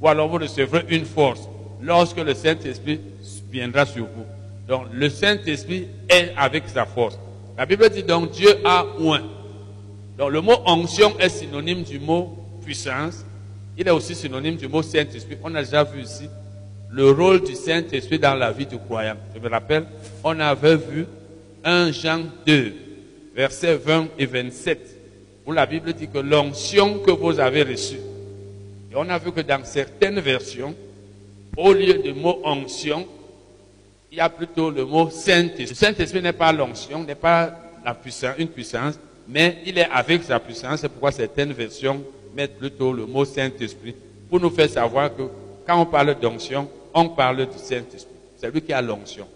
[0.02, 1.42] Ou alors vous recevrez une force
[1.82, 3.02] lorsque le Saint-Esprit
[3.52, 4.26] viendra sur vous.
[4.70, 7.18] Donc le Saint-Esprit est avec sa force.
[7.58, 9.24] La Bible dit donc Dieu a oint.
[10.16, 13.26] Donc le mot onction est synonyme du mot puissance.
[13.76, 15.38] Il est aussi synonyme du mot Saint-Esprit.
[15.44, 16.30] On a déjà vu ici
[16.92, 19.16] le rôle du Saint-Esprit dans la vie du croyant.
[19.34, 19.86] Je me rappelle,
[20.24, 21.06] on avait vu
[21.64, 22.74] 1 Jean 2,
[23.36, 24.98] versets 20 et 27,
[25.46, 28.00] où la Bible dit que l'onction que vous avez reçue,
[28.92, 30.76] et on a vu que dans certaines versions,
[31.58, 33.08] au lieu du mot onction,
[34.12, 35.66] il y a plutôt le mot Saint-Esprit.
[35.68, 37.54] Le Saint-Esprit n'est pas l'onction, n'est pas
[37.86, 40.82] la puissance, une puissance, mais il est avec sa puissance.
[40.82, 42.04] C'est pourquoi certaines versions
[42.36, 43.96] mettent plutôt le mot Saint-Esprit
[44.30, 45.24] pour nous faire savoir que
[45.66, 48.16] quand on parle d'onction, on parle du Saint-Esprit.
[48.38, 49.28] C'est lui qui a l'onction.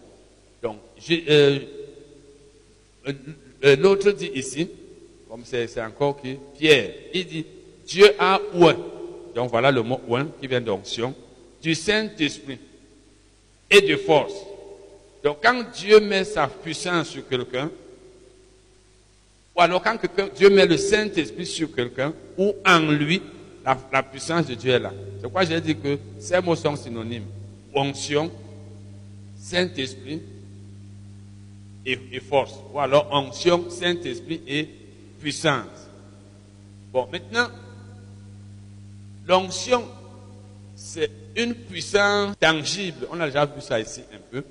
[0.62, 0.78] Donc,
[1.12, 1.60] euh,
[3.08, 3.14] euh,
[3.66, 4.68] euh, l'autre dit ici,
[5.30, 7.46] comme c'est encore qui, Pierre, il dit,
[7.86, 8.78] Dieu a oint.
[9.36, 11.14] Donc voilà le mot oint qui vient d'onction,
[11.62, 12.60] du Saint-Esprit
[13.70, 14.34] et de force.
[15.24, 17.72] Donc quand Dieu met sa puissance sur quelqu'un,
[19.56, 19.98] ou alors quand
[20.36, 23.22] Dieu met le Saint-Esprit sur quelqu'un, ou en lui,
[23.66, 24.92] la, puissance de Dieu est là.
[25.16, 27.26] C'est pourquoi j'ai dit que ces mots sont synonymes
[27.74, 28.32] onction,
[29.38, 30.22] Saint-Esprit
[31.86, 32.54] et, force.
[32.74, 34.70] Ou alors onction, Saint-Esprit et
[35.20, 35.88] puissance.
[36.92, 37.48] Bon, maintenant,
[39.28, 39.84] l'onction,
[40.76, 43.08] c'est une puissance tangible.
[43.12, 44.44] On a déjà vu ça ici un peu.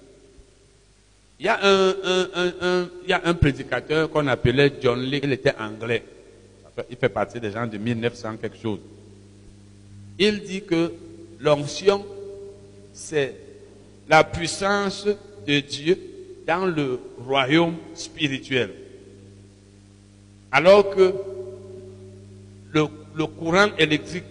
[1.42, 5.56] Il y a un, il y a un prédicateur qu'on appelait John Lee, il était
[5.58, 6.04] anglais.
[6.88, 8.78] Il fait partie des gens de 1900 quelque chose.
[10.20, 10.92] Il dit que
[11.40, 12.06] l'onction
[12.92, 13.34] c'est
[14.08, 15.08] la puissance
[15.44, 15.98] de Dieu
[16.46, 18.70] dans le royaume spirituel.
[20.52, 21.12] Alors que
[22.72, 24.22] le, courant électrique,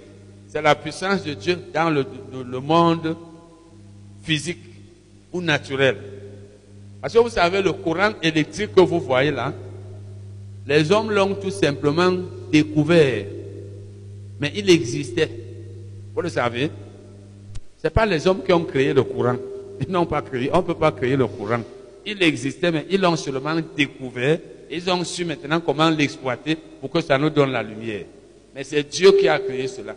[0.48, 2.06] c'est la puissance de Dieu dans le,
[2.62, 3.18] monde
[4.24, 4.64] physique
[5.34, 5.98] ou naturel.
[7.02, 9.54] Parce que vous savez, le courant électrique que vous voyez là,
[10.68, 12.12] les hommes l'ont tout simplement
[12.52, 13.26] découvert.
[14.40, 15.30] Mais il existait.
[16.14, 16.70] Vous le savez.
[17.78, 19.38] Ce n'est pas les hommes qui ont créé le courant.
[19.80, 20.50] Ils n'ont pas créé.
[20.54, 21.62] On ne peut pas créer le courant.
[22.06, 24.38] Il existait, mais ils l'ont seulement découvert.
[24.70, 28.06] Ils ont su maintenant comment l'exploiter pour que ça nous donne la lumière.
[28.56, 29.96] Mais c'est Dieu qui a créé cela.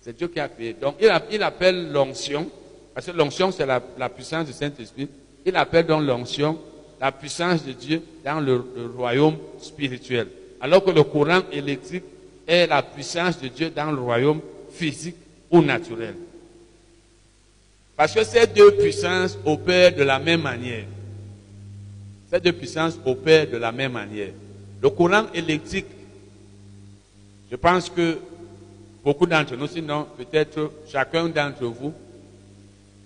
[0.00, 0.74] C'est Dieu qui a créé.
[0.80, 0.96] Donc
[1.30, 2.48] il, appelle l'onction,
[2.94, 5.08] parce que l'onction c'est la, puissance du Saint-Esprit.
[5.48, 6.58] Il appelle donc l'onction
[7.00, 8.62] la puissance de Dieu dans le
[8.94, 10.28] royaume spirituel.
[10.60, 12.04] Alors que le courant électrique
[12.46, 15.16] est la puissance de Dieu dans le royaume physique
[15.50, 16.16] ou naturel.
[17.96, 20.84] Parce que ces deux puissances opèrent de la même manière.
[22.30, 24.32] Ces deux puissances opèrent de la même manière.
[24.82, 25.86] Le courant électrique,
[27.50, 28.18] je pense que
[29.02, 31.94] beaucoup d'entre nous, sinon peut-être chacun d'entre vous,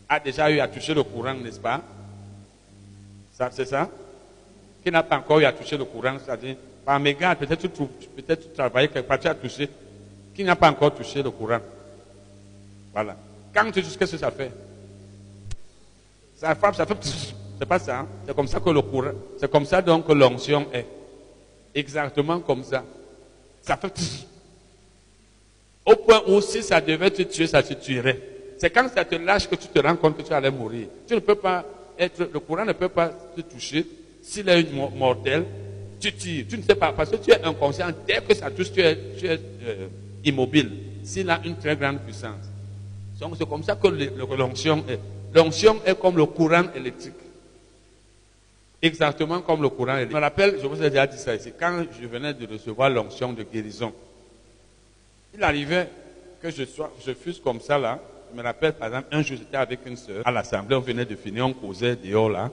[0.08, 1.80] a déjà eu à toucher le courant, n'est-ce pas?
[3.50, 3.88] C'est ça
[4.84, 7.86] Qui n'a pas encore eu à toucher le courant C'est-à-dire, par mégarde, peut-être tu, peut
[8.36, 9.68] tu travailles quelque part, tu as touché.
[10.34, 11.60] Qui n'a pas encore touché le courant
[12.92, 13.16] Voilà.
[13.54, 14.50] Quand tu touches, qu'est-ce que ça fait
[16.42, 16.96] ça frappe, ça fait.
[17.56, 18.00] C'est pas ça.
[18.00, 18.08] Hein.
[18.26, 19.12] C'est comme ça que le courant.
[19.38, 20.84] C'est comme ça donc que l'onction est.
[21.72, 22.82] Exactement comme ça.
[23.60, 23.92] Ça fait.
[25.86, 28.20] Au point où si ça devait te tuer, ça te tuerait.
[28.58, 30.88] C'est quand ça te lâche que tu te rends compte que tu allais mourir.
[31.06, 31.64] Tu ne peux pas
[31.98, 33.86] Le courant ne peut pas te toucher.
[34.22, 35.44] S'il est mortel,
[36.00, 36.46] tu tires.
[36.48, 36.92] Tu ne sais pas.
[36.92, 37.88] Parce que tu es inconscient.
[38.06, 39.88] Dès que ça touche, tu es, euh,
[40.24, 40.70] immobile.
[41.04, 42.46] S'il a une très grande puissance.
[43.20, 43.86] Donc c'est comme ça que
[44.34, 44.98] l'onction est.
[45.32, 47.14] l'onction est comme le courant électrique.
[48.82, 50.10] Exactement comme le courant électrique.
[50.10, 52.90] Je me rappelle, je vous ai déjà dit ça ici, quand je venais de recevoir
[52.90, 53.92] l'onction de guérison,
[55.34, 55.88] il arrivait
[56.42, 58.00] que je, sois, je fusse comme ça là.
[58.32, 61.04] Je me rappelle, par exemple, un jour, j'étais avec une sœur à l'assemblée, on venait
[61.04, 62.50] de finir, on causait dehors là.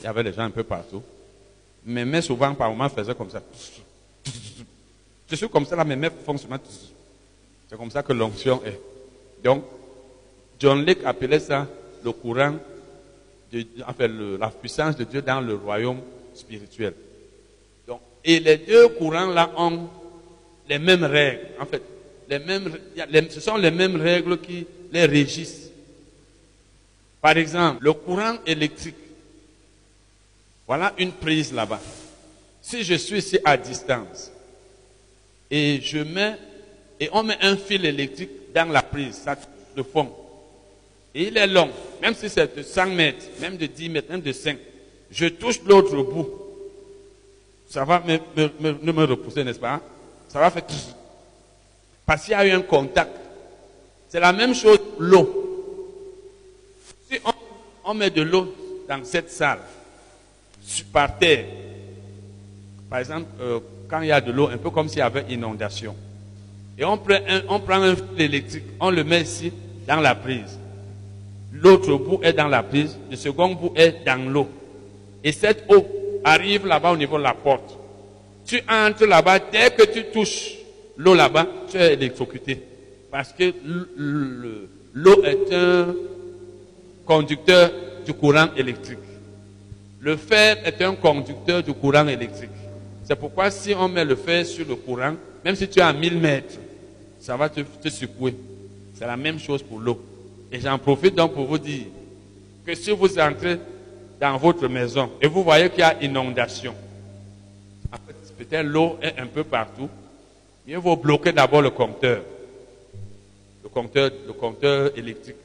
[0.00, 1.02] Il y avait des gens un peu partout.
[1.84, 3.42] Mes mains, souvent, par moments, faisaient comme ça.
[5.30, 6.56] Je suis comme ça là, mes mains font souvent.
[7.68, 8.80] C'est comme ça que l'onction est.
[9.44, 9.64] Donc,
[10.58, 11.66] John Lake appelait ça
[12.02, 12.54] le courant,
[13.52, 14.08] de, enfin,
[14.38, 16.00] la puissance de Dieu dans le royaume
[16.32, 16.94] spirituel.
[17.86, 19.88] Donc, et les deux courants-là ont
[20.66, 21.48] les mêmes règles.
[21.60, 21.82] En fait,
[22.28, 25.70] ce sont les mêmes règles qui les régissent.
[27.20, 28.94] Par exemple, le courant électrique.
[30.66, 31.80] Voilà une prise là-bas.
[32.60, 34.30] Si je suis ici à distance
[35.50, 36.36] et je mets
[37.00, 39.36] et on met un fil électrique dans la prise, ça
[39.74, 40.12] le fond.
[41.14, 41.70] Et il est long,
[42.02, 44.58] même si c'est de 100 mètres, même de 10 mètres, même de 5.
[45.10, 46.28] Je touche l'autre bout.
[47.68, 48.18] Ça va me,
[48.60, 49.80] me, me repousser, n'est-ce pas?
[50.28, 50.66] Ça va faire
[52.08, 53.10] parce qu'il y a eu un contact.
[54.08, 55.28] C'est la même chose, l'eau.
[57.10, 57.18] Si
[57.84, 58.54] on, met de l'eau
[58.88, 59.58] dans cette salle,
[60.90, 61.44] par terre,
[62.88, 65.26] par exemple, euh, quand il y a de l'eau, un peu comme s'il y avait
[65.28, 65.94] inondation,
[66.78, 69.52] et on prend un, on prend un fil électrique, on le met ici
[69.86, 70.58] dans la prise.
[71.52, 74.48] L'autre bout est dans la prise, le second bout est dans l'eau.
[75.22, 75.86] Et cette eau
[76.24, 77.76] arrive là-bas au niveau de la porte.
[78.46, 80.57] Tu entres là-bas, dès que tu touches
[80.98, 82.60] l'eau là-bas, tu es électrocuté.
[83.10, 83.54] Parce que
[84.94, 85.94] l'eau est un
[87.06, 87.70] conducteur
[88.04, 88.98] du courant électrique.
[90.00, 92.50] Le fer est un conducteur du courant électrique.
[93.04, 95.92] C'est pourquoi si on met le fer sur le courant, même si tu es à
[95.92, 96.54] 1000 mètres,
[97.18, 98.34] ça va te, te secouer.
[98.94, 100.00] C'est la même chose pour l'eau.
[100.52, 101.86] Et j'en profite donc pour vous dire
[102.66, 103.58] que si vous entrez
[104.20, 106.74] dans votre maison et vous voyez qu'il y a inondation,
[108.36, 109.88] peut-être l'eau est un peu partout,
[110.68, 112.20] il faut bloquer d'abord le compteur,
[113.62, 115.36] le compteur, le compteur électrique.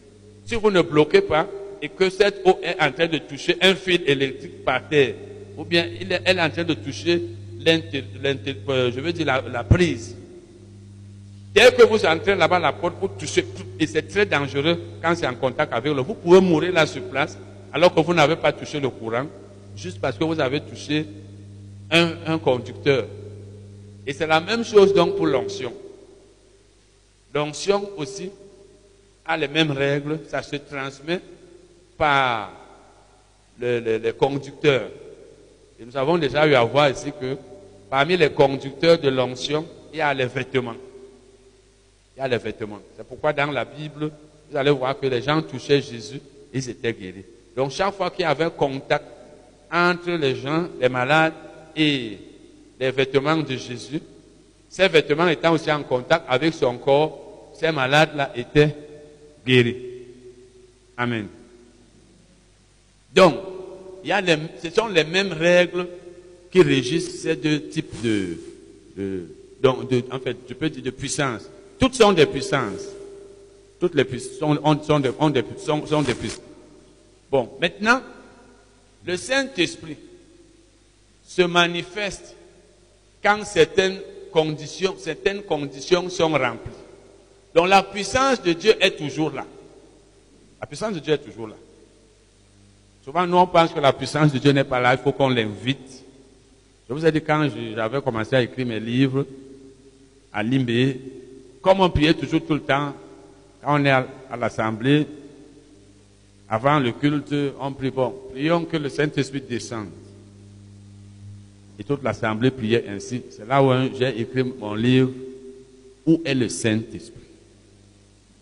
[0.45, 1.47] Si vous ne bloquez pas
[1.81, 5.15] et que cette eau est en train de toucher un fil électrique par terre,
[5.57, 5.87] ou bien
[6.25, 7.21] elle est en train de toucher
[7.65, 10.17] euh, je veux dire la, prise.
[11.55, 13.45] Dès que vous entrez là-bas, la porte, vous touchez,
[13.79, 16.03] et c'est très dangereux quand c'est en contact avec l'eau.
[16.03, 17.37] Vous pouvez mourir là sur place,
[17.71, 19.27] alors que vous n'avez pas touché le courant,
[19.77, 21.05] juste parce que vous avez touché
[21.89, 23.05] un conducteur.
[24.05, 25.73] Et c'est la même chose donc pour l'onction.
[27.33, 28.29] L'onction aussi
[29.25, 31.21] a les mêmes règles, ça se transmet
[31.97, 32.51] par
[33.59, 34.89] les conducteurs.
[35.79, 37.37] Et nous avons déjà eu à voir ici que
[37.89, 40.75] parmi les conducteurs de l'onction, il y a les vêtements.
[42.15, 42.79] Il y a les vêtements.
[42.97, 44.11] C'est pourquoi dans la Bible,
[44.49, 46.21] vous allez voir que les gens touchaient Jésus,
[46.53, 47.25] ils étaient guéris.
[47.55, 49.05] Donc chaque fois qu'il y avait contact
[49.71, 51.33] entre les gens, les malades
[51.75, 52.17] et
[52.79, 54.01] les vêtements de Jésus,
[54.69, 58.75] ces vêtements étant aussi en contact avec son corps, ces malades-là étaient
[59.45, 59.77] guéris.
[60.97, 61.27] Amen.
[63.13, 63.35] Donc,
[64.03, 65.87] ce sont les mêmes règles
[66.51, 68.37] qui régissent ces deux types de,
[68.97, 71.43] de, en fait, peux dire puissance.
[71.79, 72.87] Toutes sont des puissances.
[73.79, 76.41] Toutes les puissances sont des puissances.
[77.31, 78.01] Bon, maintenant,
[79.05, 79.97] le Saint-Esprit
[81.25, 82.35] se manifeste
[83.23, 83.99] quand certaines
[84.31, 86.71] conditions, certaines conditions sont remplies.
[87.55, 89.45] Donc la puissance de Dieu est toujours là.
[90.59, 91.55] La puissance de Dieu est toujours là.
[93.03, 95.29] Souvent, nous, on pense que la puissance de Dieu n'est pas là, il faut qu'on
[95.29, 96.03] l'invite.
[96.87, 99.25] Je vous ai dit, quand j'avais commencé à écrire mes livres
[100.31, 100.99] à Limbé,
[101.61, 102.93] comme on priait toujours tout le temps,
[103.61, 105.05] quand on est à, à l'assemblée,
[106.49, 109.89] avant le culte, on prie, bon, prions que le Saint-Esprit descende.
[111.79, 113.23] Et toute l'assemblée priait ainsi.
[113.31, 115.11] C'est là où j'ai écrit mon livre,
[116.05, 117.21] Où est le Saint-Esprit?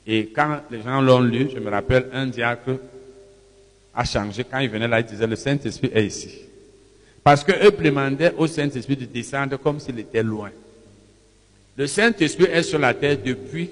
[0.06, 2.77] Et quand les gens l'ont lu, je me rappelle, un diacre
[3.93, 4.43] a changé.
[4.43, 6.40] Quand il venait là, il disait, le Saint-Esprit est ici.
[7.24, 10.50] Parce qu'eux demandaient au Saint-Esprit de descendre comme s'il était loin.
[11.77, 13.69] Le Saint-Esprit est sur la terre depuis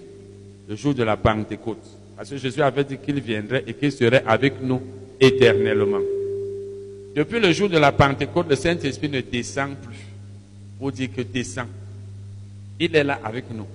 [0.68, 1.84] le jour de la Pentecôte.
[2.16, 4.82] Parce que Jésus avait dit qu'il viendrait et qu'il serait avec nous
[5.20, 6.00] éternellement.
[7.16, 9.98] Depuis le jour de la Pentecôte, le Saint-Esprit ne descend plus.
[10.78, 11.68] Pour dire que descend.
[12.80, 13.68] Il est là avec nous.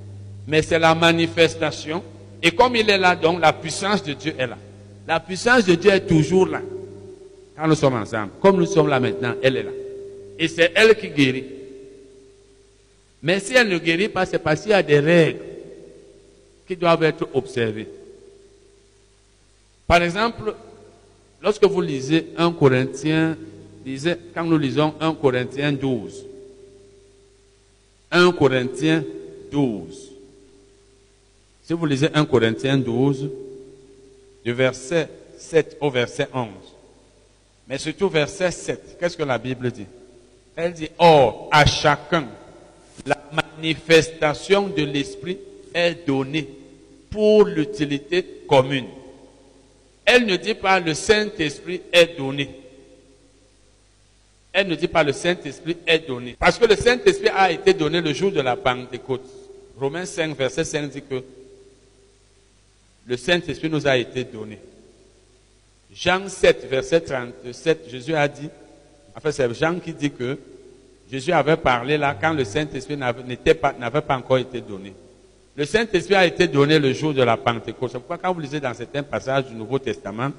[0.46, 2.02] Mais c'est la manifestation.
[2.42, 4.56] Et comme il est là, donc la puissance de Dieu est là.
[5.06, 6.62] La puissance de Dieu est toujours là.
[7.56, 8.30] Quand nous sommes ensemble.
[8.40, 9.70] Comme nous sommes là maintenant, elle est là.
[10.38, 11.44] Et c'est elle qui guérit.
[13.22, 15.40] Mais si elle ne guérit pas, c'est parce qu'il y a des règles
[16.66, 17.88] qui doivent être observées.
[19.86, 20.54] Par exemple,
[21.44, 23.36] lorsque vous lisez 1 Corinthiens,
[24.34, 26.24] quand nous lisons 1 Corinthiens 12,
[28.10, 29.04] 1 Corinthiens
[29.52, 30.10] 12,
[31.62, 33.28] si vous lisez 1 Corinthiens 12,
[34.42, 36.48] du verset 7 au verset 11,
[37.68, 39.86] mais surtout verset 7, qu'est-ce que la Bible dit?
[40.56, 42.26] Elle dit, Or, à chacun,
[43.04, 45.38] la manifestation de l'Esprit
[45.74, 46.48] est donnée
[47.10, 48.86] pour l'utilité commune.
[50.04, 52.50] Elle ne dit pas le Saint-Esprit est donné.
[54.52, 56.36] Elle ne dit pas le Saint-Esprit est donné.
[56.38, 59.28] Parce que le Saint-Esprit a été donné le jour de la Pentecôte.
[59.78, 61.24] Romains 5, verset 5 dit que
[63.06, 64.58] le Saint-Esprit nous a été donné.
[65.92, 68.48] Jean 7, verset 37, Jésus a dit,
[69.16, 70.38] en fait c'est Jean qui dit que
[71.10, 74.94] Jésus avait parlé là quand le Saint-Esprit n'avait pas, pas encore été donné.
[75.56, 77.90] Le Saint-Esprit a été donné le jour de la Pentecôte.
[77.92, 80.30] C'est pourquoi quand vous lisez dans certains passages du Nouveau Testament,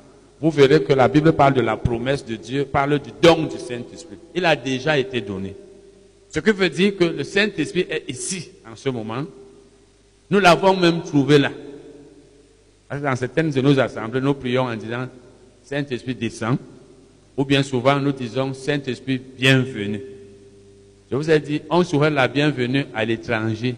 [0.42, 3.58] vous verrez que la Bible parle de la promesse de Dieu, parle du don du
[3.58, 4.18] Saint-Esprit.
[4.34, 5.56] Il a déjà été donné.
[6.30, 9.24] Ce qui veut dire que le Saint-Esprit est ici en ce moment.
[10.30, 11.52] Nous l'avons même trouvé là.
[12.92, 15.08] Dans certaines de nos assemblées, nous prions en disant
[15.64, 16.58] Saint-Esprit descend,
[17.38, 20.02] ou bien souvent nous disons Saint-Esprit bienvenue.
[21.10, 23.76] Je vous ai dit, on souhaite la bienvenue à l'étranger,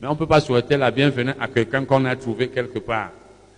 [0.00, 3.10] mais on ne peut pas souhaiter la bienvenue à quelqu'un qu'on a trouvé quelque part.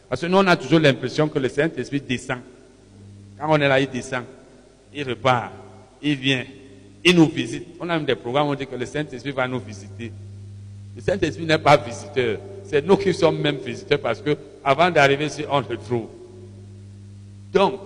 [0.08, 2.38] Parce que nous, on a toujours l'impression que le Saint-Esprit descend.
[3.38, 4.24] Quand on est là, il descend,
[4.92, 5.52] il repart,
[6.02, 6.44] il vient,
[7.04, 7.66] il nous visite.
[7.78, 10.12] On a même des programmes où on dit que le Saint-Esprit va nous visiter.
[10.96, 12.38] Le Saint-Esprit n'est pas visiteur.
[12.64, 16.08] C'est nous qui sommes même visiteurs parce que avant d'arriver ici, on le trouve.
[17.52, 17.80] Donc,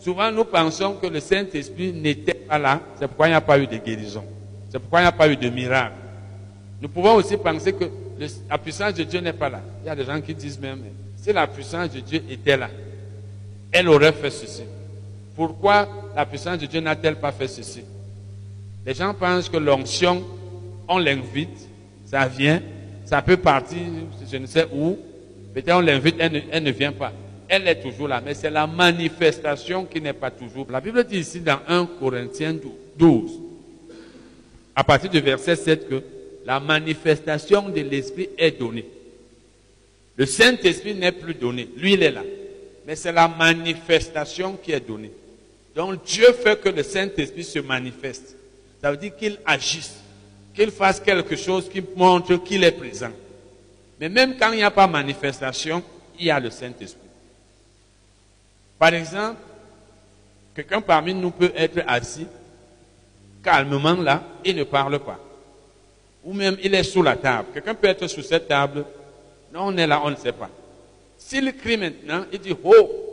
[0.00, 2.80] souvent nous pensons que le Saint-Esprit n'était pas là.
[2.98, 4.24] C'est pourquoi il n'y a pas eu de guérison.
[4.70, 5.94] C'est pourquoi il n'y a pas eu de miracle.
[6.80, 7.84] Nous pouvons aussi penser que
[8.48, 9.60] la puissance de Dieu n'est pas là.
[9.82, 10.82] Il y a des gens qui disent même,
[11.16, 12.68] si la puissance de Dieu était là,
[13.72, 14.62] elle aurait fait ceci.
[15.34, 17.82] Pourquoi la puissance de Dieu n'a-t-elle pas fait ceci?
[18.86, 20.24] Les gens pensent que l'onction,
[20.88, 21.68] on l'invite,
[22.06, 22.62] ça vient,
[23.04, 23.78] ça peut partir,
[24.30, 24.96] je ne sais où,
[25.52, 27.12] peut-être on l'invite, elle, ne vient pas.
[27.48, 30.66] Elle est toujours là, mais c'est la manifestation qui n'est pas toujours.
[30.70, 32.56] La Bible dit ici dans 1 Corinthiens
[32.96, 33.30] 12,
[34.74, 36.02] à partir du verset 7, que
[36.48, 38.86] la manifestation de l'Esprit est donnée.
[40.16, 42.22] Le Saint-Esprit n'est plus donné, lui il est là.
[42.86, 45.12] Mais c'est la manifestation qui est donnée.
[45.76, 48.34] Donc Dieu fait que le Saint-Esprit se manifeste.
[48.80, 49.96] Ça veut dire qu'il agisse
[50.54, 53.12] qu'il fasse quelque chose qui montre qu'il est présent.
[54.00, 55.82] Mais même quand il n'y a pas manifestation,
[56.18, 57.10] il y a le Saint-Esprit.
[58.78, 59.42] Par exemple,
[60.54, 62.26] quelqu'un parmi nous peut être assis
[63.44, 65.27] calmement là, il ne parle pas.
[66.24, 67.48] Ou même il est sous la table.
[67.54, 68.84] Quelqu'un peut être sous cette table.
[69.52, 70.50] Non, on est là, on ne sait pas.
[71.16, 73.08] S'il crie maintenant, il dit oh,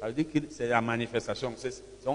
[0.00, 1.54] ça veut dire que c'est la manifestation.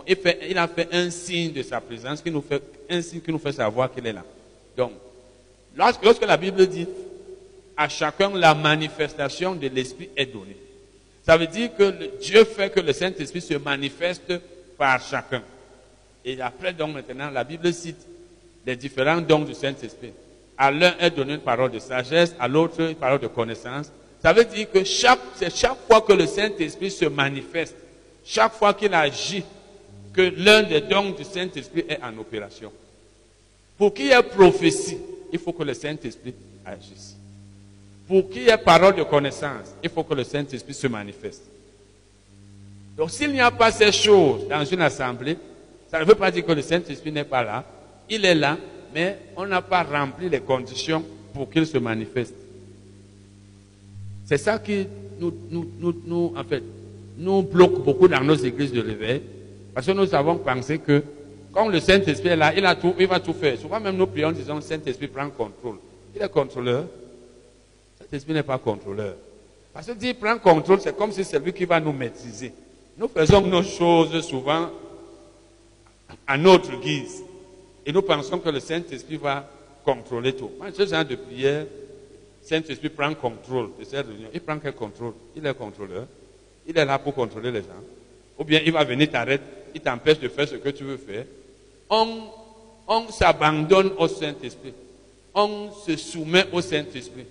[0.07, 0.17] il,
[0.49, 3.39] il, a fait un signe de sa présence qui nous fait un signe qui nous
[3.39, 4.23] fait savoir qu'il est là.
[4.77, 4.91] Donc,
[5.75, 6.87] lorsque, la Bible dit
[7.75, 10.57] à chacun la manifestation de l'Esprit est donnée,
[11.25, 14.33] ça veut dire que Dieu fait que le Saint-Esprit se manifeste
[14.77, 15.43] par chacun.
[16.23, 18.07] Et après, donc maintenant, la Bible cite
[18.69, 20.13] les différents dons du Saint-Esprit.
[20.55, 23.91] À l'un est donné une parole de sagesse, à l'autre une parole de connaissance.
[24.21, 27.75] Ça veut dire que chaque, c'est chaque fois que le Saint-Esprit se manifeste,
[28.23, 29.43] chaque fois qu'il agit,
[30.13, 32.71] que l'un des dons du Saint-Esprit est en opération.
[33.75, 34.97] Pour qu'il y ait prophétie,
[35.33, 37.15] il faut que le Saint-Esprit agisse.
[38.07, 41.43] Pour qu'il y ait parole de connaissance, il faut que le Saint-Esprit se manifeste.
[42.95, 45.37] Donc s'il n'y a pas ces choses dans une assemblée,
[45.89, 47.63] ça ne veut pas dire que le Saint-Esprit n'est pas là.
[48.09, 48.57] Il est là,
[48.93, 52.35] mais on n'a pas rempli les conditions pour qu'il se manifeste.
[54.25, 54.87] C'est ça qui
[55.19, 59.21] nous, bloque beaucoup dans nos églises de réveil,
[59.73, 61.03] parce que nous avons pensé que
[61.51, 63.57] quand le Saint-Esprit est là, il, a tout, va tout faire.
[63.57, 65.77] Souvent même nous prions disons, Saint-Esprit prend contrôle.
[66.15, 66.85] Il est contrôleur.
[67.99, 69.15] Saint-Esprit n'est pas contrôleur.
[69.73, 72.53] Parce que dire prend contrôle, c'est comme si c'est lui qui va nous maîtriser.
[72.97, 74.69] Nous faisons nos choses souvent
[76.27, 77.23] à notre guise.
[77.89, 79.49] Et nous pensons que le Saint-Esprit va
[79.83, 80.51] contrôler tout.
[80.59, 81.65] Moi, ce genre de prière,
[82.39, 84.29] Saint-Esprit prend contrôle de cette réunion.
[84.31, 85.13] Il prend quel contrôle?
[85.35, 86.05] Il est contrôleur.
[86.67, 87.81] Il est là pour contrôler les gens.
[88.37, 89.43] Ou bien il va venir t'arrêter
[89.73, 91.25] il t'empêche de faire ce que tu veux faire.
[91.89, 92.25] On,
[92.87, 94.73] on s'abandonne au Saint-Esprit.
[95.33, 97.25] On se soumet au Saint-Esprit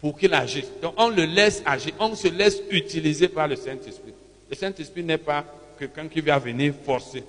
[0.00, 0.70] pour qu'il agisse.
[0.80, 1.94] Donc on le laisse agir.
[1.98, 4.14] On se laisse utiliser par le Saint-Esprit.
[4.48, 5.44] Le Saint-Esprit n'est pas
[5.80, 7.24] quelqu'un qui va venir forcer.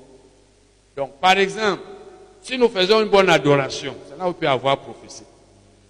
[0.98, 1.84] Donc, par exemple,
[2.42, 5.24] si nous faisons une bonne adoration, c'est là où peut avoir prophétie.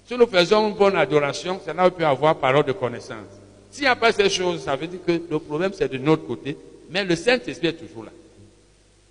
[0.06, 3.26] Si nous faisons une bonne adoration, c'est là où peut avoir parole de connaissance.
[3.72, 6.28] S'il n'y a pas ces choses, ça veut dire que le problème c'est de notre
[6.28, 6.58] côté,
[6.90, 8.12] mais le Saint-Esprit est toujours là.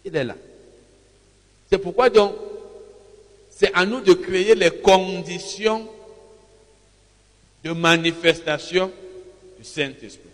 [0.05, 0.35] Il est là.
[1.71, 2.35] C'est pourquoi donc,
[3.51, 5.89] c'est à nous de créer les conditions
[7.65, 8.93] de manifestation
[9.59, 10.29] du Saint-Esprit.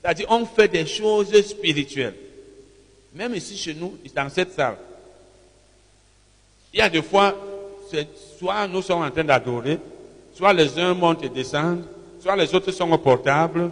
[0.00, 2.14] C'est-à-dire, on fait des choses spirituelles.
[3.14, 4.76] Même ici chez nous, dans cette salle,
[6.74, 7.32] il y a des fois,
[8.36, 9.78] soit nous sommes en train d'adorer,
[10.34, 11.84] soit les uns montent et descendent,
[12.20, 13.70] soit les autres sont au portable.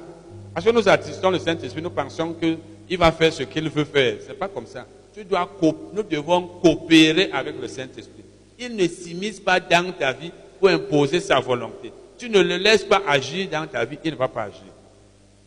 [0.54, 4.18] Parce que nous assistons le Saint-Esprit, nous pensons qu'il va faire ce qu'il veut faire.
[4.22, 4.86] Ce n'est pas comme ça.
[5.16, 8.22] Nous devons coopérer avec le Saint-Esprit.
[8.56, 11.92] Il ne s'immisce pas dans ta vie pour imposer sa volonté.
[12.16, 14.62] Tu ne le laisses pas agir dans ta vie, il ne va pas agir.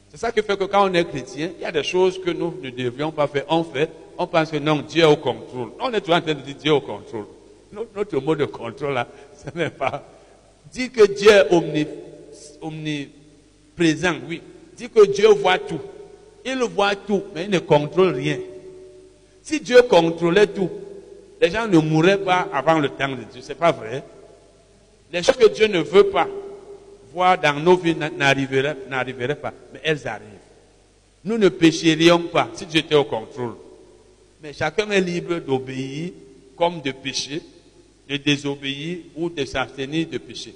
[0.09, 2.31] C'est ça qui fait que quand on est chrétien, il y a des choses que
[2.31, 3.45] nous ne devrions pas faire.
[3.47, 5.69] On fait, on pense que non, Dieu est au contrôle.
[5.79, 7.25] On est toujours en train de dire Dieu est au contrôle.
[7.95, 10.03] Notre mot de contrôle là, ce n'est pas.
[10.71, 11.47] Dis que Dieu est
[12.61, 14.41] omniprésent, oui.
[14.75, 15.79] Dis que Dieu voit tout.
[16.45, 18.37] Il voit tout, mais il ne contrôle rien.
[19.41, 20.69] Si Dieu contrôlait tout,
[21.41, 23.41] les gens ne mourraient pas avant le temps de Dieu.
[23.41, 24.03] Ce n'est pas vrai.
[25.11, 26.27] Les choses que Dieu ne veut pas
[27.13, 30.29] voir dans nos vies n'arriveraient pas, mais elles arrivent.
[31.23, 33.55] Nous ne pécherions pas si Dieu était au contrôle.
[34.43, 36.11] Mais chacun est libre d'obéir
[36.55, 37.41] comme de pécher,
[38.07, 40.55] de désobéir ou de s'abstenir de pécher.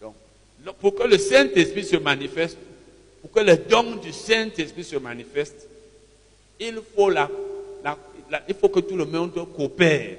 [0.00, 2.58] Donc, pour que le Saint-Esprit se manifeste,
[3.20, 5.68] pour que le don du Saint-Esprit se manifeste,
[6.60, 7.10] il faut
[8.48, 10.16] il faut que tout le monde coopère.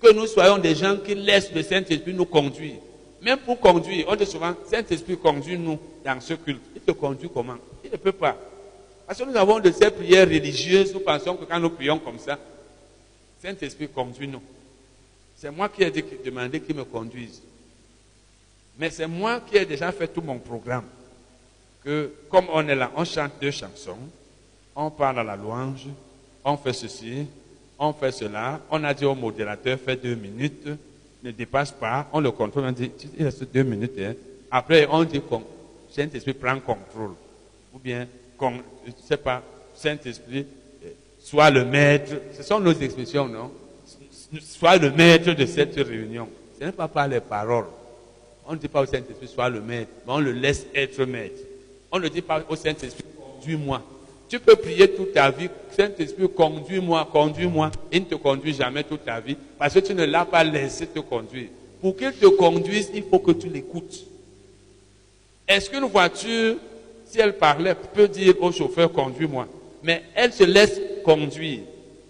[0.00, 2.76] Que nous soyons des gens qui laissent le Saint-Esprit nous conduire.
[3.20, 6.62] Même pour conduire, on dit souvent, Saint-Esprit conduit-nous dans ce culte.
[6.74, 7.56] Il te conduit comment?
[7.84, 8.36] Il ne peut pas.
[9.06, 12.18] Parce que nous avons de ces prières religieuses, nous pensons que quand nous prions comme
[12.18, 12.38] ça,
[13.42, 14.42] Saint-Esprit conduit-nous.
[15.40, 15.92] C'est moi qui ai
[16.24, 17.40] demandé qu'il me conduise.
[18.76, 20.86] Mais c'est moi qui ai déjà fait tout mon programme.
[21.84, 23.98] Que comme on est là, on chante deux chansons,
[24.74, 25.86] on parle à la louange,
[26.44, 27.24] on fait ceci,
[27.78, 28.60] on fait cela.
[28.68, 30.66] On a dit au modérateur, fais deux minutes,
[31.22, 32.08] ne dépasse pas.
[32.12, 33.92] On le contrôle, on dit, il reste deux minutes.
[34.00, 34.14] Hein.
[34.50, 35.22] Après, on dit,
[35.88, 37.14] Saint-Esprit prend contrôle.
[37.72, 38.08] Ou bien,
[38.40, 39.40] je ne sais pas,
[39.72, 40.46] Saint-Esprit,
[40.84, 40.88] euh,
[41.20, 42.12] soit le maître.
[42.36, 43.52] Ce sont nos expressions, non?
[44.40, 46.28] Soit le maître de cette réunion.
[46.58, 47.66] Ce n'est pas par les paroles.
[48.46, 51.40] On ne dit pas au Saint-Esprit, soit le maître, mais on le laisse être maître.
[51.92, 53.82] On ne dit pas au Saint-Esprit, conduis-moi.
[54.28, 57.70] Tu peux prier toute ta vie, Saint-Esprit, conduis-moi, conduis-moi.
[57.92, 60.86] Il ne te conduit jamais toute ta vie parce que tu ne l'as pas laissé
[60.86, 61.48] te conduire.
[61.80, 64.04] Pour qu'il te conduise, il faut que tu l'écoutes.
[65.46, 66.56] Est-ce qu'une voiture,
[67.06, 69.46] si elle parlait, peut dire au chauffeur, conduis-moi?
[69.82, 71.60] Mais elle se laisse conduire.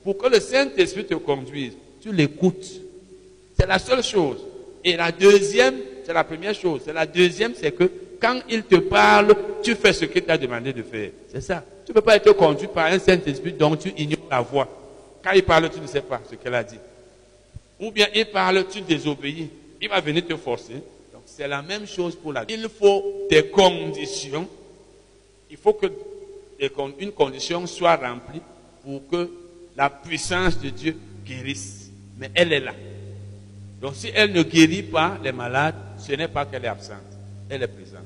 [0.02, 1.74] Pour que le Saint-Esprit te conduise,
[2.08, 2.66] tu l'écoutes.
[3.58, 4.38] C'est la seule chose.
[4.84, 6.82] Et la deuxième, c'est la première chose.
[6.84, 10.72] C'est la deuxième, c'est que quand il te parle, tu fais ce qu'il t'a demandé
[10.72, 11.10] de faire.
[11.32, 11.64] C'est ça.
[11.84, 14.68] Tu ne peux pas être conduit par un Saint-Esprit dont tu ignores la voix.
[15.22, 16.78] Quand il parle, tu ne sais pas ce qu'elle a dit.
[17.80, 19.50] Ou bien il parle, tu désobéis.
[19.80, 20.74] Il va venir te forcer.
[21.12, 22.54] Donc c'est la même chose pour la vie.
[22.54, 24.48] Il faut des conditions.
[25.50, 25.86] Il faut que
[26.98, 28.42] une condition soit remplie
[28.82, 29.30] pour que
[29.76, 31.77] la puissance de Dieu guérisse.
[32.18, 32.74] Mais elle est là.
[33.80, 36.96] Donc si elle ne guérit pas les malades, ce n'est pas qu'elle est absente.
[37.48, 38.00] Elle est présente.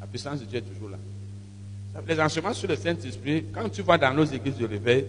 [0.00, 0.98] La puissance de Dieu est toujours là.
[2.08, 5.04] Les enseignements sur le Saint-Esprit, quand tu vas dans nos églises de réveil,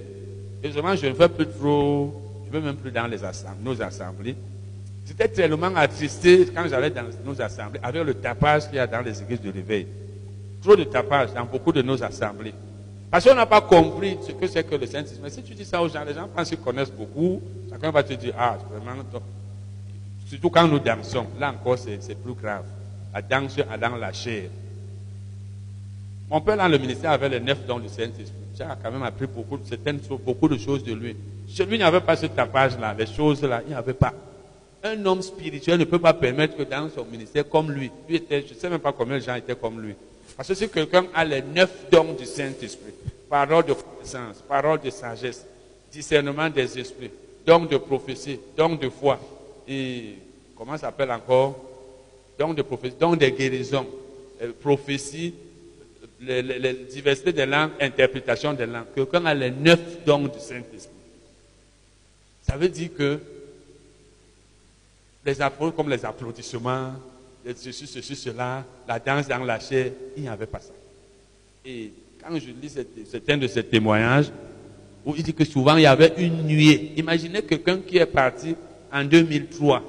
[0.61, 3.81] évidemment, je ne vais plus trop, je ne vais même plus dans les assemblées, nos
[3.81, 4.35] assemblées.
[5.07, 9.01] J'étais tellement attristé quand j'allais dans nos assemblées avec le tapage qu'il y a dans
[9.01, 9.87] les églises de réveil.
[10.61, 12.53] Trop de tapage dans beaucoup de nos assemblées.
[13.11, 15.19] Parce qu'on n'a pas compris ce que c'est que le Saint-Esprit.
[15.23, 17.41] Mais si tu dis ça aux gens, les gens pensent qu'ils connaissent beaucoup.
[17.69, 19.03] Chacun va te dire, ah, vraiment,
[20.27, 21.27] surtout quand nous dansons.
[21.39, 22.65] Là encore, c'est plus grave.
[23.13, 24.49] La danse dans la chair.
[26.29, 28.31] Mon père, dans le ministère, avait les neuf dons du Saint-Esprit.
[28.57, 31.15] J'ai quand même appris beaucoup, certaines, beaucoup de choses de lui.
[31.47, 34.13] Chez lui, il n'y avait pas ce tapage-là, les choses-là, il n'y avait pas.
[34.83, 38.43] Un homme spirituel ne peut pas permettre que dans son ministère, comme lui, lui était,
[38.47, 39.95] je ne sais même pas combien de gens étaient comme lui.
[40.35, 42.93] Parce que si quelqu'un a les neuf dons du Saint-Esprit,
[43.29, 45.45] parole de connaissance, parole de sagesse,
[45.91, 47.11] discernement des esprits,
[47.45, 49.19] don de prophétie, don de foi,
[49.67, 50.15] et
[50.57, 51.57] comment ça s'appelle encore?
[52.37, 53.87] Don de prophétie, don de guérison,
[54.41, 55.33] euh, prophétie,
[56.19, 58.87] les, diversités des langues, interprétation des langues.
[58.93, 60.93] Quelqu'un a les neuf dons du Saint-Esprit.
[62.41, 63.19] Ça veut dire que
[65.25, 66.93] les apôtres, comme les applaudissements,
[67.53, 70.73] ceci, ceci, cela, la danse dans la chair, il n'y avait pas ça.
[71.63, 71.91] Et
[72.21, 72.77] quand je lis
[73.09, 74.31] certains de ces témoignages,
[75.05, 76.93] où il dit que souvent il y avait une nuée.
[76.97, 78.55] Imaginez quelqu'un qui est parti
[78.91, 79.83] en 2003.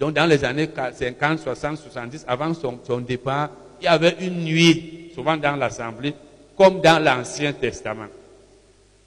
[0.00, 3.50] Donc dans les années 50, 60, 70, avant son départ,
[3.80, 6.14] il y avait une nuit, souvent dans l'Assemblée,
[6.56, 8.08] comme dans l'Ancien Testament.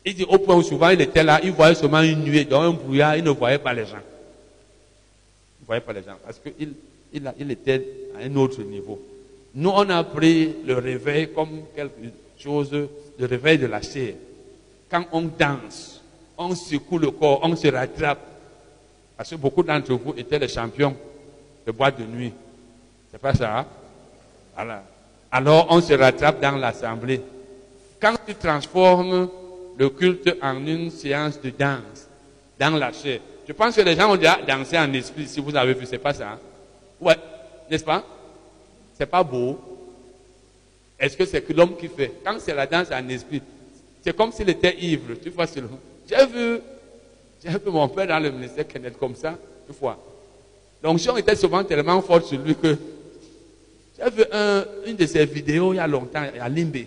[0.05, 2.61] Il dit au point où souvent il était là, il voyait seulement une nuée, dans
[2.61, 3.97] un brouillard, il ne voyait pas les gens.
[5.65, 6.75] Ne voyait pas les gens parce qu'il
[7.11, 7.83] il, il était
[8.15, 9.01] à un autre niveau.
[9.55, 14.13] Nous, on a pris le réveil comme quelque chose, le réveil de la chair.
[14.91, 16.03] Quand on danse,
[16.37, 18.19] on secoue le corps, on se rattrape.
[19.17, 20.95] Parce que beaucoup d'entre vous étaient les champions
[21.65, 22.33] de boîte de nuit.
[23.11, 23.65] C'est pas ça, hein?
[24.53, 24.83] Voilà.
[25.31, 27.21] Alors on se rattrape dans l'assemblée.
[27.99, 29.29] Quand tu transformes
[29.79, 32.07] le culte en une séance de danse
[32.59, 35.55] dans la chair, je pense que les gens ont déjà dansé en esprit, si vous
[35.55, 36.31] avez vu, c'est pas ça.
[36.31, 36.39] Hein?
[36.99, 37.17] Ouais,
[37.69, 38.03] n'est-ce pas?
[38.97, 39.59] C'est pas beau.
[40.99, 42.13] Est-ce que c'est que l'homme qui fait?
[42.23, 43.41] Quand c'est la danse en esprit,
[44.01, 45.13] c'est comme s'il était ivre.
[45.21, 45.45] Tu vois,
[46.09, 46.59] j'ai vu,
[47.43, 49.35] j'ai vu mon père dans le ministère Kenneth comme ça,
[49.67, 49.99] une fois.
[50.81, 52.75] L'onction était souvent tellement forte sur lui que
[53.99, 54.23] j'ai vu
[54.87, 56.85] une de ses vidéos il y a longtemps, à Limbe.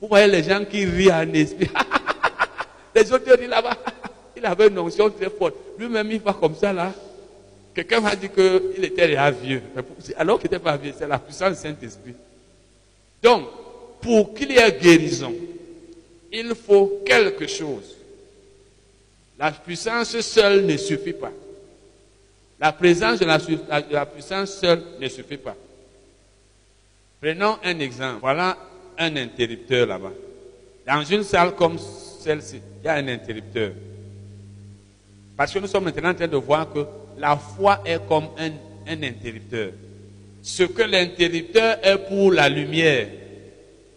[0.00, 1.68] Vous voyez les gens qui rient en esprit.
[2.94, 3.76] les autres rient là-bas.
[4.40, 5.54] Il avait une onction très forte.
[5.78, 6.94] Lui-même, il va comme ça là.
[7.74, 9.62] Quelqu'un m'a dit qu'il était déjà vieux.
[10.16, 12.14] Alors qu'il n'était pas vieux, c'est la puissance du Saint-Esprit.
[13.22, 13.46] Donc,
[14.00, 15.34] pour qu'il y ait guérison,
[16.32, 17.96] il faut quelque chose.
[19.38, 21.32] La puissance seule ne suffit pas.
[22.58, 25.56] La présence de la, de la puissance seule ne suffit pas.
[27.20, 28.20] Prenons un exemple.
[28.20, 28.56] Voilà
[28.96, 30.12] un interrupteur là-bas.
[30.86, 33.72] Dans une salle comme celle-ci, il y a un interrupteur.
[35.40, 36.84] Parce que nous sommes maintenant en train de voir que
[37.16, 38.50] la foi est comme un,
[38.86, 39.70] interrupteur.
[40.42, 43.08] Ce que l'interrupteur est pour la lumière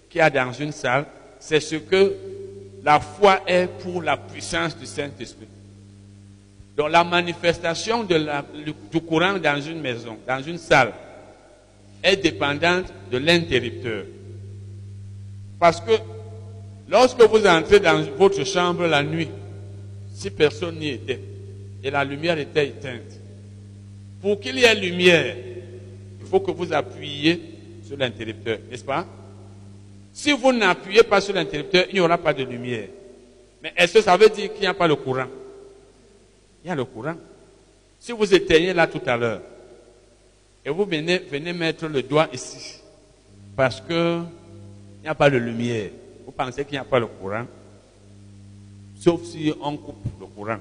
[0.09, 1.05] qu'il y a dans une salle,
[1.41, 2.13] c'est ce que
[2.81, 5.49] la foi est pour la puissance du Saint-Esprit.
[6.77, 10.93] Donc la manifestation du courant dans une maison, dans une salle,
[12.01, 14.05] est dépendante de l'interrupteur.
[15.59, 15.91] Parce que
[16.87, 19.27] lorsque vous entrez dans votre chambre la nuit,
[20.15, 21.32] si personne n'y était,
[21.83, 23.19] et la lumière était éteinte,
[24.21, 25.35] pour qu'il y ait lumière,
[26.21, 27.41] il faut que vous appuyiez
[27.85, 29.05] sur l'interrupteur, n'est-ce pas?
[30.13, 32.87] Si vous n'appuyez pas sur l'interrupteur, il n'y aura pas de lumière.
[33.61, 35.27] Mais est-ce que ça veut dire qu'il n'y a pas le courant?
[36.63, 37.15] Il y a le courant.
[37.99, 39.41] Si vous éteignez là tout à l'heure,
[40.65, 42.79] et vous venez, venez mettre le doigt ici,
[43.55, 44.21] parce que
[44.99, 45.89] il n'y a pas de lumière.
[46.25, 47.45] Vous pensez qu'il n'y a pas de courant,
[48.97, 50.59] sauf si on coupe le courant.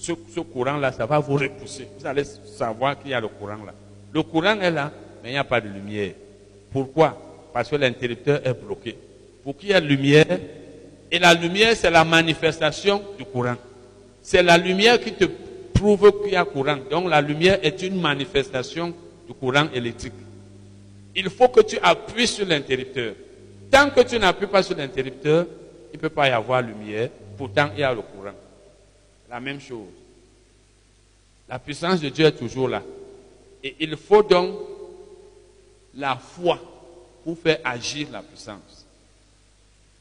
[0.00, 1.86] Ce, courant-là, ça va vous repousser.
[1.98, 3.74] Vous allez savoir qu'il y a le courant là.
[4.12, 4.90] Le courant est là,
[5.22, 6.12] mais il n'y a pas de lumière.
[6.72, 7.16] Pourquoi?
[7.52, 8.96] Parce que l'interrupteur est bloqué.
[9.44, 10.38] Pour qu'il y ait lumière,
[11.10, 13.56] et la lumière, c'est la manifestation du courant.
[14.22, 15.26] C'est la lumière qui te
[15.74, 16.78] prouve qu'il y a courant.
[16.90, 18.94] Donc la lumière est une manifestation
[19.26, 20.14] du courant électrique.
[21.14, 23.12] Il faut que tu appuies sur l'interrupteur.
[23.70, 25.44] Tant que tu n'appuies pas sur l'interrupteur,
[25.92, 27.10] il ne peut pas y avoir lumière.
[27.36, 28.32] Pourtant, il y a le courant.
[29.30, 29.86] La même chose.
[31.48, 32.82] La puissance de Dieu est toujours là.
[33.62, 34.56] Et il faut donc
[35.94, 36.58] la foi
[37.24, 38.86] pour faire agir la puissance.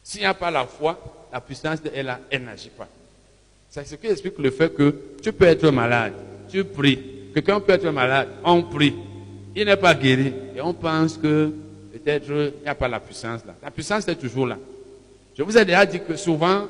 [0.03, 2.87] S'il n'y a pas la foi, la puissance est là, elle n'agit pas.
[3.69, 6.13] C'est ce qui explique le fait que tu peux être malade,
[6.49, 6.99] tu pries.
[7.33, 8.95] Quelqu'un peut être malade, on prie.
[9.55, 10.33] Il n'est pas guéri.
[10.55, 11.53] Et on pense que
[11.91, 13.53] peut-être il n'y a pas la puissance là.
[13.61, 14.57] La puissance est toujours là.
[15.37, 16.67] Je vous ai déjà dit que souvent,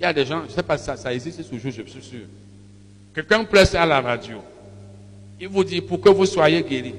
[0.00, 1.82] il y a des gens, je ne sais pas si ça, ça existe toujours, je
[1.82, 2.20] suis sûr.
[3.14, 4.38] Quelqu'un presse à la radio.
[5.38, 6.94] Il vous dit pour que vous soyez guéri.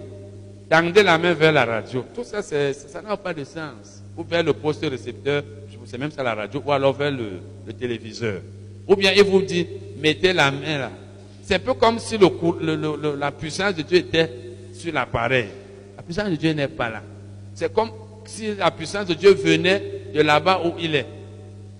[0.69, 2.05] Tendez la main vers la radio.
[2.13, 4.03] Tout ça, ça n'a pas de sens.
[4.15, 5.43] Ou vers le poste récepteur,
[5.85, 8.41] c'est même ça la radio, ou alors vers le, téléviseur.
[8.87, 9.65] Ou bien il vous dit,
[9.97, 10.91] mettez la main là.
[11.43, 14.29] C'est un peu comme si la puissance de Dieu était
[14.75, 15.47] sur l'appareil.
[15.97, 17.01] La puissance de Dieu n'est pas là.
[17.55, 17.89] C'est comme
[18.25, 19.81] si la puissance de Dieu venait
[20.13, 21.07] de là-bas où il est.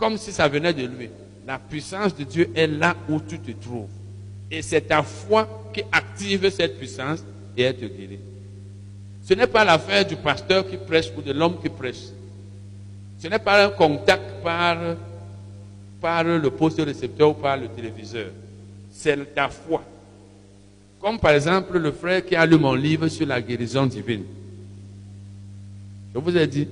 [0.02, 1.12] Comme si ça venait de lui.
[1.46, 3.88] La puissance de Dieu est là où tu te trouves.
[4.50, 7.24] Et c'est ta foi qui active cette puissance
[7.56, 8.18] et elle te guérit.
[9.24, 12.08] Ce n'est pas l'affaire du pasteur qui prêche ou de l'homme qui prêche.
[13.20, 14.76] Ce n'est pas un contact par,
[16.02, 18.32] par le poste récepteur ou par le téléviseur.
[18.92, 19.84] C'est ta foi.
[21.00, 24.24] Comme par exemple le frère qui a lu mon livre sur la guérison divine.
[26.16, 26.68] Je vous ai dit,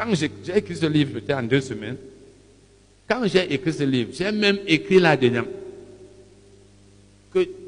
[0.00, 1.96] quand j'ai écrit ce livre, c'était en deux semaines,
[3.06, 5.44] quand j'ai écrit ce livre, j'ai même écrit là-dedans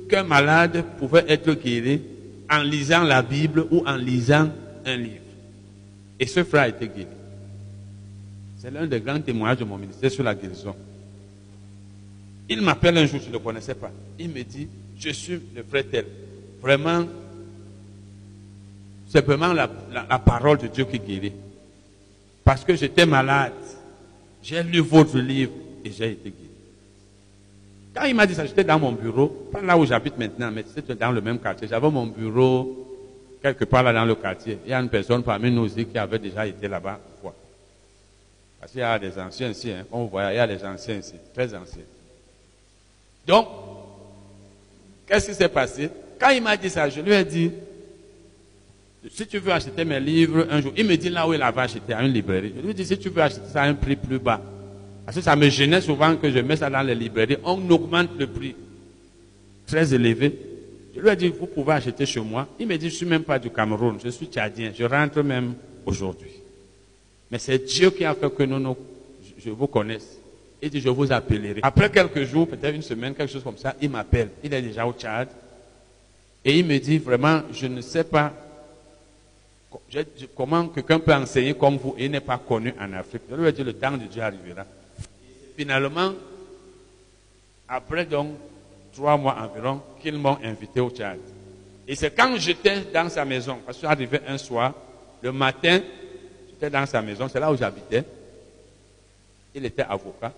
[0.08, 2.00] qu'un malade pouvait être guéri
[2.50, 4.48] en lisant la Bible ou en lisant
[4.86, 5.16] un livre.
[6.18, 7.06] Et ce frère a été guéri.
[8.58, 10.74] C'est l'un des grands témoignages de mon ministère sur la guérison.
[12.48, 13.90] Il m'appelle un jour, je ne le connaissais pas.
[14.18, 16.06] Il me dit, je suis le frère tel.
[16.62, 17.04] Vraiment,
[19.08, 19.68] c'est vraiment la,
[20.18, 21.32] parole de Dieu qui guérit.
[22.44, 23.52] Parce que j'étais malade.
[24.42, 25.52] J'ai lu votre livre
[25.84, 26.50] et j'ai été guéri.
[27.94, 30.64] Quand il m'a dit ça, j'étais dans mon bureau, pas là où j'habite maintenant, mais
[30.74, 31.68] c'était dans le même quartier.
[31.68, 32.88] J'avais mon bureau
[33.42, 34.58] quelque part là dans le quartier.
[34.64, 36.98] Il y a une personne parmi nous qui avait déjà été là-bas.
[38.62, 39.84] Parce qu'il y a des anciens ici, hein.
[39.90, 41.82] vous voyez, il y a des anciens ici, très anciens.
[43.26, 43.48] Donc,
[45.04, 45.90] qu'est-ce qui s'est passé?
[46.16, 47.50] Quand il m'a dit ça, je lui ai dit,
[49.10, 51.60] si tu veux acheter mes livres un jour, il me dit là où il avait
[51.62, 52.52] acheté, à une librairie.
[52.56, 54.40] Je lui dis, si tu veux acheter ça à un prix plus bas,
[55.04, 58.10] parce que ça me gênait souvent que je mette ça dans les librairies, on augmente
[58.18, 58.54] le prix
[59.66, 60.32] très élevé.
[60.94, 62.46] Je lui ai dit, vous pouvez acheter chez moi.
[62.60, 65.22] Il me dit, je ne suis même pas du Cameroun, je suis tchadien, je rentre
[65.22, 65.54] même
[65.86, 66.30] aujourd'hui.
[67.30, 68.76] Mais c'est Dieu qui a fait que nous, nous-
[69.38, 70.18] je vous connaisse.
[70.60, 71.60] Il dit, je vous appellerai.
[71.62, 74.28] Après quelques jours, peut-être une semaine, quelque chose comme ça, il m'appelle.
[74.44, 75.28] Il est déjà au Tchad.
[76.44, 78.32] Et il me dit, vraiment, je ne sais pas
[80.36, 83.22] comment quelqu'un peut enseigner comme vous et n'est pas connu en Afrique?
[83.30, 84.64] Je lui ai dit, le temps de Dieu arrivera.
[85.56, 86.12] Finalement,
[87.68, 88.34] après donc
[88.92, 91.18] trois mois environ, qu'ils m'ont invité au Tchad.
[91.88, 94.74] Et c'est quand j'étais dans sa maison, parce que arrivé un soir,
[95.20, 95.80] le matin,
[96.48, 98.04] j'étais dans sa maison, c'est là où j'habitais.
[99.54, 100.32] Il était avocat.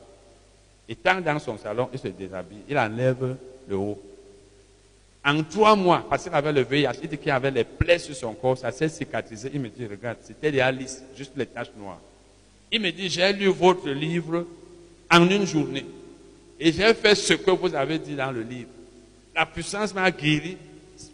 [0.88, 3.36] Étant dans son salon, il se déshabille, il enlève
[3.68, 4.00] le haut.
[5.26, 8.14] En trois mois, parce qu'il avait le VIH, il dit qu'il avait les plaies sur
[8.14, 9.50] son corps, ça s'est cicatrisé.
[9.54, 12.00] Il me dit, regarde, c'était des lisse, juste les taches noires.
[12.70, 14.46] Il me dit, j'ai lu votre livre
[15.10, 15.86] en une journée.
[16.60, 18.68] Et j'ai fait ce que vous avez dit dans le livre.
[19.34, 20.56] La puissance m'a guéri,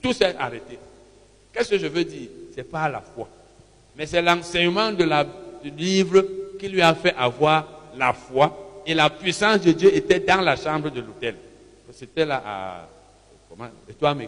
[0.02, 0.78] tout s'est arrêté.
[1.52, 2.28] Qu'est-ce que je veux dire?
[2.54, 3.28] C'est pas la foi.
[3.96, 5.24] Mais c'est l'enseignement de la-
[5.62, 6.24] du livre
[6.58, 8.82] qui lui a fait avoir la foi.
[8.86, 11.36] Et la puissance de Dieu était dans la chambre de l'hôtel.
[11.92, 12.88] C'était là à.
[13.88, 14.26] Et toi, là-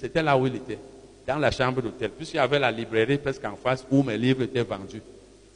[0.00, 0.78] C'était là où il était.
[1.26, 2.10] Dans la chambre d'hôtel.
[2.10, 5.02] Puisqu'il y avait la librairie presque en face où mes livres étaient vendus.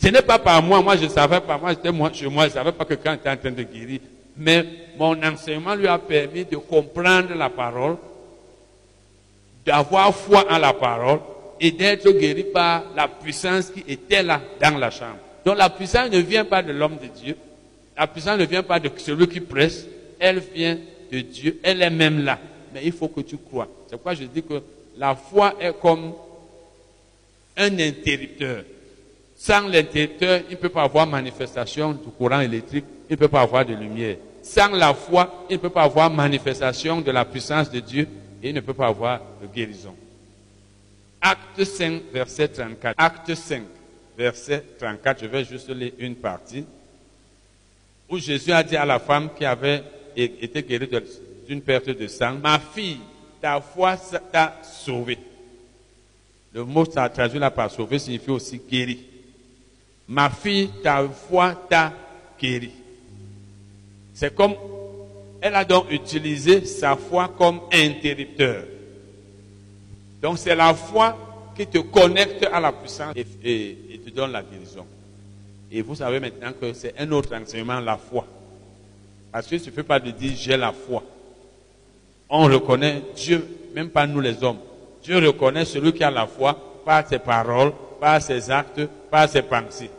[0.00, 0.82] Ce n'est pas par moi.
[0.82, 1.58] Moi, je ne savais pas.
[1.58, 2.44] Moi, j'étais chez moi.
[2.44, 4.00] Je ne savais pas que quand était en train de guérir.
[4.36, 4.64] Mais
[4.98, 7.96] mon enseignement lui a permis de comprendre la parole
[9.64, 11.20] d'avoir foi en la parole
[11.60, 15.18] et d'être guéri par la puissance qui était là dans la chambre.
[15.44, 17.36] Donc la puissance ne vient pas de l'homme de Dieu,
[17.96, 19.86] la puissance ne vient pas de celui qui presse,
[20.18, 20.78] elle vient
[21.20, 22.38] Dieu, elle est même là.
[22.72, 23.68] Mais il faut que tu crois.
[23.86, 24.62] C'est pourquoi je dis que
[24.96, 26.12] la foi est comme
[27.56, 28.64] un interrupteur.
[29.36, 33.42] Sans l'interrupteur, il ne peut pas avoir manifestation du courant électrique, il ne peut pas
[33.42, 34.16] avoir de lumière.
[34.42, 38.08] Sans la foi, il ne peut pas avoir manifestation de la puissance de Dieu
[38.42, 39.94] et il ne peut pas avoir de guérison.
[41.20, 42.94] Acte 5, verset 34.
[42.98, 43.62] Acte 5,
[44.16, 46.64] verset 34, je vais juste lire une partie,
[48.08, 49.82] où Jésus a dit à la femme qui avait
[50.16, 50.88] été guérie
[51.48, 52.98] d'une perte de sang, ma fille,
[53.40, 53.96] ta foi
[54.30, 55.18] t'a sauvée.
[56.54, 59.00] Le mot ça traduit là par sauver signifie aussi guéri.
[60.08, 61.92] Ma fille, ta foi t'a
[62.40, 62.70] guéri.
[64.14, 64.54] C'est comme,
[65.40, 68.64] elle a donc utilisé sa foi comme interrupteur.
[70.20, 71.16] Donc c'est la foi
[71.56, 74.86] qui te connecte à la puissance et- et te donne la guérison.
[75.70, 78.26] Et vous savez maintenant que c'est un autre enseignement, la foi.
[79.32, 81.02] Parce qu'il ne suffit pas de dire j'ai la foi.
[82.28, 84.58] On reconnaît Dieu, même pas nous les hommes.
[85.02, 89.42] Dieu reconnaît celui qui a la foi par ses paroles, par ses actes, par ses
[89.42, 89.90] pensées.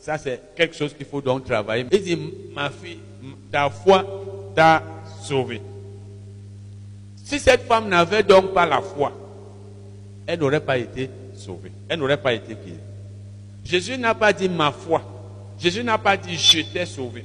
[0.00, 1.86] Ça, c'est quelque chose qu'il faut donc travailler.
[1.92, 2.18] Il dit,
[2.54, 2.98] ma fille,
[3.52, 4.04] ta foi
[4.54, 4.82] t'a
[5.22, 5.60] sauvée.
[7.24, 9.12] Si cette femme n'avait donc pas la foi,
[10.26, 11.72] elle n'aurait pas été sauvée.
[11.88, 12.78] Elle n'aurait pas été guérie.
[13.64, 15.02] Jésus n'a pas dit ma foi.
[15.58, 17.24] Jésus n'a pas dit je t'ai sauvé.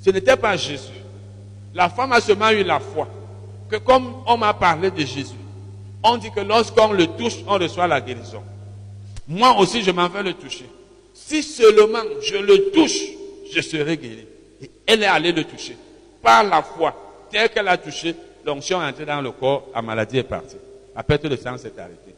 [0.00, 0.92] Ce n'était pas Jésus.
[1.74, 3.08] La femme a seulement eu la foi.
[3.70, 5.36] Que comme on m'a parlé de Jésus,
[6.02, 8.42] on dit que lorsqu'on le touche, on reçoit la guérison.
[9.26, 10.64] Moi aussi, je m'en vais le toucher.
[11.12, 13.00] Si seulement je le touche,
[13.52, 14.26] je serai guéri.
[14.62, 15.76] Et elle est allée le toucher.
[16.22, 16.94] Par la foi.
[17.30, 20.56] Dès qu'elle a touché, l'onction est entrée dans le corps, la maladie est partie.
[20.96, 22.14] La perte de sang s'est arrêtée.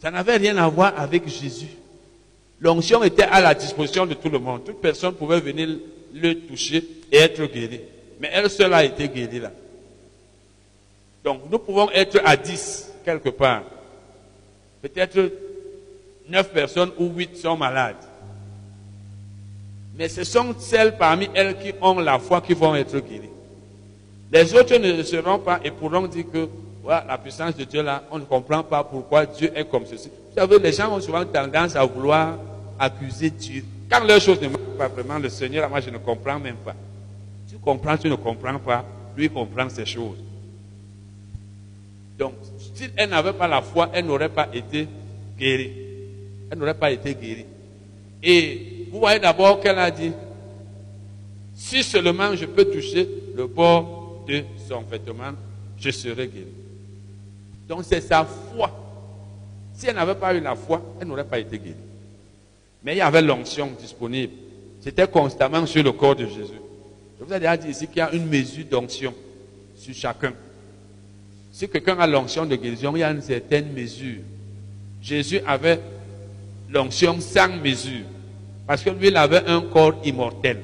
[0.00, 1.68] Ça n'avait rien à voir avec Jésus.
[2.60, 4.64] L'onction était à la disposition de tout le monde.
[4.64, 5.68] Toute personne pouvait venir
[6.14, 7.80] le toucher et être guérie.
[8.20, 9.50] Mais elle seule a été guérie là.
[11.24, 13.62] Donc nous pouvons être à 10 quelque part.
[14.80, 15.30] Peut-être
[16.28, 17.96] 9 personnes ou 8 sont malades.
[19.96, 23.28] Mais ce sont celles parmi elles qui ont la foi qui vont être guéries.
[24.32, 26.48] Les autres ne le seront pas et pourront dire que
[26.86, 30.08] la puissance de Dieu là, on ne comprend pas pourquoi Dieu est comme ceci.
[30.08, 32.38] Vous savez, les gens ont souvent tendance à vouloir
[32.78, 33.64] accuser Dieu.
[33.92, 36.74] Quand leurs choses ne marchent pas vraiment, le Seigneur, moi je ne comprends même pas.
[37.46, 38.82] Tu comprends, tu ne comprends pas,
[39.14, 40.16] lui comprend ces choses.
[42.18, 42.32] Donc,
[42.74, 44.88] si elle n'avait pas la foi, elle n'aurait pas été
[45.38, 45.72] guérie.
[46.50, 47.44] Elle n'aurait pas été guérie.
[48.22, 50.12] Et vous voyez d'abord qu'elle a dit,
[51.54, 53.06] si seulement je peux toucher
[53.36, 55.32] le bord de son vêtement,
[55.76, 56.52] je serai guéri.
[57.68, 58.70] Donc c'est sa foi.
[59.74, 61.76] Si elle n'avait pas eu la foi, elle n'aurait pas été guérie.
[62.84, 64.32] Mais il y avait l'onction disponible.
[64.80, 66.60] C'était constamment sur le corps de Jésus.
[67.18, 69.14] Je vous ai déjà dit ici qu'il y a une mesure d'onction
[69.76, 70.32] sur chacun.
[71.52, 74.20] Si quelqu'un a l'onction de guérison, il y a une certaine mesure.
[75.00, 75.78] Jésus avait
[76.70, 78.04] l'onction sans mesure.
[78.66, 80.58] Parce que lui, il avait un corps immortel.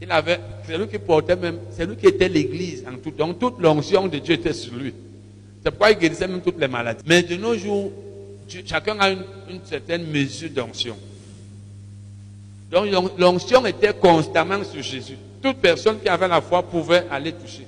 [0.00, 3.10] Il avait, c'est lui qui portait même, c'est lui qui était l'église en tout.
[3.10, 4.94] Donc toute l'onction de Dieu était sur lui.
[5.62, 7.02] C'est pourquoi il guérissait même toutes les maladies.
[7.06, 7.92] Mais de nos jours,
[8.66, 9.24] chacun a une,
[9.64, 10.96] certaine mesure d'onction.
[12.70, 12.86] Donc
[13.18, 15.16] l'onction était constamment sur Jésus.
[15.42, 17.66] Toute personne qui avait la foi pouvait aller toucher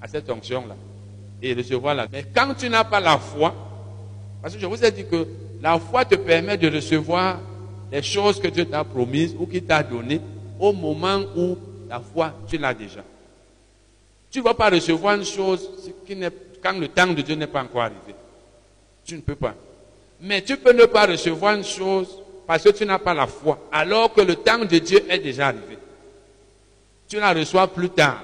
[0.00, 0.74] à cette onction-là
[1.42, 2.06] et recevoir la.
[2.10, 3.54] Mais quand tu n'as pas la foi,
[4.42, 5.26] parce que je vous ai dit que
[5.60, 7.40] la foi te permet de recevoir
[7.92, 10.20] les choses que Dieu t'a promises ou qu'il t'a données
[10.58, 11.56] au moment où
[11.88, 13.04] la foi, tu l'as déjà.
[14.30, 15.68] Tu ne vas pas recevoir une chose
[16.06, 16.16] qui
[16.62, 18.14] quand le temps de Dieu n'est pas encore arrivé.
[19.04, 19.54] Tu ne peux pas.
[20.20, 23.58] Mais tu peux ne pas recevoir une chose parce que tu n'as pas la foi,
[23.72, 25.76] alors que le temps de Dieu est déjà arrivé.
[27.08, 28.22] Tu la reçois plus tard,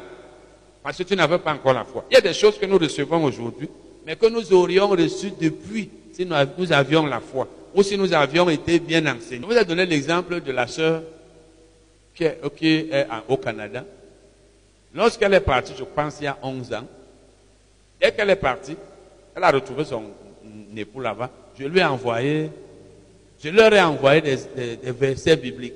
[0.83, 2.05] parce que tu n'avais pas encore la foi.
[2.11, 3.69] Il y a des choses que nous recevons aujourd'hui,
[4.07, 8.49] mais que nous aurions reçues depuis si nous avions la foi, ou si nous avions
[8.49, 9.47] été bien enseignés.
[9.49, 11.03] Je vous ai donné l'exemple de la sœur
[12.15, 13.85] qui est, au Canada.
[14.95, 16.87] Lorsqu'elle est partie, je pense il y a 11 ans,
[18.01, 18.77] dès qu'elle est partie,
[19.35, 20.05] elle a retrouvé son
[20.77, 21.31] époux là-bas,
[21.63, 22.51] je lui ai envoyé
[23.43, 25.75] je leur ai envoyé des, versets bibliques.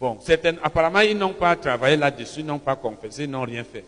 [0.00, 0.18] Bon,
[0.62, 3.84] apparemment, ils n'ont pas travaillé là-dessus, n'ont pas confessé, n'ont rien fait.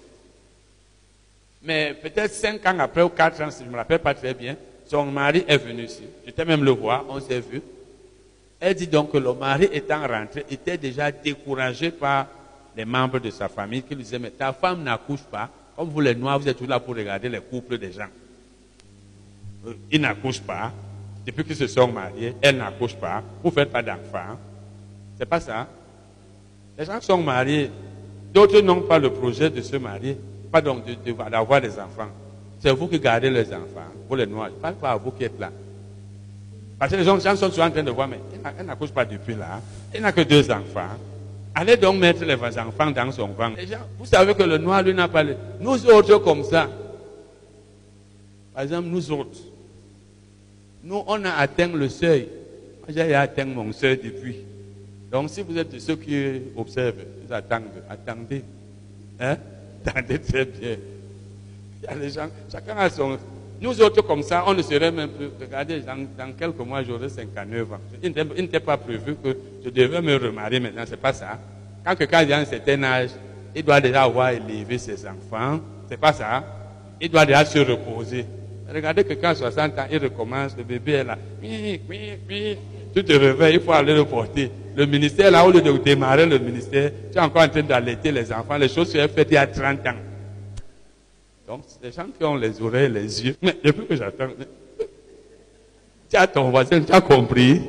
[1.63, 4.35] Mais peut-être cinq ans après ou quatre ans, si je ne me rappelle pas très
[4.35, 4.57] bien,
[4.87, 6.05] son mari est venu ici.
[6.25, 7.61] J'étais même le voir, on s'est vu.
[8.61, 12.29] Elle dit donc que le mari étant rentré, était déjà découragé par
[12.77, 15.49] les membres de sa famille qui lui disaient, mais ta femme n'accouche pas.
[15.75, 18.07] Comme vous les noirs, vous êtes tous là pour regarder les couples des gens.
[19.91, 20.73] Il n'accouche pas
[21.27, 24.37] depuis qu'ils se sont mariés, elle n'accouche pas, vous ne faites pas d'enfants.
[25.19, 25.67] C'est pas ça.
[26.79, 27.71] Les gens sont mariés,
[28.33, 30.19] d'autres n'ont pas le projet de se marier,
[30.53, 30.85] pas donc
[31.31, 32.09] d'avoir des enfants.
[32.61, 34.27] C'est vous qui gardez les enfants, vous les
[34.61, 35.51] parle pas à vous qui êtes là.
[36.79, 38.19] Parce que les gens sont souvent en train de voir, mais
[38.59, 39.61] elle n'accouche pas depuis là.
[39.93, 40.99] Elle n'a que deux enfants.
[41.55, 43.59] Allez donc mettre les enfants dans son ventre.
[43.97, 45.37] vous savez que le noir, lui, n'a pas les...
[45.61, 46.69] Nous autres, comme ça.
[48.53, 49.39] Par exemple, nous autres.
[50.85, 52.29] Nous, on a atteint le seuil.
[52.89, 54.37] J'ai atteint mon seuil depuis.
[55.11, 56.97] Donc, si vous êtes de ceux qui observent,
[57.27, 57.67] vous attendez.
[57.89, 58.45] Attendez.
[59.19, 59.37] Hein?
[59.87, 60.77] Attendez très bien.
[61.83, 63.19] Il y a gens, chacun a son.
[63.63, 65.31] Nous autres, comme ça, on ne serait même plus.
[65.41, 67.81] Regardez, dans, quelques mois, j'aurai 59 ans.
[68.03, 71.39] Il n'était pas prévu que je devais me remarier maintenant, c'est pas ça.
[71.83, 73.11] Quand quelqu'un a un certain âge,
[73.55, 76.45] il doit déjà avoir élevé ses enfants, c'est pas ça.
[77.01, 78.27] Il doit déjà se reposer.
[78.75, 81.17] Regardez quelqu'un à 60 ans, il recommence, le bébé est là.
[82.93, 84.51] Tu te réveilles, il faut aller le porter.
[84.75, 88.11] Le ministère, là, au lieu de démarrer le ministère, tu es encore en train d'allaiter
[88.11, 88.57] les enfants.
[88.57, 89.95] Les choses sont faites il y a 30 ans.
[91.47, 93.37] Donc, les gens qui ont les oreilles, les yeux.
[93.41, 94.31] Mais depuis que j'attends,
[96.11, 97.61] tu as ton voisin, tu as compris.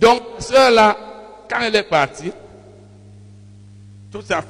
[0.00, 0.96] Donc, ceux-là,
[1.50, 2.32] quand elle est partie,
[4.10, 4.42] toute la,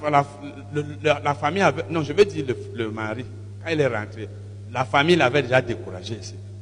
[1.24, 3.24] la, famille avait, non, je veux dire le, le mari,
[3.64, 4.28] quand il est rentré,
[4.72, 6.18] la famille l'avait déjà découragé.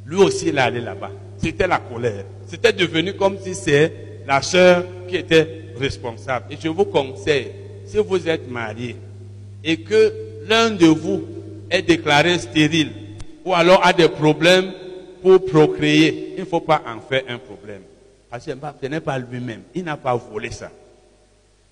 [0.06, 1.10] Lui aussi, il est allé là-bas.
[1.36, 2.24] C'était la colère.
[2.46, 3.92] C'était devenu comme si c'est
[4.26, 6.46] la sœur qui était responsable.
[6.50, 7.52] Et je vous conseille,
[7.84, 8.96] si vous êtes marié
[9.62, 10.12] et que
[10.46, 11.24] l'un de vous
[11.70, 12.92] est déclaré stérile
[13.44, 14.72] ou alors a des problèmes
[15.22, 17.82] pour procréer, il ne faut pas en faire un problème.
[18.30, 19.62] Parce que ce n'est pas lui-même.
[19.74, 20.70] Il n'a pas volé ça.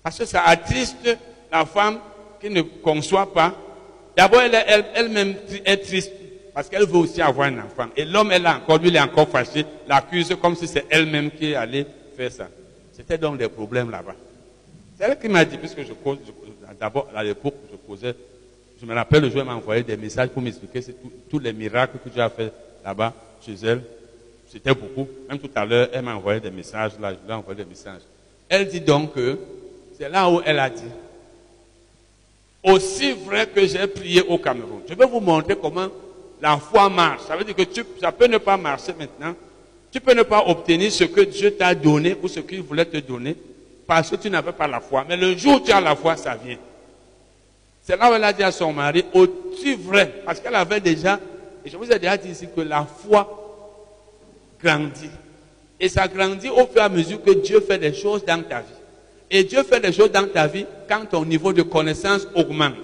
[0.03, 1.17] Parce que ça attriste
[1.51, 1.99] la femme
[2.41, 3.53] qui ne conçoit pas.
[4.15, 5.35] D'abord, elle-même
[5.65, 6.11] est triste
[6.57, 7.85] parce qu'elle veut aussi avoir un enfant.
[7.95, 11.29] Et l'homme, elle a encore, lui, il est encore fâché, l'accuse comme si c'est elle-même
[11.29, 12.47] qui allait faire ça.
[12.93, 14.15] C'était donc des problèmes là-bas.
[14.97, 16.17] C'est elle qui m'a dit, puisque je cause,
[16.79, 18.15] d'abord, à l'époque, je posais,
[18.81, 20.81] je me rappelle, le jour, elle m'a envoyé des messages pour m'expliquer
[21.29, 22.51] tous les miracles que Dieu a fait
[22.83, 23.13] là-bas,
[23.45, 23.83] chez elle.
[24.51, 25.07] C'était beaucoup.
[25.29, 27.69] Même tout à l'heure, elle m'a envoyé des messages, là, je lui ai envoyé des
[27.69, 28.01] messages.
[28.49, 29.37] Elle dit donc que,
[29.95, 30.89] c'est là où elle a dit,
[32.63, 34.81] aussi vrai que j'ai prié au Cameroun.
[34.89, 35.87] Je vais vous montrer comment
[36.41, 37.21] la foi marche.
[37.27, 39.35] Ça veut dire que tu, ça peut ne pas marcher maintenant.
[39.91, 42.97] Tu peux ne pas obtenir ce que Dieu t'a donné ou ce qu'il voulait te
[42.97, 43.35] donner
[43.87, 45.05] parce que tu n'avais pas la foi.
[45.07, 46.57] Mais le jour où tu as la foi, ça vient.
[47.81, 50.21] C'est là où elle a dit à son mari, au-tu vrai?
[50.25, 51.19] Parce qu'elle avait déjà,
[51.63, 53.45] et je vous ai déjà dit ici que la foi
[54.61, 55.09] grandit.
[55.79, 58.59] Et ça grandit au fur et à mesure que Dieu fait des choses dans ta
[58.59, 58.67] vie.
[59.31, 62.75] Et Dieu fait des choses dans ta vie quand ton niveau de connaissance augmente.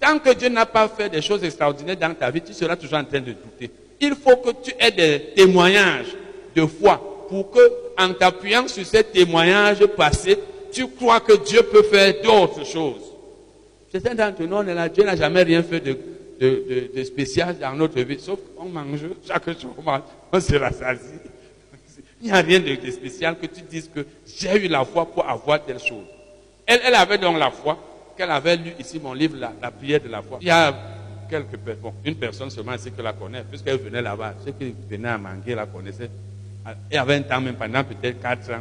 [0.00, 2.98] Tant que Dieu n'a pas fait des choses extraordinaires dans ta vie, tu seras toujours
[2.98, 3.70] en train de douter.
[4.00, 6.16] Il faut que tu aies des témoignages
[6.56, 7.60] de foi pour que,
[7.98, 10.38] en t'appuyant sur ces témoignages passés,
[10.72, 13.12] tu crois que Dieu peut faire d'autres choses.
[13.92, 18.70] Certains d'entre nous, Dieu n'a jamais rien fait de, spécial dans notre vie, sauf qu'on
[18.70, 19.76] mange chaque jour,
[20.32, 21.20] on se rassasie.
[22.22, 25.28] Il n'y a rien de, spécial que tu dises que j'ai eu la foi pour
[25.28, 26.06] avoir telle chose.
[26.64, 27.78] Elle, elle avait donc la foi
[28.20, 30.36] qu'elle avait lu ici mon livre, la, prière de la foi.
[30.42, 30.74] Il y a
[31.30, 34.34] quelques bon, une personne seulement ici que la connaît, puisqu'elle venait là-bas.
[34.44, 36.10] Ceux qui venaient à Manguer la connaissaient.
[36.92, 38.60] Y avait un temps, même pendant peut-être quatre ans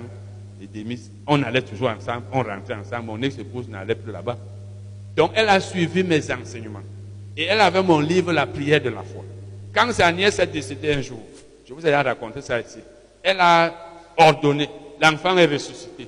[0.62, 0.98] et demi,
[1.28, 3.08] on allait toujours ensemble, on rentrait ensemble.
[3.08, 4.38] Mon ex-épouse n'allait plus là-bas.
[5.18, 6.80] Donc elle a suivi mes enseignements.
[7.36, 9.26] Et elle avait mon livre, La prière de la foi.
[9.74, 11.22] Quand sa nièce est décédée un jour,
[11.68, 12.80] je vous ai raconté ça ici,
[13.22, 13.74] elle a
[14.16, 14.70] ordonné,
[15.02, 16.08] l'enfant est ressuscité.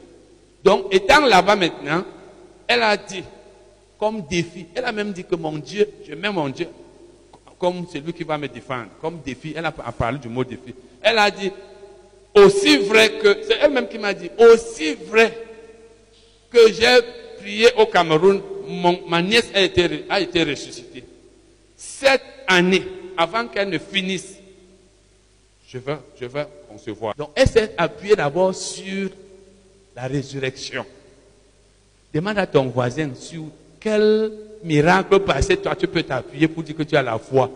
[0.63, 2.03] Donc, étant là-bas maintenant,
[2.67, 3.23] elle a dit,
[4.01, 6.67] comme défi, elle a même dit que mon Dieu, je mets mon Dieu
[7.59, 10.73] comme celui qui va me défendre, comme défi, elle a parlé du mot défi.
[11.03, 11.51] Elle a dit,
[12.33, 15.37] aussi vrai que, c'est elle-même qui m'a dit, aussi vrai
[16.49, 16.97] que j'ai
[17.39, 18.41] prié au Cameroun,
[19.07, 21.03] ma nièce a été, a été ressuscitée.
[21.77, 22.81] Cette année,
[23.15, 24.33] avant qu'elle ne finisse,
[25.67, 27.13] je veux, je veux concevoir.
[27.13, 29.11] Donc, elle s'est appuyée d'abord sur
[29.95, 30.87] la résurrection.
[32.11, 33.43] Demande à ton voisin sur
[33.81, 34.31] quel
[34.63, 37.49] miracle passé toi tu peux t'appuyer pour dire que tu as la foi.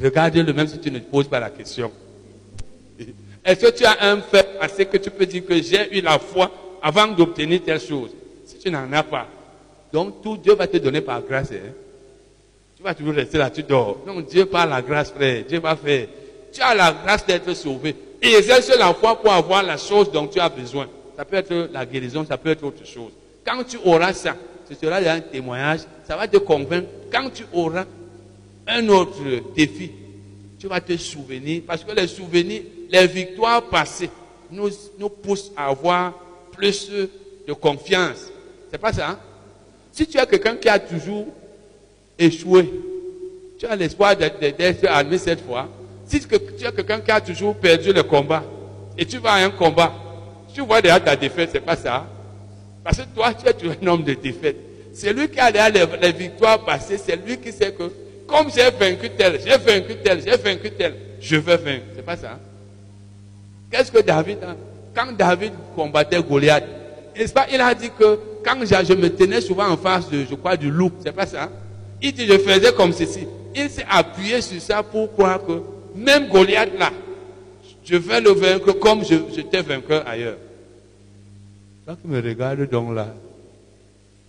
[0.00, 1.90] Regarde-le même si tu ne te poses pas la question.
[3.44, 6.18] Est-ce que tu as un fait passé que tu peux dire que j'ai eu la
[6.18, 6.50] foi
[6.82, 8.10] avant d'obtenir telle chose?
[8.44, 9.26] Si tu n'en as pas,
[9.92, 11.50] donc tout Dieu va te donner par grâce.
[11.52, 11.72] Hein.
[12.76, 13.98] Tu vas toujours rester là, tu dors.
[14.06, 15.44] Donc Dieu par la grâce, frère.
[15.48, 16.08] Dieu va faire.
[16.52, 17.96] Tu as la grâce d'être sauvé.
[18.20, 20.86] Et exerce la foi pour avoir la chose dont tu as besoin.
[21.16, 23.12] Ça peut être la guérison, ça peut être autre chose.
[23.44, 24.36] Quand tu auras ça,
[24.68, 26.88] ce sera un témoignage, ça va te convaincre.
[27.10, 27.84] Quand tu auras
[28.66, 29.20] un autre
[29.54, 29.90] défi,
[30.58, 34.10] tu vas te souvenir, parce que les souvenirs, les victoires passées
[34.50, 36.14] nous, nous poussent à avoir
[36.52, 38.30] plus de confiance.
[38.70, 39.18] C'est pas ça, hein?
[39.90, 41.26] Si tu es quelqu'un qui a toujours
[42.18, 42.70] échoué,
[43.58, 45.68] tu as l'espoir d'être admis cette fois.
[46.06, 48.42] Si tu es quelqu'un qui a toujours perdu le combat,
[48.96, 49.92] et tu vas à un combat,
[50.54, 52.06] tu vois déjà ta défaite, c'est pas ça.
[52.84, 54.56] Parce que toi, tu es un homme de défaite.
[54.92, 57.84] C'est lui qui a déjà les, victoires passées, c'est lui qui sait que,
[58.26, 61.84] comme j'ai vaincu tel, j'ai vaincu tel, j'ai vaincu tel, je veux vaincre.
[61.96, 62.32] C'est pas ça.
[62.32, 62.38] Hein?
[63.70, 64.54] Qu'est-ce que David a?
[64.94, 66.64] Quand David combattait Goliath,
[67.16, 70.34] n'est-ce pas, il a dit que quand je, me tenais souvent en face de, je
[70.34, 71.44] crois, du loup, c'est pas ça.
[71.44, 71.50] Hein?
[72.02, 73.26] Il dit, je faisais comme ceci.
[73.54, 75.62] Il s'est appuyé sur ça pour croire que
[75.94, 76.90] même Goliath là,
[77.84, 80.36] je vais le vaincre comme j'étais vainqueur ailleurs.
[81.84, 83.14] Quand tu me regardes donc là,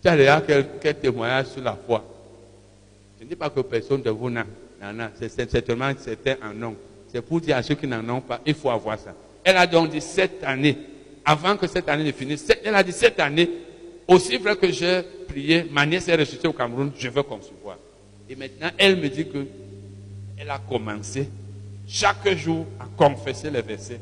[0.01, 2.03] tu as déjà quel, quel témoignage sur la foi.
[3.19, 4.45] Je ne dis pas que personne de vous n'a.
[5.17, 6.75] C'est certainement certains en ont.
[7.11, 9.13] C'est pour dire à ceux qui n'en ont pas, il faut avoir ça.
[9.43, 10.77] Elle a donc dit cette année,
[11.23, 13.49] avant que cette année ne finisse, elle a dit cette année,
[14.07, 17.77] aussi vrai que j'ai prié, ma nièce est au Cameroun, je veux concevoir.
[18.29, 19.45] Et maintenant, elle me dit que
[20.37, 21.29] elle a commencé
[21.87, 23.99] chaque jour à confesser les versets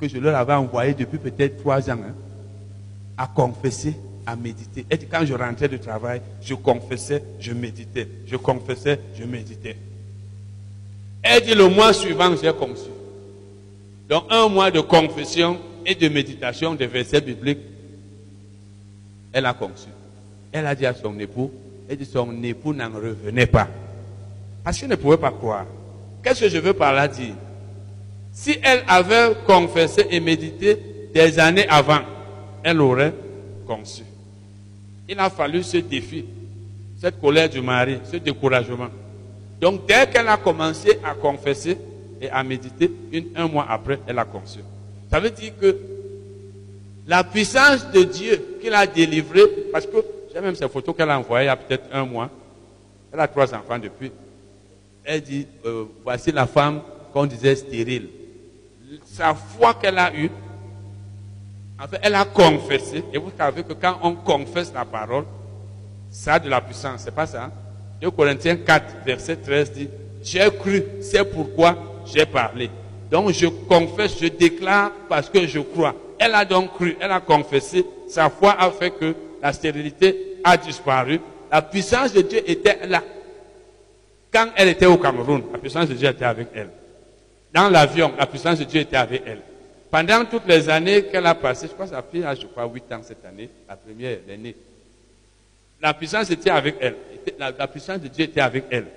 [0.00, 2.14] que je leur avais envoyés depuis peut-être trois ans, hein,
[3.16, 3.96] à confesser,
[4.26, 4.84] à méditer.
[4.90, 8.08] Et quand je rentrais du travail, je confessais, je méditais.
[8.26, 9.76] Je confessais, je méditais.
[11.22, 12.90] Elle dit le mois suivant, j'ai conçu.
[14.08, 17.60] Donc un mois de confession et de méditation des versets bibliques,
[19.32, 19.88] elle a conçu.
[20.52, 21.50] Elle a dit à son époux,
[21.88, 23.68] elle dit son époux n'en revenait pas.
[24.62, 25.66] Parce qu'elle ne pouvait pas croire.
[26.22, 27.34] Qu'est-ce que je veux par là dire?
[28.32, 30.78] Si elle avait confessé et médité
[31.14, 32.00] des années avant,
[32.66, 33.14] elle aurait
[33.64, 34.02] conçu.
[35.08, 36.24] Il a fallu ce défi,
[37.00, 38.88] cette colère du mari, ce découragement.
[39.60, 41.78] Donc dès qu'elle a commencé à confesser
[42.20, 42.90] et à méditer,
[43.36, 44.58] un mois après, elle a conçu.
[45.08, 45.76] Ça veut dire que
[47.06, 49.98] la puissance de Dieu qu'il a délivré, parce que
[50.34, 52.28] j'ai même ces photos qu'elle a envoyées il y a peut-être un mois.
[53.12, 54.10] Elle a trois enfants depuis.
[55.04, 58.08] Elle dit, euh, voici la femme qu'on disait stérile.
[59.04, 60.32] Sa foi qu'elle a eue,
[61.78, 63.04] en fait, elle a confessé.
[63.12, 65.24] Et vous savez que quand on confesse la parole,
[66.10, 67.02] ça a de la puissance.
[67.04, 67.50] C'est pas ça.
[68.00, 68.10] 2 hein?
[68.16, 69.88] Corinthiens 4, verset 13 dit,
[70.22, 72.70] j'ai cru, c'est pourquoi j'ai parlé.
[73.10, 75.94] Donc je confesse, je déclare parce que je crois.
[76.18, 80.56] Elle a donc cru, elle a confessé, sa foi a fait que la stérilité a
[80.56, 83.02] disparu La puissance de Dieu était là.
[84.32, 86.70] Quand elle était au Cameroun, la puissance de Dieu était avec elle.
[87.54, 89.42] Dans l'avion, la puissance de Dieu était avec elle.
[89.96, 92.92] Pendant toutes les années qu'elle a passées, je crois que sa a, je crois, 8
[92.92, 94.54] ans cette année, la première, l'année.
[95.80, 96.96] La puissance était avec elle.
[97.38, 98.88] La, puissance de Dieu était avec elle.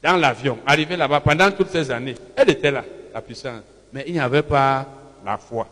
[0.00, 3.62] Dans l'avion, arrivée là-bas, pendant toutes ces années, elle était là, la puissance.
[3.92, 4.86] Mais il n'y avait pas
[5.24, 5.66] la foi.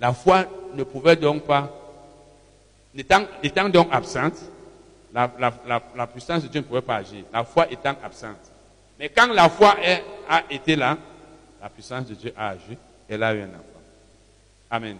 [0.00, 1.70] La foi ne pouvait donc pas,
[2.96, 4.40] étant, donc absente,
[5.14, 5.30] la,
[5.94, 7.22] la, puissance de Dieu ne pouvait pas agir.
[7.32, 8.42] La foi étant absente.
[8.98, 9.76] Mais quand la foi
[10.28, 10.98] a été là,
[11.62, 12.76] la puissance de Dieu a agi.
[13.12, 13.82] Elle a eu un enfant.
[14.70, 14.96] Amen.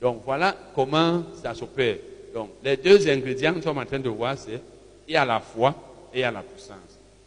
[0.00, 1.96] Donc voilà comment ça s'opère.
[2.32, 4.60] Donc les deux ingrédients que nous sommes en train de voir, c'est
[5.08, 5.74] il y a la foi
[6.14, 6.76] et il y a la puissance.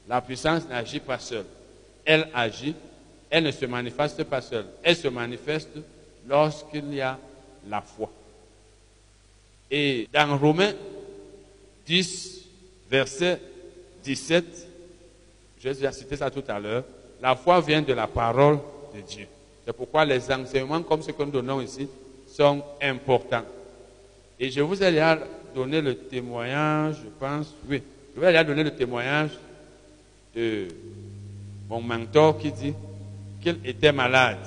[0.08, 1.44] La puissance n'agit pas seule.
[2.06, 2.74] Elle agit,
[3.30, 4.68] elle ne se manifeste pas seule.
[4.82, 5.72] Elle se manifeste
[6.26, 7.20] lorsqu'il y a
[7.68, 8.10] la foi.
[9.70, 10.76] Et dans Romains
[11.86, 12.42] 10,
[12.90, 13.42] verset
[14.02, 14.46] 17,
[15.60, 16.86] je vais citer ça tout à l'heure,
[17.22, 18.60] la foi vient de la parole
[18.96, 19.28] de Dieu.
[19.66, 21.88] C'est pourquoi les enseignements comme ceux que nous donnons ici
[22.28, 23.46] sont importants.
[24.40, 25.18] Et je vous ai déjà
[25.56, 27.82] donné le témoignage, je pense, oui,
[28.14, 29.32] je vous ai déjà donné le témoignage
[30.36, 30.68] de
[31.68, 32.74] mon mentor qui dit
[33.42, 34.46] qu'il était malade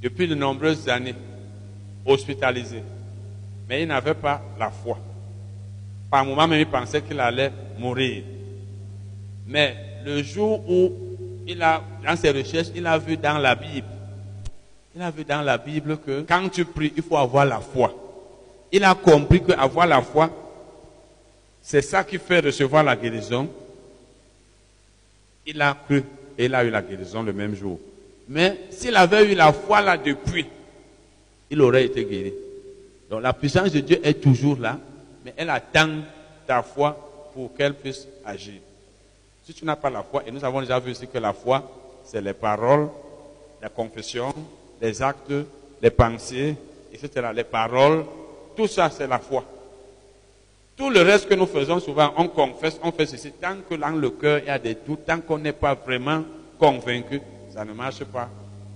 [0.00, 1.14] depuis de nombreuses années,
[2.04, 2.82] hospitalisé.
[3.68, 4.98] Mais il n'avait pas la foi.
[6.10, 8.22] Par moment même, il pensait qu'il allait mourir.
[9.46, 11.05] Mais le jour où
[11.46, 13.86] il a, dans ses recherches, il a vu dans la Bible,
[14.94, 17.94] il a vu dans la Bible que quand tu pries, il faut avoir la foi.
[18.72, 20.30] Il a compris que avoir la foi,
[21.62, 23.48] c'est ça qui fait recevoir la guérison.
[25.46, 26.02] Il a cru
[26.36, 27.78] et il a eu la guérison le même jour.
[28.28, 30.46] Mais s'il avait eu la foi là depuis,
[31.50, 32.34] il aurait été guéri.
[33.08, 34.78] Donc la puissance de Dieu est toujours là,
[35.24, 36.00] mais elle attend
[36.46, 38.60] ta foi pour qu'elle puisse agir.
[39.46, 41.62] Si tu n'as pas la foi, et nous avons déjà vu aussi que la foi,
[42.04, 42.88] c'est les paroles,
[43.62, 44.34] la confession,
[44.82, 45.32] les actes,
[45.80, 46.56] les pensées,
[46.92, 47.28] etc.
[47.32, 48.04] Les paroles,
[48.56, 49.44] tout ça c'est la foi.
[50.76, 53.30] Tout le reste que nous faisons souvent, on confesse, on fait ceci.
[53.40, 56.24] Tant que dans le cœur il y a des doutes, tant qu'on n'est pas vraiment
[56.58, 57.20] convaincu,
[57.54, 58.28] ça ne marche pas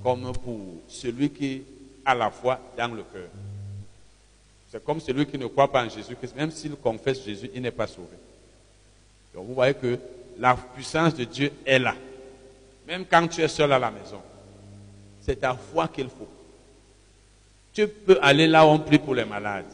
[0.04, 1.64] comme pour celui qui
[2.04, 3.28] a la foi dans le cœur.
[4.70, 6.36] C'est comme celui qui ne croit pas en Jésus-Christ.
[6.36, 8.16] Même s'il confesse Jésus, il n'est pas sauvé.
[9.34, 9.98] Donc vous voyez que
[10.40, 11.94] la puissance de Dieu est là.
[12.86, 14.20] Même quand tu es seul à la maison.
[15.20, 16.28] C'est ta foi qu'il faut.
[17.72, 19.70] Tu peux aller là où on prie pour les malades.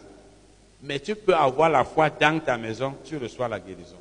[0.83, 3.97] Mais tu peux avoir la foi dans ta maison, tu reçois la guérison.